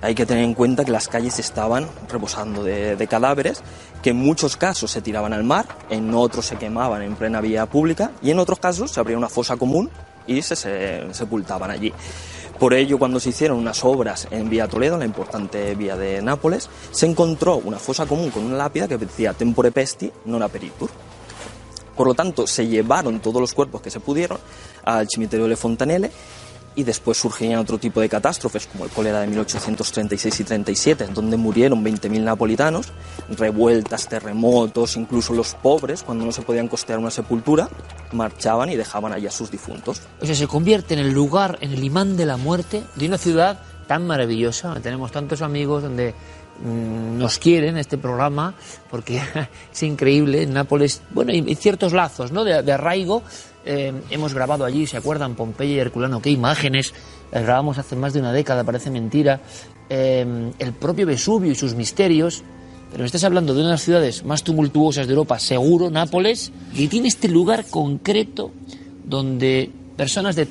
Hay 0.00 0.14
que 0.14 0.24
tener 0.24 0.42
en 0.42 0.54
cuenta 0.54 0.86
que 0.86 0.90
las 0.90 1.06
calles 1.06 1.38
estaban 1.38 1.86
reposando 2.08 2.64
de, 2.64 3.06
cadáveres, 3.06 3.62
que 4.02 4.10
en 4.10 4.16
muchos 4.16 4.56
casos 4.56 4.90
se 4.90 5.02
tiraban 5.02 5.34
al 5.34 5.44
mar, 5.44 5.66
en 5.90 6.14
otros 6.14 6.46
se 6.46 6.56
quemaban 6.56 7.02
en 7.02 7.14
plena 7.14 7.42
vía 7.42 7.66
pública 7.66 8.12
y 8.22 8.30
en 8.30 8.38
otros 8.38 8.58
casos 8.58 8.90
se 8.90 9.00
abría 9.00 9.18
una 9.18 9.28
fosa 9.28 9.58
común 9.58 9.90
y 10.26 10.40
se, 10.40 10.56
se 10.56 11.12
sepultaban 11.12 11.70
allí. 11.70 11.92
Por 12.58 12.72
ello, 12.72 12.98
cuando 12.98 13.20
se 13.20 13.28
hicieron 13.28 13.58
unas 13.58 13.84
obras 13.84 14.26
en 14.30 14.48
Vía 14.48 14.66
Toledo, 14.66 14.96
la 14.96 15.04
importante 15.04 15.74
vía 15.74 15.94
de 15.94 16.22
Nápoles, 16.22 16.70
se 16.90 17.04
encontró 17.04 17.56
una 17.56 17.78
fosa 17.78 18.06
común 18.06 18.30
con 18.30 18.44
una 18.44 18.56
lápida 18.56 18.88
que 18.88 18.96
decía 18.96 19.34
Tempore 19.34 19.72
Pesti 19.72 20.10
non 20.24 20.40
aperitur. 20.40 20.88
Por 21.96 22.08
lo 22.08 22.14
tanto, 22.14 22.46
se 22.46 22.66
llevaron 22.66 23.20
todos 23.20 23.40
los 23.40 23.54
cuerpos 23.54 23.80
que 23.80 23.90
se 23.90 24.00
pudieron 24.00 24.38
al 24.84 25.08
Cimitero 25.08 25.48
de 25.48 25.56
Fontanelle 25.56 26.10
y 26.76 26.82
después 26.82 27.18
surgían 27.18 27.58
otro 27.58 27.78
tipo 27.78 28.00
de 28.00 28.08
catástrofes, 28.08 28.66
como 28.66 28.84
el 28.84 28.90
cólera 28.90 29.20
de 29.20 29.28
1836 29.28 30.40
y 30.40 30.44
37, 30.44 31.06
donde 31.14 31.36
murieron 31.36 31.84
20.000 31.84 32.22
napolitanos, 32.22 32.88
revueltas, 33.30 34.08
terremotos, 34.08 34.96
incluso 34.96 35.34
los 35.34 35.54
pobres, 35.54 36.02
cuando 36.02 36.24
no 36.24 36.32
se 36.32 36.42
podían 36.42 36.68
costear 36.68 36.98
una 36.98 37.10
sepultura, 37.10 37.68
marchaban 38.12 38.70
y 38.70 38.76
dejaban 38.76 39.12
allá 39.12 39.30
sus 39.30 39.50
difuntos. 39.50 40.02
O 40.20 40.26
sea, 40.26 40.34
se 40.34 40.46
convierte 40.46 40.94
en 40.94 41.00
el 41.00 41.12
lugar, 41.12 41.58
en 41.60 41.72
el 41.72 41.84
imán 41.84 42.16
de 42.16 42.26
la 42.26 42.36
muerte 42.36 42.82
de 42.96 43.06
una 43.06 43.18
ciudad 43.18 43.60
tan 43.86 44.06
maravillosa. 44.06 44.68
donde 44.68 44.82
Tenemos 44.82 45.12
tantos 45.12 45.42
amigos 45.42 45.82
donde 45.82 46.14
mm, 46.64 47.18
nos 47.18 47.38
quieren 47.38 47.76
este 47.76 47.98
programa 47.98 48.54
porque 48.90 49.22
es 49.72 49.82
increíble. 49.82 50.42
En 50.42 50.54
Nápoles, 50.54 51.02
bueno, 51.10 51.30
hay 51.30 51.54
ciertos 51.54 51.92
lazos 51.92 52.32
¿no? 52.32 52.42
de 52.42 52.72
arraigo. 52.72 53.22
Eh, 53.66 53.92
hemos 54.10 54.34
grabado 54.34 54.64
allí, 54.64 54.86
¿se 54.86 54.96
acuerdan? 54.96 55.34
Pompeya 55.34 55.74
y 55.74 55.78
Herculano, 55.78 56.20
qué 56.20 56.30
imágenes. 56.30 56.92
Las 57.32 57.44
grabamos 57.44 57.78
hace 57.78 57.96
más 57.96 58.12
de 58.12 58.20
una 58.20 58.32
década, 58.32 58.64
parece 58.64 58.90
mentira. 58.90 59.40
Eh, 59.88 60.52
el 60.58 60.72
propio 60.72 61.06
Vesubio 61.06 61.52
y 61.52 61.54
sus 61.54 61.74
misterios. 61.74 62.42
Pero 62.90 63.02
me 63.02 63.06
estás 63.06 63.24
hablando 63.24 63.54
de 63.54 63.60
una 63.60 63.70
de 63.70 63.74
las 63.74 63.82
ciudades 63.82 64.24
más 64.24 64.44
tumultuosas 64.44 65.06
de 65.06 65.14
Europa, 65.14 65.38
seguro, 65.40 65.90
Nápoles, 65.90 66.52
y 66.74 66.86
tiene 66.86 67.08
este 67.08 67.28
lugar 67.28 67.64
concreto 67.68 68.52
donde 69.04 69.70
personas 69.96 70.36
de, 70.36 70.46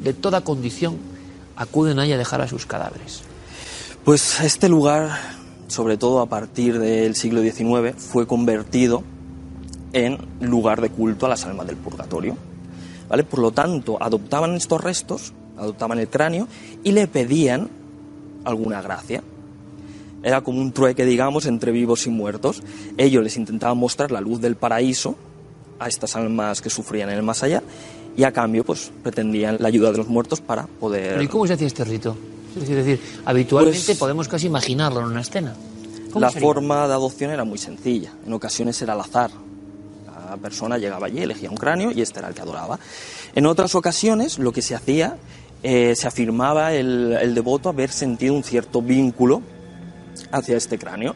de 0.00 0.14
toda 0.14 0.40
condición 0.40 0.96
acuden 1.56 1.98
ahí 1.98 2.10
a 2.12 2.16
dejar 2.16 2.40
a 2.40 2.48
sus 2.48 2.64
cadáveres. 2.64 3.22
Pues 4.04 4.40
este 4.40 4.68
lugar, 4.70 5.10
sobre 5.68 5.98
todo 5.98 6.20
a 6.20 6.26
partir 6.26 6.78
del 6.78 7.14
siglo 7.14 7.42
XIX, 7.42 7.94
fue 7.96 8.26
convertido 8.26 9.04
en 9.94 10.18
lugar 10.40 10.82
de 10.82 10.90
culto 10.90 11.24
a 11.24 11.30
las 11.30 11.44
almas 11.46 11.66
del 11.66 11.76
purgatorio. 11.76 12.36
¿Vale? 13.08 13.24
Por 13.24 13.38
lo 13.40 13.50
tanto, 13.52 13.96
adoptaban 14.02 14.54
estos 14.54 14.82
restos, 14.82 15.32
adoptaban 15.56 15.98
el 15.98 16.08
cráneo 16.08 16.46
y 16.82 16.92
le 16.92 17.06
pedían 17.06 17.70
alguna 18.44 18.82
gracia. 18.82 19.22
Era 20.22 20.40
como 20.42 20.60
un 20.60 20.72
trueque, 20.72 21.04
digamos, 21.04 21.46
entre 21.46 21.70
vivos 21.70 22.06
y 22.06 22.10
muertos. 22.10 22.62
Ellos 22.96 23.22
les 23.22 23.36
intentaban 23.36 23.76
mostrar 23.78 24.10
la 24.10 24.20
luz 24.20 24.40
del 24.40 24.56
paraíso 24.56 25.14
a 25.78 25.88
estas 25.88 26.16
almas 26.16 26.60
que 26.62 26.70
sufrían 26.70 27.10
en 27.10 27.16
el 27.18 27.22
más 27.22 27.42
allá 27.42 27.62
y 28.16 28.22
a 28.24 28.32
cambio 28.32 28.64
pues 28.64 28.90
pretendían 29.02 29.56
la 29.58 29.68
ayuda 29.68 29.90
de 29.92 29.98
los 29.98 30.08
muertos 30.08 30.40
para 30.40 30.66
poder... 30.66 31.10
¿Pero 31.10 31.22
¿Y 31.22 31.28
cómo 31.28 31.46
se 31.46 31.54
hacía 31.54 31.66
este 31.66 31.84
rito? 31.84 32.16
Es 32.56 32.68
decir, 32.68 33.00
habitualmente 33.24 33.80
Pues- 33.84 33.98
podemos 33.98 34.28
casi 34.28 34.46
imaginarlo 34.46 35.00
en 35.00 35.06
una 35.06 35.20
escena. 35.20 35.54
¿Cómo 36.12 36.20
La 36.20 36.30
sería? 36.30 36.46
forma 36.46 36.86
de 36.86 36.94
adopción 36.94 37.32
era 37.32 37.44
muy 37.44 37.58
sencilla. 37.58 38.12
En 38.24 38.32
ocasiones 38.32 38.80
era 38.80 38.92
al 38.92 39.00
azar. 39.00 39.30
Persona 40.36 40.78
llegaba 40.78 41.06
allí, 41.06 41.22
elegía 41.22 41.50
un 41.50 41.56
cráneo 41.56 41.90
y 41.90 42.02
este 42.02 42.18
era 42.18 42.28
el 42.28 42.34
que 42.34 42.42
adoraba. 42.42 42.78
En 43.34 43.46
otras 43.46 43.74
ocasiones 43.74 44.38
lo 44.38 44.52
que 44.52 44.62
se 44.62 44.74
hacía, 44.74 45.16
eh, 45.62 45.94
se 45.96 46.06
afirmaba 46.06 46.72
el, 46.72 47.16
el 47.20 47.34
devoto 47.34 47.68
haber 47.68 47.90
sentido 47.90 48.34
un 48.34 48.44
cierto 48.44 48.82
vínculo 48.82 49.42
hacia 50.30 50.56
este 50.56 50.78
cráneo. 50.78 51.14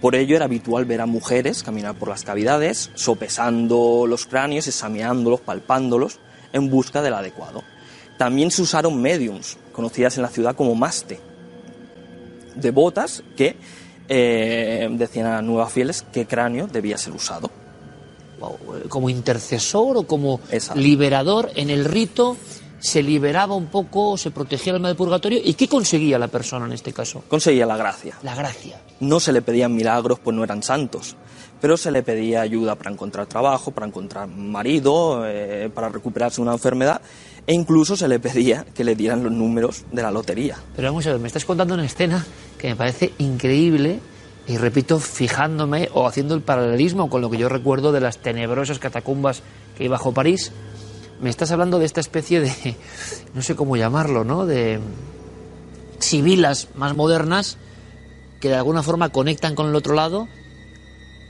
Por 0.00 0.14
ello 0.14 0.36
era 0.36 0.44
habitual 0.44 0.84
ver 0.84 1.00
a 1.00 1.06
mujeres 1.06 1.62
caminar 1.62 1.94
por 1.94 2.08
las 2.08 2.24
cavidades, 2.24 2.90
sopesando 2.94 4.06
los 4.06 4.26
cráneos, 4.26 4.66
examinándolos, 4.66 5.40
palpándolos, 5.40 6.18
en 6.52 6.70
busca 6.70 7.00
del 7.02 7.14
adecuado. 7.14 7.62
También 8.18 8.50
se 8.50 8.62
usaron 8.62 9.00
mediums, 9.00 9.56
conocidas 9.72 10.16
en 10.16 10.22
la 10.22 10.28
ciudad 10.28 10.54
como 10.54 10.74
maste, 10.74 11.20
devotas 12.54 13.22
que 13.36 13.56
eh, 14.08 14.88
decían 14.92 15.26
a 15.26 15.42
nuevas 15.42 15.72
fieles 15.72 16.04
qué 16.12 16.26
cráneo 16.26 16.66
debía 16.66 16.98
ser 16.98 17.14
usado. 17.14 17.50
Como 18.88 19.10
intercesor 19.10 19.96
o 19.96 20.02
como 20.04 20.40
Exacto. 20.50 20.80
liberador 20.80 21.50
en 21.54 21.70
el 21.70 21.84
rito 21.84 22.36
se 22.84 23.02
liberaba 23.02 23.54
un 23.54 23.68
poco, 23.68 24.18
se 24.18 24.30
protegía 24.30 24.72
el 24.72 24.76
alma 24.76 24.88
del 24.88 24.96
purgatorio. 24.98 25.40
¿Y 25.42 25.54
qué 25.54 25.68
conseguía 25.68 26.18
la 26.18 26.28
persona 26.28 26.66
en 26.66 26.72
este 26.72 26.92
caso? 26.92 27.24
Conseguía 27.28 27.64
la 27.64 27.78
gracia. 27.78 28.18
La 28.22 28.34
gracia. 28.34 28.78
No 29.00 29.20
se 29.20 29.32
le 29.32 29.40
pedían 29.40 29.74
milagros, 29.74 30.18
pues 30.18 30.36
no 30.36 30.44
eran 30.44 30.62
santos, 30.62 31.16
pero 31.62 31.78
se 31.78 31.90
le 31.90 32.02
pedía 32.02 32.42
ayuda 32.42 32.74
para 32.74 32.90
encontrar 32.90 33.26
trabajo, 33.26 33.70
para 33.70 33.86
encontrar 33.86 34.28
marido, 34.28 35.22
eh, 35.26 35.70
para 35.74 35.88
recuperarse 35.88 36.36
de 36.36 36.42
una 36.42 36.52
enfermedad, 36.52 37.00
e 37.46 37.54
incluso 37.54 37.96
se 37.96 38.06
le 38.06 38.18
pedía 38.18 38.66
que 38.74 38.84
le 38.84 38.94
dieran 38.94 39.22
los 39.22 39.32
números 39.32 39.84
de 39.90 40.02
la 40.02 40.10
lotería. 40.10 40.58
Pero 40.76 40.88
vamos 40.88 41.06
a 41.06 41.12
ver, 41.12 41.20
me 41.20 41.28
estás 41.28 41.46
contando 41.46 41.72
una 41.72 41.86
escena 41.86 42.26
que 42.58 42.68
me 42.68 42.76
parece 42.76 43.14
increíble 43.16 44.00
y 44.46 44.58
repito, 44.58 45.00
fijándome 45.00 45.88
o 45.94 46.06
haciendo 46.06 46.34
el 46.34 46.42
paralelismo 46.42 47.08
con 47.08 47.22
lo 47.22 47.30
que 47.30 47.38
yo 47.38 47.48
recuerdo 47.48 47.92
de 47.92 48.00
las 48.00 48.18
tenebrosas 48.18 48.78
catacumbas 48.78 49.42
que 49.76 49.84
hay 49.84 49.88
bajo 49.88 50.12
París. 50.12 50.52
Me 51.20 51.30
estás 51.30 51.50
hablando 51.50 51.78
de 51.78 51.86
esta 51.86 52.00
especie 52.00 52.40
de, 52.40 52.76
no 53.34 53.42
sé 53.42 53.56
cómo 53.56 53.76
llamarlo, 53.76 54.24
¿no? 54.24 54.44
De 54.44 54.80
sibilas 55.98 56.68
más 56.74 56.94
modernas 56.94 57.56
que 58.40 58.48
de 58.48 58.56
alguna 58.56 58.82
forma 58.82 59.08
conectan 59.08 59.54
con 59.54 59.68
el 59.68 59.74
otro 59.74 59.94
lado, 59.94 60.28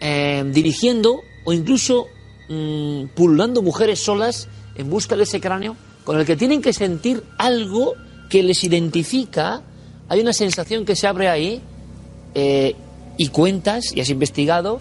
eh, 0.01 0.43
dirigiendo 0.53 1.21
o 1.45 1.53
incluso 1.53 2.09
mm, 2.49 3.05
pululando 3.15 3.63
mujeres 3.63 4.01
solas 4.01 4.49
en 4.75 4.91
busca 4.91 5.15
de 5.15 5.23
ese 5.23 5.41
cráneo 5.41 5.77
con 6.03 6.19
el 6.19 6.27
que 6.27 6.37
tienen 6.37 6.61
que 6.61 6.73
sentir 6.73 7.23
algo 7.39 7.95
que 8.29 8.43
les 8.43 8.65
identifica. 8.65 9.63
Hay 10.09 10.21
una 10.21 10.33
sensación 10.33 10.85
que 10.85 10.97
se 10.97 11.07
abre 11.07 11.29
ahí 11.29 11.63
eh, 12.35 12.75
y 13.17 13.29
cuentas, 13.29 13.95
y 13.95 14.01
has 14.01 14.11
investigado, 14.11 14.79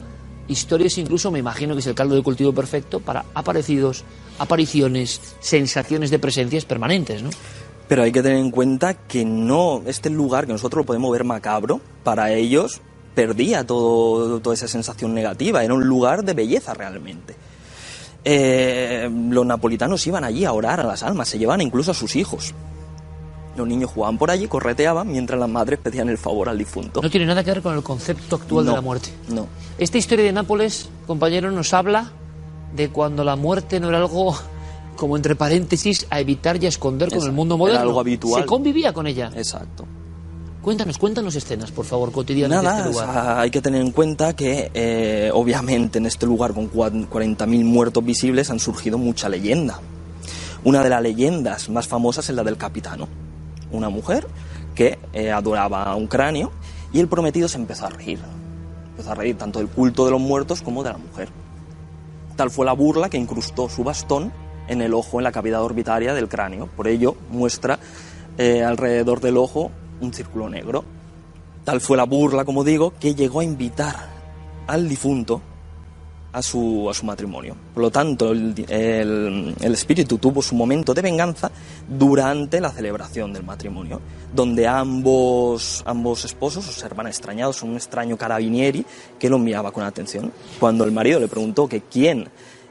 historias 0.48 0.98
incluso, 0.98 1.32
me 1.32 1.40
imagino 1.40 1.74
que 1.74 1.82
es 1.82 1.88
el 1.88 1.96
caldo 1.96 2.16
de 2.16 2.24
cultivo 2.24 2.54
perfecto 2.54 3.00
para 3.00 3.26
aparecidos, 3.34 4.04
apariciones, 4.40 5.22
sensaciones 5.40 6.10
de 6.10 6.20
presencias 6.20 6.66
permanentes, 6.66 7.22
¿no? 7.22 7.30
Pero 7.88 8.04
hay 8.04 8.12
que 8.12 8.24
tener 8.24 8.38
en 8.38 8.52
cuenta 8.52 8.94
que 8.94 9.26
no, 9.26 9.84
este 9.86 10.10
lugar 10.10 10.46
que 10.46 10.54
nosotros 10.54 10.82
lo 10.82 10.86
podemos 10.86 11.12
ver 11.12 11.24
macabro, 11.24 11.82
para 12.04 12.32
ellos 12.32 12.82
perdía 13.14 13.66
todo, 13.66 14.40
toda 14.40 14.56
esa 14.56 14.68
sensación 14.68 15.14
negativa, 15.14 15.64
era 15.64 15.74
un 15.74 15.86
lugar 15.86 16.24
de 16.24 16.34
belleza 16.34 16.74
realmente. 16.74 17.36
Eh, 18.26 19.10
los 19.30 19.46
napolitanos 19.46 20.08
iban 20.08 20.24
allí 20.24 20.46
a 20.46 20.54
orar 20.54 20.80
a 20.80 20.84
las 20.84 21.04
almas, 21.04 21.28
se 21.28 21.38
llevaban 21.38 21.62
incluso 21.62 21.92
a 21.92 21.94
sus 21.94 22.16
hijos. 22.16 22.54
Los 23.56 23.68
niños 23.68 23.92
jugaban 23.92 24.18
por 24.18 24.32
allí, 24.32 24.48
correteaban, 24.48 25.12
mientras 25.12 25.40
las 25.40 25.50
madres 25.50 25.80
pedían 25.80 26.10
el 26.10 26.18
favor 26.18 26.50
al 26.50 26.58
difunto. 26.58 27.02
No 27.02 27.10
tiene 27.10 27.26
nada 27.28 27.44
que 27.44 27.52
ver 27.52 27.62
con 27.62 27.76
el 27.76 27.84
concepto 27.84 28.38
actual 28.38 28.66
No, 28.66 28.72
de 28.72 28.76
la 28.78 28.82
muerte. 28.82 29.10
No. 29.30 29.48
Esta 29.78 29.98
historia 30.00 30.26
de 30.26 30.32
Nápoles, 30.32 30.90
compañero, 31.06 31.52
nos 31.52 31.74
habla 31.74 32.12
de 32.76 32.90
cuando 32.90 33.24
la 33.24 33.36
muerte 33.36 33.80
no 33.80 33.90
era 33.90 34.00
algo 34.00 34.36
como 34.96 35.16
entre 35.18 35.36
paréntesis 35.36 36.08
a 36.10 36.20
evitar 36.20 36.62
y 36.62 36.66
a 36.66 36.70
esconder 36.70 37.10
con 37.10 37.24
el 37.24 37.32
mundo 37.32 37.56
Era 37.56 37.60
moderno. 37.60 37.82
algo 37.82 38.00
habitual. 38.00 38.42
Se 38.42 38.48
convivía 38.48 38.92
con 38.94 39.06
ella. 39.08 39.32
Exacto. 39.36 39.86
Cuéntanos, 40.62 40.98
cuéntanos 40.98 41.36
escenas, 41.36 41.72
por 41.72 41.84
favor, 41.86 42.12
cotidianas 42.12 42.64
Nada, 42.64 42.76
de 42.76 42.78
este 42.78 42.90
o 42.90 42.92
lugar. 42.94 43.14
sea, 43.14 43.40
hay 43.42 43.52
que 43.52 43.62
tener 43.62 43.82
en 43.82 43.92
cuenta 43.92 44.34
que 44.36 44.72
eh, 44.74 45.30
obviamente 45.34 45.98
en 46.00 46.06
este 46.06 46.26
lugar 46.26 46.54
con 46.54 46.72
cua- 46.72 46.90
40.000 47.10 47.66
muertos 47.66 48.04
visibles 48.06 48.50
han 48.50 48.60
surgido 48.60 48.98
mucha 48.98 49.28
leyenda. 49.28 49.80
Una 50.64 50.82
de 50.82 50.90
las 50.90 51.02
leyendas 51.02 51.68
más 51.70 51.88
famosas 51.88 52.30
es 52.30 52.36
la 52.36 52.44
del 52.44 52.56
capitano, 52.56 53.10
una 53.74 53.90
mujer 53.90 54.28
que 54.76 54.98
eh, 55.12 55.32
adoraba 55.32 55.94
un 55.96 56.08
cráneo 56.08 56.52
y 56.94 57.00
el 57.00 57.08
prometido 57.08 57.48
se 57.48 57.58
empezó 57.58 57.88
a 57.88 57.90
reír. 57.90 58.20
Empezó 58.92 59.12
a 59.12 59.16
reír 59.16 59.38
tanto 59.38 59.60
del 59.60 59.68
culto 59.68 60.06
de 60.06 60.12
los 60.12 60.22
muertos 60.22 60.62
como 60.62 60.84
de 60.84 60.92
la 60.92 60.98
mujer. 60.98 61.30
Tal 62.36 62.50
fue 62.50 62.66
la 62.66 62.74
burla 62.74 63.10
que 63.10 63.18
incrustó 63.18 63.70
su 63.70 63.84
bastón 63.84 64.32
en 64.68 64.82
el 64.82 64.94
ojo, 64.94 65.20
en 65.20 65.24
la 65.24 65.32
cavidad 65.32 65.64
orbitaria 65.64 66.14
del 66.14 66.30
cráneo. 66.30 66.68
Por 66.68 66.88
ello 66.88 67.16
muestra 67.30 67.80
eh, 68.38 68.64
alrededor 68.64 69.20
del 69.20 69.38
ojo 69.38 69.72
un 70.02 70.14
círculo 70.14 70.50
negro. 70.50 70.84
Tal 71.64 71.82
fue 71.82 71.98
la 71.98 72.04
burla, 72.04 72.46
como 72.46 72.64
digo, 72.64 72.94
que 73.00 73.16
llegó 73.16 73.40
a 73.40 73.44
invitar 73.44 73.96
al 74.68 74.90
difunto 74.90 75.42
a 76.34 76.42
su, 76.42 76.90
a 76.90 76.94
su 76.94 77.06
matrimonio. 77.06 77.56
Por 77.74 77.84
lo 77.84 77.92
tanto, 77.92 78.32
el, 78.32 78.54
el- 78.68 79.74
espíritu 79.74 80.18
tuvo 80.18 80.42
su 80.42 80.56
momento 80.56 80.94
de 80.94 81.02
venganza 81.02 81.52
durante 81.88 82.60
la 82.60 82.72
celebración 82.72 83.32
del 83.34 83.44
matrimonio, 83.44 84.02
donde 84.34 84.68
ambos, 84.68 85.84
ambos 85.86 86.26
esposos 86.26 86.68
observan 86.68 87.08
extrañados 87.08 87.62
a 87.62 87.66
un 87.66 87.76
extraño 87.76 88.18
carabinieri 88.18 88.86
que 89.20 89.30
los 89.30 89.40
miraba 89.40 89.72
con 89.72 89.84
atención. 89.84 90.32
Cuando 90.60 90.84
el 90.84 90.92
marido 90.92 91.20
le 91.20 91.28
preguntó 91.28 91.68
que 91.70 91.82
quién 91.82 92.28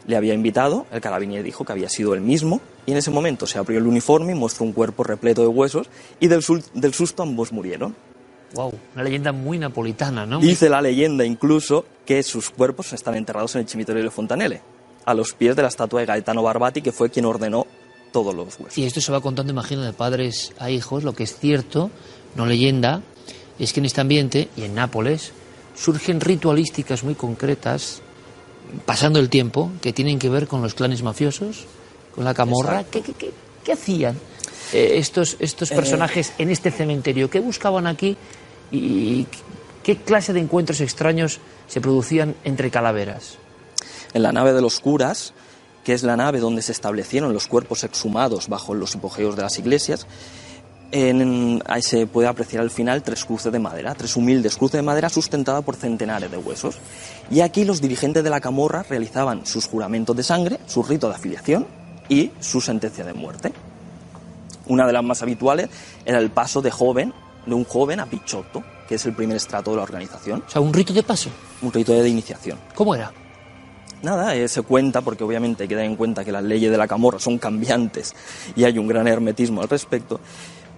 le 0.07 0.17
había 0.17 0.35
invitado, 0.35 0.87
el 0.91 1.01
carabinieri 1.01 1.45
dijo 1.45 1.65
que 1.65 1.71
había 1.73 1.89
sido 1.89 2.15
él 2.15 2.21
mismo, 2.21 2.61
y 2.85 2.91
en 2.91 2.97
ese 2.99 3.13
momento 3.13 3.47
se 3.47 3.59
abrió 3.59 3.79
el 3.79 3.87
uniforme 3.87 4.33
y 4.33 4.35
mostró 4.35 4.65
un 4.65 4.73
cuerpo 4.73 5.05
repleto 5.05 5.43
de 5.43 5.47
huesos, 5.47 5.89
y 6.19 6.27
del, 6.27 6.43
del 6.75 6.93
susto 6.95 7.23
ambos 7.23 7.53
murieron. 7.53 7.95
Wow, 8.55 8.73
una 8.95 9.05
leyenda 9.05 9.33
muy 9.33 9.59
napolitana, 9.59 10.27
¿no? 10.27 10.39
Dice 10.39 10.69
la 10.69 10.83
leyenda 10.83 11.25
incluso 11.25 11.85
que 12.05 12.23
sus 12.23 12.51
cuerpos 12.51 12.93
están 12.93 13.15
enterrados 13.15 13.55
en 13.55 13.63
el 13.63 13.69
Cimitorio 13.69 14.03
de 14.03 14.11
Fontanelle, 14.11 14.61
a 15.05 15.15
los 15.15 15.33
pies 15.33 15.57
de 15.57 15.63
la 15.63 15.69
estatua 15.69 16.01
de 16.01 16.07
Gaetano 16.07 16.43
Barbati, 16.43 16.83
que 16.83 16.93
fue 16.93 17.11
quien 17.11 17.25
ordenó 17.25 17.67
todos 18.13 18.35
los 18.35 18.59
huesos. 18.61 18.77
Y 18.77 18.85
esto 18.85 19.01
se 19.01 19.11
va 19.11 19.21
contando, 19.21 19.53
imagino, 19.53 19.83
de 19.83 19.93
padres 19.95 20.53
a 20.59 20.71
hijos. 20.71 21.03
Lo 21.03 21.15
que 21.15 21.23
es 21.25 21.39
cierto, 21.39 21.91
no 22.37 22.45
leyenda, 22.47 23.01
es 23.59 23.73
que 23.73 23.81
en 23.81 23.87
este 23.87 24.01
ambiente 24.03 24.49
y 24.57 24.65
en 24.65 24.75
Nápoles 24.75 25.33
surgen 25.75 26.21
ritualísticas 26.21 27.05
muy 27.05 27.15
concretas, 27.15 28.03
pasando 28.85 29.19
el 29.19 29.31
tiempo, 29.31 29.71
que 29.81 29.93
tienen 29.95 30.19
que 30.19 30.29
ver 30.29 30.47
con 30.47 30.61
los 30.61 30.75
clanes 30.75 31.03
mafiosos, 31.03 31.65
con 32.15 32.25
la 32.25 32.35
camorra. 32.35 32.85
¿Qué, 32.85 33.01
qué, 33.01 33.13
qué- 33.15 33.33
qué 33.65 33.73
hacían 33.73 34.17
eh, 34.73 34.95
estos, 34.99 35.37
estos 35.39 35.71
Eh, 35.71 35.75
personajes 35.75 36.33
en 36.39 36.51
este 36.51 36.71
cementerio? 36.71 37.31
¿Qué 37.31 37.41
buscaban 37.41 37.87
aquí? 37.87 38.17
¿Y 38.73 39.27
qué 39.83 39.97
clase 39.97 40.33
de 40.33 40.41
encuentros 40.41 40.81
extraños 40.81 41.39
se 41.69 41.81
producían 41.81 42.35
entre 42.45 42.71
calaveras? 42.71 43.37
En 44.15 44.23
la 44.23 44.33
nave 44.33 44.53
de 44.53 44.61
los 44.63 44.81
curas, 44.81 45.35
que 45.85 45.93
es 45.95 46.03
la 46.03 46.17
nave 46.17 46.41
donde 46.41 46.63
se 46.63 46.73
establecieron 46.73 47.33
los 47.33 47.47
cuerpos 47.47 47.85
exhumados 47.85 48.49
bajo 48.49 48.75
los 48.75 48.95
hipogeos 48.95 49.37
de 49.37 49.43
las 49.43 49.59
iglesias, 49.59 50.07
en- 50.91 51.63
ahí 51.67 51.81
se 51.83 52.07
puede 52.07 52.29
apreciar 52.29 52.63
al 52.63 52.71
final 52.71 53.03
tres 53.03 53.25
cruces 53.25 53.51
de 53.53 53.59
madera, 53.59 53.95
tres 53.95 54.15
humildes 54.17 54.57
cruces 54.57 54.79
de 54.79 54.83
madera 54.83 55.09
sustentadas 55.09 55.65
por 55.65 55.77
centenares 55.77 56.31
de 56.31 56.37
huesos. 56.37 56.77
Y 57.31 57.41
aquí 57.41 57.65
los 57.65 57.81
dirigentes 57.81 58.23
de 58.23 58.31
la 58.31 58.41
camorra 58.41 58.85
realizaban 58.89 59.47
sus 59.47 59.67
juramentos 59.67 60.15
de 60.17 60.23
sangre, 60.23 60.59
su 60.67 60.83
rito 60.83 61.09
de 61.09 61.15
afiliación 61.15 61.67
y 62.09 62.31
su 62.41 62.61
sentencia 62.61 63.05
de 63.05 63.15
muerte. 63.15 63.53
Una 64.67 64.87
de 64.87 64.93
las 64.93 65.03
más 65.03 65.23
habituales 65.23 65.69
era 66.05 66.19
el 66.19 66.31
paso 66.31 66.61
de 66.63 66.71
joven, 66.71 67.15
de 67.47 67.55
un 67.55 67.65
joven 67.65 68.01
a 68.01 68.07
pichotto, 68.07 68.63
que 68.89 68.97
es 68.97 69.07
el 69.07 69.15
primer 69.15 69.37
estrato 69.37 69.71
de 69.71 69.77
la 69.79 69.83
organización, 69.83 70.45
O 70.47 70.51
sea, 70.51 70.61
un 70.61 70.73
rito 70.73 70.93
de 70.93 71.03
paso. 71.03 71.31
un 71.63 71.73
rito 71.73 71.93
de 71.93 72.09
iniciación. 72.09 72.59
¿Cómo 72.75 72.95
era? 72.95 73.13
Nada, 74.03 74.35
eh, 74.35 74.49
se 74.49 74.63
cuenta, 74.63 75.01
porque 75.01 75.23
obviamente 75.23 75.63
hay 75.63 75.69
que 75.69 75.77
tener 75.77 75.89
en 75.89 75.97
cuenta 75.97 76.25
que 76.25 76.33
las 76.33 76.43
leyes 76.43 76.71
de 76.71 76.77
la 76.77 76.89
camorra 76.89 77.21
son 77.21 77.39
cambiantes 77.39 78.15
y 78.57 78.65
hay 78.65 78.77
un 78.79 78.89
gran 78.89 79.07
hermetismo 79.07 79.63
al 79.63 79.69
respecto, 79.69 80.21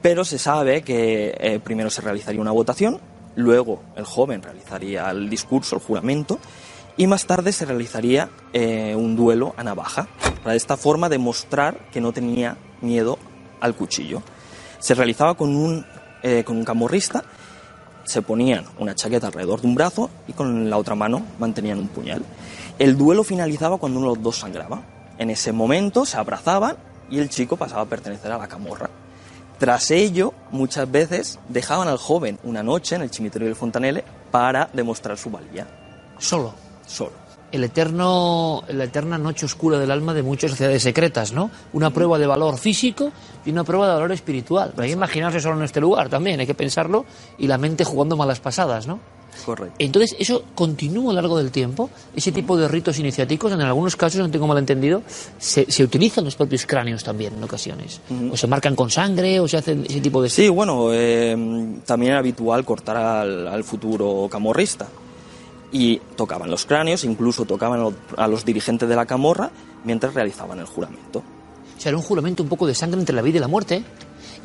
Pero 0.02 0.26
se 0.26 0.38
sabe 0.38 0.82
que 0.82 1.34
eh, 1.40 1.58
primero 1.64 1.88
se 1.88 2.02
realizaría 2.02 2.38
una 2.38 2.50
votación, 2.50 3.00
luego 3.36 3.82
el 3.96 4.04
joven 4.04 4.42
realizaría 4.42 5.08
el 5.10 5.30
discurso, 5.30 5.76
el 5.76 5.82
juramento, 5.82 6.38
y 6.98 7.06
más 7.06 7.24
tarde 7.26 7.52
se 7.52 7.64
realizaría 7.64 8.28
eh, 8.52 8.94
un 8.94 9.16
duelo 9.16 9.54
a 9.56 9.64
navaja, 9.64 10.06
para 10.42 10.52
de 10.52 10.58
esta 10.58 10.76
forma 10.76 11.08
demostrar 11.08 11.88
que 11.90 12.02
no 12.02 12.12
tenía 12.12 12.58
miedo 12.82 13.18
al 13.60 13.74
cuchillo. 13.74 14.22
Se 14.78 14.94
realizaba 14.94 15.34
con 15.34 15.56
un, 15.56 15.86
eh, 16.24 16.42
con 16.42 16.56
un 16.56 16.64
camorrista, 16.64 17.22
se 18.04 18.22
ponían 18.22 18.64
una 18.78 18.94
chaqueta 18.94 19.26
alrededor 19.26 19.60
de 19.60 19.66
un 19.66 19.74
brazo 19.74 20.08
y 20.26 20.32
con 20.32 20.70
la 20.70 20.78
otra 20.78 20.94
mano 20.94 21.22
mantenían 21.38 21.78
un 21.78 21.88
puñal. 21.88 22.24
El 22.78 22.96
duelo 22.96 23.24
finalizaba 23.24 23.76
cuando 23.76 23.98
uno 23.98 24.08
de 24.08 24.16
los 24.16 24.24
dos 24.24 24.38
sangraba. 24.38 24.82
En 25.18 25.28
ese 25.28 25.52
momento 25.52 26.06
se 26.06 26.16
abrazaban 26.16 26.76
y 27.10 27.18
el 27.18 27.28
chico 27.28 27.56
pasaba 27.56 27.82
a 27.82 27.86
pertenecer 27.86 28.32
a 28.32 28.38
la 28.38 28.48
camorra. 28.48 28.88
Tras 29.58 29.90
ello, 29.90 30.32
muchas 30.50 30.90
veces 30.90 31.38
dejaban 31.48 31.88
al 31.88 31.98
joven 31.98 32.38
una 32.42 32.62
noche 32.62 32.96
en 32.96 33.02
el 33.02 33.10
cimiterio 33.10 33.46
del 33.46 33.56
Fontanelle 33.56 34.02
para 34.30 34.68
demostrar 34.72 35.16
su 35.16 35.30
valía. 35.30 35.66
Solo. 36.18 36.54
Solo. 36.86 37.23
El 37.54 37.62
eterno, 37.62 38.64
la 38.66 38.82
eterna 38.82 39.16
noche 39.16 39.46
oscura 39.46 39.78
del 39.78 39.92
alma 39.92 40.12
de 40.12 40.24
muchas 40.24 40.50
sociedades 40.50 40.82
secretas, 40.82 41.32
¿no? 41.32 41.52
Una 41.72 41.90
prueba 41.90 42.18
de 42.18 42.26
valor 42.26 42.58
físico 42.58 43.12
y 43.46 43.50
una 43.52 43.62
prueba 43.62 43.86
de 43.86 43.94
valor 43.94 44.10
espiritual. 44.10 44.74
Hay 44.76 44.88
que 44.88 44.94
imaginarse 44.94 45.38
solo 45.38 45.58
en 45.58 45.62
este 45.62 45.80
lugar 45.80 46.08
también, 46.08 46.40
hay 46.40 46.48
que 46.48 46.54
pensarlo 46.54 47.04
y 47.38 47.46
la 47.46 47.56
mente 47.56 47.84
jugando 47.84 48.16
malas 48.16 48.40
pasadas, 48.40 48.88
¿no? 48.88 48.98
Correcto. 49.46 49.76
Entonces, 49.78 50.16
eso 50.18 50.42
continúa 50.56 51.12
a 51.12 51.14
lo 51.14 51.20
largo 51.20 51.38
del 51.38 51.52
tiempo, 51.52 51.90
ese 52.16 52.32
tipo 52.32 52.56
de 52.56 52.66
ritos 52.66 52.98
iniciáticos, 52.98 53.52
en 53.52 53.60
algunos 53.60 53.94
casos, 53.94 54.20
no 54.20 54.28
tengo 54.28 54.48
mal 54.48 54.58
entendido, 54.58 55.02
se, 55.38 55.70
se 55.70 55.84
utilizan 55.84 56.24
los 56.24 56.34
propios 56.34 56.66
cráneos 56.66 57.04
también 57.04 57.34
en 57.34 57.44
ocasiones. 57.44 58.00
O 58.32 58.36
se 58.36 58.48
marcan 58.48 58.74
con 58.74 58.90
sangre, 58.90 59.38
o 59.38 59.46
se 59.46 59.58
hacen 59.58 59.86
ese 59.88 60.00
tipo 60.00 60.20
de... 60.20 60.28
Sí, 60.28 60.48
bueno, 60.48 60.88
eh, 60.92 61.36
también 61.86 62.10
era 62.10 62.18
habitual 62.18 62.64
cortar 62.64 62.96
al, 62.96 63.46
al 63.46 63.62
futuro 63.62 64.26
camorrista. 64.28 64.88
Y 65.74 65.96
tocaban 66.16 66.48
los 66.50 66.66
cráneos, 66.66 67.02
incluso 67.02 67.44
tocaban 67.46 67.92
a 68.16 68.28
los- 68.28 68.44
dirigentes 68.44 68.88
de 68.88 68.94
la 68.94 69.06
camorra 69.06 69.50
mientras 69.82 70.14
realizaban 70.14 70.60
el 70.60 70.66
juramento. 70.66 71.18
O 71.76 71.80
sea, 71.80 71.90
era 71.90 71.98
un 71.98 72.04
juramento 72.04 72.44
un 72.44 72.48
poco 72.48 72.64
de 72.68 72.76
sangre 72.76 73.00
entre 73.00 73.12
la 73.16 73.22
vida 73.22 73.38
y 73.38 73.40
la 73.40 73.48
muerte. 73.48 73.82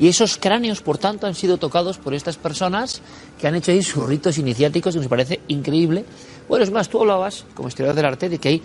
Y 0.00 0.08
esos 0.08 0.38
cráneos, 0.38 0.82
por 0.82 0.98
tanto, 0.98 1.28
han 1.28 1.36
sido 1.36 1.56
tocados 1.56 1.98
por 1.98 2.14
estas 2.14 2.36
personas 2.36 3.00
que 3.40 3.46
han 3.46 3.54
hecho 3.54 3.70
ahí 3.70 3.80
sus 3.82 4.04
ritos 4.06 4.38
iniciáticos, 4.38 4.92
que 4.94 4.98
nos 4.98 5.08
parece 5.08 5.40
increíble. 5.46 6.04
Bueno, 6.48 6.64
es 6.64 6.72
más, 6.72 6.88
tú 6.88 7.00
hablabas, 7.00 7.44
como 7.54 7.68
historiador 7.68 7.94
del 7.94 8.06
arte, 8.06 8.28
de 8.28 8.38
que 8.38 8.48
hay 8.48 8.62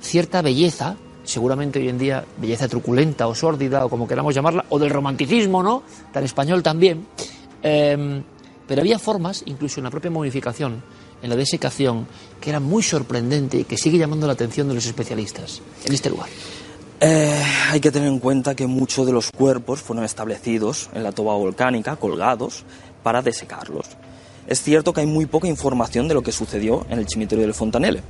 cierta 0.00 0.42
belleza, 0.42 0.96
seguramente 1.22 1.78
hoy 1.78 1.88
en 1.88 1.98
día 1.98 2.24
belleza 2.38 2.66
truculenta 2.66 3.28
o 3.28 3.34
sórdida, 3.36 3.84
o 3.84 3.88
como 3.88 4.08
queramos 4.08 4.34
llamarla, 4.34 4.64
o 4.70 4.78
del 4.80 4.90
romanticismo, 4.90 5.62
¿no? 5.62 5.84
Tan 6.12 6.24
español 6.24 6.64
también. 6.64 7.06
Em, 7.62 8.24
pero 8.66 8.80
había 8.80 8.98
formas, 8.98 9.42
incluso 9.46 9.78
en 9.78 9.84
la 9.84 9.90
propia 9.90 10.10
momificación, 10.10 10.82
en 11.22 11.30
la 11.30 11.36
desecación, 11.36 12.06
que 12.40 12.50
era 12.50 12.60
muy 12.60 12.82
sorprendente 12.82 13.58
y 13.58 13.64
que 13.64 13.76
sigue 13.76 13.98
llamando 13.98 14.26
la 14.26 14.34
atención 14.34 14.68
de 14.68 14.74
los 14.74 14.86
especialistas 14.86 15.60
en 15.84 15.92
este 15.92 16.10
lugar. 16.10 16.28
Eh, 17.00 17.40
hay 17.70 17.80
que 17.80 17.92
tener 17.92 18.08
en 18.08 18.18
cuenta 18.18 18.56
que 18.56 18.66
muchos 18.66 19.06
de 19.06 19.12
los 19.12 19.30
cuerpos 19.30 19.80
fueron 19.80 20.04
establecidos 20.04 20.90
en 20.94 21.04
la 21.04 21.12
toba 21.12 21.34
volcánica, 21.34 21.96
colgados, 21.96 22.64
para 23.02 23.22
desecarlos. 23.22 23.86
Es 24.48 24.62
cierto 24.62 24.92
que 24.92 25.02
hay 25.02 25.06
muy 25.06 25.26
poca 25.26 25.46
información 25.46 26.08
de 26.08 26.14
lo 26.14 26.22
que 26.22 26.32
sucedió 26.32 26.86
en 26.88 26.98
el 26.98 27.08
cimiterio 27.08 27.44
del 27.44 27.54
Fontanelle. 27.54 28.02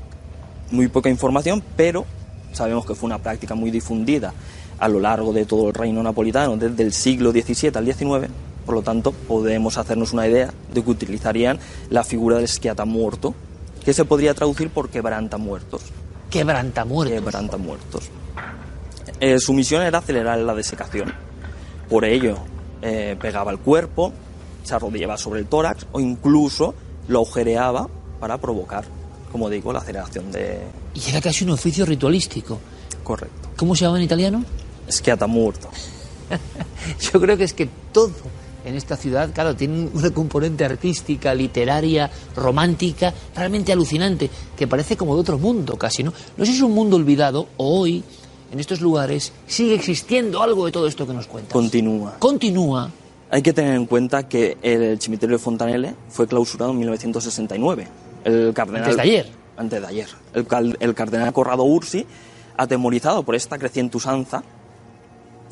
Muy 0.70 0.88
poca 0.88 1.10
información, 1.10 1.62
pero 1.76 2.06
sabemos 2.52 2.86
que 2.86 2.94
fue 2.94 3.08
una 3.08 3.18
práctica 3.18 3.54
muy 3.54 3.70
difundida 3.70 4.32
a 4.78 4.88
lo 4.88 5.00
largo 5.00 5.32
de 5.32 5.44
todo 5.44 5.68
el 5.68 5.74
reino 5.74 6.02
napolitano, 6.02 6.56
desde 6.56 6.82
el 6.82 6.92
siglo 6.92 7.32
XVII 7.32 7.72
al 7.74 7.84
XIX. 7.84 8.30
Por 8.68 8.74
lo 8.74 8.82
tanto, 8.82 9.12
podemos 9.12 9.78
hacernos 9.78 10.12
una 10.12 10.28
idea 10.28 10.52
de 10.74 10.84
que 10.84 10.90
utilizarían 10.90 11.58
la 11.88 12.04
figura 12.04 12.36
del 12.36 12.44
esquiata 12.44 12.84
muerto, 12.84 13.34
que 13.82 13.94
se 13.94 14.04
podría 14.04 14.34
traducir 14.34 14.68
por 14.68 14.90
quebranta 14.90 15.38
muertos. 15.38 15.80
Quebranta 16.28 16.84
muertos. 16.84 17.18
Quebranta 17.18 17.56
muertos. 17.56 18.10
Eh, 19.20 19.38
su 19.38 19.54
misión 19.54 19.80
era 19.80 20.00
acelerar 20.00 20.38
la 20.40 20.54
desecación. 20.54 21.14
Por 21.88 22.04
ello, 22.04 22.36
eh, 22.82 23.16
pegaba 23.18 23.52
el 23.52 23.58
cuerpo, 23.58 24.12
se 24.64 24.74
arrodillaba 24.74 25.16
sobre 25.16 25.40
el 25.40 25.46
tórax 25.46 25.86
o 25.92 26.00
incluso 26.00 26.74
lo 27.08 27.20
agujereaba 27.20 27.88
para 28.20 28.36
provocar, 28.36 28.84
como 29.32 29.48
digo, 29.48 29.72
la 29.72 29.78
aceleración 29.78 30.30
de... 30.30 30.60
Y 30.92 31.08
era 31.08 31.22
casi 31.22 31.44
un 31.44 31.52
oficio 31.52 31.86
ritualístico. 31.86 32.58
Correcto. 33.02 33.48
¿Cómo 33.56 33.74
se 33.74 33.86
llama 33.86 33.96
en 33.96 34.04
italiano? 34.04 34.44
Esquiata 34.86 35.26
muerto. 35.26 35.70
Yo 37.00 37.18
creo 37.18 37.38
que 37.38 37.44
es 37.44 37.54
que 37.54 37.66
todo 37.92 38.12
en 38.68 38.76
esta 38.76 38.96
ciudad, 38.96 39.30
claro, 39.32 39.56
tiene 39.56 39.88
una 39.94 40.10
componente 40.10 40.64
artística, 40.64 41.34
literaria, 41.34 42.10
romántica, 42.36 43.12
realmente 43.34 43.72
alucinante, 43.72 44.30
que 44.56 44.66
parece 44.66 44.96
como 44.96 45.14
de 45.14 45.20
otro 45.22 45.38
mundo 45.38 45.76
casi, 45.76 46.02
¿no? 46.02 46.12
No 46.36 46.44
sé 46.44 46.52
si 46.52 46.58
es 46.58 46.62
un 46.62 46.72
mundo 46.74 46.96
olvidado 46.96 47.48
o 47.56 47.80
hoy, 47.80 48.02
en 48.52 48.60
estos 48.60 48.80
lugares, 48.80 49.32
sigue 49.46 49.74
existiendo 49.74 50.42
algo 50.42 50.66
de 50.66 50.72
todo 50.72 50.86
esto 50.86 51.06
que 51.06 51.12
nos 51.14 51.26
cuentas. 51.26 51.52
Continúa. 51.52 52.16
Continúa. 52.18 52.90
Hay 53.30 53.42
que 53.42 53.52
tener 53.52 53.74
en 53.74 53.84
cuenta 53.86 54.26
que 54.28 54.56
el 54.62 54.98
cimiterio 55.00 55.36
de 55.36 55.42
Fontanelle 55.42 55.94
fue 56.08 56.26
clausurado 56.26 56.70
en 56.72 56.78
1969. 56.78 57.86
El 58.24 58.52
cardenal, 58.54 58.82
Antes 58.84 58.96
de 58.96 59.02
ayer. 59.02 59.30
Antes 59.56 59.80
de 59.82 59.86
ayer. 59.86 60.08
El, 60.34 60.46
cal- 60.46 60.76
el 60.80 60.94
cardenal 60.94 61.32
Corrado 61.32 61.64
Ursi, 61.64 62.06
atemorizado 62.56 63.22
por 63.22 63.34
esta 63.34 63.58
creciente 63.58 63.96
usanza, 63.98 64.42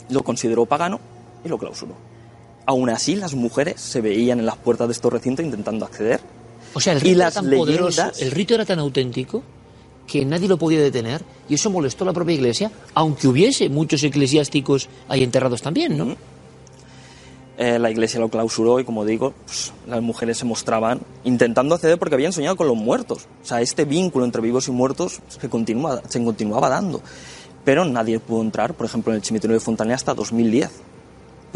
lo 0.09 0.23
consideró 0.23 0.65
pagano 0.67 1.01
y 1.45 1.49
lo 1.49 1.59
clausuró. 1.59 1.95
Aún 2.67 2.91
así, 2.91 3.17
las 3.17 3.35
mujeres 3.35 3.81
se 3.81 4.01
veían 4.01 4.41
en 4.41 4.47
las 4.47 4.57
puertas 4.57 4.89
de 4.89 4.93
estos 4.93 5.13
recintos 5.13 5.45
intentando 5.45 5.85
acceder. 5.85 6.21
O 6.75 6.81
sea, 6.81 6.93
el 6.93 6.99
Y 6.99 7.11
rito 7.11 7.23
era 7.23 7.31
tan 7.31 7.51
poderoso, 7.51 8.13
el 8.19 8.31
rito 8.33 8.55
era 8.55 8.65
tan 8.65 8.79
auténtico 8.81 9.43
que 10.07 10.25
nadie 10.25 10.49
lo 10.49 10.59
podía 10.59 10.81
detener 10.81 11.23
y 11.49 11.55
eso 11.55 11.71
molestó 11.71 12.05
a 12.05 12.09
la 12.09 12.13
propia 12.13 12.35
iglesia, 12.35 12.71
aunque 12.95 13.29
hubiese 13.29 13.69
muchos 13.69 14.03
eclesiásticos 14.03 14.89
ahí 15.09 15.23
enterrados 15.23 15.63
también, 15.63 15.97
¿no? 15.97 16.17
Eh, 17.59 17.79
la 17.79 17.91
iglesia 17.91 18.21
lo 18.21 18.29
clausuró 18.29 18.79
y, 18.81 18.85
como 18.85 19.07
digo, 19.07 19.33
pues, 19.47 19.73
las 19.87 20.03
mujeres 20.03 20.37
se 20.37 20.45
mostraban 20.45 21.01
intentando 21.25 21.75
acceder 21.75 21.99
porque 21.99 22.15
habían 22.15 22.33
soñado 22.33 22.57
con 22.57 22.67
los 22.67 22.77
muertos. 22.77 23.27
O 23.43 23.47
sea, 23.47 23.63
este 23.63 23.87
vínculo 23.87 24.27
entre 24.27 24.43
vivos 24.43 24.69
y 24.69 24.73
muertos 24.73 25.21
se, 25.29 25.49
continua, 25.49 26.03
se 26.07 26.23
continuaba 26.23 26.69
dando. 26.69 27.01
Pero 27.65 27.87
nadie 27.87 28.21
pudo 28.21 28.43
entrar, 28.43 28.75
por 28.75 28.85
ejemplo, 28.85 29.13
en 29.13 29.17
el 29.17 29.25
cimiterio 29.25 29.55
de 29.55 29.61
Fontané 29.61 29.95
hasta 29.95 30.13
2010. 30.13 30.71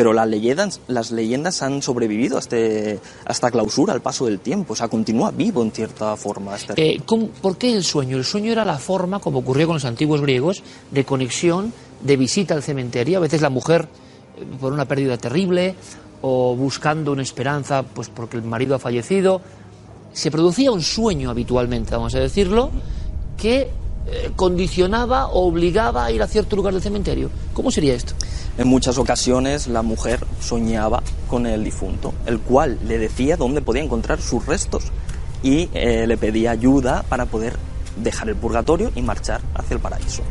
Pero 0.01 0.15
las 0.15 0.27
leyendas, 0.29 0.81
las 0.89 1.11
leyendas 1.11 1.61
han 1.61 1.83
sobrevivido 1.83 2.39
a, 2.39 2.41
este, 2.41 2.99
a 3.27 3.33
esta 3.33 3.51
clausura 3.51 3.93
al 3.93 4.01
paso 4.01 4.25
del 4.25 4.41
tiempo. 4.41 4.73
O 4.73 4.77
sea, 4.77 4.89
continúa 4.89 5.31
vivo 5.31 5.63
en 5.63 5.73
cierta 5.73 6.17
forma. 6.17 6.57
Este 6.57 6.73
Eh, 6.79 7.03
¿cómo- 7.05 7.27
¿Por 7.27 7.59
qué 7.59 7.71
el 7.77 7.85
sueño? 7.85 8.17
El 8.17 8.25
sueño 8.25 8.51
era 8.51 8.65
la 8.65 8.79
forma, 8.79 9.19
como 9.19 9.41
ocurrió 9.41 9.67
con 9.67 9.75
los 9.77 9.85
antiguos 9.85 10.23
griegos, 10.23 10.63
de 10.91 11.05
conexión, 11.05 11.75
de 12.01 12.17
visita 12.17 12.55
al 12.55 12.63
cementerio. 12.63 13.19
A 13.19 13.21
veces 13.21 13.43
la 13.43 13.51
mujer, 13.51 13.89
eh, 14.39 14.47
por 14.59 14.73
una 14.73 14.87
pérdida 14.87 15.19
terrible, 15.19 15.75
o 16.23 16.57
buscando 16.57 17.13
una 17.13 17.21
esperanza, 17.21 17.83
pues 17.83 18.09
porque 18.09 18.39
el 18.39 18.43
marido 18.43 18.75
ha 18.77 18.79
fallecido, 18.79 19.43
se 20.15 20.31
producía 20.31 20.73
un 20.73 20.81
sueño 20.81 21.29
habitualmente, 21.29 21.91
vamos 21.95 22.15
a 22.15 22.21
decirlo, 22.21 22.71
que 23.37 23.69
eh, 24.13 24.33
condicionaba 24.35 25.29
o 25.29 25.47
obligaba 25.47 26.05
a 26.05 26.11
ir 26.11 26.21
a 26.21 26.27
cierto 26.27 26.57
lugar 26.57 26.73
del 26.75 26.83
cementerio. 26.83 27.31
¿Cómo 27.53 27.71
sería 27.71 27.95
esto? 27.95 28.15
En 28.59 28.67
muchas 28.67 28.99
ocasiones 28.99 29.69
la 29.69 29.83
mujer 29.83 30.27
soñaba 30.41 31.03
con 31.29 31.47
el 31.47 31.63
difunto, 31.63 32.13
el 32.27 32.41
cual 32.41 32.79
le 32.87 32.99
decía 32.99 33.37
dónde 33.37 33.63
podía 33.63 33.83
encontrar 33.83 34.21
sus 34.21 34.45
restos 34.47 34.85
y 35.45 35.69
eh, 35.75 36.07
le 36.09 36.17
pedía 36.17 36.51
ayuda 36.51 37.05
para 37.09 37.27
poder 37.27 37.57
dejar 38.03 38.29
el 38.29 38.37
purgatorio 38.37 38.91
y 38.97 39.03
marchar 39.03 39.41
hacia 39.55 39.75
el 39.75 39.81
paraíso. 39.81 40.23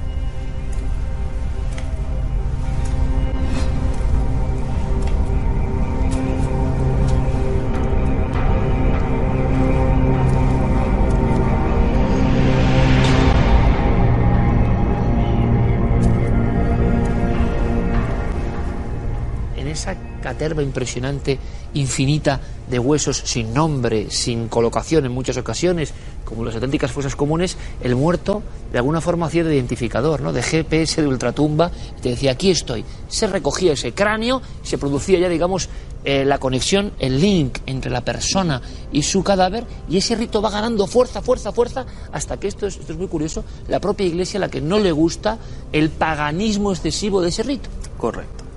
Esa 20.39 20.45
caterva 20.45 20.63
impresionante, 20.63 21.37
infinita 21.73 22.39
de 22.69 22.79
huesos 22.79 23.21
sin 23.25 23.53
nombre, 23.53 24.09
sin 24.09 24.47
colocación 24.47 25.05
en 25.05 25.11
muchas 25.11 25.35
ocasiones, 25.35 25.93
como 26.23 26.45
las 26.45 26.55
auténticas 26.55 26.91
fosas 26.91 27.15
comunes, 27.15 27.57
el 27.83 27.95
muerto 27.95 28.41
de 28.71 28.77
alguna 28.77 29.01
forma 29.01 29.25
hacía 29.25 29.43
de 29.43 29.55
identificador, 29.55 30.21
¿no? 30.21 30.31
de 30.31 30.41
GPS, 30.41 31.01
de 31.01 31.07
ultratumba, 31.07 31.71
y 31.97 32.01
te 32.01 32.09
decía, 32.09 32.31
aquí 32.31 32.51
estoy. 32.51 32.85
Se 33.09 33.27
recogía 33.27 33.73
ese 33.73 33.91
cráneo, 33.91 34.41
se 34.63 34.77
producía 34.77 35.19
ya, 35.19 35.27
digamos, 35.27 35.67
eh, 36.05 36.23
la 36.23 36.37
conexión, 36.37 36.93
el 36.99 37.19
link 37.19 37.57
entre 37.65 37.91
la 37.91 38.01
persona 38.01 38.61
y 38.93 39.01
su 39.01 39.23
cadáver, 39.23 39.65
y 39.89 39.97
ese 39.97 40.15
rito 40.15 40.41
va 40.41 40.51
ganando 40.51 40.87
fuerza, 40.87 41.21
fuerza, 41.21 41.51
fuerza, 41.51 41.85
hasta 42.13 42.37
que 42.37 42.47
esto 42.47 42.65
es, 42.65 42.77
esto 42.77 42.93
es 42.93 42.97
muy 42.97 43.07
curioso, 43.07 43.43
la 43.67 43.81
propia 43.81 44.07
iglesia 44.07 44.37
a 44.37 44.41
la 44.41 44.49
que 44.49 44.61
no 44.61 44.79
le 44.79 44.93
gusta 44.93 45.37
el 45.73 45.89
paganismo 45.89 46.71
excesivo 46.71 47.21
de 47.21 47.29
ese 47.29 47.43
rito. 47.43 47.69
Correcto. 47.97 48.48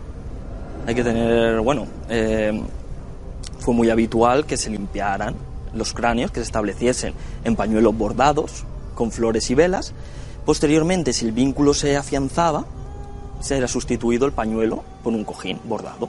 Hay 0.86 0.94
que 0.94 1.04
tener, 1.04 1.60
bueno, 1.60 1.86
eh, 2.08 2.60
fue 3.60 3.74
muy 3.74 3.90
habitual 3.90 4.46
que 4.46 4.56
se 4.56 4.70
limpiaran 4.70 5.36
los 5.72 5.92
cráneos, 5.92 6.30
que 6.30 6.40
se 6.40 6.46
estableciesen 6.46 7.14
en 7.44 7.56
pañuelos 7.56 7.96
bordados 7.96 8.64
con 8.94 9.12
flores 9.12 9.50
y 9.50 9.54
velas. 9.54 9.92
Posteriormente, 10.44 11.12
si 11.12 11.26
el 11.26 11.32
vínculo 11.32 11.72
se 11.72 11.96
afianzaba, 11.96 12.64
se 13.40 13.56
era 13.56 13.68
sustituido 13.68 14.26
el 14.26 14.32
pañuelo 14.32 14.82
por 15.04 15.12
un 15.12 15.24
cojín 15.24 15.60
bordado. 15.64 16.08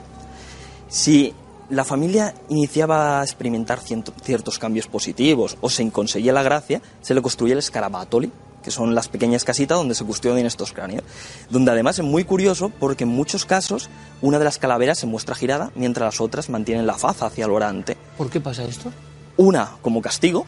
Si 0.88 1.32
la 1.70 1.84
familia 1.84 2.34
iniciaba 2.48 3.20
a 3.20 3.24
experimentar 3.24 3.80
ciertos 3.80 4.58
cambios 4.58 4.86
positivos 4.86 5.56
o 5.60 5.70
se 5.70 5.88
conseguía 5.90 6.32
la 6.32 6.42
gracia, 6.42 6.82
se 7.00 7.14
le 7.14 7.22
construía 7.22 7.54
el 7.54 7.60
escarabatoli, 7.60 8.30
que 8.64 8.70
son 8.70 8.94
las 8.94 9.08
pequeñas 9.08 9.44
casitas 9.44 9.76
donde 9.76 9.94
se 9.94 10.04
custodian 10.04 10.46
estos 10.46 10.72
cráneos. 10.72 11.04
Donde 11.50 11.70
además 11.70 11.98
es 11.98 12.04
muy 12.04 12.24
curioso 12.24 12.70
porque 12.70 13.04
en 13.04 13.10
muchos 13.10 13.44
casos 13.44 13.90
una 14.22 14.38
de 14.38 14.44
las 14.44 14.58
calaveras 14.58 14.98
se 14.98 15.06
muestra 15.06 15.34
girada 15.34 15.70
mientras 15.74 16.14
las 16.14 16.20
otras 16.20 16.48
mantienen 16.48 16.86
la 16.86 16.94
faz 16.94 17.22
hacia 17.22 17.44
el 17.44 17.50
orante. 17.50 17.96
¿Por 18.16 18.30
qué 18.30 18.40
pasa 18.40 18.64
esto? 18.64 18.90
Una 19.36 19.76
como 19.82 20.00
castigo, 20.00 20.46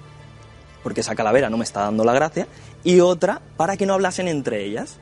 porque 0.83 1.03
esa 1.03 1.15
calavera 1.15 1.51
no 1.51 1.59
me 1.59 1.65
está 1.65 1.81
dando 1.81 2.05
la 2.05 2.15
gracia, 2.15 2.49
y 2.83 3.01
otra 3.01 3.43
para 3.57 3.77
que 3.77 3.87
no 3.87 3.95
hablasen 3.95 4.29
entre 4.29 4.65
ellas. 4.65 4.97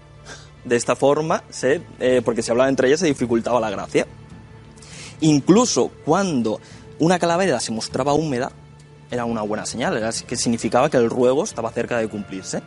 De 0.64 0.76
esta 0.76 0.96
forma, 0.96 1.44
se, 1.50 1.82
eh, 2.00 2.22
porque 2.24 2.42
si 2.42 2.50
hablaban 2.50 2.70
entre 2.70 2.88
ellas 2.88 3.00
se 3.00 3.06
dificultaba 3.06 3.60
la 3.60 3.68
gracia. 3.68 4.06
Incluso 5.20 5.90
cuando 6.04 6.58
una 6.98 7.18
calavera 7.18 7.60
se 7.60 7.70
mostraba 7.70 8.14
húmeda, 8.14 8.50
era 9.10 9.24
una 9.26 9.42
buena 9.42 9.66
señal, 9.66 9.96
era 9.96 10.10
que 10.26 10.36
significaba 10.36 10.90
que 10.90 10.96
el 10.96 11.10
ruego 11.10 11.44
estaba 11.44 11.70
cerca 11.70 11.98
de 11.98 12.08
cumplirse. 12.08 12.62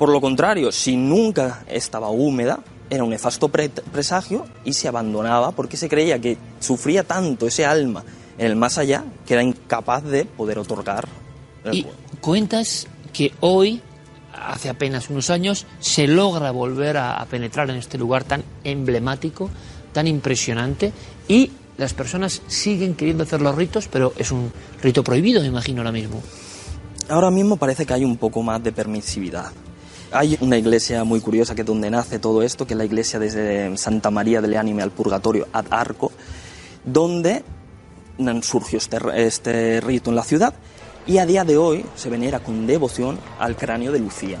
Por 0.00 0.08
lo 0.08 0.18
contrario, 0.18 0.72
si 0.72 0.96
nunca 0.96 1.62
estaba 1.68 2.08
húmeda, 2.08 2.60
era 2.88 3.04
un 3.04 3.10
nefasto 3.10 3.50
pre- 3.50 3.68
presagio 3.68 4.46
y 4.64 4.72
se 4.72 4.88
abandonaba 4.88 5.50
porque 5.52 5.76
se 5.76 5.90
creía 5.90 6.18
que 6.18 6.38
sufría 6.58 7.04
tanto 7.04 7.46
ese 7.46 7.66
alma 7.66 8.02
en 8.38 8.46
el 8.46 8.56
más 8.56 8.78
allá 8.78 9.04
que 9.26 9.34
era 9.34 9.42
incapaz 9.42 10.02
de 10.04 10.24
poder 10.24 10.58
otorgar 10.58 11.06
el 11.64 11.74
Y 11.74 11.86
cuentas 12.22 12.86
que 13.12 13.34
hoy, 13.40 13.82
hace 14.32 14.70
apenas 14.70 15.10
unos 15.10 15.28
años, 15.28 15.66
se 15.80 16.06
logra 16.06 16.50
volver 16.50 16.96
a, 16.96 17.20
a 17.20 17.26
penetrar 17.26 17.68
en 17.68 17.76
este 17.76 17.98
lugar 17.98 18.24
tan 18.24 18.42
emblemático, 18.64 19.50
tan 19.92 20.06
impresionante, 20.06 20.94
y 21.28 21.50
las 21.76 21.92
personas 21.92 22.40
siguen 22.46 22.94
queriendo 22.94 23.24
hacer 23.24 23.42
los 23.42 23.54
ritos, 23.54 23.86
pero 23.86 24.14
es 24.16 24.32
un 24.32 24.50
rito 24.82 25.04
prohibido, 25.04 25.42
me 25.42 25.48
imagino 25.48 25.82
ahora 25.82 25.92
mismo. 25.92 26.22
Ahora 27.10 27.30
mismo 27.30 27.58
parece 27.58 27.84
que 27.84 27.92
hay 27.92 28.04
un 28.06 28.16
poco 28.16 28.42
más 28.42 28.62
de 28.62 28.72
permisividad. 28.72 29.52
Hay 30.12 30.36
una 30.40 30.58
iglesia 30.58 31.04
muy 31.04 31.20
curiosa 31.20 31.54
que 31.54 31.60
es 31.60 31.66
donde 31.66 31.88
nace 31.88 32.18
todo 32.18 32.42
esto, 32.42 32.66
que 32.66 32.74
es 32.74 32.78
la 32.78 32.84
iglesia 32.84 33.20
desde 33.20 33.76
Santa 33.76 34.10
María 34.10 34.40
del 34.40 34.56
Ánime 34.56 34.82
al 34.82 34.90
Purgatorio 34.90 35.46
ad 35.52 35.66
Arco, 35.70 36.10
donde 36.84 37.44
surgió 38.42 38.78
este, 38.78 38.98
este 39.14 39.80
rito 39.80 40.10
en 40.10 40.16
la 40.16 40.24
ciudad 40.24 40.52
y 41.06 41.18
a 41.18 41.26
día 41.26 41.44
de 41.44 41.56
hoy 41.56 41.86
se 41.94 42.10
venera 42.10 42.40
con 42.40 42.66
devoción 42.66 43.20
al 43.38 43.56
cráneo 43.56 43.92
de 43.92 44.00
Lucía. 44.00 44.38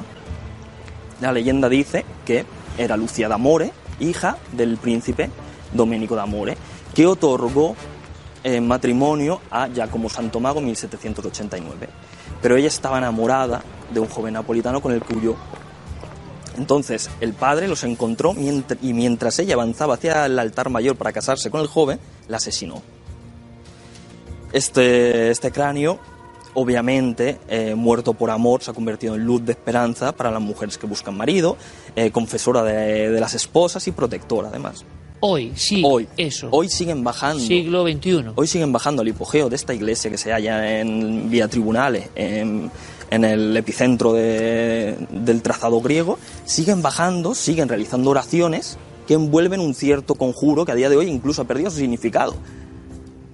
La 1.20 1.32
leyenda 1.32 1.68
dice 1.68 2.04
que 2.24 2.44
era 2.76 2.96
Lucía 2.96 3.28
d'Amore, 3.28 3.72
hija 4.00 4.38
del 4.52 4.76
príncipe 4.76 5.30
Domenico 5.72 6.16
d'Amore, 6.16 6.56
que 6.94 7.06
otorgó 7.06 7.76
en 8.42 8.66
matrimonio 8.66 9.40
a 9.50 9.68
Giacomo 9.68 10.08
Santomago 10.08 10.58
en 10.58 10.66
1789. 10.66 11.88
Pero 12.42 12.56
ella 12.56 12.68
estaba 12.68 12.98
enamorada 12.98 13.62
de 13.92 14.00
un 14.00 14.08
joven 14.08 14.34
napolitano 14.34 14.80
con 14.80 14.92
el 14.92 15.02
huyó. 15.14 15.36
Entonces 16.56 17.10
el 17.20 17.32
padre 17.32 17.68
los 17.68 17.84
encontró 17.84 18.34
y 18.82 18.92
mientras 18.92 19.38
ella 19.38 19.54
avanzaba 19.54 19.94
hacia 19.94 20.26
el 20.26 20.38
altar 20.38 20.70
mayor 20.70 20.96
para 20.96 21.12
casarse 21.12 21.50
con 21.50 21.60
el 21.60 21.66
joven, 21.66 21.98
la 22.28 22.38
asesinó. 22.38 22.82
Este, 24.52 25.30
este 25.30 25.52
cráneo, 25.52 26.00
obviamente, 26.54 27.38
eh, 27.48 27.74
muerto 27.74 28.14
por 28.14 28.30
amor, 28.30 28.62
se 28.62 28.72
ha 28.72 28.74
convertido 28.74 29.14
en 29.14 29.24
luz 29.24 29.44
de 29.44 29.52
esperanza 29.52 30.12
para 30.12 30.30
las 30.30 30.42
mujeres 30.42 30.76
que 30.76 30.86
buscan 30.86 31.16
marido, 31.16 31.56
eh, 31.94 32.10
confesora 32.10 32.64
de, 32.64 33.10
de 33.10 33.20
las 33.20 33.34
esposas 33.34 33.86
y 33.86 33.92
protectora, 33.92 34.48
además. 34.48 34.84
Hoy, 35.22 35.52
sí, 35.54 35.82
Hoy, 35.84 36.08
eso. 36.16 36.48
hoy 36.50 36.70
siguen 36.70 37.04
bajando. 37.04 37.44
Siglo 37.44 37.86
XXI. 37.86 38.32
Hoy 38.34 38.46
siguen 38.46 38.72
bajando 38.72 39.02
al 39.02 39.08
hipogeo 39.08 39.50
de 39.50 39.56
esta 39.56 39.74
iglesia 39.74 40.10
que 40.10 40.16
se 40.16 40.32
halla 40.32 40.80
en 40.80 41.30
vía 41.30 41.46
tribunales, 41.46 42.08
en, 42.14 42.70
en 43.10 43.24
el 43.24 43.56
epicentro 43.56 44.12
de- 44.12 44.96
del 45.10 45.42
trazado 45.42 45.80
griego. 45.80 46.18
Siguen 46.44 46.82
bajando, 46.82 47.34
siguen 47.34 47.68
realizando 47.68 48.10
oraciones 48.10 48.78
que 49.06 49.14
envuelven 49.14 49.60
un 49.60 49.74
cierto 49.74 50.14
conjuro 50.14 50.64
que 50.64 50.72
a 50.72 50.76
día 50.76 50.88
de 50.88 50.96
hoy 50.96 51.08
incluso 51.08 51.42
ha 51.42 51.44
perdido 51.44 51.70
su 51.70 51.78
significado. 51.78 52.34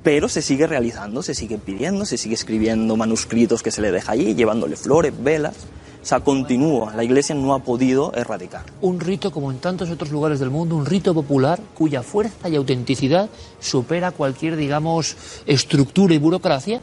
Pero 0.02 0.28
se 0.28 0.40
sigue 0.40 0.66
realizando, 0.66 1.22
se 1.22 1.34
sigue 1.34 1.58
pidiendo, 1.58 2.04
se 2.06 2.16
sigue 2.16 2.34
escribiendo 2.34 2.96
manuscritos 2.96 3.62
que 3.62 3.72
se 3.72 3.82
le 3.82 3.90
deja 3.90 4.12
allí, 4.12 4.34
llevándole 4.34 4.76
flores, 4.76 5.12
velas. 5.20 5.54
O 6.00 6.08
sea, 6.08 6.20
continúa. 6.20 6.94
La 6.94 7.02
iglesia 7.02 7.34
no 7.34 7.52
ha 7.52 7.58
podido 7.64 8.12
erradicar. 8.14 8.62
Un 8.80 9.00
rito 9.00 9.32
como 9.32 9.50
en 9.50 9.58
tantos 9.58 9.90
otros 9.90 10.12
lugares 10.12 10.38
del 10.38 10.50
mundo, 10.50 10.76
un 10.76 10.86
rito 10.86 11.12
popular 11.12 11.60
cuya 11.74 12.04
fuerza 12.04 12.48
y 12.48 12.54
autenticidad 12.54 13.28
supera 13.58 14.12
cualquier, 14.12 14.54
digamos, 14.54 15.16
estructura 15.46 16.14
y 16.14 16.18
burocracia. 16.18 16.80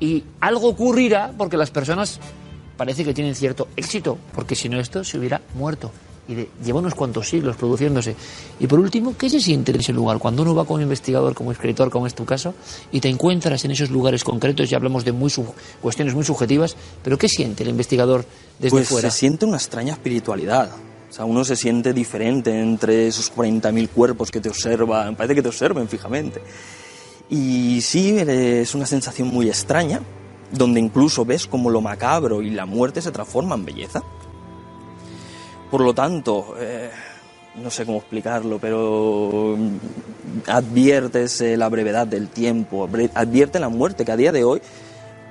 Y 0.00 0.24
algo 0.40 0.68
ocurrirá 0.68 1.32
porque 1.36 1.56
las 1.56 1.70
personas 1.70 2.20
parece 2.76 3.04
que 3.04 3.12
tienen 3.14 3.34
cierto 3.34 3.68
éxito, 3.76 4.16
porque 4.34 4.54
si 4.54 4.68
no 4.68 4.78
esto 4.78 5.02
se 5.04 5.18
hubiera 5.18 5.40
muerto. 5.54 5.90
Y 6.28 6.34
de- 6.34 6.48
lleva 6.62 6.80
unos 6.80 6.94
cuantos 6.94 7.26
siglos 7.28 7.56
produciéndose. 7.56 8.14
Y 8.60 8.66
por 8.66 8.78
último, 8.78 9.16
¿qué 9.16 9.30
se 9.30 9.40
siente 9.40 9.72
en 9.72 9.80
ese 9.80 9.94
lugar? 9.94 10.18
Cuando 10.18 10.42
uno 10.42 10.54
va 10.54 10.66
como 10.66 10.80
investigador, 10.80 11.34
como 11.34 11.50
escritor, 11.52 11.88
como 11.90 12.06
es 12.06 12.14
tu 12.14 12.24
caso, 12.26 12.54
y 12.92 13.00
te 13.00 13.08
encuentras 13.08 13.64
en 13.64 13.70
esos 13.70 13.88
lugares 13.90 14.22
concretos, 14.24 14.68
ya 14.68 14.76
hablamos 14.76 15.04
de 15.06 15.12
muy 15.12 15.32
cuestiones 15.80 16.14
muy 16.14 16.24
subjetivas, 16.24 16.76
pero 17.02 17.16
¿qué 17.16 17.28
siente 17.28 17.62
el 17.62 17.70
investigador 17.70 18.26
desde 18.58 18.70
pues 18.70 18.88
fuera? 18.90 19.10
se 19.10 19.16
siente 19.18 19.46
una 19.46 19.56
extraña 19.56 19.94
espiritualidad. 19.94 20.70
O 21.08 21.12
sea, 21.12 21.24
uno 21.24 21.42
se 21.46 21.56
siente 21.56 21.94
diferente 21.94 22.60
entre 22.60 23.06
esos 23.08 23.32
40.000 23.34 23.88
cuerpos 23.88 24.30
que 24.30 24.40
te 24.42 24.50
observan, 24.50 25.16
parece 25.16 25.34
que 25.34 25.40
te 25.42 25.48
observen 25.48 25.88
fijamente. 25.88 26.42
Y 27.30 27.80
sí, 27.82 28.16
es 28.18 28.74
una 28.74 28.86
sensación 28.86 29.28
muy 29.28 29.48
extraña, 29.48 30.00
donde 30.50 30.80
incluso 30.80 31.24
ves 31.24 31.46
como 31.46 31.68
lo 31.68 31.80
macabro 31.80 32.40
y 32.40 32.50
la 32.50 32.64
muerte 32.64 33.02
se 33.02 33.12
transforma 33.12 33.54
en 33.54 33.64
belleza. 33.66 34.02
Por 35.70 35.82
lo 35.82 35.92
tanto, 35.92 36.54
eh, 36.58 36.90
no 37.62 37.70
sé 37.70 37.84
cómo 37.84 37.98
explicarlo, 37.98 38.58
pero 38.58 39.56
mm, 39.58 39.76
adviertes 40.46 41.40
eh, 41.42 41.56
la 41.58 41.68
brevedad 41.68 42.06
del 42.06 42.28
tiempo, 42.28 42.88
advierte 43.14 43.60
la 43.60 43.68
muerte, 43.68 44.06
que 44.06 44.12
a 44.12 44.16
día 44.16 44.32
de 44.32 44.44
hoy 44.44 44.62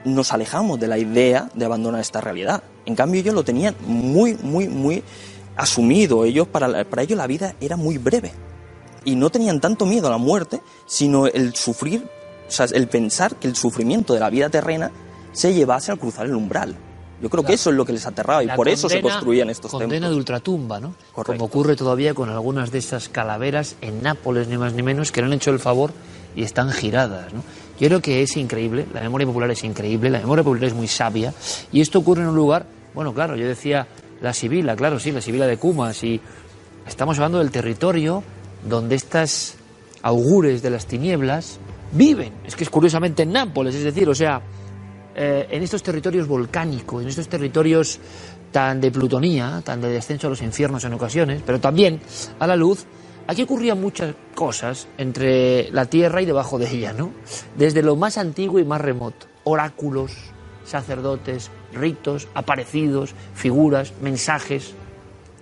nos 0.06 0.32
alejamos 0.32 0.80
de 0.80 0.88
la 0.88 1.00
idea 1.00 1.50
de 1.56 1.66
abandonar 1.66 2.02
esta 2.02 2.22
realidad. 2.22 2.62
En 2.86 2.96
cambio, 2.96 3.22
ellos 3.22 3.34
lo 3.34 3.44
tenían 3.44 3.76
muy, 3.88 4.36
muy, 4.36 4.68
muy 4.68 5.04
asumido. 5.56 6.24
Ellos, 6.24 6.48
para, 6.48 6.84
para 6.86 7.02
ellos 7.02 7.18
la 7.18 7.26
vida 7.26 7.56
era 7.60 7.76
muy 7.76 7.98
breve. 7.98 8.32
Y 9.08 9.16
no 9.16 9.30
tenían 9.30 9.62
tanto 9.62 9.86
miedo 9.86 10.08
a 10.08 10.10
la 10.12 10.18
muerte, 10.18 10.62
sino 10.86 11.28
el 11.28 11.56
sufrir, 11.56 12.04
o 12.48 12.52
sea, 12.52 12.66
el 12.74 12.90
pensar 12.90 13.38
que 13.38 13.48
el 13.48 13.56
sufrimiento 13.56 14.14
de 14.14 14.20
la 14.20 14.30
vida 14.30 14.50
terrena 14.50 14.92
se 15.32 15.54
llevase 15.54 15.92
al 15.94 15.98
cruzar 15.98 16.26
el 16.26 16.36
umbral. 16.36 16.76
Yo 17.22 17.30
creo 17.30 17.42
que 17.44 17.54
eso 17.54 17.70
es 17.70 17.76
lo 17.78 17.86
que 17.86 17.94
les 17.94 18.06
aterraba 18.06 18.44
y 18.44 18.48
La 18.48 18.56
por 18.58 18.68
eso 18.68 18.90
se 18.90 18.96
condena- 19.02 19.14
construían 19.16 19.50
estos 19.50 19.72
condena 19.72 19.92
templos. 19.94 20.12
de 20.12 20.18
ultratumba, 20.18 20.80
¿no? 20.82 20.94
Correcto. 21.14 21.32
Como 21.34 21.46
ocurre 21.46 21.78
todavía 21.78 22.14
con 22.14 22.28
algunas 22.30 22.70
de 22.72 22.80
esas 22.80 23.08
calaveras 23.08 23.78
en 23.80 24.04
Nápoles, 24.04 24.50
ni 24.50 24.58
más 24.58 24.74
ni 24.74 24.84
menos, 24.84 25.14
que 25.14 25.22
le 25.22 25.28
han 25.28 25.34
hecho 25.34 25.52
el 25.52 25.60
favor 25.60 25.94
y 26.36 26.44
están 26.44 26.70
giradas, 26.72 27.34
¿no? 27.34 27.44
Yo 27.80 27.88
creo 27.88 28.02
que 28.02 28.22
es 28.24 28.36
increíble, 28.36 28.88
la 28.94 29.00
memoria 29.02 29.26
popular 29.26 29.50
es 29.52 29.64
increíble, 29.64 30.10
la 30.10 30.20
memoria 30.20 30.44
popular 30.44 30.66
es 30.66 30.74
muy 30.74 30.88
sabia, 30.90 31.34
y 31.72 31.80
esto 31.80 32.00
ocurre 32.00 32.24
en 32.24 32.28
un 32.28 32.36
lugar, 32.36 32.66
bueno, 32.94 33.14
claro, 33.14 33.36
yo 33.38 33.48
decía 33.48 33.88
la 34.22 34.34
Sibila, 34.34 34.76
claro, 34.76 35.00
sí, 35.00 35.12
la 35.14 35.22
Sibila 35.22 35.48
de 35.48 35.58
Cumas, 35.58 36.04
y 36.04 36.20
estamos 36.88 37.18
hablando 37.18 37.38
del 37.40 37.52
territorio 37.52 38.22
donde 38.68 38.96
estas 38.96 39.56
augures 40.02 40.62
de 40.62 40.70
las 40.70 40.86
tinieblas 40.86 41.60
viven, 41.92 42.34
es 42.46 42.56
que 42.56 42.64
es 42.64 42.70
curiosamente 42.70 43.24
en 43.24 43.32
Nápoles, 43.32 43.76
es 43.76 43.84
decir, 43.84 44.08
o 44.10 44.16
sea, 44.16 44.42
eh, 45.16 45.48
en 45.50 45.64
estos 45.64 45.82
territorios 45.82 46.28
volcánicos, 46.28 47.02
en 47.02 47.10
estos 47.10 47.28
territorios 47.28 48.00
tan 48.52 48.80
de 48.80 48.92
plutonía, 48.92 49.62
tan 49.64 49.82
de 49.82 49.90
descenso 49.90 50.28
a 50.28 50.30
los 50.30 50.42
infiernos 50.42 50.84
en 50.84 50.94
ocasiones, 50.94 51.42
pero 51.46 51.60
también 51.60 52.00
a 52.40 52.48
la 52.48 52.56
luz, 52.56 52.86
aquí 53.28 53.44
ocurrían 53.44 53.82
muchas 53.82 54.16
cosas 54.36 54.88
entre 54.98 55.72
la 55.72 55.86
tierra 55.86 56.22
y 56.22 56.26
debajo 56.26 56.58
de 56.58 56.70
ella, 56.70 56.94
¿no? 56.94 57.12
Desde 57.58 57.82
lo 57.82 57.96
más 57.96 58.18
antiguo 58.18 58.60
y 58.60 58.66
más 58.66 58.82
remoto, 58.82 59.28
oráculos, 59.44 60.12
sacerdotes, 60.66 61.50
ritos, 61.74 62.28
aparecidos, 62.34 63.16
figuras, 63.34 63.94
mensajes. 64.02 64.74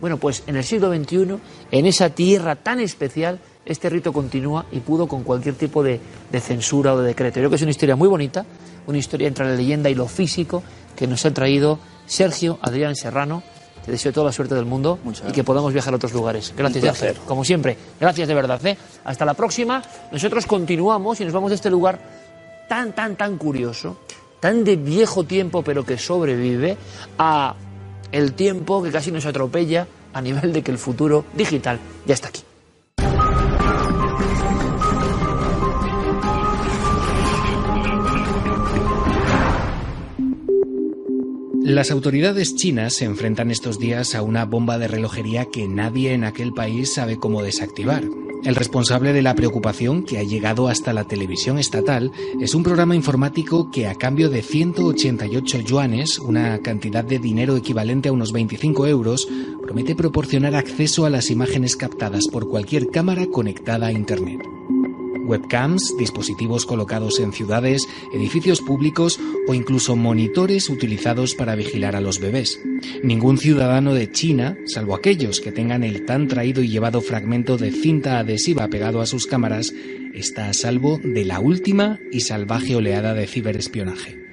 Bueno, 0.02 0.18
pues 0.18 0.44
en 0.48 0.56
el 0.56 0.64
siglo 0.64 0.94
XXI, 0.94 1.38
en 1.72 1.86
esa 1.86 2.10
tierra 2.10 2.56
tan 2.56 2.80
especial, 2.80 3.40
este 3.66 3.90
rito 3.90 4.14
continúa 4.14 4.66
y 4.72 4.80
pudo 4.80 5.08
con 5.08 5.24
cualquier 5.24 5.56
tipo 5.56 5.84
de, 5.84 6.00
de 6.32 6.40
censura 6.40 6.94
o 6.94 7.00
de 7.00 7.08
decreto. 7.08 7.36
Yo 7.36 7.44
creo 7.44 7.50
que 7.50 7.56
es 7.56 7.62
una 7.62 7.72
historia 7.72 7.96
muy 7.96 8.08
bonita, 8.08 8.46
una 8.88 8.98
historia 8.98 9.28
entre 9.28 9.46
la 9.46 9.56
leyenda 9.56 9.90
y 9.90 9.96
lo 9.96 10.08
físico 10.08 10.62
que 10.96 11.08
nos 11.08 11.26
ha 11.26 11.34
traído 11.34 11.80
Sergio 12.06 12.60
Adrián 12.62 12.96
Serrano, 12.96 13.44
Te 13.86 13.92
deseo 13.92 14.12
toda 14.12 14.28
la 14.28 14.32
suerte 14.32 14.56
del 14.56 14.66
mundo 14.66 14.98
y 15.28 15.32
que 15.32 15.44
podamos 15.44 15.72
viajar 15.72 15.94
a 15.94 15.98
otros 15.98 16.14
lugares. 16.14 16.54
Gracias. 16.58 16.98
Sergio. 16.98 17.22
Como 17.28 17.44
siempre, 17.46 17.78
gracias 18.00 18.28
de 18.28 18.34
verdad. 18.34 18.66
¿eh? 18.66 18.78
Hasta 19.04 19.26
la 19.26 19.36
próxima. 19.36 19.84
Nosotros 20.12 20.48
continuamos 20.48 21.22
y 21.22 21.24
nos 21.24 21.34
vamos 21.34 21.52
de 21.52 21.56
este 21.56 21.70
lugar 21.70 22.00
tan, 22.68 22.94
tan, 22.94 23.16
tan 23.16 23.38
curioso, 23.38 24.00
tan 24.40 24.64
de 24.64 24.76
viejo 24.76 25.24
tiempo, 25.24 25.62
pero 25.62 25.86
que 25.86 26.00
sobrevive, 26.00 26.78
a 27.20 27.54
el 28.16 28.32
tiempo 28.32 28.82
que 28.82 28.92
casi 28.92 29.12
nos 29.12 29.26
atropella 29.26 29.88
a 30.14 30.22
nivel 30.22 30.54
de 30.54 30.62
que 30.62 30.72
el 30.72 30.78
futuro 30.78 31.26
digital 31.36 31.82
ya 32.06 32.14
está 32.14 32.30
aquí. 32.30 32.42
Las 41.62 41.92
autoridades 41.92 42.56
chinas 42.56 42.94
se 42.94 43.04
enfrentan 43.04 43.52
estos 43.52 43.80
días 43.80 44.16
a 44.16 44.22
una 44.22 44.46
bomba 44.46 44.78
de 44.78 44.88
relojería 44.88 45.48
que 45.52 45.68
nadie 45.68 46.14
en 46.14 46.24
aquel 46.24 46.54
país 46.54 46.94
sabe 46.94 47.18
cómo 47.18 47.44
desactivar. 47.44 48.04
El 48.46 48.54
responsable 48.54 49.12
de 49.12 49.24
la 49.24 49.34
preocupación 49.34 50.04
que 50.04 50.20
ha 50.20 50.24
llegado 50.24 50.68
hasta 50.68 50.94
la 50.94 51.06
televisión 51.06 51.58
estatal 51.58 52.12
es 52.40 52.54
un 52.54 52.62
programa 52.62 52.96
informático 52.96 53.72
que 53.72 53.88
a 53.88 53.96
cambio 53.96 54.30
de 54.30 54.44
188 54.44 55.62
yuanes, 55.62 56.20
una 56.20 56.60
cantidad 56.60 57.04
de 57.04 57.18
dinero 57.18 57.58
equivalente 57.58 58.10
a 58.10 58.12
unos 58.12 58.32
25 58.32 58.86
euros, 58.86 59.28
promete 59.64 59.96
proporcionar 59.96 60.54
acceso 60.54 61.08
a 61.08 61.10
las 61.10 61.32
imágenes 61.32 61.76
captadas 61.76 62.28
por 62.32 62.48
cualquier 62.48 62.92
cámara 62.92 63.26
conectada 63.26 63.88
a 63.88 63.92
Internet. 63.92 64.40
Webcams, 65.26 65.96
dispositivos 65.98 66.66
colocados 66.66 67.20
en 67.20 67.34
ciudades, 67.34 67.88
edificios 68.14 68.62
públicos 68.62 69.20
o 69.48 69.54
incluso 69.54 69.96
monitores 69.96 70.70
utilizados 70.70 71.36
para 71.36 71.56
vigilar 71.56 71.96
a 71.96 72.02
los 72.02 72.20
bebés. 72.20 72.62
Ningún 73.04 73.38
ciudadano 73.38 73.94
de 73.94 74.12
China, 74.12 74.58
salvo 74.66 74.96
aquellos 74.96 75.40
que 75.40 75.52
tengan 75.52 75.84
el 75.84 76.06
tan 76.06 76.28
traído 76.28 76.62
y 76.64 76.70
llevado 76.70 77.02
fragmento 77.02 77.58
de 77.58 77.72
cinta 77.72 78.20
adhesiva 78.20 78.68
pegado 78.68 79.02
a 79.02 79.06
sus 79.06 79.28
cámaras, 79.28 79.74
está 80.14 80.50
a 80.50 80.54
salvo 80.54 81.00
de 81.04 81.26
la 81.26 81.40
última 81.40 82.00
y 82.12 82.22
salvaje 82.22 82.76
oleada 82.76 83.14
de 83.14 83.28
ciberespionaje. 83.28 84.26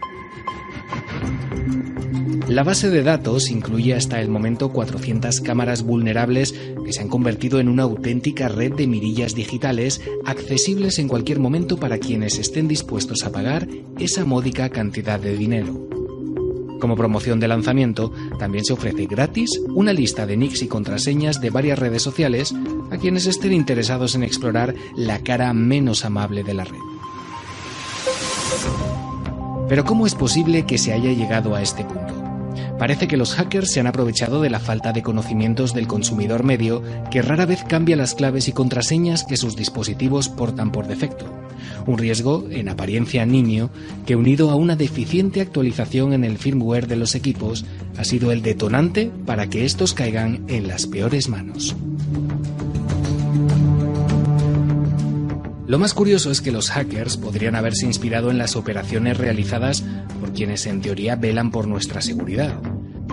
La 2.53 2.65
base 2.65 2.91
de 2.91 3.03
datos 3.03 3.51
incluye 3.51 3.95
hasta 3.95 4.21
el 4.21 4.29
momento 4.29 4.73
400 4.73 5.41
cámaras 5.41 5.85
vulnerables 5.85 6.53
que 6.85 6.93
se 6.93 7.01
han 7.01 7.09
convertido 7.09 7.61
en 7.61 7.69
una 7.71 7.85
auténtica 7.85 8.49
red 8.49 8.75
de 8.75 8.87
mirillas 8.87 9.35
digitales 9.35 10.03
accesibles 10.27 10.99
en 10.99 11.09
cualquier 11.09 11.41
momento 11.41 11.79
para 11.79 11.97
quienes 11.97 12.39
estén 12.39 12.69
dispuestos 12.69 13.25
a 13.25 13.33
pagar 13.33 13.67
esa 13.99 14.27
módica 14.27 14.69
cantidad 14.69 15.19
de 15.19 15.35
dinero. 15.35 15.89
Como 16.79 16.95
promoción 16.95 17.41
de 17.41 17.49
lanzamiento, 17.49 18.13
también 18.39 18.67
se 18.67 18.75
ofrece 18.75 19.07
gratis 19.07 19.59
una 19.69 19.95
lista 19.95 20.27
de 20.27 20.37
nicks 20.37 20.61
y 20.61 20.69
contraseñas 20.69 21.41
de 21.41 21.49
varias 21.49 21.79
redes 21.79 22.03
sociales 22.03 22.55
a 22.91 22.99
quienes 22.99 23.25
estén 23.25 23.55
interesados 23.55 24.15
en 24.15 24.25
explorar 24.25 24.75
la 24.95 25.21
cara 25.21 25.55
menos 25.55 26.05
amable 26.05 26.45
de 26.45 26.53
la 26.53 26.65
red. 26.65 26.81
Pero 29.71 29.87
¿cómo 29.87 30.07
es 30.07 30.15
posible 30.15 30.67
que 30.67 30.77
se 30.77 30.93
haya 30.93 31.13
llegado 31.13 31.55
a 31.55 31.63
este 31.63 31.83
punto? 31.85 32.22
Parece 32.83 33.07
que 33.07 33.17
los 33.17 33.35
hackers 33.35 33.71
se 33.71 33.79
han 33.79 33.87
aprovechado 33.87 34.43
de 34.43 34.51
la 34.51 34.59
falta 34.59 34.93
de 34.93 35.05
conocimientos 35.05 35.73
del 35.73 35.87
consumidor 35.87 36.43
medio 36.43 36.83
que 37.13 37.23
rara 37.23 37.47
vez 37.47 37.63
cambia 37.63 37.95
las 37.95 38.17
claves 38.17 38.49
y 38.49 38.53
contraseñas 38.53 39.23
que 39.23 39.37
sus 39.37 39.55
dispositivos 39.55 40.29
portan 40.29 40.73
por 40.73 40.89
defecto. 40.89 41.25
Un 41.87 41.97
riesgo, 41.97 42.45
en 42.51 42.69
apariencia 42.69 43.25
nimio, 43.25 43.71
que 44.05 44.17
unido 44.17 44.51
a 44.51 44.57
una 44.57 44.75
deficiente 44.75 45.41
actualización 45.41 46.13
en 46.13 46.25
el 46.25 46.39
firmware 46.39 46.89
de 46.89 46.97
los 46.97 47.15
equipos, 47.15 47.65
ha 47.99 48.03
sido 48.03 48.33
el 48.33 48.43
detonante 48.43 49.13
para 49.27 49.47
que 49.49 49.65
estos 49.65 49.95
caigan 49.95 50.45
en 50.49 50.67
las 50.67 50.89
peores 50.89 51.29
manos. 51.29 51.77
Lo 55.73 55.79
más 55.79 55.95
curioso 55.95 56.31
es 56.31 56.43
que 56.43 56.53
los 56.53 56.69
hackers 56.69 57.17
podrían 57.17 57.57
haberse 57.57 57.87
inspirado 57.87 58.31
en 58.31 58.37
las 58.37 58.57
operaciones 58.57 59.17
realizadas 59.17 59.83
por 60.21 60.35
quienes 60.35 60.67
en 60.67 60.83
teoría 60.83 61.17
velan 61.17 61.51
por 61.51 61.67
nuestra 61.67 62.03
seguridad. 62.03 62.61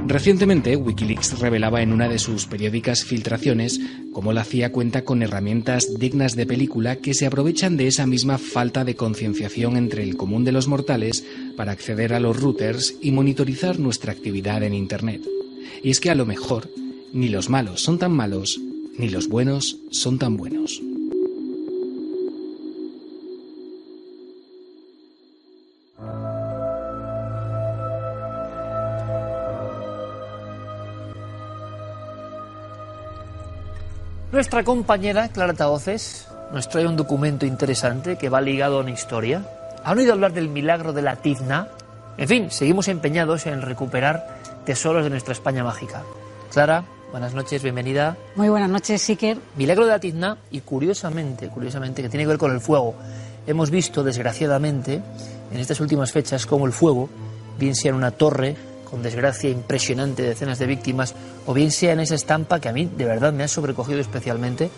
Recientemente, 0.06 0.76
Wikileaks 0.76 1.40
revelaba 1.40 1.82
en 1.82 1.94
una 1.94 2.10
de 2.10 2.20
sus 2.20 2.48
periódicas 2.48 3.06
filtraciones 3.06 3.80
cómo 4.12 4.34
la 4.34 4.44
CIA 4.44 4.74
cuenta 4.74 5.06
con 5.06 5.24
herramientas 5.24 5.98
dignas 6.00 6.36
de 6.36 6.46
película 6.46 6.98
que 6.98 7.14
se 7.14 7.28
aprovechan 7.28 7.78
de 7.78 7.88
esa 7.88 8.06
misma 8.06 8.38
falta 8.38 8.84
de 8.84 8.96
concienciación 8.96 9.78
entre 9.78 10.04
el 10.04 10.18
común 10.18 10.44
de 10.44 10.52
los 10.52 10.68
mortales 10.68 11.24
para 11.56 11.72
acceder 11.72 12.14
a 12.14 12.20
los 12.20 12.42
routers 12.42 12.94
y 13.02 13.14
monitorizar 13.14 13.80
nuestra 13.80 14.12
actividad 14.12 14.64
en 14.64 14.74
Internet. 14.74 15.22
Y 15.82 15.92
es 15.92 16.02
que 16.02 16.10
a 16.10 16.16
lo 16.16 16.26
mejor, 16.26 16.70
ni 17.14 17.30
los 17.30 17.50
malos 17.50 17.80
son 17.80 18.00
tan 18.00 18.12
malos, 18.12 18.60
ni 18.98 19.08
los 19.08 19.30
buenos 19.30 19.78
son 19.92 20.20
tan 20.20 20.36
buenos. 20.36 20.82
Nuestra 34.40 34.64
compañera 34.64 35.28
Clara 35.28 35.54
Taoces 35.54 36.26
nos 36.54 36.70
trae 36.70 36.88
un 36.88 36.96
documento 36.96 37.46
interesante 37.46 38.16
que 38.18 38.30
va 38.30 38.40
ligado 38.40 38.78
a 38.78 38.80
una 38.84 38.92
historia. 38.92 39.46
¿Han 39.84 39.98
oído 39.98 40.14
hablar 40.14 40.32
del 40.32 40.48
milagro 40.48 40.94
de 40.94 41.02
la 41.02 41.18
tizna? 41.18 41.68
En 42.18 42.26
fin, 42.26 42.50
seguimos 42.50 42.88
empeñados 42.88 43.48
en 43.48 43.62
recuperar 43.62 44.40
tesoros 44.64 45.04
de 45.04 45.10
nuestra 45.10 45.34
España 45.34 45.66
mágica. 45.66 46.04
Clara, 46.54 46.86
buenas 47.12 47.34
noches, 47.34 47.62
bienvenida. 47.62 48.16
Muy 48.38 48.48
buenas 48.48 48.70
noches, 48.70 49.02
Siker. 49.02 49.38
Milagro 49.58 49.86
de 49.86 49.92
la 49.92 50.00
tizna 50.00 50.38
y 50.52 50.62
curiosamente, 50.62 51.50
curiosamente, 51.50 52.02
que 52.02 52.08
tiene 52.08 52.24
que 52.24 52.30
ver 52.30 52.38
con 52.38 52.54
el 52.54 52.62
fuego. 52.62 52.96
Hemos 53.46 53.70
visto, 53.70 54.06
desgraciadamente, 54.06 55.02
en 55.52 55.60
estas 55.60 55.82
últimas 55.82 56.14
fechas, 56.14 56.46
cómo 56.46 56.66
el 56.66 56.72
fuego, 56.72 57.10
bien 57.58 57.76
sea 57.76 57.90
en 57.90 57.96
una 57.96 58.12
torre, 58.12 58.56
con 58.90 59.04
desgracia 59.04 59.50
impresionante 59.50 60.24
de 60.24 60.30
decenas 60.30 60.60
de 60.60 60.66
víctimas, 60.66 61.14
o 61.46 61.54
bien 61.54 61.72
sea 61.72 61.94
en 61.94 62.00
esa 62.00 62.16
estampa 62.16 62.60
que 62.60 62.70
a 62.70 62.74
mí 62.74 62.90
de 62.98 63.06
verdad 63.06 63.34
me 63.34 63.44
ha 63.44 63.48
sobrecogido 63.48 64.00
especialmente 64.00 64.70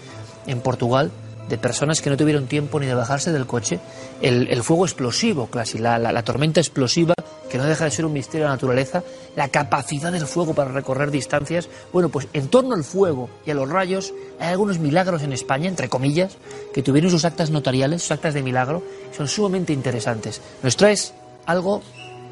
en 0.47 0.59
Portugal, 0.61 1.11
de 1.49 1.57
personas 1.57 2.01
que 2.01 2.09
no 2.09 2.17
tuvieron 2.17 2.47
tiempo 2.47 2.79
ni 2.79 2.85
de 2.85 2.93
bajarse 2.93 3.31
del 3.31 3.45
coche, 3.45 3.79
el, 4.21 4.47
el 4.49 4.63
fuego 4.63 4.85
explosivo, 4.85 5.47
casi, 5.47 5.79
la, 5.79 5.99
la, 5.99 6.11
la 6.11 6.23
tormenta 6.23 6.61
explosiva, 6.61 7.13
que 7.49 7.57
no 7.57 7.65
deja 7.65 7.83
de 7.83 7.91
ser 7.91 8.05
un 8.05 8.13
misterio 8.13 8.45
de 8.45 8.49
la 8.49 8.55
naturaleza, 8.55 9.03
la 9.35 9.49
capacidad 9.49 10.13
del 10.13 10.25
fuego 10.27 10.53
para 10.53 10.71
recorrer 10.71 11.11
distancias. 11.11 11.67
Bueno, 11.91 12.07
pues 12.07 12.29
en 12.31 12.47
torno 12.47 12.73
al 12.73 12.85
fuego 12.85 13.29
y 13.45 13.51
a 13.51 13.53
los 13.53 13.69
rayos 13.69 14.13
hay 14.39 14.51
algunos 14.51 14.79
milagros 14.79 15.23
en 15.23 15.33
España, 15.33 15.67
entre 15.67 15.89
comillas, 15.89 16.37
que 16.73 16.83
tuvieron 16.83 17.11
sus 17.11 17.25
actas 17.25 17.49
notariales, 17.49 18.03
sus 18.03 18.11
actas 18.11 18.33
de 18.33 18.43
milagro, 18.43 18.81
son 19.11 19.27
sumamente 19.27 19.73
interesantes. 19.73 20.41
Nos 20.63 20.77
traes 20.77 21.13
algo 21.45 21.81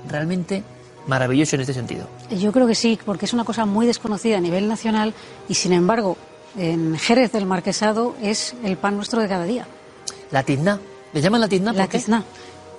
realmente 0.08 0.64
maravilloso 1.10 1.56
en 1.56 1.62
este 1.62 1.74
sentido. 1.74 2.08
Yo 2.30 2.52
creo 2.54 2.68
que 2.68 2.76
sí, 2.76 2.98
porque 3.04 3.26
es 3.26 3.34
una 3.34 3.44
cosa 3.44 3.66
muy 3.66 3.86
desconocida 3.86 4.38
a 4.38 4.42
nivel 4.42 4.70
nacional 4.70 5.14
y, 5.50 5.56
sin 5.56 5.74
embargo, 5.74 6.16
en 6.58 6.98
Jerez 6.98 7.32
del 7.32 7.46
Marquesado 7.46 8.16
es 8.22 8.56
el 8.64 8.78
pan 8.78 8.96
nuestro 8.96 9.20
de 9.22 9.28
cada 9.28 9.44
día. 9.44 9.68
La 10.32 10.44
tizna. 10.44 10.80
¿Le 11.12 11.22
llaman 11.22 11.42
la 11.42 11.48
tizna? 11.48 11.74
La 11.74 11.88
tizna. 11.88 12.24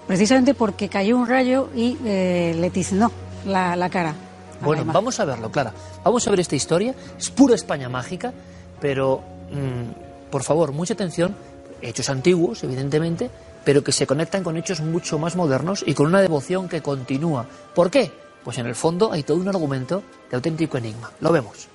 Precisamente 0.07 0.55
porque 0.55 0.89
cayó 0.89 1.19
un 1.19 1.27
rayo 1.27 1.69
y 1.74 1.98
eh, 2.05 2.55
le 2.57 2.70
tiznó 2.70 3.11
la, 3.44 3.77
la 3.77 3.90
cara. 3.90 4.15
la 4.61 4.66
Bueno, 4.66 4.85
vamos 4.86 5.20
a 5.20 5.24
verlo, 5.24 5.51
Clara. 5.51 5.74
Vamos 6.05 6.27
a 6.27 6.31
ver 6.31 6.40
esta 6.40 6.57
historia. 6.57 6.94
Es 7.19 7.31
pura 7.31 7.55
España 7.55 7.89
mágica, 7.89 8.32
pero 8.81 9.23
mm, 9.51 10.31
por 10.31 10.43
favor, 10.43 10.73
mucha 10.73 10.94
atención. 10.94 11.35
Hechos 11.82 12.11
antiguos, 12.11 12.62
evidentemente, 12.62 13.31
pero 13.65 13.85
que 13.85 13.93
se 13.93 14.07
conectan 14.07 14.43
con 14.43 14.57
hechos 14.57 14.81
mucho 14.81 15.19
más 15.19 15.37
modernos 15.37 15.85
y 15.87 15.95
con 15.95 16.07
una 16.07 16.20
devoción 16.20 16.69
que 16.69 16.82
continúa. 16.82 17.47
¿Por 17.74 17.91
qué? 17.91 18.11
Pues 18.45 18.59
en 18.59 18.66
el 18.66 18.74
fondo 18.74 19.12
hay 19.12 19.23
todo 19.23 19.39
un 19.39 19.49
argumento 19.49 20.03
de 20.31 20.37
auténtico 20.37 20.78
enigma. 20.78 21.11
Lo 21.20 21.32
vemos. 21.32 21.69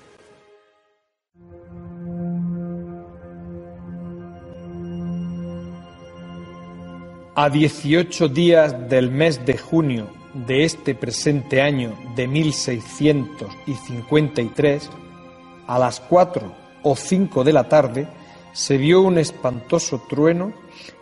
A 7.37 7.49
18 7.49 8.29
días 8.29 8.89
del 8.89 9.11
mes 9.11 9.45
de 9.45 9.57
junio 9.57 10.07
de 10.47 10.63
este 10.63 10.95
presente 10.95 11.61
año 11.61 11.93
de 12.15 12.27
1653, 12.27 14.89
a 15.67 15.77
las 15.77 15.99
4 15.99 16.55
o 16.83 16.95
5 16.95 17.43
de 17.43 17.53
la 17.53 17.67
tarde, 17.67 18.07
se 18.53 18.77
vio 18.77 19.01
un 19.01 19.17
espantoso 19.17 20.03
trueno 20.09 20.53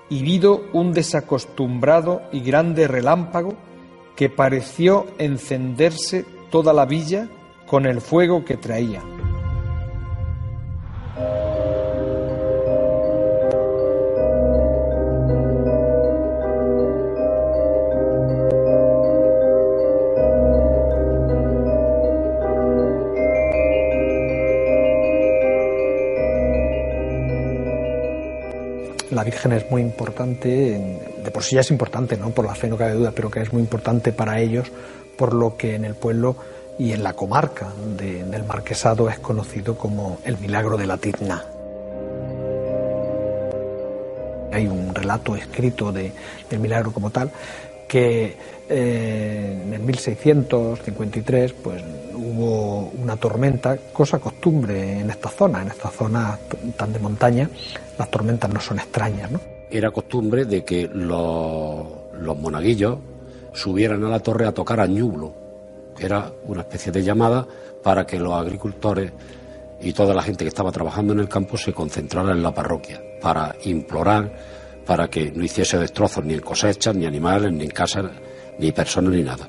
y 0.10 0.22
vido 0.24 0.64
un 0.74 0.94
desacostumbrado 0.94 2.22
y 2.32 2.42
grande 2.42 2.88
relámpago 2.88 3.54
que 4.16 4.30
pareció 4.30 5.08
encenderse 5.18 6.26
toda 6.52 6.74
la 6.74 6.86
villa 6.86 7.30
con 7.66 7.86
el 7.86 8.02
fuego 8.02 8.46
que 8.46 8.58
traía. 8.58 9.02
La 29.24 29.30
Virgen 29.32 29.54
es 29.54 29.72
muy 29.72 29.82
importante, 29.82 30.50
de 31.24 31.32
por 31.32 31.44
sí 31.44 31.56
ya 31.56 31.62
es 31.62 31.72
importante, 31.72 32.18
no 32.18 32.32
por 32.32 32.44
la 32.46 32.56
fe 32.56 32.68
no 32.68 32.76
cabe 32.76 32.92
duda, 32.96 33.14
pero 33.16 33.32
que 33.32 33.40
es 33.42 33.54
muy 33.54 33.62
importante 33.62 34.12
para 34.12 34.42
ellos 34.42 34.70
por 35.18 35.34
lo 35.34 35.56
que 35.56 35.76
en 35.76 35.86
el 35.86 35.96
pueblo 35.96 36.36
y 36.78 36.92
en 36.92 37.04
la 37.04 37.14
comarca 37.14 37.72
de- 37.98 38.26
del 38.26 38.44
Marquesado 38.44 39.08
es 39.10 39.20
conocido 39.20 39.78
como 39.78 40.18
el 40.26 40.38
milagro 40.40 40.76
de 40.76 40.88
la 40.88 40.98
Tizna. 40.98 41.46
Hay 44.52 44.68
un 44.68 44.94
relato 44.94 45.38
escrito 45.38 45.94
de- 45.94 46.12
del 46.50 46.60
milagro 46.60 46.92
como 46.92 47.10
tal 47.10 47.32
que 47.88 48.36
eh, 48.70 49.62
en 49.66 49.74
el 49.74 49.80
1653 49.82 51.54
pues 51.54 51.82
una 52.44 53.16
tormenta, 53.18 53.78
cosa 53.92 54.20
costumbre 54.20 55.00
en 55.00 55.10
esta 55.10 55.30
zona, 55.30 55.62
en 55.62 55.70
esta 55.70 55.90
zona 55.90 56.38
tan 56.76 56.94
de 56.94 57.00
montaña, 57.00 57.50
las 57.98 58.10
tormentas 58.10 58.52
no 58.52 58.60
son 58.60 58.80
extrañas, 58.80 59.32
¿no? 59.32 59.40
Era 59.70 59.92
costumbre 59.92 60.46
de 60.46 60.64
que 60.64 60.88
los, 60.88 61.88
los 62.20 62.38
monaguillos 62.38 62.98
subieran 63.54 64.04
a 64.04 64.10
la 64.10 64.20
torre 64.20 64.46
a 64.46 64.52
tocar 64.52 64.80
añublo, 64.80 65.34
que 65.98 66.06
era 66.06 66.32
una 66.46 66.62
especie 66.62 66.92
de 66.92 67.04
llamada 67.04 67.48
para 67.84 68.06
que 68.06 68.20
los 68.20 68.34
agricultores 68.34 69.12
y 69.82 69.94
toda 69.94 70.14
la 70.14 70.24
gente 70.24 70.46
que 70.46 70.50
estaba 70.50 70.72
trabajando 70.72 71.14
en 71.14 71.20
el 71.20 71.30
campo 71.30 71.58
se 71.58 71.74
concentrara 71.74 72.32
en 72.32 72.42
la 72.42 72.54
parroquia, 72.54 73.02
para 73.22 73.56
implorar 73.66 74.32
para 74.86 75.10
que 75.10 75.32
no 75.32 75.44
hiciese 75.44 75.78
destrozos 75.78 76.24
ni 76.26 76.34
en 76.34 76.42
cosechas, 76.42 76.96
ni 76.96 77.06
animales, 77.06 77.52
ni 77.52 77.64
en 77.64 77.72
casas, 77.72 78.06
ni 78.60 78.72
personas, 78.72 79.14
ni 79.14 79.24
nada. 79.24 79.48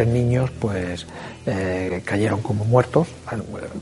Tres 0.00 0.14
niños 0.14 0.50
pues 0.58 1.06
eh, 1.44 2.00
cayeron 2.06 2.40
como 2.40 2.64
muertos 2.64 3.06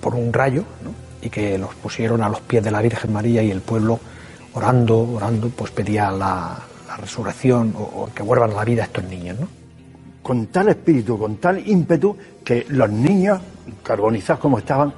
por 0.00 0.16
un 0.16 0.32
rayo 0.32 0.64
¿no? 0.82 0.90
y 1.22 1.30
que 1.30 1.56
los 1.58 1.72
pusieron 1.76 2.24
a 2.24 2.28
los 2.28 2.40
pies 2.40 2.64
de 2.64 2.72
la 2.72 2.82
Virgen 2.82 3.12
María 3.12 3.40
y 3.40 3.52
el 3.52 3.60
pueblo 3.60 4.00
orando, 4.52 4.98
orando, 4.98 5.48
pues 5.50 5.70
pedía 5.70 6.10
la, 6.10 6.58
la 6.88 6.96
resurrección 6.96 7.72
o, 7.78 7.82
o 7.82 8.10
que 8.12 8.24
vuelvan 8.24 8.50
a 8.50 8.54
la 8.54 8.64
vida 8.64 8.82
estos 8.82 9.04
niños, 9.04 9.38
¿no? 9.38 9.48
con 10.20 10.48
tal 10.48 10.70
espíritu, 10.70 11.16
con 11.16 11.36
tal 11.36 11.64
ímpetu, 11.64 12.16
que 12.44 12.66
los 12.68 12.90
niños, 12.90 13.40
carbonizados 13.84 14.40
como 14.40 14.58
estaban, 14.58 14.92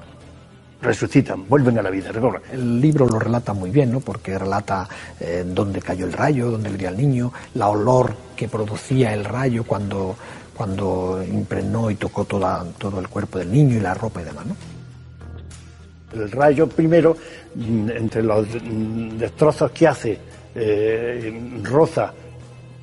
resucitan, 0.81 1.47
vuelven 1.47 1.79
a 1.79 1.83
la 1.83 1.91
vida. 1.91 2.11
El 2.51 2.81
libro 2.81 3.07
lo 3.07 3.19
relata 3.19 3.53
muy 3.53 3.69
bien, 3.69 3.93
¿no? 3.93 4.01
Porque 4.01 4.39
relata 4.39 4.89
eh, 5.21 5.45
dónde 5.47 5.83
cayó 5.83 6.07
el 6.07 6.15
rayo, 6.15 6.51
dónde 6.51 6.71
venía 6.71 6.89
el 6.89 6.97
niño, 6.97 7.31
la 7.55 7.69
olor 7.69 8.17
que 8.35 8.49
producía 8.49 9.13
el 9.13 9.27
rayo 9.27 9.65
cuando, 9.65 10.17
cuando 10.61 11.25
impregnó 11.27 11.91
y 11.91 11.95
tocó 11.95 12.27
toda, 12.27 12.63
todo 12.77 13.01
el 13.01 13.09
cuerpo 13.09 13.39
del 13.39 13.51
niño 13.51 13.79
y 13.79 13.81
la 13.81 13.95
ropa 13.95 14.21
y 14.21 14.25
demás, 14.25 14.45
¿no? 14.45 14.55
El 16.13 16.31
rayo 16.31 16.67
primero, 16.67 17.17
mm, 17.55 17.89
entre 17.89 18.23
los 18.23 18.47
destrozos 19.19 19.71
que 19.71 19.89
hace, 19.89 20.19
eh, 20.55 21.61
roza, 21.63 22.13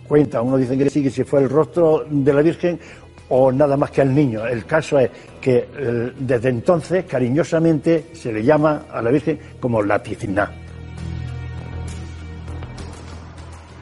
cuenta, 0.08 0.41
uno 0.41 0.58
dice 0.58 0.76
que 0.76 0.90
sí, 0.90 1.04
que 1.04 1.12
si 1.12 1.24
fue 1.24 1.41
el 1.41 1.49
rostro 1.52 2.04
de 2.10 2.34
la 2.34 2.41
Virgen 2.41 2.80
o 3.30 3.52
nada 3.52 3.78
más 3.78 3.91
que 3.91 4.02
al 4.02 4.16
niño. 4.16 4.48
El 4.48 4.66
caso 4.66 4.98
es 4.98 5.12
que 5.40 5.70
eh, 5.78 6.14
desde 6.18 6.49
entonces, 6.49 7.06
cariñosamente, 7.06 8.08
se 8.14 8.34
le 8.34 8.44
llama 8.44 8.86
a 8.91 9.04
la 9.04 9.12
Virgen 9.12 9.38
como 9.60 9.84
la 9.84 10.02
Tizna. 10.02 10.52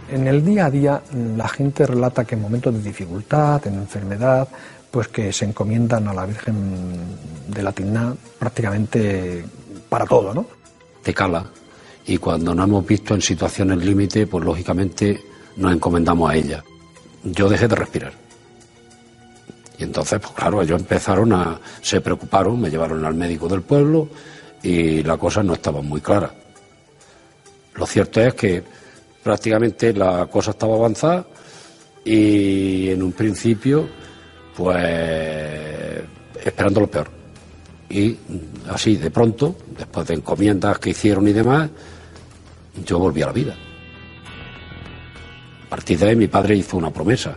En 0.10 0.27
el 0.27 0.45
día 0.45 0.68
a 0.68 0.72
día 0.72 1.02
la 1.36 1.48
gente 1.48 1.86
relata 1.86 2.26
que 2.26 2.36
en 2.36 2.41
momentos 2.41 2.73
de 2.73 2.82
dificultad, 2.82 3.65
en 3.68 3.76
enfermedad, 3.76 4.48
pues 4.91 5.07
que 5.07 5.34
se 5.34 5.45
encomiendan 5.45 6.07
a 6.07 6.14
la 6.14 6.26
Virgen 6.26 6.56
de 7.48 7.64
la 7.64 7.72
Tizna 7.72 8.15
prácticamente 8.40 9.44
para 9.90 10.06
todo, 10.06 10.34
¿no? 10.34 10.45
Te 11.03 11.14
cala. 11.14 11.45
Y 12.06 12.18
cuando 12.18 12.53
nos 12.53 12.68
hemos 12.68 12.86
visto 12.86 13.15
en 13.15 13.22
situaciones 13.22 13.84
límite, 13.84 14.27
pues 14.27 14.45
lógicamente 14.45 15.19
nos 15.57 15.73
encomendamos 15.73 16.30
a 16.30 16.36
ella. 16.36 16.64
Yo 17.23 17.49
dejé 17.49 17.68
de 17.68 17.76
respirar. 17.76 18.14
Y 19.77 19.84
entonces, 19.84 20.19
pues 20.19 20.34
claro, 20.34 20.61
ellos 20.61 20.80
empezaron 20.80 21.34
a. 21.34 21.60
se 21.82 21.99
preocuparon, 21.99 22.61
me 22.61 22.69
llevaron 22.69 23.03
al 23.03 23.15
médico 23.15 23.48
del 23.48 23.61
pueblo 23.61 24.07
y 24.61 25.03
la 25.03 25.18
cosa 25.18 25.44
no 25.44 25.53
estaba 25.53 25.82
muy 25.82 25.99
clara. 25.99 26.32
Lo 27.73 27.86
cierto 27.86 28.22
es 28.22 28.34
que 28.36 28.64
prácticamente 29.26 29.92
la 29.92 30.28
cosa 30.28 30.52
estaba 30.52 30.76
avanzada 30.76 31.26
y 32.04 32.92
en 32.92 33.02
un 33.02 33.12
principio, 33.12 33.90
pues 34.56 36.04
esperando 36.44 36.82
lo 36.82 36.88
peor. 36.88 37.10
Y 37.90 38.10
mm, 38.10 38.70
así, 38.70 38.98
de 38.98 39.10
pronto, 39.10 39.56
después 39.76 40.06
de 40.06 40.14
encomiendas 40.14 40.78
que 40.78 40.92
hicieron 40.92 41.28
y 41.28 41.34
demás, 41.34 41.72
yo 42.86 43.00
volví 43.00 43.24
a 43.24 43.26
la 43.26 43.32
vida. 43.32 43.56
A 45.66 45.70
partir 45.70 45.98
de 45.98 46.10
ahí 46.10 46.16
mi 46.16 46.28
padre 46.28 46.56
hizo 46.56 46.78
una 46.78 46.92
promesa 46.92 47.36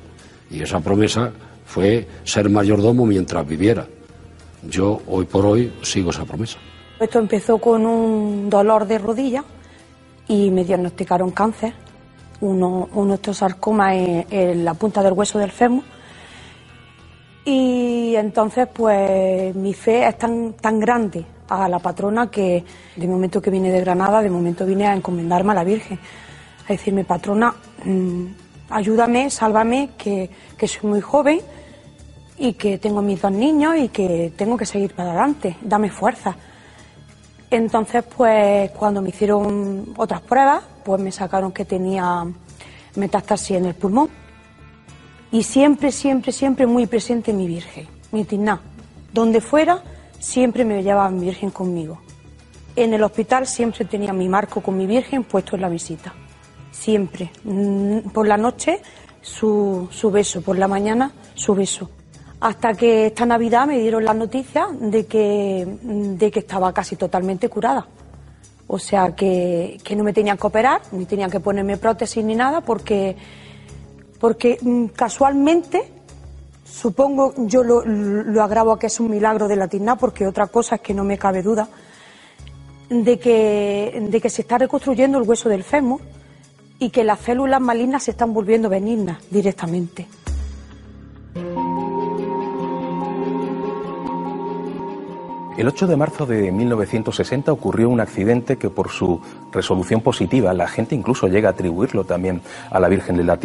y 0.51 0.63
esa 0.63 0.81
promesa 0.81 1.33
fue 1.65 2.07
ser 2.23 2.51
mayordomo 2.51 3.07
mientras 3.07 3.49
viviera. 3.49 3.87
Yo 4.63 5.01
hoy 5.07 5.25
por 5.25 5.47
hoy 5.47 5.73
sigo 5.81 6.11
esa 6.11 6.27
promesa. 6.27 6.59
Esto 7.01 7.19
empezó 7.19 7.57
con 7.57 7.87
un 7.87 8.51
dolor 8.51 8.87
de 8.87 8.99
rodilla 8.99 9.43
y 10.29 10.51
me 10.51 10.65
diagnosticaron 10.65 11.31
cáncer, 11.31 11.73
uno, 12.41 12.89
un 12.95 13.11
osteosarcoma 13.11 13.95
en, 13.95 14.27
en 14.31 14.65
la 14.65 14.75
punta 14.75 15.03
del 15.03 15.15
hueso 15.15 15.39
del 15.39 15.51
fémur. 15.51 15.85
Y 17.45 18.15
entonces, 18.17 18.69
pues 18.73 19.55
mi 19.55 19.73
fe 19.73 20.07
es 20.07 20.19
tan, 20.19 20.53
tan 20.53 20.79
grande 20.79 21.25
a 21.49 21.69
la 21.69 21.79
patrona 21.79 22.31
que 22.31 22.63
de 22.95 23.09
momento 23.09 23.41
que 23.41 23.51
vine 23.51 23.71
de 23.73 23.81
Granada, 23.81 24.21
de 24.21 24.31
momento 24.31 24.67
vine 24.67 24.87
a 24.87 24.95
encomendarme 24.95 25.53
a 25.53 25.55
la 25.55 25.65
Virgen. 25.65 25.99
A 26.69 26.73
decirme, 26.73 27.05
patrona, 27.05 27.55
mm, 27.85 28.25
ayúdame, 28.71 29.31
sálvame, 29.31 29.91
que, 29.97 30.29
que 30.57 30.69
soy 30.69 30.91
muy 30.91 31.01
joven 31.01 31.41
y 32.39 32.53
que 32.53 32.79
tengo 32.79 33.03
mis 33.03 33.21
dos 33.21 33.33
niños 33.33 33.77
y 33.77 33.89
que 33.89 34.33
tengo 34.37 34.57
que 34.57 34.67
seguir 34.67 34.95
para 34.95 35.11
adelante, 35.11 35.57
dame 35.63 35.91
fuerza. 35.91 36.37
Entonces, 37.51 38.05
pues 38.05 38.71
cuando 38.73 39.01
me 39.01 39.09
hicieron 39.09 39.95
otras 39.97 40.21
pruebas, 40.21 40.63
pues 40.85 41.01
me 41.01 41.11
sacaron 41.11 41.53
que 41.53 41.65
tenía 41.65 42.27
metástasis 42.97 43.57
en 43.57 43.67
el 43.67 43.75
pulmón. 43.75 44.11
Y 45.31 45.43
siempre, 45.43 45.93
siempre, 45.93 46.33
siempre 46.33 46.67
muy 46.67 46.87
presente 46.87 47.33
mi 47.33 47.47
Virgen, 47.47 47.87
mi 48.13 48.25
Tiná. 48.25 48.61
Donde 49.13 49.41
fuera, 49.41 49.83
siempre 50.19 50.65
me 50.65 50.83
llevaba 50.83 51.09
mi 51.11 51.21
Virgen 51.21 51.51
conmigo. 51.51 52.01
En 52.77 52.95
el 52.95 53.03
hospital 53.03 53.47
siempre 53.47 53.85
tenía 53.85 54.13
mi 54.13 54.29
marco 54.29 54.61
con 54.63 54.77
mi 54.77 54.87
Virgen 54.87 55.25
puesto 55.25 55.57
en 55.57 55.63
la 55.63 55.69
visita. 55.69 56.15
Siempre. 56.71 57.31
Mm, 57.45 58.11
Por 58.11 58.27
la 58.29 58.37
noche 58.37 58.81
su, 59.21 59.89
su 59.91 60.11
beso, 60.11 60.43
por 60.43 60.59
la 60.59 60.69
mañana 60.69 61.13
su 61.35 61.55
beso. 61.55 61.91
Hasta 62.41 62.75
que 62.75 63.07
esta 63.07 63.27
Navidad 63.27 63.67
me 63.67 63.79
dieron 63.79 64.05
la 64.05 64.15
noticia 64.15 64.69
de 64.79 65.07
que, 65.07 65.67
de 65.83 66.31
que 66.31 66.39
estaba 66.39 66.73
casi 66.73 66.95
totalmente 66.97 67.49
curada. 67.49 67.87
O 68.69 68.79
sea, 68.79 69.15
que, 69.15 69.79
que 69.83 69.97
no 69.97 70.05
me 70.05 70.13
tenían 70.13 70.37
que 70.37 70.47
operar, 70.47 70.83
ni 70.93 71.07
tenían 71.07 71.31
que 71.31 71.41
ponerme 71.41 71.79
prótesis 71.79 72.23
ni 72.23 72.35
nada, 72.35 72.61
porque, 72.61 73.17
porque 74.21 74.59
mm, 74.61 74.87
casualmente, 74.89 75.91
supongo, 76.65 77.35
yo 77.39 77.65
lo, 77.65 77.85
lo 77.85 78.43
agravo 78.43 78.73
a 78.73 78.79
que 78.79 78.87
es 78.87 79.01
un 79.01 79.11
milagro 79.11 79.49
de 79.49 79.57
la 79.57 79.69
Tigna, 79.69 79.97
porque 79.97 80.27
otra 80.27 80.47
cosa 80.49 80.77
es 80.77 80.81
que 80.83 80.95
no 80.95 81.03
me 81.03 81.19
cabe 81.19 81.43
duda, 81.43 81.69
de 82.91 83.19
que, 83.19 84.07
de 84.11 84.21
que 84.21 84.31
se 84.31 84.43
está 84.43 84.59
reconstruyendo 84.59 85.19
el 85.19 85.29
hueso 85.29 85.49
del 85.49 85.65
fémur 85.65 86.01
y 86.79 86.91
que 86.91 87.05
las 87.05 87.21
células 87.21 87.61
malignas 87.61 88.05
se 88.05 88.13
están 88.13 88.33
volviendo 88.33 88.69
benignas 88.69 89.19
directamente. 89.31 90.07
El 95.59 95.67
8 95.67 95.89
de 95.89 95.97
marzo 95.97 96.25
de 96.25 96.53
1960 96.53 97.51
ocurrió 97.51 97.89
un 97.89 97.99
accidente 97.99 98.59
que 98.59 98.71
por 98.71 98.91
su 98.91 99.21
resolución 99.51 100.01
positiva 100.03 100.55
la 100.55 100.69
gente 100.69 100.95
incluso 100.95 101.27
llega 101.27 101.49
a 101.49 101.53
atribuirlo 101.53 102.05
también 102.05 102.43
a 102.71 102.79
la 102.79 102.89
Virgen 102.89 103.17
de 103.17 103.25
la. 103.25 103.37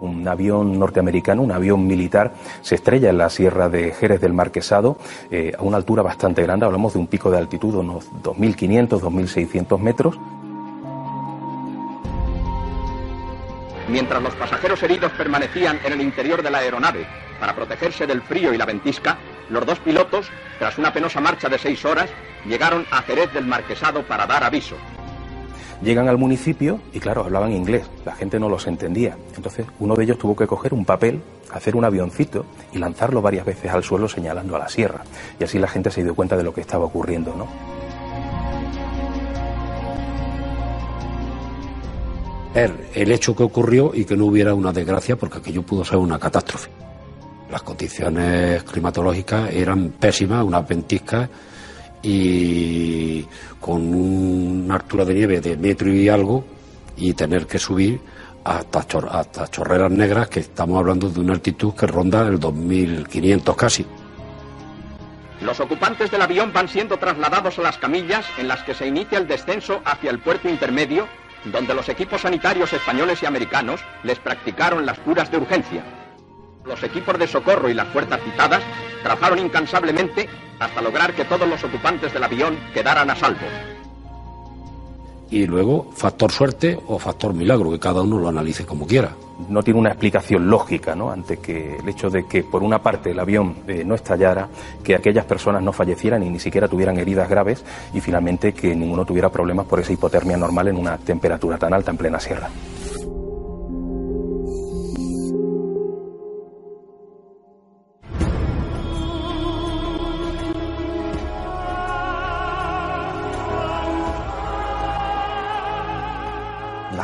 Un 0.00 0.28
avión 0.28 0.78
norteamericano, 0.78 1.40
un 1.40 1.50
avión 1.50 1.86
militar, 1.86 2.34
se 2.60 2.74
estrella 2.74 3.08
en 3.08 3.16
la 3.16 3.30
sierra 3.30 3.70
de 3.70 3.92
Jerez 3.92 4.20
del 4.20 4.34
Marquesado 4.34 4.98
eh, 5.30 5.54
a 5.58 5.62
una 5.62 5.78
altura 5.78 6.02
bastante 6.02 6.42
grande, 6.42 6.66
hablamos 6.66 6.92
de 6.92 6.98
un 6.98 7.06
pico 7.06 7.30
de 7.30 7.38
altitud 7.38 7.72
de 7.72 7.78
unos 7.78 8.12
2.500, 8.22 9.00
2.600 9.00 9.78
metros. 9.78 10.20
Mientras 13.88 14.22
los 14.22 14.34
pasajeros 14.34 14.82
heridos 14.82 15.12
permanecían 15.12 15.80
en 15.82 15.94
el 15.94 16.02
interior 16.02 16.42
de 16.42 16.50
la 16.50 16.58
aeronave 16.58 17.06
para 17.40 17.56
protegerse 17.56 18.06
del 18.06 18.20
frío 18.20 18.52
y 18.52 18.58
la 18.58 18.66
ventisca, 18.66 19.16
los 19.50 19.66
dos 19.66 19.78
pilotos, 19.80 20.30
tras 20.58 20.78
una 20.78 20.92
penosa 20.92 21.20
marcha 21.20 21.48
de 21.48 21.58
seis 21.58 21.84
horas, 21.84 22.10
llegaron 22.46 22.86
a 22.90 23.02
Jerez 23.02 23.32
del 23.32 23.46
Marquesado 23.46 24.02
para 24.02 24.26
dar 24.26 24.44
aviso. 24.44 24.76
Llegan 25.82 26.08
al 26.08 26.18
municipio 26.18 26.80
y 26.92 26.98
claro, 26.98 27.24
hablaban 27.24 27.52
inglés, 27.52 27.88
la 28.04 28.14
gente 28.14 28.40
no 28.40 28.48
los 28.48 28.66
entendía. 28.66 29.16
Entonces 29.36 29.66
uno 29.78 29.94
de 29.94 30.04
ellos 30.04 30.18
tuvo 30.18 30.34
que 30.34 30.46
coger 30.46 30.74
un 30.74 30.84
papel, 30.84 31.22
hacer 31.52 31.76
un 31.76 31.84
avioncito 31.84 32.44
y 32.72 32.78
lanzarlo 32.78 33.22
varias 33.22 33.46
veces 33.46 33.70
al 33.70 33.84
suelo 33.84 34.08
señalando 34.08 34.56
a 34.56 34.58
la 34.58 34.68
sierra. 34.68 35.02
Y 35.38 35.44
así 35.44 35.58
la 35.58 35.68
gente 35.68 35.90
se 35.90 36.02
dio 36.02 36.14
cuenta 36.14 36.36
de 36.36 36.42
lo 36.42 36.52
que 36.52 36.62
estaba 36.62 36.84
ocurriendo, 36.84 37.34
¿no? 37.36 37.46
ver 42.58 42.88
el 42.94 43.12
hecho 43.12 43.36
que 43.36 43.44
ocurrió 43.44 43.92
y 43.94 44.04
que 44.04 44.16
no 44.16 44.26
hubiera 44.26 44.52
una 44.52 44.72
desgracia, 44.72 45.14
porque 45.14 45.38
aquello 45.38 45.62
pudo 45.62 45.84
ser 45.84 45.98
una 45.98 46.18
catástrofe. 46.18 46.68
Las 47.50 47.62
condiciones 47.62 48.62
climatológicas 48.64 49.50
eran 49.52 49.90
pésimas, 49.90 50.44
unas 50.44 50.68
ventiscas 50.68 51.28
y 52.02 53.26
con 53.60 53.94
una 53.94 54.74
altura 54.74 55.04
de 55.04 55.14
nieve 55.14 55.40
de 55.40 55.56
metro 55.56 55.92
y 55.92 56.08
algo 56.08 56.44
y 56.96 57.14
tener 57.14 57.46
que 57.46 57.58
subir 57.58 58.00
hasta, 58.44 58.80
hasta 59.10 59.48
chorreras 59.48 59.90
negras, 59.90 60.28
que 60.28 60.40
estamos 60.40 60.78
hablando 60.78 61.08
de 61.08 61.20
una 61.20 61.34
altitud 61.34 61.74
que 61.74 61.86
ronda 61.86 62.26
el 62.26 62.38
2500 62.38 63.56
casi. 63.56 63.86
Los 65.40 65.60
ocupantes 65.60 66.10
del 66.10 66.22
avión 66.22 66.52
van 66.52 66.68
siendo 66.68 66.98
trasladados 66.98 67.58
a 67.58 67.62
las 67.62 67.78
camillas 67.78 68.26
en 68.38 68.48
las 68.48 68.62
que 68.64 68.74
se 68.74 68.86
inicia 68.86 69.18
el 69.18 69.28
descenso 69.28 69.80
hacia 69.84 70.10
el 70.10 70.18
puerto 70.18 70.48
intermedio, 70.48 71.06
donde 71.44 71.74
los 71.74 71.88
equipos 71.88 72.22
sanitarios 72.22 72.72
españoles 72.72 73.22
y 73.22 73.26
americanos 73.26 73.80
les 74.02 74.18
practicaron 74.18 74.84
las 74.84 74.98
curas 74.98 75.30
de 75.30 75.38
urgencia. 75.38 76.07
Los 76.68 76.82
equipos 76.82 77.18
de 77.18 77.26
socorro 77.26 77.70
y 77.70 77.74
las 77.74 77.88
fuerzas 77.88 78.20
citadas 78.22 78.62
trabajaron 79.02 79.38
incansablemente 79.38 80.28
hasta 80.58 80.82
lograr 80.82 81.14
que 81.14 81.24
todos 81.24 81.48
los 81.48 81.64
ocupantes 81.64 82.12
del 82.12 82.22
avión 82.22 82.58
quedaran 82.74 83.08
a 83.10 83.16
salvo. 83.16 83.46
Y 85.30 85.46
luego, 85.46 85.90
factor 85.94 86.30
suerte 86.30 86.78
o 86.86 86.98
factor 86.98 87.34
milagro, 87.34 87.70
que 87.70 87.78
cada 87.78 88.02
uno 88.02 88.18
lo 88.18 88.28
analice 88.28 88.64
como 88.64 88.86
quiera. 88.86 89.14
no 89.48 89.62
tiene 89.62 89.78
una 89.78 89.90
explicación 89.90 90.50
lógica 90.50 90.94
¿no? 90.94 91.10
ante 91.10 91.36
que 91.38 91.76
el 91.76 91.88
hecho 91.88 92.10
de 92.10 92.26
que 92.26 92.42
por 92.42 92.62
una 92.62 92.82
parte 92.82 93.12
el 93.12 93.18
avión 93.20 93.56
eh, 93.66 93.84
no 93.84 93.94
estallara, 93.94 94.48
que 94.82 94.94
aquellas 94.94 95.24
personas 95.24 95.62
no 95.62 95.72
fallecieran 95.72 96.22
y 96.22 96.28
ni 96.28 96.40
siquiera 96.40 96.68
tuvieran 96.68 96.98
heridas 96.98 97.28
graves 97.28 97.64
y 97.94 98.00
finalmente 98.00 98.52
que 98.52 98.74
ninguno 98.74 99.04
tuviera 99.04 99.30
problemas 99.30 99.66
por 99.66 99.80
esa 99.80 99.92
hipotermia 99.92 100.36
normal 100.36 100.68
en 100.68 100.76
una 100.76 100.98
temperatura 100.98 101.56
tan 101.56 101.72
alta 101.72 101.90
en 101.92 101.96
plena 101.96 102.18
sierra. 102.18 102.50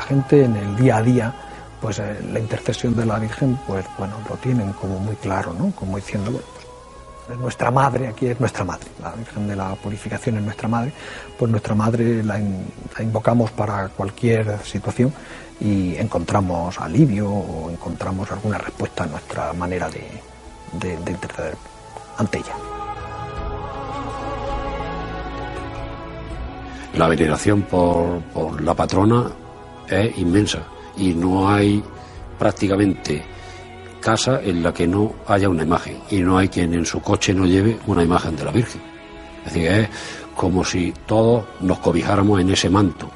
Gente 0.05 0.45
en 0.45 0.57
el 0.57 0.77
día 0.77 0.97
a 0.99 1.03
día, 1.03 1.35
pues 1.81 1.99
eh, 1.99 2.21
la 2.33 2.39
intercesión 2.39 2.95
de 2.97 3.05
la 3.07 3.19
Virgen, 3.19 3.59
pues 3.67 3.85
bueno, 3.99 4.15
lo 4.29 4.37
tienen 4.37 4.73
como 4.75 4.99
muy 4.99 5.17
claro, 5.17 5.53
¿no? 5.59 5.71
Como 5.73 5.97
diciendo, 5.97 6.31
bueno, 6.31 6.47
pues, 6.55 6.65
es 7.37 7.39
nuestra 7.39 7.71
madre, 7.71 8.09
aquí 8.09 8.27
es 8.27 8.39
nuestra 8.39 8.65
madre, 8.65 8.87
la 9.03 9.11
Virgen 9.13 9.49
de 9.49 9.57
la 9.57 9.75
Purificación 9.75 10.37
es 10.39 10.43
nuestra 10.43 10.69
madre, 10.69 10.93
pues 11.39 11.51
nuestra 11.51 11.75
madre 11.75 12.23
la 12.23 12.39
invocamos 13.01 13.51
para 13.51 13.89
cualquier 13.89 14.59
situación 14.65 15.13
y 15.61 15.97
encontramos 15.97 16.79
alivio 16.81 17.29
o 17.31 17.71
encontramos 17.71 18.31
alguna 18.31 18.59
respuesta 18.59 19.05
a 19.05 19.07
nuestra 19.07 19.53
manera 19.53 19.89
de, 19.89 20.03
de- 20.81 20.97
de 20.99 21.11
interceder 21.13 21.57
ante 22.19 22.39
ella. 22.39 22.55
La 26.97 27.09
veneración 27.09 27.63
por, 27.63 28.21
por 28.33 28.61
la 28.63 28.75
patrona 28.75 29.29
es 29.89 30.19
inmensa 30.19 30.65
y 30.97 31.15
no 31.15 31.49
hay 31.49 31.83
prácticamente 32.39 33.23
casa 34.01 34.41
en 34.43 34.63
la 34.63 34.73
que 34.73 34.87
no 34.87 35.15
haya 35.27 35.49
una 35.49 35.63
imagen 35.63 35.99
y 36.11 36.21
no 36.21 36.37
hay 36.37 36.49
quien 36.49 36.75
en 36.75 36.85
su 36.85 37.01
coche 37.01 37.33
no 37.33 37.47
lleve 37.47 37.79
una 37.87 38.03
imagen 38.03 38.37
de 38.37 38.45
la 38.45 38.51
Virgen. 38.51 38.83
Es 39.47 39.55
decir, 39.55 39.71
es 39.71 39.89
como 40.35 40.65
si 40.65 40.93
todos 41.07 41.45
nos 41.61 41.79
cobijáramos 41.79 42.41
en 42.41 42.51
ese 42.51 42.69
manto, 42.69 43.11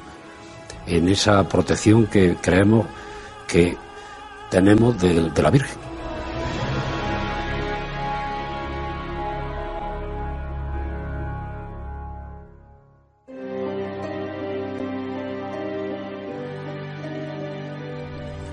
en 0.87 1.07
esa 1.09 1.47
protección 1.47 2.07
que 2.07 2.37
creemos 2.41 2.87
que 3.47 3.77
tenemos 4.49 4.99
de, 4.99 5.29
de 5.29 5.41
la 5.43 5.51
Virgen. 5.51 5.88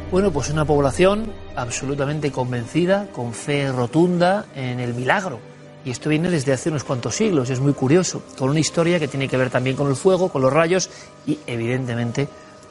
Bueno, 0.09 0.31
pues 0.31 0.51
una 0.51 0.65
población 0.65 1.33
absolutamente 1.57 2.31
convencida, 2.31 3.09
con 3.13 3.35
fe 3.35 3.73
rotunda 3.73 4.47
en 4.55 4.79
el 4.79 4.95
milagro. 4.95 5.41
Y 5.85 5.91
esto 5.91 6.09
viene 6.09 6.31
desde 6.31 6.53
hace 6.53 6.71
unos 6.71 6.85
cuantos 6.85 7.17
siglos, 7.17 7.51
es 7.51 7.59
muy 7.59 7.73
curioso, 7.73 8.23
con 8.39 8.51
una 8.51 8.61
historia 8.61 9.01
que 9.01 9.09
tiene 9.09 9.29
que 9.29 9.37
ver 9.37 9.51
también 9.51 9.75
con 9.75 9.89
el 9.89 9.97
fuego, 9.97 10.29
con 10.29 10.43
los 10.43 10.53
rayos 10.53 10.91
y 11.27 11.41
evidentemente, 11.49 12.29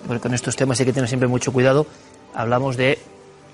porque 0.07 0.21
con 0.21 0.33
estos 0.33 0.55
temas 0.55 0.79
hay 0.79 0.85
que 0.85 0.93
tener 0.93 1.09
siempre 1.09 1.27
mucho 1.27 1.51
cuidado, 1.51 1.85
hablamos 2.33 2.77
de 2.77 2.99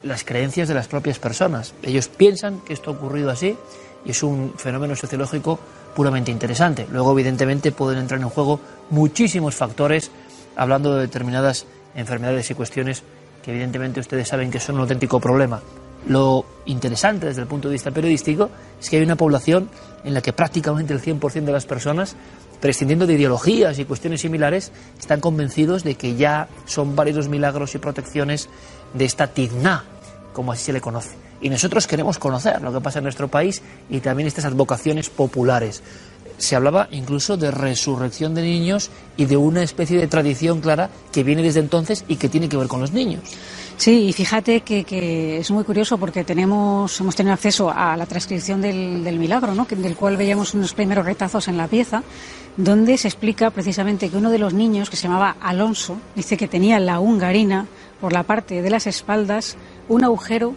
las 0.03 0.23
creencias 0.23 0.67
de 0.67 0.75
las 0.75 0.87
propias 0.87 1.17
personas. 1.17 1.73
Ellos 1.81 2.07
piensan 2.07 2.61
que 2.61 2.73
esto 2.73 2.91
ha 2.91 2.93
ocurrido 2.93 3.31
así 3.31 3.57
y 4.05 4.11
es 4.11 4.21
un 4.21 4.53
fenómeno 4.57 4.95
sociológico 4.95 5.59
puramente 5.95 6.31
interesante. 6.31 6.87
Luego, 6.91 7.13
evidentemente, 7.13 7.71
pueden 7.71 7.99
entrar 7.99 8.21
en 8.21 8.29
juego 8.29 8.59
muchísimos 8.91 9.55
factores, 9.55 10.11
hablando 10.55 10.93
de 10.93 11.01
determinadas 11.01 11.65
enfermedades 11.95 12.49
y 12.51 12.53
cuestiones 12.53 13.03
que 13.43 13.51
evidentemente 13.51 13.99
ustedes 13.99 14.27
saben 14.27 14.51
que 14.51 14.59
son 14.59 14.75
un 14.75 14.81
auténtico 14.81 15.19
problema. 15.19 15.61
Lo 16.07 16.45
interesante 16.65 17.27
desde 17.27 17.41
el 17.41 17.47
punto 17.47 17.67
de 17.67 17.73
vista 17.73 17.91
periodístico 17.91 18.49
es 18.79 18.89
que 18.89 18.97
hay 18.97 19.03
una 19.03 19.15
población 19.15 19.69
en 20.03 20.13
la 20.13 20.21
que 20.21 20.33
prácticamente 20.33 20.93
el 20.93 21.01
100% 21.01 21.43
de 21.43 21.51
las 21.51 21.65
personas, 21.65 22.15
prescindiendo 22.59 23.05
de 23.05 23.13
ideologías 23.13 23.77
y 23.77 23.85
cuestiones 23.85 24.21
similares, 24.21 24.71
están 24.99 25.19
convencidos 25.19 25.83
de 25.83 25.95
que 25.95 26.15
ya 26.15 26.47
son 26.65 26.95
varios 26.95 27.27
milagros 27.27 27.75
y 27.75 27.77
protecciones 27.77 28.49
de 28.93 29.05
esta 29.05 29.27
tizná, 29.27 29.83
como 30.33 30.51
así 30.51 30.65
se 30.65 30.73
le 30.73 30.81
conoce. 30.81 31.15
Y 31.39 31.49
nosotros 31.49 31.87
queremos 31.87 32.19
conocer 32.19 32.61
lo 32.61 32.71
que 32.71 32.81
pasa 32.81 32.99
en 32.99 33.03
nuestro 33.03 33.27
país 33.27 33.61
y 33.89 33.99
también 33.99 34.27
estas 34.27 34.45
advocaciones 34.45 35.09
populares. 35.09 35.83
Se 36.41 36.55
hablaba 36.55 36.87
incluso 36.89 37.37
de 37.37 37.51
resurrección 37.51 38.33
de 38.33 38.41
niños 38.41 38.89
y 39.15 39.25
de 39.25 39.37
una 39.37 39.61
especie 39.61 39.99
de 39.99 40.07
tradición 40.07 40.59
clara 40.59 40.89
que 41.11 41.23
viene 41.23 41.43
desde 41.43 41.59
entonces 41.59 42.03
y 42.07 42.15
que 42.15 42.29
tiene 42.29 42.49
que 42.49 42.57
ver 42.57 42.67
con 42.67 42.81
los 42.81 42.91
niños. 42.93 43.21
Sí, 43.77 44.07
y 44.07 44.13
fíjate 44.13 44.61
que, 44.61 44.83
que 44.83 45.37
es 45.37 45.51
muy 45.51 45.63
curioso 45.63 45.99
porque 45.99 46.23
tenemos, 46.23 46.99
hemos 46.99 47.15
tenido 47.15 47.35
acceso 47.35 47.69
a 47.69 47.95
la 47.95 48.07
transcripción 48.07 48.59
del, 48.59 49.03
del 49.03 49.19
milagro, 49.19 49.53
¿no? 49.53 49.67
del 49.69 49.95
cual 49.95 50.17
veíamos 50.17 50.55
unos 50.55 50.73
primeros 50.73 51.05
retazos 51.05 51.47
en 51.47 51.57
la 51.57 51.67
pieza, 51.67 52.01
donde 52.57 52.97
se 52.97 53.07
explica 53.07 53.51
precisamente 53.51 54.09
que 54.09 54.17
uno 54.17 54.31
de 54.31 54.39
los 54.39 54.53
niños, 54.53 54.89
que 54.89 54.97
se 54.97 55.03
llamaba 55.03 55.35
Alonso, 55.41 55.97
dice 56.15 56.37
que 56.37 56.47
tenía 56.47 56.77
en 56.77 56.87
la 56.87 56.99
hungarina, 56.99 57.67
por 57.99 58.13
la 58.13 58.23
parte 58.23 58.63
de 58.63 58.69
las 58.71 58.87
espaldas, 58.87 59.57
un 59.87 60.03
agujero 60.03 60.55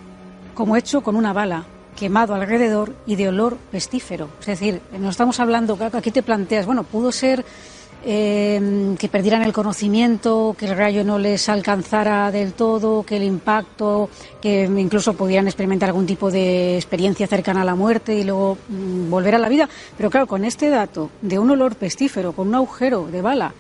como 0.55 0.77
hecho 0.77 1.03
con 1.03 1.15
una 1.15 1.35
bala 1.35 1.67
quemado 1.97 2.35
alrededor 2.35 2.95
y 3.07 3.17
de 3.17 3.29
olor 3.29 3.57
pestífero. 3.71 4.29
Es 4.41 4.47
decir, 4.47 4.81
no 4.99 5.11
estamos 5.11 5.41
hablando, 5.41 5.77
claro, 5.77 5.99
aquí 5.99 6.11
te 6.11 6.23
planteas, 6.23 6.67
bueno, 6.67 6.83
pudo 6.85 7.13
ser 7.13 7.45
eh, 8.07 8.95
que 8.99 9.09
perdieran 9.09 9.43
el 9.43 9.53
conocimiento, 9.53 10.55
que 10.59 10.67
el 10.67 10.77
rayo 10.77 11.05
no 11.05 11.19
les 11.19 11.49
alcanzara 11.49 12.31
del 12.31 12.53
todo, 12.53 13.03
que 13.03 13.17
el 13.17 13.23
impacto, 13.23 14.11
que 14.43 14.65
incluso 14.65 15.15
pudieran 15.15 15.47
experimentar 15.47 15.89
algún 15.89 16.05
tipo 16.07 16.31
de 16.31 16.77
experiencia 16.77 17.27
cercana 17.27 17.63
a 17.63 17.65
la 17.65 17.75
muerte 17.75 18.15
y 18.15 18.25
luego 18.25 18.59
mm, 18.69 19.09
volver 19.11 19.35
a 19.37 19.39
la 19.39 19.49
vida. 19.49 19.69
Pero 19.97 20.11
claro, 20.11 20.27
con 20.27 20.45
este 20.45 20.69
dato 20.69 21.11
de 21.23 21.39
un 21.39 21.51
olor 21.51 21.77
pestífero, 21.77 22.33
con 22.33 22.49
un 22.49 22.55
agujero 22.57 23.07
de 23.11 23.23
bala, 23.23 23.55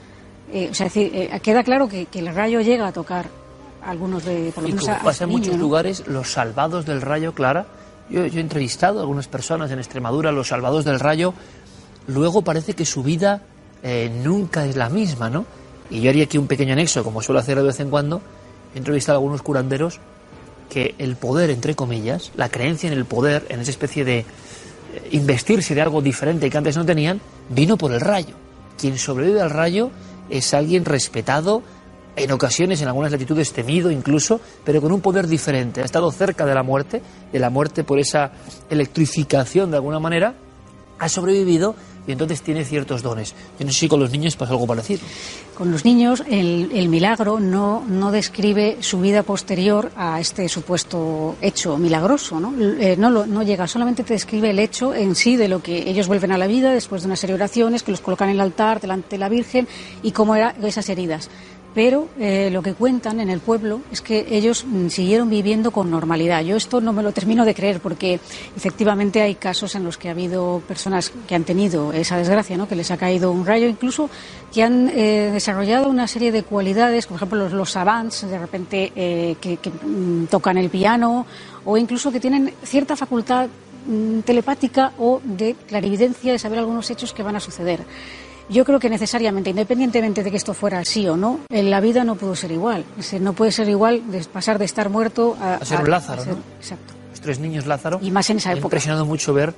eh, 0.52 0.68
o 0.70 0.74
sea, 0.74 0.86
es 0.88 0.94
decir, 0.94 1.10
eh, 1.14 1.40
queda 1.42 1.62
claro 1.64 1.88
que, 1.88 2.04
que 2.06 2.18
el 2.18 2.34
rayo 2.34 2.60
llega 2.60 2.86
a 2.88 2.92
tocar 2.92 3.26
a 3.82 3.90
algunos 3.90 4.24
de, 4.26 4.52
por 4.54 4.64
lo 4.64 4.68
Y 4.68 4.72
como 4.74 4.92
a- 4.92 4.96
a 4.96 5.02
pasa 5.02 5.24
en 5.24 5.30
muchos 5.30 5.56
lugares, 5.56 6.06
los 6.06 6.30
salvados 6.30 6.84
del 6.84 7.00
rayo, 7.00 7.32
Clara, 7.32 7.66
yo, 8.10 8.24
he 8.24 8.40
entrevistado 8.40 8.98
a 8.98 9.02
algunas 9.02 9.28
personas 9.28 9.70
en 9.70 9.78
Extremadura, 9.78 10.32
los 10.32 10.48
salvados 10.48 10.84
del 10.84 11.00
rayo, 11.00 11.34
luego 12.06 12.42
parece 12.42 12.74
que 12.74 12.84
su 12.84 13.02
vida 13.02 13.42
eh, 13.82 14.10
nunca 14.22 14.66
es 14.66 14.76
la 14.76 14.88
misma, 14.88 15.30
¿no? 15.30 15.46
Y 15.90 16.00
yo 16.00 16.10
haría 16.10 16.24
aquí 16.24 16.38
un 16.38 16.46
pequeño 16.46 16.72
anexo, 16.72 17.04
como 17.04 17.22
suelo 17.22 17.40
hacer 17.40 17.56
de 17.56 17.64
vez 17.64 17.80
en 17.80 17.90
cuando, 17.90 18.20
he 18.74 18.78
entrevistado 18.78 19.16
a 19.16 19.20
algunos 19.20 19.42
curanderos 19.42 20.00
que 20.68 20.94
el 20.98 21.16
poder, 21.16 21.50
entre 21.50 21.74
comillas, 21.74 22.32
la 22.36 22.48
creencia 22.48 22.90
en 22.90 22.94
el 22.94 23.04
poder, 23.04 23.46
en 23.48 23.60
esa 23.60 23.70
especie 23.70 24.04
de 24.04 24.18
eh, 24.18 24.24
investirse 25.12 25.74
de 25.74 25.82
algo 25.82 26.00
diferente 26.00 26.50
que 26.50 26.58
antes 26.58 26.76
no 26.76 26.84
tenían, 26.84 27.20
vino 27.48 27.76
por 27.76 27.92
el 27.92 28.00
rayo. 28.00 28.34
Quien 28.78 28.98
sobrevive 28.98 29.40
al 29.40 29.50
rayo 29.50 29.90
es 30.30 30.54
alguien 30.54 30.84
respetado, 30.84 31.62
en 32.16 32.30
ocasiones, 32.32 32.80
en 32.82 32.88
algunas 32.88 33.12
latitudes, 33.12 33.52
temido 33.52 33.90
incluso, 33.90 34.40
pero 34.64 34.80
con 34.80 34.92
un 34.92 35.00
poder 35.00 35.26
diferente. 35.26 35.82
Ha 35.82 35.84
estado 35.84 36.10
cerca 36.10 36.46
de 36.46 36.54
la 36.54 36.62
muerte, 36.62 37.02
de 37.32 37.38
la 37.38 37.50
muerte 37.50 37.84
por 37.84 37.98
esa 37.98 38.32
electrificación 38.70 39.70
de 39.70 39.76
alguna 39.76 39.98
manera, 39.98 40.34
ha 40.98 41.08
sobrevivido 41.08 41.74
y 42.06 42.12
entonces 42.12 42.42
tiene 42.42 42.64
ciertos 42.64 43.02
dones. 43.02 43.34
Yo 43.58 43.64
no 43.64 43.72
sé 43.72 43.80
si 43.80 43.88
con 43.88 44.00
los 44.00 44.10
niños 44.10 44.36
pasa 44.36 44.52
algo 44.52 44.66
parecido. 44.66 45.00
Con 45.56 45.70
los 45.70 45.84
niños, 45.84 46.22
el, 46.28 46.88
milagro 46.88 47.40
no, 47.40 48.10
describe 48.10 48.78
su 48.80 49.00
vida 49.00 49.22
posterior 49.22 49.90
a 49.96 50.20
este 50.20 50.48
supuesto 50.48 51.36
hecho 51.40 51.78
milagroso, 51.78 52.40
¿no? 52.40 52.52
Eh, 52.60 52.96
no 52.98 53.42
llega, 53.42 53.66
solamente 53.66 54.04
te 54.04 54.14
describe 54.14 54.50
el 54.50 54.58
hecho 54.58 54.94
en 54.94 55.14
sí 55.14 55.36
de 55.36 55.48
lo 55.48 55.62
que 55.62 55.88
ellos 55.88 56.06
vuelven 56.06 56.32
a 56.32 56.38
la 56.38 56.46
vida 56.46 56.72
después 56.72 57.02
de 57.02 57.06
una 57.06 57.16
serie 57.16 57.34
de 57.34 57.42
oraciones, 57.42 57.82
que 57.82 57.90
los 57.90 58.00
colocan 58.00 58.28
en 58.28 58.34
el 58.34 58.40
altar 58.40 58.80
delante 58.80 59.10
de 59.10 59.18
la 59.18 59.28
Virgen 59.28 59.66
y 60.02 60.12
cómo 60.12 60.34
eran 60.34 60.62
esas 60.64 60.88
heridas. 60.88 61.30
Pero 61.74 62.08
eh, 62.18 62.50
lo 62.52 62.62
que 62.62 62.74
cuentan 62.74 63.18
en 63.18 63.28
el 63.28 63.40
pueblo 63.40 63.80
es 63.90 64.00
que 64.00 64.26
ellos 64.30 64.64
mm, 64.64 64.88
siguieron 64.88 65.28
viviendo 65.28 65.72
con 65.72 65.90
normalidad. 65.90 66.42
Yo 66.42 66.56
esto 66.56 66.80
no 66.80 66.92
me 66.92 67.02
lo 67.02 67.12
termino 67.12 67.44
de 67.44 67.54
creer 67.54 67.80
porque 67.80 68.20
efectivamente 68.56 69.20
hay 69.20 69.34
casos 69.34 69.74
en 69.74 69.84
los 69.84 69.98
que 69.98 70.08
ha 70.08 70.12
habido 70.12 70.62
personas 70.68 71.12
que 71.26 71.34
han 71.34 71.44
tenido 71.44 71.92
esa 71.92 72.16
desgracia, 72.16 72.56
¿no? 72.56 72.68
que 72.68 72.76
les 72.76 72.90
ha 72.92 72.96
caído 72.96 73.32
un 73.32 73.44
rayo, 73.44 73.66
incluso 73.66 74.08
que 74.52 74.62
han 74.62 74.88
eh, 74.90 75.30
desarrollado 75.32 75.88
una 75.88 76.06
serie 76.06 76.30
de 76.30 76.44
cualidades, 76.44 77.06
por 77.06 77.16
ejemplo 77.16 77.38
los, 77.38 77.52
los 77.52 77.74
de 77.74 78.38
repente 78.38 78.92
eh, 78.94 79.36
que, 79.40 79.56
que, 79.56 79.70
mm, 79.70 80.26
tocan 80.26 80.56
el 80.56 80.70
piano 80.70 81.26
o 81.64 81.76
incluso 81.76 82.12
que 82.12 82.20
tienen 82.20 82.52
cierta 82.62 82.94
facultad 82.94 83.48
mm, 83.86 84.20
telepática 84.20 84.92
o 84.98 85.20
de 85.24 85.56
clarividencia 85.66 86.32
de 86.32 86.38
saber 86.38 86.60
algunos 86.60 86.88
hechos 86.90 87.12
que 87.12 87.24
van 87.24 87.34
a 87.34 87.40
suceder. 87.40 87.80
Yo 88.48 88.64
creo 88.64 88.78
que 88.78 88.90
necesariamente, 88.90 89.50
independientemente 89.50 90.22
de 90.22 90.30
que 90.30 90.36
esto 90.36 90.52
fuera 90.54 90.78
así 90.80 91.08
o 91.08 91.16
no, 91.16 91.40
en 91.48 91.70
la 91.70 91.80
vida 91.80 92.04
no 92.04 92.16
pudo 92.16 92.36
ser 92.36 92.52
igual. 92.52 92.84
No 93.20 93.32
puede 93.32 93.52
ser 93.52 93.68
igual 93.68 94.02
de 94.10 94.20
pasar 94.24 94.58
de 94.58 94.66
estar 94.66 94.90
muerto 94.90 95.36
a, 95.40 95.54
A 95.54 95.64
ser 95.64 95.80
un 95.80 95.90
Lázaro, 95.90 96.20
a 96.22 96.24
ser- 96.24 96.34
¿no? 96.34 96.40
Exacto. 96.58 96.92
Los 97.10 97.20
tres 97.20 97.38
niños 97.38 97.66
Lázaro. 97.66 97.98
Y 98.02 98.10
más 98.10 98.28
en 98.30 98.36
esa 98.36 98.50
Me 98.50 98.54
ha 98.54 98.58
época. 98.58 98.66
impresionado 98.68 99.06
mucho 99.06 99.32
ver 99.32 99.54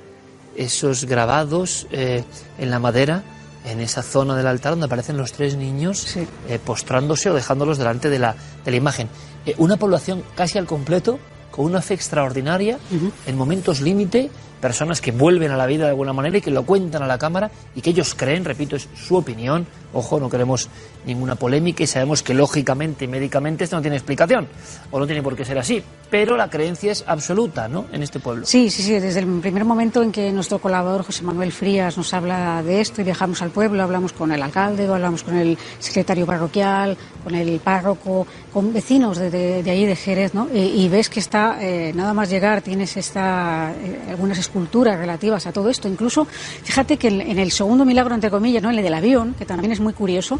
esos 0.55 1.05
grabados 1.05 1.85
eh, 1.91 2.23
en 2.57 2.71
la 2.71 2.79
madera, 2.79 3.23
en 3.65 3.81
esa 3.81 4.01
zona 4.01 4.35
del 4.37 4.47
altar 4.47 4.71
donde 4.71 4.85
aparecen 4.85 5.17
los 5.17 5.33
tres 5.33 5.55
niños 5.57 6.15
eh, 6.15 6.59
postrándose 6.63 7.29
o 7.29 7.33
dejándolos 7.33 7.77
delante 7.77 8.09
de 8.09 8.19
la, 8.19 8.35
de 8.63 8.71
la 8.71 8.77
imagen. 8.77 9.09
Eh, 9.45 9.53
una 9.57 9.75
población 9.77 10.23
casi 10.35 10.57
al 10.57 10.65
completo, 10.65 11.19
con 11.51 11.65
una 11.65 11.81
fe 11.81 11.93
extraordinaria, 11.93 12.77
en 13.25 13.37
momentos 13.37 13.81
límite, 13.81 14.29
personas 14.61 15.01
que 15.01 15.11
vuelven 15.11 15.51
a 15.51 15.57
la 15.57 15.65
vida 15.65 15.83
de 15.83 15.89
alguna 15.89 16.13
manera 16.13 16.37
y 16.37 16.41
que 16.41 16.51
lo 16.51 16.63
cuentan 16.63 17.03
a 17.03 17.07
la 17.07 17.17
cámara 17.17 17.51
y 17.75 17.81
que 17.81 17.91
ellos 17.91 18.15
creen, 18.15 18.45
repito, 18.45 18.75
es 18.75 18.89
su 18.95 19.15
opinión. 19.15 19.65
Ojo, 19.93 20.19
no 20.19 20.29
queremos 20.29 20.69
ninguna 21.05 21.35
polémica 21.35 21.83
y 21.83 21.87
sabemos 21.87 22.21
que 22.21 22.33
lógicamente 22.33 23.05
y 23.05 23.07
médicamente 23.07 23.63
esto 23.63 23.77
no 23.77 23.81
tiene 23.81 23.95
explicación 23.97 24.47
o 24.91 24.99
no 24.99 25.05
tiene 25.07 25.23
por 25.23 25.35
qué 25.35 25.45
ser 25.45 25.57
así, 25.57 25.81
pero 26.09 26.35
la 26.35 26.49
creencia 26.49 26.91
es 26.91 27.03
absoluta, 27.07 27.67
¿no? 27.67 27.85
En 27.91 28.03
este 28.03 28.19
pueblo. 28.19 28.45
Sí, 28.45 28.69
sí, 28.69 28.83
sí. 28.83 28.99
Desde 28.99 29.21
el 29.21 29.39
primer 29.39 29.63
momento 29.63 30.03
en 30.03 30.11
que 30.11 30.31
nuestro 30.31 30.59
colaborador 30.59 31.03
José 31.03 31.23
Manuel 31.23 31.51
Frías 31.51 31.97
nos 31.97 32.13
habla 32.13 32.61
de 32.63 32.81
esto 32.81 33.01
y 33.01 33.05
viajamos 33.05 33.41
al 33.41 33.51
pueblo, 33.51 33.81
hablamos 33.81 34.11
con 34.13 34.31
el 34.31 34.41
alcalde, 34.41 34.87
hablamos 34.87 35.23
con 35.23 35.35
el 35.37 35.57
secretario 35.79 36.25
parroquial, 36.25 36.97
con 37.23 37.33
el 37.35 37.59
párroco, 37.59 38.27
con 38.53 38.73
vecinos 38.73 39.17
de, 39.17 39.29
de, 39.29 39.63
de 39.63 39.71
allí 39.71 39.85
de 39.85 39.95
Jerez, 39.95 40.33
¿no? 40.33 40.47
Y, 40.53 40.59
y 40.59 40.89
ves 40.89 41.09
que 41.09 41.19
está, 41.19 41.57
eh, 41.61 41.93
nada 41.95 42.13
más 42.13 42.29
llegar, 42.29 42.61
tienes 42.61 42.97
esta, 42.97 43.71
eh, 43.71 43.99
algunas 44.09 44.37
esculturas 44.37 44.97
relativas 44.97 45.47
a 45.47 45.51
todo 45.53 45.69
esto. 45.69 45.87
Incluso, 45.87 46.25
fíjate 46.25 46.97
que 46.97 47.07
en, 47.07 47.21
en 47.21 47.39
el 47.39 47.51
segundo 47.51 47.85
milagro, 47.85 48.13
entre 48.13 48.29
comillas, 48.29 48.61
¿no? 48.61 48.69
En 48.69 48.77
el 48.77 48.83
del 48.83 48.93
avión, 48.93 49.35
que 49.37 49.45
también 49.45 49.71
es 49.71 49.79
muy 49.79 49.86
curioso, 49.93 50.39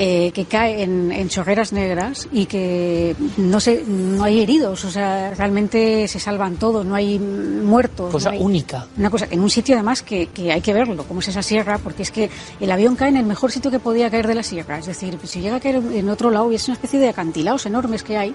eh, 0.00 0.30
que 0.32 0.44
cae 0.44 0.82
en, 0.84 1.10
en 1.10 1.28
chorreras 1.28 1.72
negras 1.72 2.28
y 2.30 2.46
que 2.46 3.16
no 3.36 3.58
sé, 3.58 3.82
no 3.88 4.22
hay 4.22 4.40
heridos, 4.42 4.84
o 4.84 4.90
sea, 4.90 5.34
realmente 5.34 6.06
se 6.06 6.20
salvan 6.20 6.54
todos, 6.56 6.86
no 6.86 6.94
hay 6.94 7.18
muertos. 7.18 8.12
Cosa 8.12 8.30
no 8.30 8.36
hay- 8.36 8.42
única. 8.42 8.86
Una 8.96 9.10
cosa, 9.10 9.26
en 9.30 9.40
un 9.40 9.50
sitio 9.50 9.74
además 9.74 10.02
que, 10.02 10.26
que 10.28 10.52
hay 10.52 10.60
que 10.60 10.72
verlo, 10.72 11.02
como 11.04 11.18
es 11.20 11.28
esa 11.28 11.42
sierra, 11.42 11.78
porque 11.78 12.02
es 12.04 12.12
que 12.12 12.30
el 12.60 12.70
avión 12.70 12.94
cae 12.94 13.08
en 13.08 13.16
el 13.16 13.26
mejor 13.26 13.50
sitio 13.50 13.70
que 13.72 13.80
podía 13.80 14.08
caer 14.08 14.28
de 14.28 14.34
la 14.36 14.42
sierra, 14.44 14.78
es 14.78 14.86
decir, 14.86 15.18
si 15.24 15.40
llega 15.40 15.56
a 15.56 15.60
caer 15.60 15.76
en 15.76 16.08
otro 16.10 16.30
lado, 16.30 16.52
y 16.52 16.54
es 16.54 16.68
una 16.68 16.74
especie 16.74 17.00
de 17.00 17.08
acantilados 17.08 17.66
enormes 17.66 18.04
que 18.04 18.16
hay, 18.18 18.34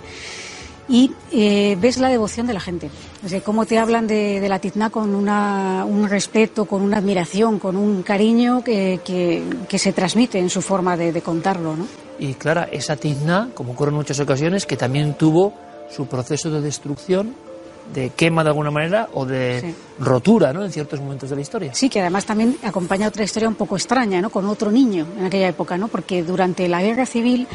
y 0.88 1.12
eh, 1.32 1.78
ves 1.80 1.98
la 1.98 2.10
devoción 2.10 2.48
de 2.48 2.54
la 2.54 2.60
gente. 2.60 2.90
O 3.26 3.30
sea, 3.30 3.42
cómo 3.42 3.66
te 3.66 3.78
hablan 3.78 4.08
de, 4.08 4.40
de 4.40 4.50
la 4.50 4.60
tizna 4.60 4.90
con 4.90 5.16
una, 5.16 5.86
un 5.86 6.10
respeto, 6.10 6.66
con 6.66 6.82
una 6.82 6.98
admiración, 6.98 7.60
con 7.60 7.78
un 7.78 8.04
cariño 8.04 8.64
que, 8.64 9.00
que, 9.04 9.44
que 9.70 9.80
se 9.80 9.94
transmite 9.94 10.40
en 10.40 10.50
su 10.50 10.62
forma 10.62 10.98
de, 10.98 11.12
de 11.12 11.22
contarlo, 11.22 11.76
¿no? 11.76 11.88
Y 12.20 12.34
Clara, 12.36 12.68
esa 12.72 12.96
tizna, 12.96 13.50
como 13.54 13.74
ocurre 13.74 13.90
en 13.90 13.96
muchas 13.98 14.20
ocasiones, 14.20 14.66
que 14.66 14.78
también 14.78 15.16
tuvo 15.16 15.54
su 15.90 16.08
proceso 16.08 16.50
de 16.52 16.62
destrucción, 16.62 17.36
de 17.94 18.10
quema 18.12 18.44
de 18.44 18.50
alguna 18.50 18.72
manera 18.72 19.10
o 19.14 19.26
de 19.26 19.62
Sí. 19.62 19.76
rotura, 20.00 20.52
¿no? 20.54 20.64
En 20.64 20.72
ciertos 20.72 21.00
momentos 21.00 21.30
de 21.30 21.36
la 21.36 21.42
historia. 21.42 21.74
Sí, 21.74 21.90
que 21.90 22.00
además 22.02 22.26
también 22.26 22.58
acompaña 22.64 23.08
otra 23.08 23.24
historia 23.24 23.48
un 23.50 23.56
poco 23.56 23.76
extraña, 23.76 24.22
¿no? 24.22 24.30
Con 24.30 24.46
otro 24.48 24.72
niño 24.72 25.06
en 25.20 25.26
aquella 25.26 25.48
época, 25.50 25.78
¿no? 25.78 25.88
Porque 25.88 26.24
durante 26.24 26.68
la 26.68 26.82
guerra 26.82 27.06
civil, 27.06 27.48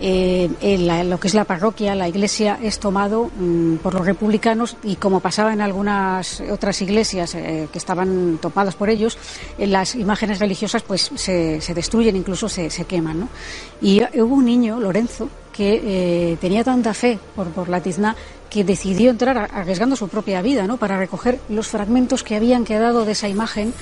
eh, 0.00 0.50
en 0.60 0.86
la- 0.86 1.04
lo 1.04 1.18
que 1.20 1.28
es 1.28 1.34
la 1.34 1.44
parroquia, 1.44 1.94
la 1.94 2.08
iglesia, 2.08 2.58
es 2.62 2.78
tomado 2.78 3.30
mm, 3.38 3.76
por 3.76 3.94
los 3.94 4.04
republicanos 4.04 4.76
y 4.82 4.96
como 4.96 5.20
pasaba 5.20 5.52
en 5.52 5.60
algunas 5.60 6.42
otras 6.50 6.82
iglesias 6.82 7.34
eh, 7.34 7.68
que 7.72 7.78
estaban 7.78 8.38
tomadas 8.40 8.74
por 8.74 8.90
ellos, 8.90 9.16
las 9.58 9.94
imágenes 9.94 10.38
religiosas 10.38 10.82
pues 10.82 11.10
se, 11.14 11.60
se 11.60 11.74
destruyen, 11.74 12.16
incluso 12.16 12.48
se, 12.48 12.68
se 12.70 12.84
queman, 12.84 13.20
¿no? 13.20 13.28
Y 13.80 14.02
hubo 14.20 14.34
un 14.34 14.44
niño, 14.44 14.78
Lorenzo, 14.80 15.28
que 15.56 16.32
eh, 16.32 16.36
tenía 16.40 16.62
tanta 16.62 16.92
fe 16.92 17.18
por, 17.34 17.48
por 17.48 17.68
la 17.68 17.80
tizna 17.80 18.14
que 18.50 18.64
decidió 18.64 19.10
entrar 19.10 19.50
arriesgando 19.52 19.96
su 19.96 20.08
propia 20.08 20.42
vida, 20.42 20.66
¿no? 20.66 20.76
Para 20.76 20.96
recoger 20.96 21.40
los 21.48 21.68
fragmentos 21.68 22.22
que 22.22 22.36
habían 22.36 22.64
quedado 22.64 23.04
de 23.04 23.12
esa 23.12 23.28
imagen 23.28 23.72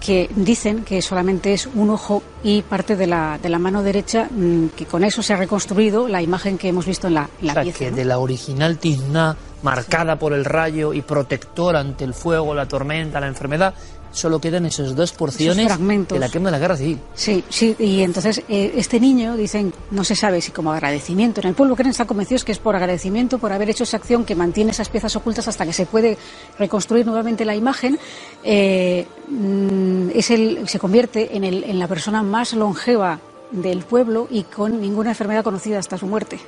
que 0.00 0.28
dicen 0.34 0.84
que 0.84 1.02
solamente 1.02 1.52
es 1.52 1.66
un 1.66 1.90
ojo 1.90 2.22
y 2.42 2.62
parte 2.62 2.96
de 2.96 3.06
la, 3.06 3.38
de 3.42 3.48
la 3.48 3.58
mano 3.58 3.82
derecha, 3.82 4.28
mm, 4.30 4.68
que 4.76 4.86
con 4.86 5.04
eso 5.04 5.22
se 5.22 5.32
ha 5.32 5.36
reconstruido 5.36 6.08
la 6.08 6.22
imagen 6.22 6.58
que 6.58 6.68
hemos 6.68 6.86
visto 6.86 7.08
en 7.08 7.14
la, 7.14 7.28
en 7.40 7.46
la 7.46 7.52
o 7.52 7.54
sea, 7.54 7.62
pieza. 7.62 7.78
que 7.78 7.90
¿no? 7.90 7.96
de 7.96 8.04
la 8.04 8.18
original 8.18 8.78
tizna, 8.78 9.36
marcada 9.62 10.18
por 10.18 10.32
el 10.32 10.44
rayo 10.44 10.92
y 10.92 11.02
protector 11.02 11.76
ante 11.76 12.04
el 12.04 12.14
fuego, 12.14 12.54
la 12.54 12.66
tormenta, 12.66 13.20
la 13.20 13.26
enfermedad, 13.26 13.74
solo 14.18 14.40
quedan 14.40 14.66
esos 14.66 14.94
dos 14.94 15.12
porciones 15.12 15.66
fragmentos. 15.66 16.16
de 16.16 16.20
la 16.20 16.28
quema 16.28 16.46
de 16.46 16.52
la 16.52 16.58
guerra 16.58 16.76
civil. 16.76 16.98
Sí, 17.14 17.44
sí, 17.48 17.74
y 17.78 18.02
entonces 18.02 18.42
eh, 18.48 18.72
este 18.76 19.00
niño, 19.00 19.36
dicen, 19.36 19.72
no 19.90 20.04
se 20.04 20.14
sabe 20.14 20.40
si 20.40 20.50
como 20.50 20.72
agradecimiento, 20.72 21.40
en 21.40 21.48
el 21.48 21.54
pueblo 21.54 21.76
creen, 21.76 21.90
están 21.90 22.06
convencidos 22.06 22.44
que 22.44 22.52
es 22.52 22.58
por 22.58 22.76
agradecimiento 22.76 23.38
por 23.38 23.52
haber 23.52 23.70
hecho 23.70 23.84
esa 23.84 23.96
acción 23.96 24.24
que 24.24 24.34
mantiene 24.34 24.72
esas 24.72 24.88
piezas 24.88 25.14
ocultas 25.16 25.48
hasta 25.48 25.64
que 25.64 25.72
se 25.72 25.86
puede 25.86 26.18
reconstruir 26.58 27.06
nuevamente 27.06 27.44
la 27.44 27.54
imagen, 27.54 27.98
eh, 28.44 29.06
mm, 29.28 30.10
es 30.14 30.30
el, 30.30 30.68
se 30.68 30.78
convierte 30.78 31.36
en, 31.36 31.44
el, 31.44 31.64
en 31.64 31.78
la 31.78 31.88
persona 31.88 32.22
más 32.22 32.52
longeva 32.52 33.20
del 33.50 33.82
pueblo 33.82 34.26
y 34.30 34.42
con 34.42 34.80
ninguna 34.80 35.10
enfermedad 35.10 35.44
conocida 35.44 35.78
hasta 35.78 35.98
su 35.98 36.06
muerte. 36.06 36.38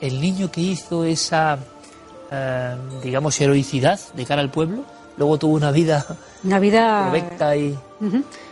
El 0.00 0.20
niño 0.20 0.50
que 0.50 0.60
hizo 0.60 1.04
esa, 1.04 1.58
eh, 2.30 2.76
digamos, 3.02 3.40
heroicidad 3.40 3.98
de 4.14 4.24
cara 4.24 4.40
al 4.40 4.50
pueblo, 4.50 4.84
luego 5.18 5.38
tuvo 5.38 5.54
una 5.56 5.70
vida 5.70 6.06
Una 6.44 6.58
vida... 6.58 7.02
provecta 7.10 7.56
y... 7.56 7.76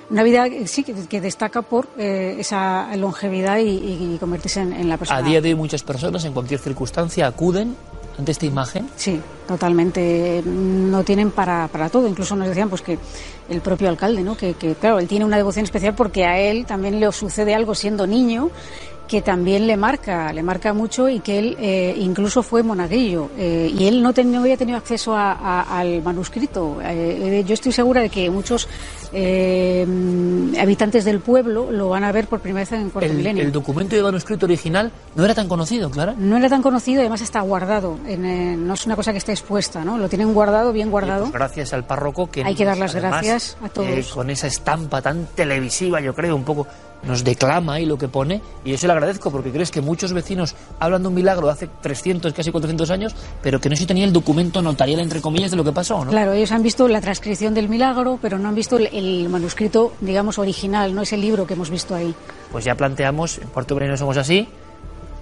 Una 0.08 0.22
vida, 0.22 0.46
sí, 0.66 0.84
que, 0.84 0.94
que 0.94 1.20
destaca 1.20 1.62
por 1.62 1.88
eh, 1.98 2.36
esa 2.38 2.94
longevidad 2.96 3.58
y, 3.58 4.14
y 4.14 4.16
convertirse 4.20 4.60
en, 4.60 4.72
en 4.72 4.88
la 4.88 4.98
persona. 4.98 5.18
A 5.18 5.22
día 5.22 5.40
de 5.40 5.48
hoy 5.48 5.54
muchas 5.56 5.82
personas 5.82 6.24
en 6.24 6.32
cualquier 6.32 6.60
circunstancia 6.60 7.26
acuden 7.26 7.74
ante 8.16 8.30
esta 8.32 8.46
imagen. 8.46 8.88
Sí, 8.96 9.20
totalmente. 9.48 10.42
No 10.46 11.02
tienen 11.02 11.32
para, 11.32 11.66
para 11.68 11.88
todo. 11.88 12.06
Incluso 12.06 12.36
nos 12.36 12.46
decían 12.46 12.68
pues 12.68 12.82
que 12.82 12.98
el 13.48 13.60
propio 13.60 13.88
alcalde, 13.88 14.22
¿no? 14.22 14.36
Que, 14.36 14.54
que, 14.54 14.74
claro, 14.76 15.00
él 15.00 15.08
tiene 15.08 15.24
una 15.24 15.36
devoción 15.36 15.64
especial 15.64 15.94
porque 15.94 16.24
a 16.24 16.38
él 16.38 16.66
también 16.66 17.00
le 17.00 17.10
sucede 17.10 17.54
algo 17.54 17.74
siendo 17.74 18.06
niño 18.06 18.50
que 19.08 19.22
también 19.22 19.66
le 19.66 19.76
marca, 19.76 20.32
le 20.32 20.42
marca 20.42 20.72
mucho 20.72 21.08
y 21.08 21.20
que 21.20 21.38
él 21.38 21.56
eh, 21.60 21.94
incluso 21.98 22.42
fue 22.42 22.62
monaguillo 22.62 23.30
eh, 23.38 23.72
y 23.72 23.86
él 23.86 24.02
no, 24.02 24.12
ten- 24.12 24.32
no 24.32 24.40
había 24.40 24.56
tenido 24.56 24.76
acceso 24.78 25.14
a- 25.14 25.32
a- 25.32 25.78
al 25.78 26.02
manuscrito. 26.02 26.78
Eh, 26.82 27.44
yo 27.46 27.54
estoy 27.54 27.70
segura 27.72 28.00
de 28.00 28.08
que 28.10 28.28
muchos 28.30 28.68
eh, 29.12 29.86
habitantes 30.60 31.04
del 31.04 31.20
pueblo 31.20 31.70
lo 31.70 31.88
van 31.88 32.04
a 32.04 32.12
ver 32.12 32.26
por 32.26 32.40
primera 32.40 32.62
vez 32.62 32.72
en 32.72 32.82
el 32.86 32.90
cuarto 32.90 33.10
El, 33.10 33.16
milenio. 33.16 33.42
el 33.44 33.52
documento 33.52 33.94
de 33.96 34.02
manuscrito 34.02 34.46
original 34.46 34.90
no 35.14 35.24
era 35.24 35.34
tan 35.34 35.48
conocido, 35.48 35.90
Clara. 35.90 36.14
No 36.18 36.36
era 36.36 36.48
tan 36.48 36.62
conocido 36.62 36.98
y 36.98 37.00
además 37.00 37.20
está 37.22 37.40
guardado. 37.40 37.98
en, 38.06 38.24
eh, 38.24 38.56
no 38.56 38.74
es 38.74 38.86
una 38.86 38.96
cosa 38.96 39.12
que 39.12 39.18
esté 39.18 39.32
expuesta, 39.32 39.84
¿no? 39.84 39.98
Lo 39.98 40.08
tienen 40.08 40.32
guardado, 40.34 40.72
bien 40.72 40.90
guardado. 40.90 41.22
Pues 41.24 41.32
gracias 41.32 41.72
al 41.72 41.84
párroco 41.84 42.30
que 42.30 42.44
Hay 42.44 42.54
que 42.54 42.64
dar 42.64 42.76
las 42.78 42.94
además, 42.94 43.22
gracias 43.22 43.56
a 43.62 43.68
todos. 43.68 43.88
eh, 43.88 44.04
con 44.12 44.30
esa 44.30 44.46
estampa 44.46 45.00
tan 45.02 45.26
televisiva, 45.34 46.00
yo 46.00 46.14
creo, 46.14 46.34
un 46.36 46.44
poco 46.44 46.66
nos 47.02 47.24
declama 47.24 47.74
ahí 47.74 47.86
lo 47.86 47.98
que 47.98 48.08
pone 48.08 48.40
y 48.64 48.70
yo 48.70 48.78
se 48.78 48.86
lo 48.86 48.92
agradezco 48.92 49.30
porque 49.30 49.50
crees 49.50 49.70
que 49.70 49.80
muchos 49.80 50.12
vecinos 50.12 50.54
hablan 50.78 51.02
de 51.02 51.08
un 51.08 51.14
milagro 51.14 51.46
de 51.46 51.52
hace 51.52 51.68
300, 51.80 52.32
casi 52.32 52.50
400 52.50 52.90
años, 52.90 53.14
pero 53.42 53.60
que 53.60 53.68
no 53.68 53.76
se 53.76 53.86
tenía 53.86 54.04
el 54.04 54.12
documento 54.12 54.62
notarial 54.62 55.00
entre 55.00 55.20
comillas 55.20 55.50
de 55.50 55.56
lo 55.56 55.64
que 55.64 55.72
pasó, 55.72 56.04
¿no? 56.04 56.10
Claro, 56.10 56.32
ellos 56.32 56.52
han 56.52 56.62
visto 56.62 56.88
la 56.88 57.00
transcripción 57.00 57.54
del 57.54 57.68
milagro, 57.68 58.18
pero 58.20 58.38
no 58.38 58.48
han 58.48 58.54
visto 58.54 58.76
el, 58.76 58.86
el 58.86 59.28
manuscrito, 59.28 59.92
digamos, 60.00 60.38
original, 60.38 60.94
no 60.94 61.02
es 61.02 61.12
el 61.12 61.20
libro 61.20 61.46
que 61.46 61.54
hemos 61.54 61.70
visto 61.70 61.94
ahí. 61.94 62.14
Pues 62.50 62.64
ya 62.64 62.74
planteamos, 62.74 63.38
en 63.38 63.48
Puerto 63.48 63.74
Breno 63.74 63.96
somos 63.96 64.16
así, 64.16 64.48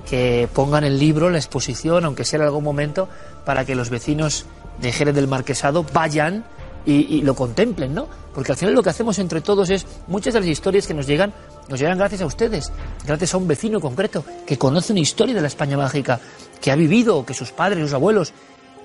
que 0.08 0.48
pongan 0.52 0.84
el 0.84 0.98
libro, 0.98 1.30
la 1.30 1.38
exposición, 1.38 2.04
aunque 2.04 2.24
sea 2.24 2.38
en 2.38 2.44
algún 2.44 2.64
momento, 2.64 3.08
para 3.44 3.64
que 3.64 3.74
los 3.74 3.90
vecinos 3.90 4.46
de 4.80 4.92
Jerez 4.92 5.14
del 5.14 5.28
Marquesado 5.28 5.84
vayan 5.92 6.44
y, 6.84 7.16
y 7.16 7.22
lo 7.22 7.34
contemplen, 7.34 7.94
¿no? 7.94 8.08
Porque 8.34 8.52
al 8.52 8.58
final 8.58 8.74
lo 8.74 8.82
que 8.82 8.90
hacemos 8.90 9.18
entre 9.18 9.40
todos 9.40 9.70
es, 9.70 9.86
muchas 10.08 10.34
de 10.34 10.40
las 10.40 10.48
historias 10.48 10.86
que 10.86 10.94
nos 10.94 11.06
llegan, 11.06 11.32
nos 11.68 11.78
llegan 11.78 11.98
gracias 11.98 12.22
a 12.22 12.26
ustedes, 12.26 12.72
gracias 13.06 13.34
a 13.34 13.36
un 13.36 13.46
vecino 13.46 13.80
concreto 13.80 14.24
que 14.46 14.58
conoce 14.58 14.92
una 14.92 15.00
historia 15.00 15.34
de 15.34 15.40
la 15.40 15.46
España 15.46 15.76
mágica, 15.76 16.20
que 16.60 16.70
ha 16.70 16.76
vivido, 16.76 17.24
que 17.24 17.34
sus 17.34 17.52
padres, 17.52 17.80
sus 17.84 17.94
abuelos, 17.94 18.32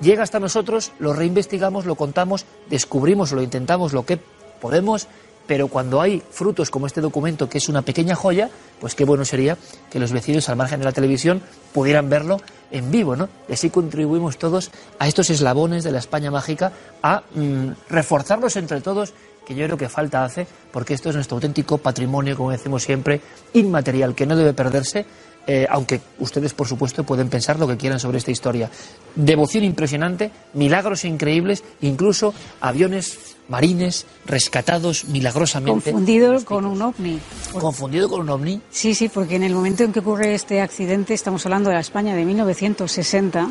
llega 0.02 0.24
hasta 0.24 0.40
nosotros, 0.40 0.92
lo 1.00 1.14
reinvestigamos, 1.14 1.86
lo 1.86 1.96
contamos, 1.96 2.46
descubrimos, 2.70 3.32
lo 3.32 3.42
intentamos, 3.42 3.94
lo 3.94 4.06
que 4.06 4.20
podemos 4.62 5.08
pero 5.50 5.68
cuando 5.68 6.00
hay 6.00 6.22
frutos 6.30 6.70
como 6.70 6.86
este 6.86 7.02
documento, 7.02 7.50
que 7.50 7.58
es 7.58 7.70
una 7.70 7.82
pequeña 7.82 8.14
joya, 8.14 8.52
pues 8.80 8.94
qué 8.94 9.04
bueno 9.04 9.26
sería 9.26 9.58
que 9.90 9.98
los 9.98 10.12
vecinos 10.12 10.48
al 10.48 10.58
margen 10.58 10.78
de 10.80 10.86
la 10.86 10.92
televisión 10.92 11.42
pudieran 11.74 12.08
verlo 12.08 12.40
en 12.70 12.92
vivo, 12.92 13.16
¿no? 13.16 13.30
Y 13.48 13.54
así 13.54 13.72
contribuimos 13.72 14.38
todos 14.38 14.70
a 15.00 15.08
estos 15.08 15.32
eslabones 15.32 15.84
de 15.84 15.92
la 15.92 15.98
España 15.98 16.30
mágica, 16.30 16.72
a 17.02 17.24
mm, 17.34 17.70
reforzarlos 17.90 18.58
entre 18.58 18.80
todos, 18.82 19.16
que 19.44 19.56
yo 19.56 19.66
creo 19.66 19.78
que 19.80 19.90
falta 19.90 20.24
hace, 20.24 20.46
porque 20.72 20.94
esto 20.94 21.10
es 21.10 21.16
nuestro 21.16 21.38
auténtico 21.38 21.80
patrimonio, 21.80 22.38
como 22.38 22.52
decimos 22.52 22.84
siempre, 22.84 23.20
inmaterial, 23.54 24.14
que 24.14 24.28
no 24.28 24.36
debe 24.36 24.54
perderse 24.54 25.08
eh, 25.48 25.66
aunque 25.70 26.02
ustedes, 26.20 26.53
por 26.53 26.68
supuesto, 26.68 27.03
pueden 27.03 27.30
pensar 27.30 27.60
lo 27.60 27.68
que 27.68 27.78
quieran 27.78 27.99
sobre 27.99 28.18
esta 28.20 28.32
historia. 28.32 28.70
Devoción 29.16 29.64
impresionante, 29.64 30.32
milagros 30.53 31.06
increíbles, 31.06 31.64
incluso 31.82 32.34
aviones 32.61 33.36
marines 33.48 34.06
rescatados 34.26 35.06
milagrosamente. 35.06 35.91
Confundido 35.91 36.45
con 36.45 36.66
un 36.66 36.82
ovni. 36.82 37.20
¿Confundido 37.53 38.07
con 38.07 38.22
un 38.22 38.30
ovni? 38.30 38.61
Sí, 38.70 38.94
sí, 38.94 39.10
porque 39.10 39.36
en 39.36 39.44
el 39.44 39.53
momento 39.53 39.84
en 39.84 39.91
que 39.91 39.99
ocurre 39.99 40.36
este 40.36 40.61
accidente, 40.61 41.14
estamos 41.14 41.45
hablando 41.45 41.70
de 41.70 41.76
la 41.76 41.82
España 41.82 42.16
de 42.16 42.26
1960, 42.26 43.49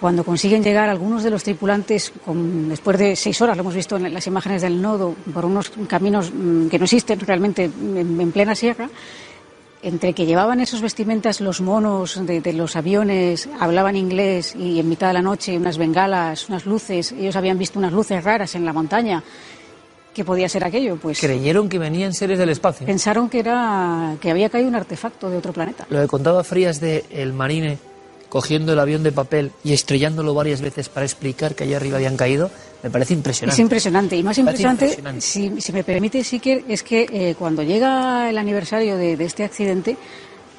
cuando 0.00 0.24
consiguen 0.24 0.62
llegar 0.62 0.88
algunos 0.88 1.22
de 1.22 1.30
los 1.30 1.42
tripulantes, 1.44 2.12
después 2.68 2.98
de 2.98 3.14
seis 3.16 3.40
horas, 3.40 3.56
lo 3.56 3.62
hemos 3.62 3.74
visto 3.74 3.96
en 3.96 4.12
las 4.12 4.26
imágenes 4.26 4.62
del 4.62 4.80
nodo, 4.80 5.14
por 5.32 5.44
unos 5.44 5.70
caminos 5.88 6.32
mm, 6.32 6.68
que 6.68 6.78
no 6.78 6.84
existen 6.84 7.20
realmente 7.20 7.64
en 7.64 8.32
plena 8.32 8.54
sierra, 8.54 8.88
entre 9.82 10.12
que 10.12 10.26
llevaban 10.26 10.60
esos 10.60 10.80
vestimentas 10.80 11.40
los 11.40 11.60
monos 11.60 12.20
de, 12.24 12.52
los 12.52 12.76
aviones, 12.76 13.48
hablaban 13.58 13.96
inglés 13.96 14.54
y 14.56 14.78
en 14.78 14.88
mitad 14.88 15.08
de 15.08 15.14
la 15.14 15.22
noche 15.22 15.56
unas 15.56 15.76
bengalas, 15.76 16.48
unas 16.48 16.66
luces, 16.66 17.12
ellos 17.12 17.36
habían 17.36 17.58
visto 17.58 17.78
unas 17.78 17.92
luces 17.92 18.22
raras 18.22 18.54
en 18.54 18.64
la 18.64 18.72
montaña. 18.72 19.22
¿Qué 20.14 20.24
podía 20.24 20.48
ser 20.48 20.64
aquello? 20.64 20.96
Pues 20.96 21.20
creyeron 21.20 21.68
que 21.68 21.78
venían 21.78 22.12
seres 22.12 22.38
del 22.38 22.50
espacio. 22.50 22.86
Pensaron 22.86 23.28
que 23.28 23.40
era 23.40 24.16
que 24.20 24.30
había 24.30 24.50
caído 24.50 24.68
un 24.68 24.74
artefacto 24.74 25.30
de 25.30 25.38
otro 25.38 25.52
planeta. 25.52 25.86
Lo 25.88 26.00
que 26.00 26.06
contaba 26.06 26.44
Frías 26.44 26.80
de 26.80 27.04
el 27.10 27.32
marine 27.32 27.78
cogiendo 28.28 28.72
el 28.72 28.78
avión 28.78 29.02
de 29.02 29.12
papel 29.12 29.52
y 29.62 29.74
estrellándolo 29.74 30.32
varias 30.32 30.62
veces 30.62 30.88
para 30.88 31.04
explicar 31.04 31.54
que 31.54 31.64
allá 31.64 31.76
arriba 31.76 31.96
habían 31.96 32.16
caído, 32.16 32.50
me 32.82 32.90
parece 32.90 33.14
impresionante. 33.14 33.54
Es 33.54 33.58
impresionante. 33.60 34.16
Y 34.16 34.22
más 34.22 34.38
impresionante, 34.38 35.20
Si, 35.20 35.50
me 35.72 35.84
permite, 35.84 36.24
Siker, 36.24 36.64
es 36.68 36.82
que 36.82 37.08
eh, 37.10 37.36
cuando 37.38 37.62
llega 37.62 38.28
el 38.28 38.38
aniversario 38.38 38.96
de, 38.96 39.12
este 39.24 39.44
accidente, 39.44 39.96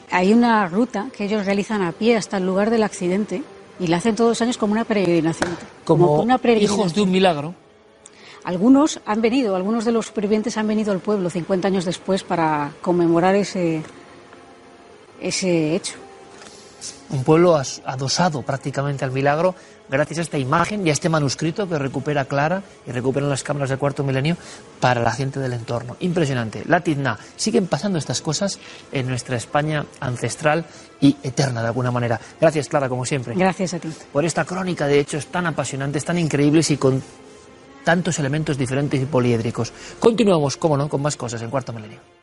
hay 0.09 0.33
una 0.33 0.67
ruta 0.67 1.09
que 1.15 1.25
ellos 1.25 1.45
realizan 1.45 1.81
a 1.81 1.91
pie 1.91 2.15
hasta 2.15 2.37
el 2.37 2.45
lugar 2.45 2.69
del 2.69 2.83
accidente 2.83 3.43
y 3.79 3.87
la 3.87 3.97
hacen 3.97 4.15
todos 4.15 4.29
los 4.31 4.41
años 4.41 4.57
como 4.57 4.71
una 4.71 4.85
peregrinación. 4.85 5.57
Como, 5.83 6.21
una 6.21 6.39
hijos 6.43 6.93
de 6.93 7.01
un 7.01 7.11
milagro. 7.11 7.55
Algunos 8.45 8.99
han 9.05 9.21
venido, 9.21 9.55
algunos 9.55 9.85
de 9.85 9.91
los 9.91 10.07
supervivientes 10.07 10.57
han 10.57 10.67
venido 10.67 10.91
al 10.91 10.99
pueblo 10.99 11.29
50 11.29 11.67
años 11.67 11.85
después 11.85 12.23
para 12.23 12.71
conmemorar 12.81 13.35
ese, 13.35 13.81
ese 15.21 15.75
hecho 15.75 15.95
un 17.13 17.23
pueblo 17.23 17.55
adosado 17.85 18.41
prácticamente 18.41 19.05
al 19.05 19.11
milagro 19.11 19.55
gracias 19.89 20.19
a 20.19 20.21
esta 20.21 20.37
imagen 20.37 20.85
y 20.85 20.89
a 20.89 20.93
este 20.93 21.09
manuscrito 21.09 21.67
que 21.67 21.77
recupera 21.77 22.25
Clara 22.25 22.63
y 22.85 22.91
recuperan 22.91 23.29
las 23.29 23.43
cámaras 23.43 23.69
del 23.69 23.79
cuarto 23.79 24.03
milenio 24.03 24.37
para 24.79 25.01
la 25.01 25.11
gente 25.11 25.39
del 25.39 25.53
entorno. 25.53 25.95
Impresionante. 25.99 26.63
La 26.67 26.81
Tizna. 26.81 27.17
Siguen 27.35 27.67
pasando 27.67 27.97
estas 27.97 28.21
cosas 28.21 28.59
en 28.91 29.07
nuestra 29.07 29.37
España 29.37 29.85
ancestral 29.99 30.65
y 30.99 31.17
eterna 31.23 31.61
de 31.61 31.67
alguna 31.67 31.91
manera. 31.91 32.19
Gracias, 32.39 32.69
Clara, 32.69 32.89
como 32.89 33.05
siempre. 33.05 33.35
Gracias 33.35 33.73
a 33.73 33.79
ti. 33.79 33.89
Por 34.11 34.25
esta 34.25 34.45
crónica 34.45 34.87
de 34.87 34.99
hechos 34.99 35.27
tan 35.27 35.45
apasionantes, 35.45 36.05
tan 36.05 36.17
increíbles 36.17 36.71
y 36.71 36.77
con 36.77 37.01
tantos 37.83 38.19
elementos 38.19 38.57
diferentes 38.57 39.01
y 39.01 39.05
poliédricos. 39.05 39.73
Continuamos, 39.99 40.57
cómo 40.57 40.77
no, 40.77 40.87
con 40.89 41.01
más 41.01 41.17
cosas 41.17 41.41
en 41.41 41.49
cuarto 41.49 41.73
milenio. 41.73 42.22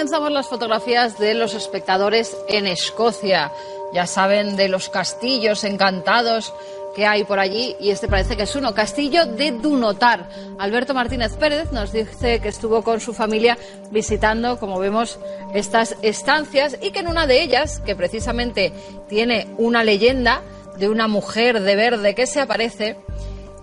Comenzamos 0.00 0.32
las 0.32 0.48
fotografías 0.48 1.18
de 1.18 1.34
los 1.34 1.52
espectadores 1.52 2.34
en 2.48 2.66
Escocia. 2.66 3.52
Ya 3.92 4.06
saben 4.06 4.56
de 4.56 4.68
los 4.68 4.88
castillos 4.88 5.62
encantados 5.62 6.54
que 6.96 7.04
hay 7.04 7.24
por 7.24 7.38
allí 7.38 7.76
y 7.78 7.90
este 7.90 8.08
parece 8.08 8.34
que 8.34 8.44
es 8.44 8.56
uno, 8.56 8.72
Castillo 8.72 9.26
de 9.26 9.50
Dunotar. 9.50 10.26
Alberto 10.58 10.94
Martínez 10.94 11.36
Pérez 11.36 11.70
nos 11.72 11.92
dice 11.92 12.40
que 12.40 12.48
estuvo 12.48 12.80
con 12.80 12.98
su 13.00 13.12
familia 13.12 13.58
visitando, 13.90 14.58
como 14.58 14.78
vemos, 14.78 15.18
estas 15.52 15.94
estancias 16.00 16.78
y 16.80 16.92
que 16.92 17.00
en 17.00 17.08
una 17.08 17.26
de 17.26 17.42
ellas, 17.42 17.80
que 17.80 17.94
precisamente 17.94 18.72
tiene 19.06 19.48
una 19.58 19.84
leyenda 19.84 20.40
de 20.78 20.88
una 20.88 21.08
mujer 21.08 21.60
de 21.60 21.76
verde 21.76 22.14
que 22.14 22.26
se 22.26 22.40
aparece, 22.40 22.96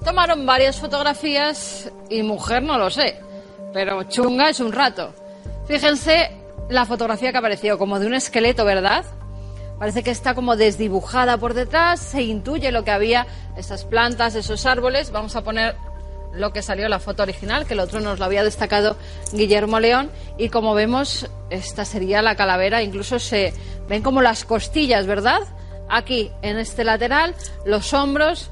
tomaron 0.05 0.45
varias 0.45 0.79
fotografías 0.79 1.91
y 2.11 2.21
mujer 2.21 2.61
no 2.61 2.77
lo 2.77 2.91
sé, 2.91 3.19
pero 3.73 4.03
chunga 4.03 4.49
es 4.49 4.59
un 4.59 4.71
rato. 4.71 5.15
Fíjense 5.67 6.31
la 6.69 6.85
fotografía 6.85 7.31
que 7.31 7.37
apareció, 7.37 7.77
como 7.77 7.99
de 7.99 8.07
un 8.07 8.13
esqueleto, 8.13 8.63
¿verdad? 8.63 9.05
Parece 9.79 10.01
que 10.01 10.11
está 10.11 10.33
como 10.33 10.55
desdibujada 10.55 11.37
por 11.37 11.53
detrás, 11.53 11.99
se 11.99 12.23
intuye 12.23 12.71
lo 12.71 12.83
que 12.83 12.91
había, 12.91 13.27
esas 13.57 13.85
plantas, 13.85 14.35
esos 14.35 14.65
árboles. 14.65 15.11
Vamos 15.11 15.35
a 15.35 15.43
poner 15.43 15.75
lo 16.33 16.53
que 16.53 16.61
salió 16.61 16.87
la 16.89 16.99
foto 16.99 17.23
original, 17.23 17.65
que 17.65 17.73
el 17.73 17.79
otro 17.79 17.99
nos 17.99 18.17
lo 18.17 18.25
había 18.25 18.43
destacado 18.43 18.95
Guillermo 19.33 19.79
León. 19.79 20.09
Y 20.37 20.49
como 20.49 20.73
vemos, 20.73 21.29
esta 21.49 21.85
sería 21.85 22.21
la 22.21 22.35
calavera, 22.35 22.81
incluso 22.81 23.19
se 23.19 23.53
ven 23.87 24.01
como 24.01 24.21
las 24.21 24.45
costillas, 24.45 25.05
¿verdad? 25.05 25.41
Aquí, 25.89 26.31
en 26.41 26.57
este 26.57 26.83
lateral, 26.83 27.35
los 27.65 27.93
hombros, 27.93 28.51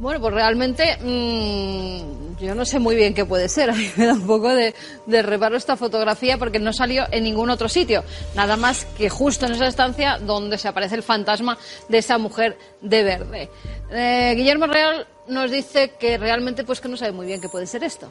bueno, 0.00 0.18
pues 0.18 0.32
realmente 0.32 0.96
mmm, 1.02 2.36
yo 2.40 2.54
no 2.54 2.64
sé 2.64 2.78
muy 2.78 2.96
bien 2.96 3.12
qué 3.12 3.26
puede 3.26 3.48
ser. 3.50 3.70
A 3.70 3.74
mí 3.74 3.88
me 3.96 4.06
da 4.06 4.14
un 4.14 4.26
poco 4.26 4.48
de, 4.48 4.74
reparo 5.06 5.56
esta 5.56 5.76
fotografía 5.76 6.38
porque 6.38 6.58
no 6.58 6.72
salió 6.72 7.04
en 7.10 7.24
ningún 7.24 7.50
otro 7.50 7.68
sitio. 7.68 8.02
Nada 8.34 8.56
más 8.56 8.86
que 8.96 9.10
justo 9.10 9.44
en 9.44 9.52
esa 9.52 9.66
estancia 9.66 10.18
donde 10.18 10.56
se 10.56 10.68
aparece 10.68 10.94
el 10.94 11.02
fantasma 11.02 11.58
de 11.88 11.98
esa 11.98 12.16
mujer 12.16 12.56
de 12.80 13.02
verde. 13.02 13.50
Eh, 13.90 14.32
Guillermo 14.36 14.66
Real 14.66 15.06
nos 15.28 15.50
dice 15.50 15.90
que 16.00 16.16
realmente 16.16 16.64
pues 16.64 16.80
que 16.80 16.88
no 16.88 16.96
sabe 16.96 17.12
muy 17.12 17.26
bien 17.26 17.40
qué 17.40 17.50
puede 17.50 17.66
ser 17.66 17.84
esto. 17.84 18.10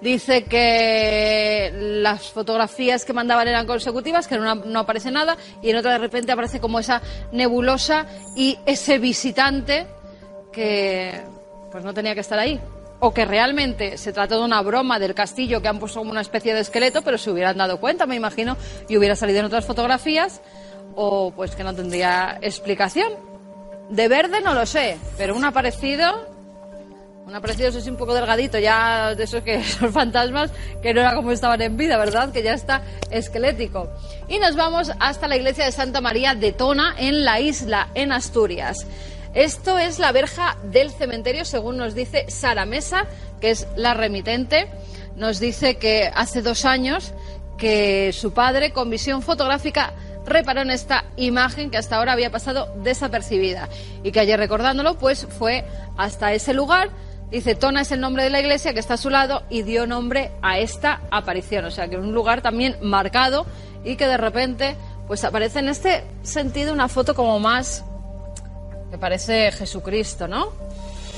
Dice 0.00 0.44
que 0.44 1.72
las 1.72 2.30
fotografías 2.30 3.04
que 3.04 3.12
mandaban 3.12 3.48
eran 3.48 3.66
consecutivas, 3.66 4.28
que 4.28 4.36
en 4.36 4.42
una 4.42 4.54
no 4.54 4.80
aparece 4.80 5.10
nada 5.10 5.36
y 5.62 5.70
en 5.70 5.76
otra 5.76 5.92
de 5.92 5.98
repente 5.98 6.30
aparece 6.30 6.60
como 6.60 6.78
esa 6.78 7.00
nebulosa 7.32 8.06
y 8.36 8.58
ese 8.64 8.98
visitante 8.98 9.86
que 10.58 11.20
pues 11.70 11.84
no 11.84 11.94
tenía 11.94 12.14
que 12.14 12.20
estar 12.20 12.38
ahí. 12.38 12.60
O 13.00 13.14
que 13.14 13.24
realmente 13.24 13.96
se 13.96 14.12
trata 14.12 14.34
de 14.34 14.42
una 14.42 14.60
broma 14.60 14.98
del 14.98 15.14
castillo 15.14 15.62
que 15.62 15.68
han 15.68 15.78
puesto 15.78 16.00
como 16.00 16.10
una 16.10 16.20
especie 16.20 16.52
de 16.52 16.60
esqueleto, 16.60 17.02
pero 17.02 17.16
se 17.16 17.30
hubieran 17.30 17.56
dado 17.56 17.78
cuenta, 17.78 18.06
me 18.06 18.16
imagino, 18.16 18.56
y 18.88 18.96
hubiera 18.96 19.14
salido 19.14 19.38
en 19.38 19.44
otras 19.44 19.64
fotografías, 19.64 20.40
o 20.96 21.30
pues 21.30 21.54
que 21.54 21.62
no 21.62 21.72
tendría 21.76 22.38
explicación. 22.42 23.12
De 23.88 24.08
verde 24.08 24.40
no 24.40 24.52
lo 24.52 24.66
sé, 24.66 24.98
pero 25.16 25.36
un 25.36 25.44
aparecido, 25.44 26.28
un 27.24 27.36
aparecido 27.36 27.70
sí 27.70 27.88
un 27.88 27.96
poco 27.96 28.14
delgadito, 28.14 28.58
ya 28.58 29.14
de 29.14 29.22
esos 29.22 29.44
que 29.44 29.62
son 29.78 29.92
fantasmas, 29.92 30.50
que 30.82 30.92
no 30.92 31.02
era 31.02 31.14
como 31.14 31.30
estaban 31.30 31.62
en 31.62 31.76
vida, 31.76 31.98
¿verdad? 31.98 32.32
Que 32.32 32.42
ya 32.42 32.54
está 32.54 32.82
esquelético. 33.12 33.88
Y 34.26 34.40
nos 34.40 34.56
vamos 34.56 34.90
hasta 34.98 35.28
la 35.28 35.36
iglesia 35.36 35.66
de 35.66 35.70
Santa 35.70 36.00
María 36.00 36.34
de 36.34 36.50
Tona, 36.50 36.96
en 36.98 37.24
la 37.24 37.38
isla, 37.38 37.90
en 37.94 38.10
Asturias. 38.10 38.84
Esto 39.34 39.78
es 39.78 39.98
la 39.98 40.12
verja 40.12 40.56
del 40.64 40.90
cementerio, 40.90 41.44
según 41.44 41.76
nos 41.76 41.94
dice 41.94 42.26
Sara 42.28 42.66
Mesa, 42.66 43.06
que 43.40 43.50
es 43.50 43.66
la 43.76 43.94
remitente. 43.94 44.68
Nos 45.16 45.38
dice 45.40 45.76
que 45.76 46.10
hace 46.14 46.42
dos 46.42 46.64
años 46.64 47.12
que 47.56 48.12
su 48.12 48.32
padre, 48.32 48.72
con 48.72 48.88
visión 48.88 49.20
fotográfica, 49.20 49.92
reparó 50.24 50.62
en 50.62 50.70
esta 50.70 51.04
imagen 51.16 51.70
que 51.70 51.76
hasta 51.76 51.96
ahora 51.96 52.12
había 52.12 52.30
pasado 52.30 52.72
desapercibida 52.82 53.68
y 54.02 54.12
que 54.12 54.20
ayer 54.20 54.38
recordándolo, 54.38 54.98
pues 54.98 55.26
fue 55.38 55.64
hasta 55.96 56.32
ese 56.32 56.54
lugar. 56.54 56.90
Dice, 57.30 57.54
Tona 57.54 57.82
es 57.82 57.92
el 57.92 58.00
nombre 58.00 58.22
de 58.22 58.30
la 58.30 58.40
iglesia 58.40 58.72
que 58.72 58.80
está 58.80 58.94
a 58.94 58.98
su 58.98 59.10
lado 59.10 59.42
y 59.50 59.62
dio 59.62 59.86
nombre 59.86 60.30
a 60.40 60.58
esta 60.58 61.02
aparición. 61.10 61.66
O 61.66 61.70
sea, 61.70 61.88
que 61.88 61.98
un 61.98 62.12
lugar 62.14 62.40
también 62.40 62.76
marcado 62.80 63.44
y 63.84 63.96
que 63.96 64.06
de 64.06 64.16
repente, 64.16 64.76
pues 65.06 65.24
aparece 65.24 65.58
en 65.58 65.68
este 65.68 66.04
sentido 66.22 66.72
una 66.72 66.88
foto 66.88 67.14
como 67.14 67.38
más 67.38 67.84
que 68.90 68.98
parece 68.98 69.52
Jesucristo, 69.52 70.28
¿no? 70.28 70.52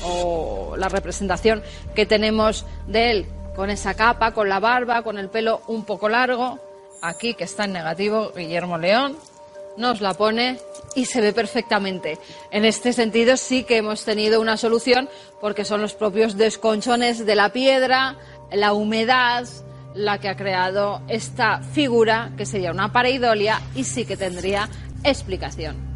O 0.03 0.75
la 0.77 0.89
representación 0.89 1.61
que 1.95 2.05
tenemos 2.05 2.65
de 2.87 3.11
él 3.11 3.25
con 3.55 3.69
esa 3.69 3.93
capa, 3.93 4.33
con 4.33 4.49
la 4.49 4.59
barba, 4.59 5.03
con 5.03 5.17
el 5.17 5.29
pelo 5.29 5.61
un 5.67 5.85
poco 5.85 6.09
largo. 6.09 6.59
Aquí, 7.01 7.33
que 7.33 7.45
está 7.45 7.65
en 7.65 7.73
negativo, 7.73 8.31
Guillermo 8.35 8.77
León 8.77 9.17
nos 9.77 10.01
la 10.01 10.13
pone 10.13 10.59
y 10.95 11.05
se 11.05 11.21
ve 11.21 11.33
perfectamente. 11.33 12.17
En 12.51 12.65
este 12.65 12.93
sentido 12.93 13.37
sí 13.37 13.63
que 13.63 13.77
hemos 13.77 14.03
tenido 14.03 14.41
una 14.41 14.57
solución 14.57 15.09
porque 15.39 15.65
son 15.65 15.81
los 15.81 15.93
propios 15.93 16.37
desconchones 16.37 17.25
de 17.25 17.35
la 17.35 17.49
piedra, 17.49 18.17
la 18.51 18.73
humedad, 18.73 19.47
la 19.93 20.19
que 20.19 20.29
ha 20.29 20.35
creado 20.35 21.01
esta 21.07 21.61
figura 21.61 22.31
que 22.37 22.45
sería 22.45 22.71
una 22.71 22.91
pareidolia 22.91 23.61
y 23.75 23.83
sí 23.83 24.05
que 24.05 24.17
tendría 24.17 24.69
explicación. 25.03 25.90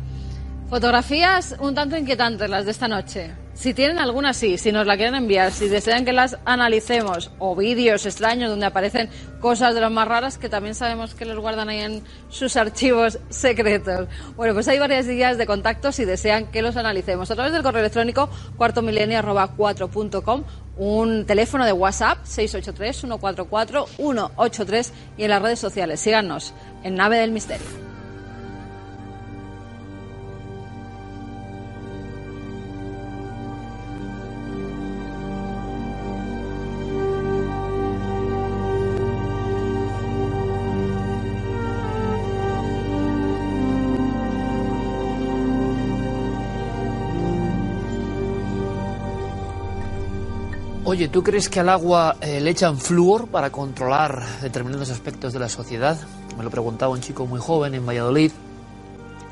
Fotografías 0.69 1.55
un 1.59 1.73
tanto 1.75 1.95
inquietantes 1.95 2.49
las 2.49 2.65
de 2.65 2.71
esta 2.71 2.87
noche. 2.87 3.29
Si 3.53 3.75
tienen 3.75 3.99
alguna, 3.99 4.33
sí, 4.33 4.57
si 4.57 4.71
nos 4.71 4.87
la 4.87 4.97
quieren 4.97 5.13
enviar, 5.13 5.51
si 5.51 5.67
desean 5.69 6.05
que 6.05 6.11
las 6.11 6.39
analicemos, 6.43 7.29
o 7.37 7.55
vídeos 7.55 8.07
extraños 8.07 8.49
donde 8.49 8.65
aparecen 8.65 9.07
cosas 9.39 9.75
de 9.75 9.81
las 9.81 9.91
más 9.91 10.07
raras 10.07 10.39
que 10.39 10.49
también 10.49 10.73
sabemos 10.73 11.13
que 11.13 11.25
los 11.25 11.37
guardan 11.39 11.69
ahí 11.69 11.81
en 11.81 12.01
sus 12.29 12.57
archivos 12.57 13.19
secretos. 13.29 14.07
Bueno, 14.35 14.55
pues 14.55 14.67
hay 14.67 14.79
varias 14.79 15.05
vías 15.07 15.37
de 15.37 15.45
contacto 15.45 15.91
si 15.91 16.03
desean 16.03 16.47
que 16.47 16.63
los 16.63 16.77
analicemos. 16.77 17.29
A 17.29 17.35
través 17.35 17.53
del 17.53 17.61
correo 17.61 17.81
electrónico 17.81 18.27
cuartomilenio.4.com, 18.57 20.43
un 20.77 21.27
teléfono 21.27 21.63
de 21.63 21.73
WhatsApp 21.73 22.25
683-144-183 22.25 24.91
y 25.17 25.23
en 25.23 25.29
las 25.29 25.43
redes 25.43 25.59
sociales. 25.59 25.99
Síganos 25.99 26.55
en 26.83 26.95
Nave 26.95 27.19
del 27.19 27.29
Misterio. 27.31 27.94
Oye, 50.95 51.09
¿tú 51.09 51.23
crees 51.23 51.49
que 51.49 51.59
al 51.59 51.67
agua 51.67 52.15
eh, 52.21 52.39
le 52.39 52.51
echan 52.51 52.77
flúor 52.79 53.27
para 53.27 53.49
controlar 53.51 54.23
determinados 54.41 54.89
aspectos 54.91 55.33
de 55.33 55.39
la 55.39 55.49
sociedad? 55.49 55.99
Me 56.37 56.43
lo 56.45 56.49
preguntaba 56.49 56.93
un 56.93 57.01
chico 57.01 57.25
muy 57.25 57.37
joven 57.41 57.73
en 57.75 57.85
Valladolid, 57.85 58.31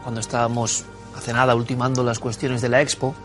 cuando 0.02 0.20
estábamos 0.20 0.84
hace 1.16 1.32
nada 1.32 1.56
ultimando 1.56 2.04
las 2.04 2.20
cuestiones 2.20 2.62
de 2.62 2.68
la 2.68 2.82
expo. 2.82 3.16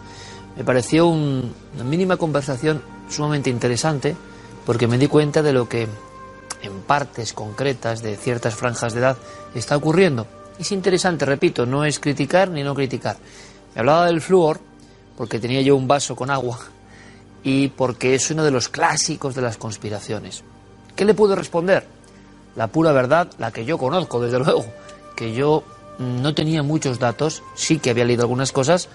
Me 0.56 0.62
pareció 0.62 1.08
un- 1.08 1.52
una 1.74 1.82
mínima 1.82 2.16
conversación 2.16 2.80
sumamente 3.10 3.50
interesante 3.50 4.14
porque 4.64 4.86
me 4.86 4.98
di 4.98 5.08
cuenta 5.08 5.42
de 5.42 5.52
lo 5.52 5.68
que 5.68 5.88
en 6.62 6.80
partes 6.86 7.32
concretas 7.32 8.02
de 8.02 8.16
ciertas 8.16 8.54
franjas 8.54 8.92
de 8.92 9.00
edad 9.00 9.16
está 9.56 9.76
ocurriendo. 9.76 10.28
Es 10.60 10.70
interesante, 10.70 11.24
repito, 11.24 11.66
no 11.66 11.84
es 11.84 11.98
criticar 11.98 12.50
ni 12.50 12.62
no 12.62 12.72
criticar. 12.76 13.16
Me 13.74 13.80
hablaba 13.80 14.06
del 14.06 14.20
flúor 14.20 14.60
porque 15.16 15.40
tenía 15.40 15.60
yo 15.60 15.74
un 15.74 15.88
vaso 15.88 16.14
con 16.14 16.30
agua 16.30 16.56
y 17.48 17.68
porque 17.68 18.14
es 18.14 18.30
uno 18.30 18.44
de 18.44 18.50
los 18.50 18.68
clásicos 18.68 19.34
de 19.34 19.40
las 19.40 19.56
conspiraciones. 19.56 20.44
¿Qué 20.94 21.06
le 21.06 21.14
puedo 21.14 21.34
responder? 21.34 21.86
La 22.56 22.66
pura 22.66 22.92
verdad, 22.92 23.30
la 23.38 23.52
que 23.52 23.64
yo 23.64 23.78
conozco, 23.78 24.20
desde 24.20 24.38
luego, 24.44 24.66
que 25.16 25.32
yo 25.32 25.64
no 25.98 26.34
tenía 26.34 26.62
muchos 26.62 26.98
datos, 26.98 27.42
sí 27.54 27.78
que 27.78 27.88
había 27.88 28.04
leído 28.04 28.22
algunas 28.22 28.52
cosas, 28.52 28.90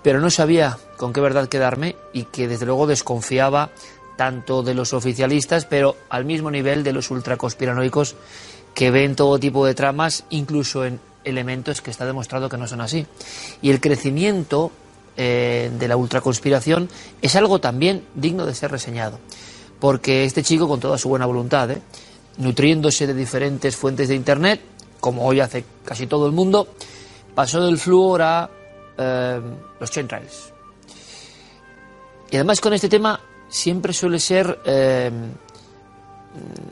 pero 0.00 0.20
no 0.20 0.30
sabía 0.30 0.78
con 0.96 1.12
qué 1.12 1.20
verdad 1.20 1.48
quedarme 1.48 1.96
y 2.12 2.24
que 2.24 2.46
desde 2.46 2.66
luego 2.66 2.86
desconfiaba 2.86 3.70
tanto 4.16 4.62
de 4.62 4.74
los 4.74 4.92
oficialistas, 4.92 5.64
pero 5.64 5.96
al 6.08 6.24
mismo 6.24 6.52
nivel 6.52 6.84
de 6.84 6.92
los 6.92 7.10
ultraconspiranoicos 7.10 8.14
que 8.74 8.92
ven 8.92 9.16
todo 9.16 9.40
tipo 9.40 9.66
de 9.66 9.74
tramas, 9.74 10.24
incluso 10.30 10.84
en 10.84 11.00
elementos 11.24 11.82
que 11.82 11.90
está 11.90 12.06
demostrado 12.06 12.48
que 12.48 12.58
no 12.58 12.68
son 12.68 12.80
así. 12.80 13.06
Y 13.60 13.70
el 13.70 13.80
crecimiento 13.80 14.70
eh, 15.16 15.70
de 15.78 15.88
la 15.88 15.96
ultraconspiración 15.96 16.88
es 17.20 17.36
algo 17.36 17.60
también 17.60 18.04
digno 18.14 18.46
de 18.46 18.54
ser 18.54 18.70
reseñado. 18.70 19.18
Porque 19.80 20.24
este 20.24 20.42
chico, 20.42 20.68
con 20.68 20.80
toda 20.80 20.96
su 20.98 21.08
buena 21.08 21.26
voluntad, 21.26 21.70
¿eh? 21.70 21.82
nutriéndose 22.38 23.06
de 23.06 23.14
diferentes 23.14 23.76
fuentes 23.76 24.08
de 24.08 24.14
Internet, 24.14 24.60
como 25.00 25.26
hoy 25.26 25.40
hace 25.40 25.64
casi 25.84 26.06
todo 26.06 26.26
el 26.26 26.32
mundo, 26.32 26.68
pasó 27.34 27.64
del 27.64 27.78
flúor 27.78 28.22
a 28.22 28.50
eh, 28.96 29.40
los 29.80 29.90
chemtrails. 29.90 30.52
Y 32.30 32.36
además 32.36 32.60
con 32.60 32.72
este 32.72 32.88
tema 32.88 33.20
siempre 33.48 33.92
suele 33.92 34.18
ser 34.18 34.60
eh, 34.64 35.10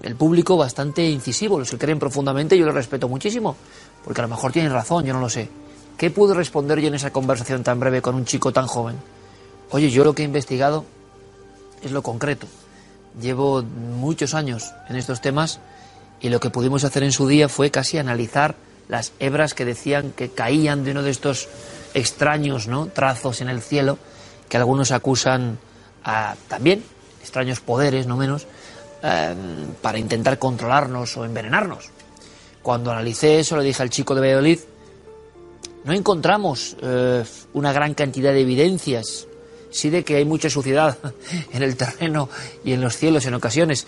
el 0.02 0.16
público 0.16 0.56
bastante 0.56 1.04
incisivo, 1.08 1.58
los 1.58 1.70
que 1.70 1.78
creen 1.78 1.98
profundamente, 1.98 2.56
yo 2.56 2.64
les 2.64 2.74
respeto 2.74 3.08
muchísimo, 3.08 3.56
porque 4.04 4.20
a 4.20 4.24
lo 4.24 4.28
mejor 4.28 4.52
tienen 4.52 4.72
razón, 4.72 5.04
yo 5.04 5.12
no 5.12 5.20
lo 5.20 5.28
sé. 5.28 5.48
¿Qué 6.00 6.10
pude 6.10 6.32
responder 6.32 6.80
yo 6.80 6.88
en 6.88 6.94
esa 6.94 7.10
conversación 7.10 7.62
tan 7.62 7.78
breve 7.78 8.00
con 8.00 8.14
un 8.14 8.24
chico 8.24 8.54
tan 8.54 8.66
joven? 8.66 8.96
Oye, 9.68 9.90
yo 9.90 10.02
lo 10.02 10.14
que 10.14 10.22
he 10.22 10.24
investigado 10.24 10.86
es 11.82 11.92
lo 11.92 12.00
concreto. 12.00 12.46
Llevo 13.20 13.62
muchos 13.62 14.32
años 14.32 14.72
en 14.88 14.96
estos 14.96 15.20
temas 15.20 15.60
y 16.18 16.30
lo 16.30 16.40
que 16.40 16.48
pudimos 16.48 16.84
hacer 16.84 17.02
en 17.02 17.12
su 17.12 17.28
día 17.28 17.50
fue 17.50 17.70
casi 17.70 17.98
analizar 17.98 18.54
las 18.88 19.12
hebras 19.18 19.52
que 19.52 19.66
decían 19.66 20.12
que 20.12 20.30
caían 20.30 20.84
de 20.84 20.92
uno 20.92 21.02
de 21.02 21.10
estos 21.10 21.48
extraños 21.92 22.66
¿no? 22.66 22.86
trazos 22.86 23.42
en 23.42 23.50
el 23.50 23.60
cielo 23.60 23.98
que 24.48 24.56
algunos 24.56 24.92
acusan 24.92 25.58
a 26.02 26.34
también 26.48 26.82
extraños 27.20 27.60
poderes, 27.60 28.06
no 28.06 28.16
menos, 28.16 28.46
eh, 29.02 29.34
para 29.82 29.98
intentar 29.98 30.38
controlarnos 30.38 31.14
o 31.18 31.26
envenenarnos. 31.26 31.90
Cuando 32.62 32.90
analicé 32.90 33.38
eso, 33.38 33.58
le 33.58 33.64
dije 33.64 33.82
al 33.82 33.90
chico 33.90 34.14
de 34.14 34.22
Valladolid, 34.22 34.60
no 35.84 35.92
encontramos 35.92 36.76
eh, 36.82 37.24
una 37.52 37.72
gran 37.72 37.94
cantidad 37.94 38.32
de 38.32 38.42
evidencias, 38.42 39.26
sí 39.70 39.90
de 39.90 40.04
que 40.04 40.16
hay 40.16 40.24
mucha 40.24 40.50
suciedad 40.50 40.98
en 41.52 41.62
el 41.62 41.76
terreno 41.76 42.28
y 42.64 42.72
en 42.72 42.80
los 42.80 42.96
cielos 42.96 43.26
en 43.26 43.34
ocasiones, 43.34 43.86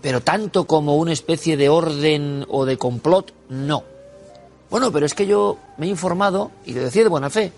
pero 0.00 0.20
tanto 0.20 0.66
como 0.66 0.96
una 0.96 1.12
especie 1.12 1.56
de 1.56 1.68
orden 1.68 2.44
o 2.48 2.64
de 2.64 2.76
complot, 2.76 3.32
no. 3.48 3.84
Bueno, 4.70 4.90
pero 4.90 5.06
es 5.06 5.14
que 5.14 5.26
yo 5.26 5.58
me 5.78 5.86
he 5.86 5.88
informado 5.88 6.50
y 6.66 6.74
lo 6.74 6.82
decía 6.82 7.02
de 7.02 7.08
buena 7.08 7.30
fe. 7.30 7.52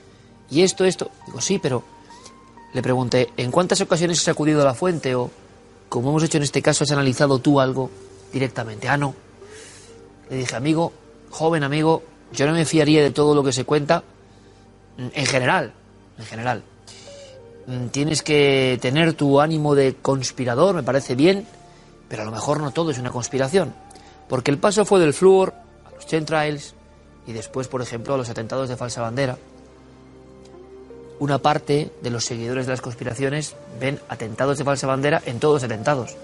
Y 0.51 0.63
esto, 0.63 0.85
esto. 0.85 1.11
Digo, 1.27 1.41
sí, 1.41 1.59
pero 1.59 1.83
le 2.73 2.83
pregunté, 2.83 3.31
¿en 3.37 3.51
cuántas 3.51 3.81
ocasiones 3.81 4.21
has 4.21 4.29
acudido 4.29 4.63
a 4.63 4.65
la 4.65 4.75
fuente 4.75 5.15
o, 5.15 5.31
como 5.89 6.11
hemos 6.11 6.23
hecho 6.23 6.37
en 6.37 6.45
este 6.45 6.63
caso, 6.63 6.85
has 6.85 6.91
analizado 6.91 7.39
tú 7.39 7.59
algo 7.59 7.91
directamente? 8.33 8.89
Ah, 8.89 8.97
no. 8.97 9.15
Le 10.29 10.37
dije, 10.37 10.55
amigo, 10.55 10.93
joven 11.31 11.65
amigo, 11.65 12.03
yo 12.33 12.47
no 12.47 12.53
me 12.53 12.65
fiaría 12.65 13.03
de 13.03 13.11
todo 13.11 13.35
lo 13.35 13.43
que 13.43 13.53
se 13.53 13.65
cuenta 13.65 14.03
mm, 14.99 15.07
en 15.13 15.27
general, 15.27 15.73
en 16.19 16.25
general. 16.25 16.63
Mm, 17.67 17.87
Tienes 17.89 18.23
que 18.23 18.79
tener 18.81 19.15
tu 19.15 19.41
ánimo 19.41 19.75
de 19.75 19.95
conspirador, 20.01 20.75
me 20.75 20.83
parece 20.83 21.15
bien, 21.15 21.47
pero 22.09 22.23
a 22.23 22.25
lo 22.25 22.31
mejor 22.31 22.61
no 22.61 22.71
todo 22.71 22.91
es 22.91 22.99
una 22.99 23.11
conspiración. 23.11 23.75
Porque 24.29 24.51
el 24.51 24.59
paso 24.59 24.85
fue 24.85 25.01
del 25.01 25.15
flúor 25.15 25.55
a 25.87 25.91
los 25.95 26.07
chemtrails 26.07 26.75
y 27.27 27.33
después, 27.33 27.69
por 27.69 27.83
ejemplo, 27.83 28.15
a 28.15 28.19
los 28.19 28.29
atentados 28.29 28.69
de 28.69 28.77
falsa 28.77 29.03
bandera. 29.03 29.37
Una 31.19 31.39
parte 31.39 31.91
de 32.03 32.11
los 32.11 32.25
seguidores 32.25 32.67
de 32.67 32.73
las 32.73 32.81
conspiraciones 32.83 33.57
ven 33.81 33.99
atentados 34.09 34.59
de 34.59 34.65
falsa 34.65 34.87
bandera 34.87 35.23
en 35.25 35.41
todos 35.41 35.55
los 35.55 35.65
atentados. 35.65 36.17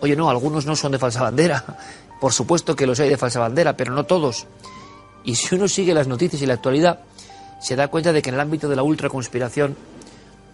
Oye, 0.00 0.14
no, 0.14 0.30
algunos 0.30 0.64
no 0.64 0.76
son 0.76 0.92
de 0.92 0.98
falsa 0.98 1.22
bandera. 1.22 1.64
Por 2.20 2.32
supuesto 2.32 2.76
que 2.76 2.86
los 2.86 3.00
hay 3.00 3.08
de 3.08 3.16
falsa 3.16 3.40
bandera, 3.40 3.76
pero 3.76 3.92
no 3.92 4.04
todos. 4.04 4.46
Y 5.24 5.34
si 5.34 5.54
uno 5.54 5.68
sigue 5.68 5.94
las 5.94 6.08
noticias 6.08 6.40
y 6.42 6.46
la 6.46 6.54
actualidad, 6.54 7.00
se 7.60 7.76
da 7.76 7.88
cuenta 7.88 8.12
de 8.12 8.22
que 8.22 8.30
en 8.30 8.36
el 8.36 8.40
ámbito 8.40 8.68
de 8.68 8.76
la 8.76 8.82
ultraconspiración, 8.82 9.76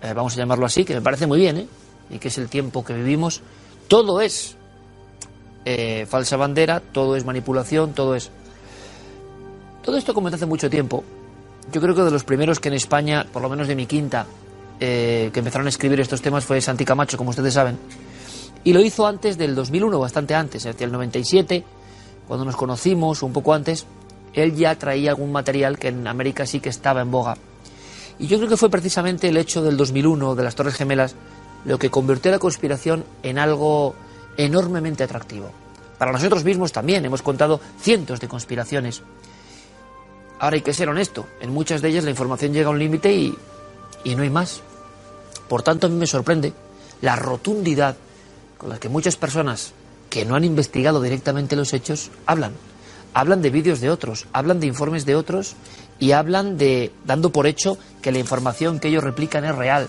eh, 0.02 0.12
vamos 0.14 0.34
a 0.34 0.36
llamarlo 0.36 0.66
así, 0.66 0.84
que 0.84 0.94
me 0.94 1.00
parece 1.00 1.26
muy 1.26 1.38
bien, 1.38 1.58
¿eh? 1.58 1.66
y 2.10 2.18
que 2.18 2.28
es 2.28 2.38
el 2.38 2.48
tiempo 2.48 2.84
que 2.84 2.94
vivimos, 2.94 3.42
todo 3.88 4.20
es 4.20 4.56
eh, 5.64 6.06
falsa 6.08 6.36
bandera, 6.36 6.80
todo 6.80 7.16
es 7.16 7.24
manipulación, 7.24 7.92
todo 7.92 8.14
es... 8.14 8.30
Todo 9.82 9.96
esto 9.96 10.14
comenzó 10.14 10.36
hace 10.36 10.46
mucho 10.46 10.70
tiempo. 10.70 11.04
Yo 11.72 11.80
creo 11.80 11.94
que 11.94 12.02
de 12.02 12.10
los 12.10 12.24
primeros 12.24 12.58
que 12.58 12.68
en 12.68 12.74
España, 12.74 13.26
por 13.30 13.42
lo 13.42 13.48
menos 13.48 13.68
de 13.68 13.76
mi 13.76 13.86
quinta, 13.86 14.26
eh, 14.80 15.30
que 15.32 15.38
empezaron 15.40 15.66
a 15.66 15.70
escribir 15.70 16.00
estos 16.00 16.20
temas 16.20 16.44
fue 16.44 16.60
Santi 16.60 16.84
Camacho, 16.84 17.16
como 17.16 17.30
ustedes 17.30 17.54
saben. 17.54 17.78
Y 18.64 18.72
lo 18.72 18.80
hizo 18.80 19.06
antes 19.06 19.36
del 19.36 19.54
2001, 19.54 19.98
bastante 19.98 20.34
antes, 20.34 20.64
hacia 20.66 20.84
el 20.84 20.92
97, 20.92 21.64
cuando 22.26 22.44
nos 22.44 22.56
conocimos, 22.56 23.22
un 23.22 23.32
poco 23.32 23.52
antes, 23.52 23.86
él 24.34 24.54
ya 24.54 24.76
traía 24.78 25.10
algún 25.10 25.32
material 25.32 25.78
que 25.78 25.88
en 25.88 26.06
América 26.06 26.46
sí 26.46 26.60
que 26.60 26.68
estaba 26.68 27.00
en 27.00 27.10
boga. 27.10 27.36
Y 28.18 28.26
yo 28.26 28.36
creo 28.38 28.48
que 28.48 28.56
fue 28.56 28.70
precisamente 28.70 29.28
el 29.28 29.36
hecho 29.36 29.62
del 29.62 29.76
2001, 29.76 30.34
de 30.34 30.42
las 30.42 30.54
Torres 30.54 30.74
Gemelas, 30.74 31.16
lo 31.64 31.78
que 31.78 31.90
convirtió 31.90 32.30
la 32.30 32.38
conspiración 32.38 33.04
en 33.22 33.38
algo 33.38 33.94
enormemente 34.36 35.04
atractivo. 35.04 35.50
Para 35.98 36.12
nosotros 36.12 36.44
mismos 36.44 36.72
también 36.72 37.04
hemos 37.04 37.22
contado 37.22 37.60
cientos 37.80 38.20
de 38.20 38.28
conspiraciones. 38.28 39.02
Ahora 40.38 40.56
hay 40.56 40.62
que 40.62 40.74
ser 40.74 40.88
honesto, 40.88 41.26
en 41.40 41.52
muchas 41.52 41.80
de 41.80 41.88
ellas 41.88 42.04
la 42.04 42.10
información 42.10 42.52
llega 42.52 42.68
a 42.68 42.72
un 42.72 42.78
límite 42.78 43.12
y, 43.14 43.34
y 44.02 44.14
no 44.14 44.22
hay 44.22 44.30
más. 44.30 44.60
Por 45.48 45.62
tanto, 45.62 45.86
a 45.86 45.90
mí 45.90 45.96
me 45.96 46.06
sorprende 46.06 46.52
la 47.00 47.16
rotundidad 47.16 47.96
con 48.58 48.70
la 48.70 48.78
que 48.78 48.88
muchas 48.88 49.16
personas 49.16 49.72
que 50.10 50.24
no 50.24 50.34
han 50.34 50.44
investigado 50.44 51.00
directamente 51.00 51.56
los 51.56 51.72
hechos 51.72 52.10
hablan. 52.26 52.52
Hablan 53.14 53.42
de 53.42 53.50
vídeos 53.50 53.80
de 53.80 53.90
otros, 53.90 54.26
hablan 54.32 54.60
de 54.60 54.66
informes 54.66 55.06
de 55.06 55.14
otros 55.14 55.54
y 55.98 56.12
hablan 56.12 56.58
de 56.58 56.90
dando 57.06 57.30
por 57.30 57.46
hecho 57.46 57.78
que 58.02 58.10
la 58.12 58.18
información 58.18 58.80
que 58.80 58.88
ellos 58.88 59.04
replican 59.04 59.44
es 59.44 59.54
real. 59.54 59.88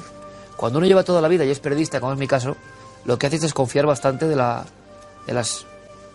Cuando 0.56 0.77
uno 0.77 0.88
lleva 0.88 1.03
toda 1.03 1.22
la 1.22 1.27
vida 1.27 1.43
y 1.43 1.49
es 1.49 1.60
periodista, 1.60 1.99
como 1.99 2.14
es 2.14 2.19
mi 2.19 2.27
caso, 2.27 2.56
lo 3.03 3.18
que 3.18 3.27
hace 3.27 3.38
es 3.38 3.41
desconfiar 3.41 3.85
bastante 3.85 4.27
de 4.27 4.35
las 4.35 5.65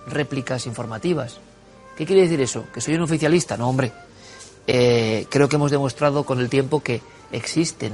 réplicas 0.07 0.67
informativas. 0.67 1.39
¿Qué 1.97 2.07
quiere 2.07 2.23
decir 2.23 2.41
eso? 2.41 2.65
¿Que 2.73 2.81
soy 2.81 2.95
un 2.95 3.03
oficialista? 3.03 3.57
No, 3.57 3.69
hombre. 3.69 3.93
eh, 4.67 5.27
creo 5.29 5.49
que 5.49 5.57
hemos 5.57 5.71
demostrado 5.71 6.25
con 6.25 6.39
el 6.41 6.49
tiempo 6.49 6.81
que 6.81 7.03
existen 7.33 7.93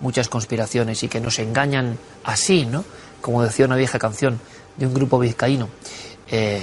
muchas 0.00 0.28
conspiraciones 0.28 1.02
y 1.02 1.08
que 1.08 1.20
nos 1.20 1.38
engañan 1.38 1.98
así, 2.24 2.64
¿no? 2.64 2.84
Como 3.20 3.42
decía 3.42 3.66
una 3.66 3.76
vieja 3.76 3.98
canción 3.98 4.40
de 4.76 4.86
un 4.86 4.94
grupo 4.94 5.18
vizcaíno, 5.18 5.68
eh, 6.30 6.62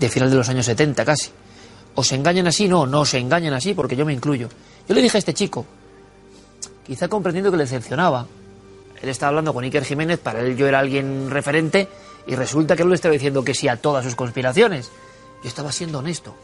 de 0.00 0.08
final 0.08 0.30
de 0.30 0.36
los 0.36 0.48
años 0.48 0.66
70 0.66 1.04
casi. 1.04 1.30
¿Os 1.94 2.10
engañan 2.12 2.46
así? 2.46 2.66
No, 2.66 2.86
no 2.86 3.00
os 3.00 3.14
engañan 3.14 3.52
así 3.52 3.74
porque 3.74 3.94
yo 3.94 4.06
me 4.06 4.14
incluyo. 4.14 4.48
Yo 4.88 4.94
le 4.94 5.02
dije 5.02 5.18
a 5.18 5.20
este 5.20 5.34
chico, 5.34 5.66
quizá 6.86 7.06
comprendiendo 7.08 7.50
que 7.50 7.58
le 7.58 7.64
decepcionaba, 7.64 8.26
él 9.02 9.08
estaba 9.08 9.28
hablando 9.28 9.52
con 9.52 9.62
Iker 9.64 9.84
Jiménez, 9.84 10.18
para 10.18 10.40
él 10.40 10.56
yo 10.56 10.66
era 10.66 10.78
alguien 10.78 11.30
referente, 11.30 11.86
y 12.26 12.34
resulta 12.34 12.76
que 12.76 12.82
él 12.82 12.88
le 12.88 12.94
estaba 12.94 13.12
diciendo 13.12 13.44
que 13.44 13.54
sí 13.54 13.68
a 13.68 13.76
todas 13.76 14.04
sus 14.04 14.14
conspiraciones. 14.14 14.90
Yo 15.42 15.48
estaba 15.48 15.70
siendo 15.72 15.98
honesto. 15.98 16.34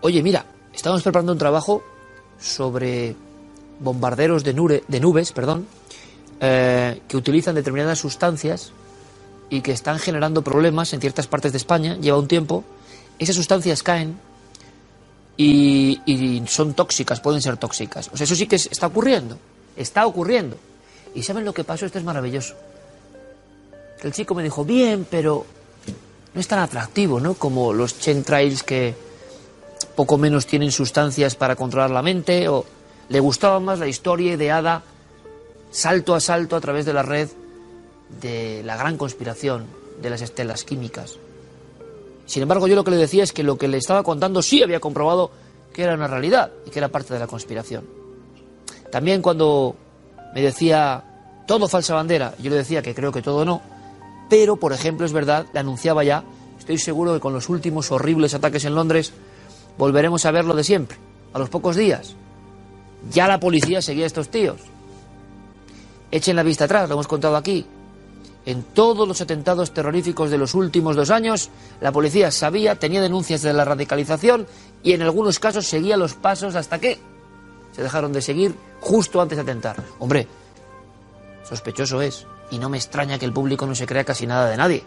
Oye, 0.00 0.22
mira, 0.22 0.46
estamos 0.72 1.02
preparando 1.02 1.32
un 1.32 1.38
trabajo 1.38 1.82
sobre 2.38 3.14
bombarderos 3.78 4.42
de, 4.42 4.82
de 4.86 5.00
nubes 5.00 5.32
perdón, 5.32 5.66
eh, 6.40 7.00
que 7.06 7.16
utilizan 7.16 7.54
determinadas 7.54 7.98
sustancias 7.98 8.72
y 9.50 9.60
que 9.60 9.72
están 9.72 9.98
generando 9.98 10.42
problemas 10.42 10.92
en 10.92 11.00
ciertas 11.00 11.26
partes 11.26 11.52
de 11.52 11.58
España, 11.58 11.96
lleva 11.96 12.18
un 12.18 12.28
tiempo, 12.28 12.64
esas 13.18 13.36
sustancias 13.36 13.82
caen 13.82 14.18
y, 15.36 16.42
son 16.46 16.74
tóxicas, 16.74 17.20
pueden 17.20 17.42
ser 17.42 17.56
tóxicas. 17.56 18.10
O 18.12 18.16
sea, 18.16 18.24
eso 18.24 18.34
sí 18.34 18.46
que 18.46 18.56
está 18.56 18.86
ocurriendo, 18.86 19.38
está 19.76 20.06
ocurriendo. 20.06 20.56
¿Y 21.14 21.22
saben 21.22 21.44
lo 21.44 21.52
que 21.52 21.64
pasó? 21.64 21.86
Esto 21.86 21.98
es 21.98 22.04
maravilloso. 22.04 22.54
El 24.02 24.12
chico 24.12 24.34
me 24.34 24.42
dijo, 24.42 24.64
bien, 24.64 25.06
pero 25.10 25.44
no 26.32 26.40
es 26.40 26.46
tan 26.46 26.60
atractivo, 26.60 27.20
¿no? 27.20 27.34
Como 27.34 27.72
los 27.72 27.98
chemtrails 27.98 28.62
que 28.62 28.94
poco 29.96 30.16
menos 30.16 30.46
tienen 30.46 30.70
sustancias 30.70 31.34
para 31.34 31.56
controlar 31.56 31.90
la 31.90 32.02
mente, 32.02 32.48
o 32.48 32.64
le 33.08 33.20
gustaba 33.20 33.58
más 33.60 33.78
la 33.78 33.88
historia 33.88 34.34
ideada 34.34 34.82
salto 35.70 36.14
a 36.14 36.20
salto 36.20 36.56
a 36.56 36.60
través 36.60 36.84
de 36.84 36.92
la 36.92 37.02
red 37.02 37.28
de 38.20 38.62
la 38.64 38.76
gran 38.76 38.96
conspiración 38.96 39.66
de 40.00 40.10
las 40.10 40.22
estelas 40.22 40.64
químicas. 40.64 41.16
Sin 42.26 42.42
embargo, 42.42 42.68
yo 42.68 42.76
lo 42.76 42.84
que 42.84 42.92
le 42.92 42.96
decía 42.96 43.24
es 43.24 43.32
que 43.32 43.42
lo 43.42 43.58
que 43.58 43.68
le 43.68 43.78
estaba 43.78 44.02
contando 44.02 44.42
sí 44.42 44.62
había 44.62 44.80
comprobado 44.80 45.30
que 45.72 45.82
era 45.82 45.94
una 45.94 46.06
realidad 46.06 46.50
y 46.66 46.70
que 46.70 46.78
era 46.78 46.88
parte 46.88 47.14
de 47.14 47.20
la 47.20 47.26
conspiración. 47.26 47.84
También 48.90 49.22
cuando 49.22 49.76
me 50.34 50.42
decía 50.42 51.04
todo 51.46 51.68
falsa 51.68 51.94
bandera, 51.94 52.34
yo 52.40 52.50
le 52.50 52.56
decía 52.56 52.82
que 52.82 52.94
creo 52.94 53.12
que 53.12 53.22
todo 53.22 53.44
no, 53.44 53.62
pero 54.28 54.56
por 54.56 54.72
ejemplo 54.72 55.06
es 55.06 55.12
verdad, 55.12 55.46
le 55.52 55.60
anunciaba 55.60 56.04
ya, 56.04 56.22
estoy 56.58 56.78
seguro 56.78 57.14
que 57.14 57.20
con 57.20 57.32
los 57.32 57.48
últimos 57.48 57.90
horribles 57.90 58.34
ataques 58.34 58.64
en 58.64 58.74
Londres 58.74 59.12
volveremos 59.76 60.24
a 60.24 60.30
ver 60.30 60.44
lo 60.44 60.54
de 60.54 60.64
siempre, 60.64 60.98
a 61.32 61.38
los 61.38 61.48
pocos 61.48 61.76
días. 61.76 62.14
Ya 63.10 63.26
la 63.26 63.40
policía 63.40 63.80
seguía 63.82 64.04
a 64.04 64.06
estos 64.06 64.28
tíos. 64.28 64.60
Echen 66.10 66.36
la 66.36 66.42
vista 66.42 66.66
atrás, 66.66 66.88
lo 66.88 66.94
hemos 66.94 67.08
contado 67.08 67.36
aquí. 67.36 67.66
En 68.50 68.64
todos 68.64 69.06
los 69.06 69.20
atentados 69.20 69.72
terroríficos 69.72 70.28
de 70.28 70.36
los 70.36 70.56
últimos 70.56 70.96
dos 70.96 71.10
años, 71.10 71.50
la 71.80 71.92
policía 71.92 72.32
sabía, 72.32 72.74
tenía 72.74 73.00
denuncias 73.00 73.42
de 73.42 73.52
la 73.52 73.64
radicalización 73.64 74.44
y 74.82 74.92
en 74.92 75.02
algunos 75.02 75.38
casos 75.38 75.68
seguía 75.68 75.96
los 75.96 76.14
pasos 76.14 76.56
hasta 76.56 76.80
que 76.80 76.98
se 77.70 77.80
dejaron 77.80 78.12
de 78.12 78.20
seguir 78.20 78.56
justo 78.80 79.20
antes 79.20 79.36
de 79.36 79.42
atentar. 79.42 79.76
Hombre, 80.00 80.26
sospechoso 81.48 82.02
es, 82.02 82.26
y 82.50 82.58
no 82.58 82.68
me 82.68 82.78
extraña 82.78 83.20
que 83.20 83.24
el 83.24 83.32
público 83.32 83.66
no 83.66 83.76
se 83.76 83.86
crea 83.86 84.02
casi 84.02 84.26
nada 84.26 84.50
de 84.50 84.56
nadie, 84.56 84.82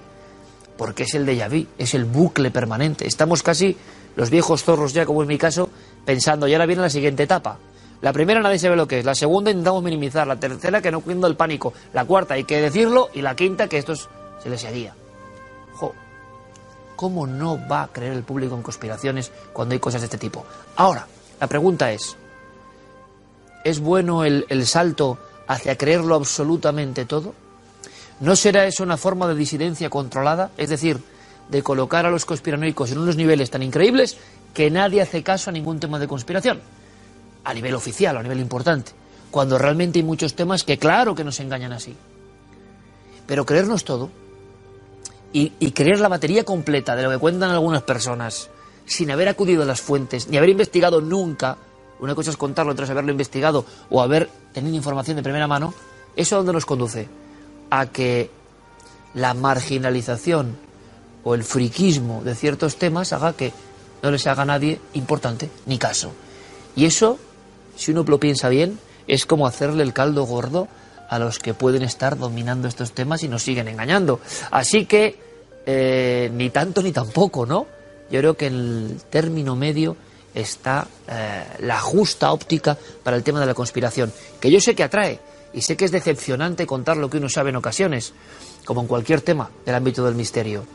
porque 0.77 1.03
es 1.03 1.13
el 1.13 1.25
déjà 1.25 1.47
vu, 1.49 1.65
es 1.77 1.93
el 1.93 2.03
bucle 2.03 2.51
permanente. 2.51 3.07
Estamos 3.07 3.43
casi, 3.43 3.77
los 4.17 4.29
viejos 4.29 4.65
zorros 4.65 4.91
ya, 4.91 5.05
como 5.05 5.21
en 5.21 5.29
mi 5.29 5.37
caso, 5.37 5.69
pensando, 6.03 6.49
y 6.49 6.53
ahora 6.53 6.65
viene 6.65 6.81
la 6.81 6.89
siguiente 6.89 7.23
etapa. 7.23 7.59
La 8.03 8.11
primera 8.11 8.41
nadie 8.41 8.59
sabe 8.59 8.75
lo 8.75 8.85
que 8.85 8.99
es, 8.99 9.05
la 9.05 9.15
segunda 9.15 9.49
intentamos 9.49 9.81
minimizar, 9.81 10.27
la 10.27 10.35
tercera 10.35 10.81
que 10.81 10.91
no 10.91 10.99
cuido 10.99 11.25
el 11.25 11.37
pánico, 11.37 11.71
la 11.93 12.03
cuarta 12.03 12.33
hay 12.33 12.43
que 12.43 12.59
decirlo 12.59 13.09
y 13.13 13.21
la 13.21 13.33
quinta 13.33 13.69
que 13.69 13.77
esto 13.77 13.95
se 13.95 14.49
le 14.49 14.57
seguía. 14.57 14.93
Jo, 15.75 15.93
¿cómo 16.97 17.25
no 17.25 17.57
va 17.65 17.83
a 17.83 17.87
creer 17.87 18.11
el 18.11 18.23
público 18.23 18.57
en 18.57 18.61
conspiraciones 18.61 19.31
cuando 19.53 19.71
hay 19.71 19.79
cosas 19.79 20.01
de 20.01 20.07
este 20.07 20.17
tipo? 20.17 20.45
Ahora, 20.75 21.07
la 21.39 21.47
pregunta 21.47 21.93
es, 21.93 22.17
¿es 23.63 23.79
bueno 23.79 24.25
el, 24.25 24.47
el 24.49 24.67
salto 24.67 25.17
hacia 25.47 25.77
creerlo 25.77 26.15
absolutamente 26.15 27.05
todo? 27.05 27.33
¿No 28.19 28.35
será 28.35 28.65
eso 28.65 28.83
una 28.83 28.97
forma 28.97 29.29
de 29.29 29.35
disidencia 29.35 29.89
controlada? 29.89 30.51
Es 30.57 30.69
decir, 30.69 30.99
de 31.47 31.63
colocar 31.63 32.05
a 32.05 32.11
los 32.11 32.25
conspiranoicos 32.25 32.91
en 32.91 32.97
unos 32.97 33.15
niveles 33.15 33.49
tan 33.49 33.63
increíbles 33.63 34.17
que 34.53 34.69
nadie 34.69 35.01
hace 35.01 35.23
caso 35.23 35.51
a 35.51 35.53
ningún 35.53 35.79
tema 35.79 35.99
de 35.99 36.07
conspiración 36.09 36.59
a 37.43 37.53
nivel 37.53 37.75
oficial, 37.75 38.17
a 38.17 38.23
nivel 38.23 38.39
importante, 38.39 38.91
cuando 39.31 39.57
realmente 39.57 39.99
hay 39.99 40.03
muchos 40.03 40.35
temas 40.35 40.63
que 40.63 40.77
claro 40.77 41.15
que 41.15 41.23
nos 41.23 41.39
engañan 41.39 41.73
así. 41.73 41.95
Pero 43.25 43.45
creernos 43.45 43.83
todo 43.83 44.09
y, 45.33 45.49
creer 45.71 45.99
la 45.99 46.07
batería 46.07 46.43
completa 46.43 46.95
de 46.95 47.03
lo 47.03 47.09
que 47.09 47.17
cuentan 47.17 47.49
algunas 47.49 47.81
personas, 47.81 48.49
sin 48.85 49.09
haber 49.09 49.29
acudido 49.29 49.63
a 49.63 49.65
las 49.65 49.81
fuentes, 49.81 50.27
ni 50.27 50.37
haber 50.37 50.49
investigado 50.49 51.01
nunca, 51.01 51.57
una 51.99 52.13
cosa 52.13 52.29
es 52.29 52.37
contarlo, 52.37 52.73
otra 52.73 52.85
es 52.85 52.91
haberlo 52.91 53.11
investigado 53.11 53.65
o 53.89 54.01
haber 54.01 54.29
tenido 54.53 54.75
información 54.75 55.17
de 55.17 55.23
primera 55.23 55.47
mano, 55.47 55.73
¿eso 56.15 56.35
a 56.35 56.37
dónde 56.37 56.53
nos 56.53 56.65
conduce? 56.65 57.07
A 57.71 57.87
que 57.87 58.29
la 59.15 59.33
marginalización 59.33 60.55
o 61.23 61.33
el 61.33 61.43
friquismo 61.43 62.23
de 62.23 62.35
ciertos 62.35 62.75
temas 62.75 63.13
haga 63.13 63.33
que 63.33 63.53
no 64.03 64.11
les 64.11 64.27
haga 64.27 64.45
nadie 64.45 64.79
importante 64.93 65.49
ni 65.65 65.79
caso. 65.79 66.11
Y 66.75 66.85
eso 66.85 67.17
si 67.75 67.91
uno 67.91 68.03
lo 68.07 68.19
piensa 68.19 68.49
bien, 68.49 68.79
es 69.07 69.25
como 69.25 69.47
hacerle 69.47 69.83
el 69.83 69.93
caldo 69.93 70.25
gordo 70.25 70.67
a 71.09 71.19
los 71.19 71.39
que 71.39 71.53
pueden 71.53 71.83
estar 71.83 72.17
dominando 72.17 72.67
estos 72.67 72.93
temas 72.93 73.23
y 73.23 73.27
nos 73.27 73.43
siguen 73.43 73.67
engañando. 73.67 74.19
Así 74.51 74.85
que, 74.85 75.17
eh, 75.65 76.31
ni 76.33 76.49
tanto 76.49 76.81
ni 76.81 76.91
tampoco, 76.91 77.45
¿no? 77.45 77.67
Yo 78.09 78.19
creo 78.19 78.37
que 78.37 78.47
en 78.47 78.53
el 78.53 79.01
término 79.09 79.55
medio 79.55 79.95
está 80.33 80.87
eh, 81.07 81.43
la 81.59 81.79
justa 81.79 82.31
óptica 82.31 82.77
para 83.03 83.15
el 83.15 83.23
tema 83.23 83.39
de 83.39 83.45
la 83.45 83.53
conspiración, 83.53 84.11
que 84.39 84.49
yo 84.49 84.59
sé 84.59 84.75
que 84.75 84.83
atrae 84.83 85.19
y 85.53 85.61
sé 85.61 85.77
que 85.77 85.85
es 85.85 85.91
decepcionante 85.91 86.65
contar 86.65 86.97
lo 86.97 87.09
que 87.09 87.17
uno 87.17 87.29
sabe 87.29 87.51
en 87.51 87.57
ocasiones, 87.57 88.13
como 88.65 88.81
en 88.81 88.87
cualquier 88.87 89.21
tema 89.21 89.51
del 89.65 89.75
ámbito 89.75 90.03
del 90.03 90.15
misterio. 90.15 90.65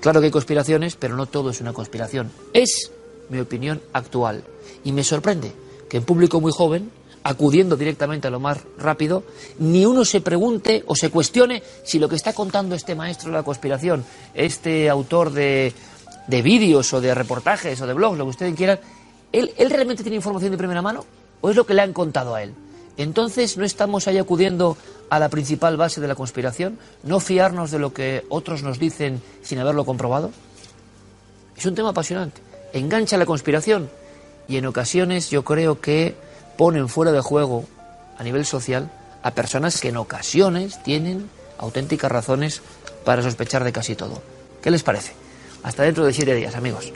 Claro 0.00 0.20
que 0.20 0.26
hay 0.26 0.32
conspiraciones, 0.32 0.96
pero 0.96 1.16
no 1.16 1.26
todo 1.26 1.50
es 1.50 1.60
una 1.60 1.72
conspiración. 1.72 2.30
Es 2.52 2.90
mi 3.28 3.38
opinión 3.38 3.80
actual 3.92 4.44
y 4.82 4.92
me 4.92 5.04
sorprende 5.04 5.52
en 5.96 6.04
público 6.04 6.40
muy 6.40 6.52
joven, 6.52 6.90
acudiendo 7.22 7.76
directamente 7.76 8.28
a 8.28 8.30
lo 8.30 8.40
más 8.40 8.58
rápido, 8.78 9.24
ni 9.58 9.86
uno 9.86 10.04
se 10.04 10.20
pregunte 10.20 10.84
o 10.86 10.94
se 10.94 11.10
cuestione 11.10 11.62
si 11.84 11.98
lo 11.98 12.08
que 12.08 12.16
está 12.16 12.32
contando 12.32 12.74
este 12.74 12.94
maestro 12.94 13.30
de 13.30 13.36
la 13.36 13.42
conspiración, 13.42 14.04
este 14.34 14.90
autor 14.90 15.30
de, 15.32 15.72
de 16.26 16.42
vídeos 16.42 16.92
o 16.92 17.00
de 17.00 17.14
reportajes 17.14 17.80
o 17.80 17.86
de 17.86 17.94
blogs, 17.94 18.18
lo 18.18 18.24
que 18.24 18.30
ustedes 18.30 18.54
quieran, 18.54 18.78
¿él, 19.32 19.52
¿él 19.56 19.70
realmente 19.70 20.02
tiene 20.02 20.16
información 20.16 20.50
de 20.50 20.58
primera 20.58 20.82
mano 20.82 21.04
o 21.40 21.50
es 21.50 21.56
lo 21.56 21.64
que 21.64 21.74
le 21.74 21.82
han 21.82 21.92
contado 21.92 22.34
a 22.34 22.42
él? 22.42 22.54
Entonces, 22.96 23.56
¿no 23.56 23.64
estamos 23.64 24.06
ahí 24.06 24.18
acudiendo 24.18 24.76
a 25.10 25.18
la 25.18 25.28
principal 25.28 25.76
base 25.76 26.00
de 26.00 26.08
la 26.08 26.14
conspiración? 26.14 26.78
¿No 27.02 27.20
fiarnos 27.20 27.70
de 27.70 27.78
lo 27.78 27.92
que 27.92 28.24
otros 28.28 28.62
nos 28.62 28.78
dicen 28.78 29.20
sin 29.42 29.58
haberlo 29.58 29.84
comprobado? 29.84 30.30
Es 31.56 31.64
un 31.66 31.74
tema 31.74 31.90
apasionante. 31.90 32.40
Engancha 32.72 33.16
la 33.16 33.26
conspiración 33.26 33.88
y 34.48 34.56
en 34.56 34.66
ocasiones 34.66 35.30
yo 35.30 35.44
creo 35.44 35.80
que 35.80 36.14
ponen 36.56 36.88
fuera 36.88 37.12
de 37.12 37.20
juego 37.20 37.64
a 38.18 38.22
nivel 38.22 38.44
social 38.44 38.90
a 39.22 39.32
personas 39.32 39.80
que 39.80 39.88
en 39.88 39.96
ocasiones 39.96 40.82
tienen 40.82 41.30
auténticas 41.58 42.12
razones 42.12 42.62
para 43.04 43.22
sospechar 43.22 43.64
de 43.64 43.72
casi 43.72 43.94
todo. 43.94 44.22
¿Qué 44.62 44.70
les 44.70 44.82
parece? 44.82 45.12
Hasta 45.62 45.82
dentro 45.82 46.04
de 46.04 46.12
siete 46.12 46.34
días, 46.34 46.54
amigos. 46.54 46.92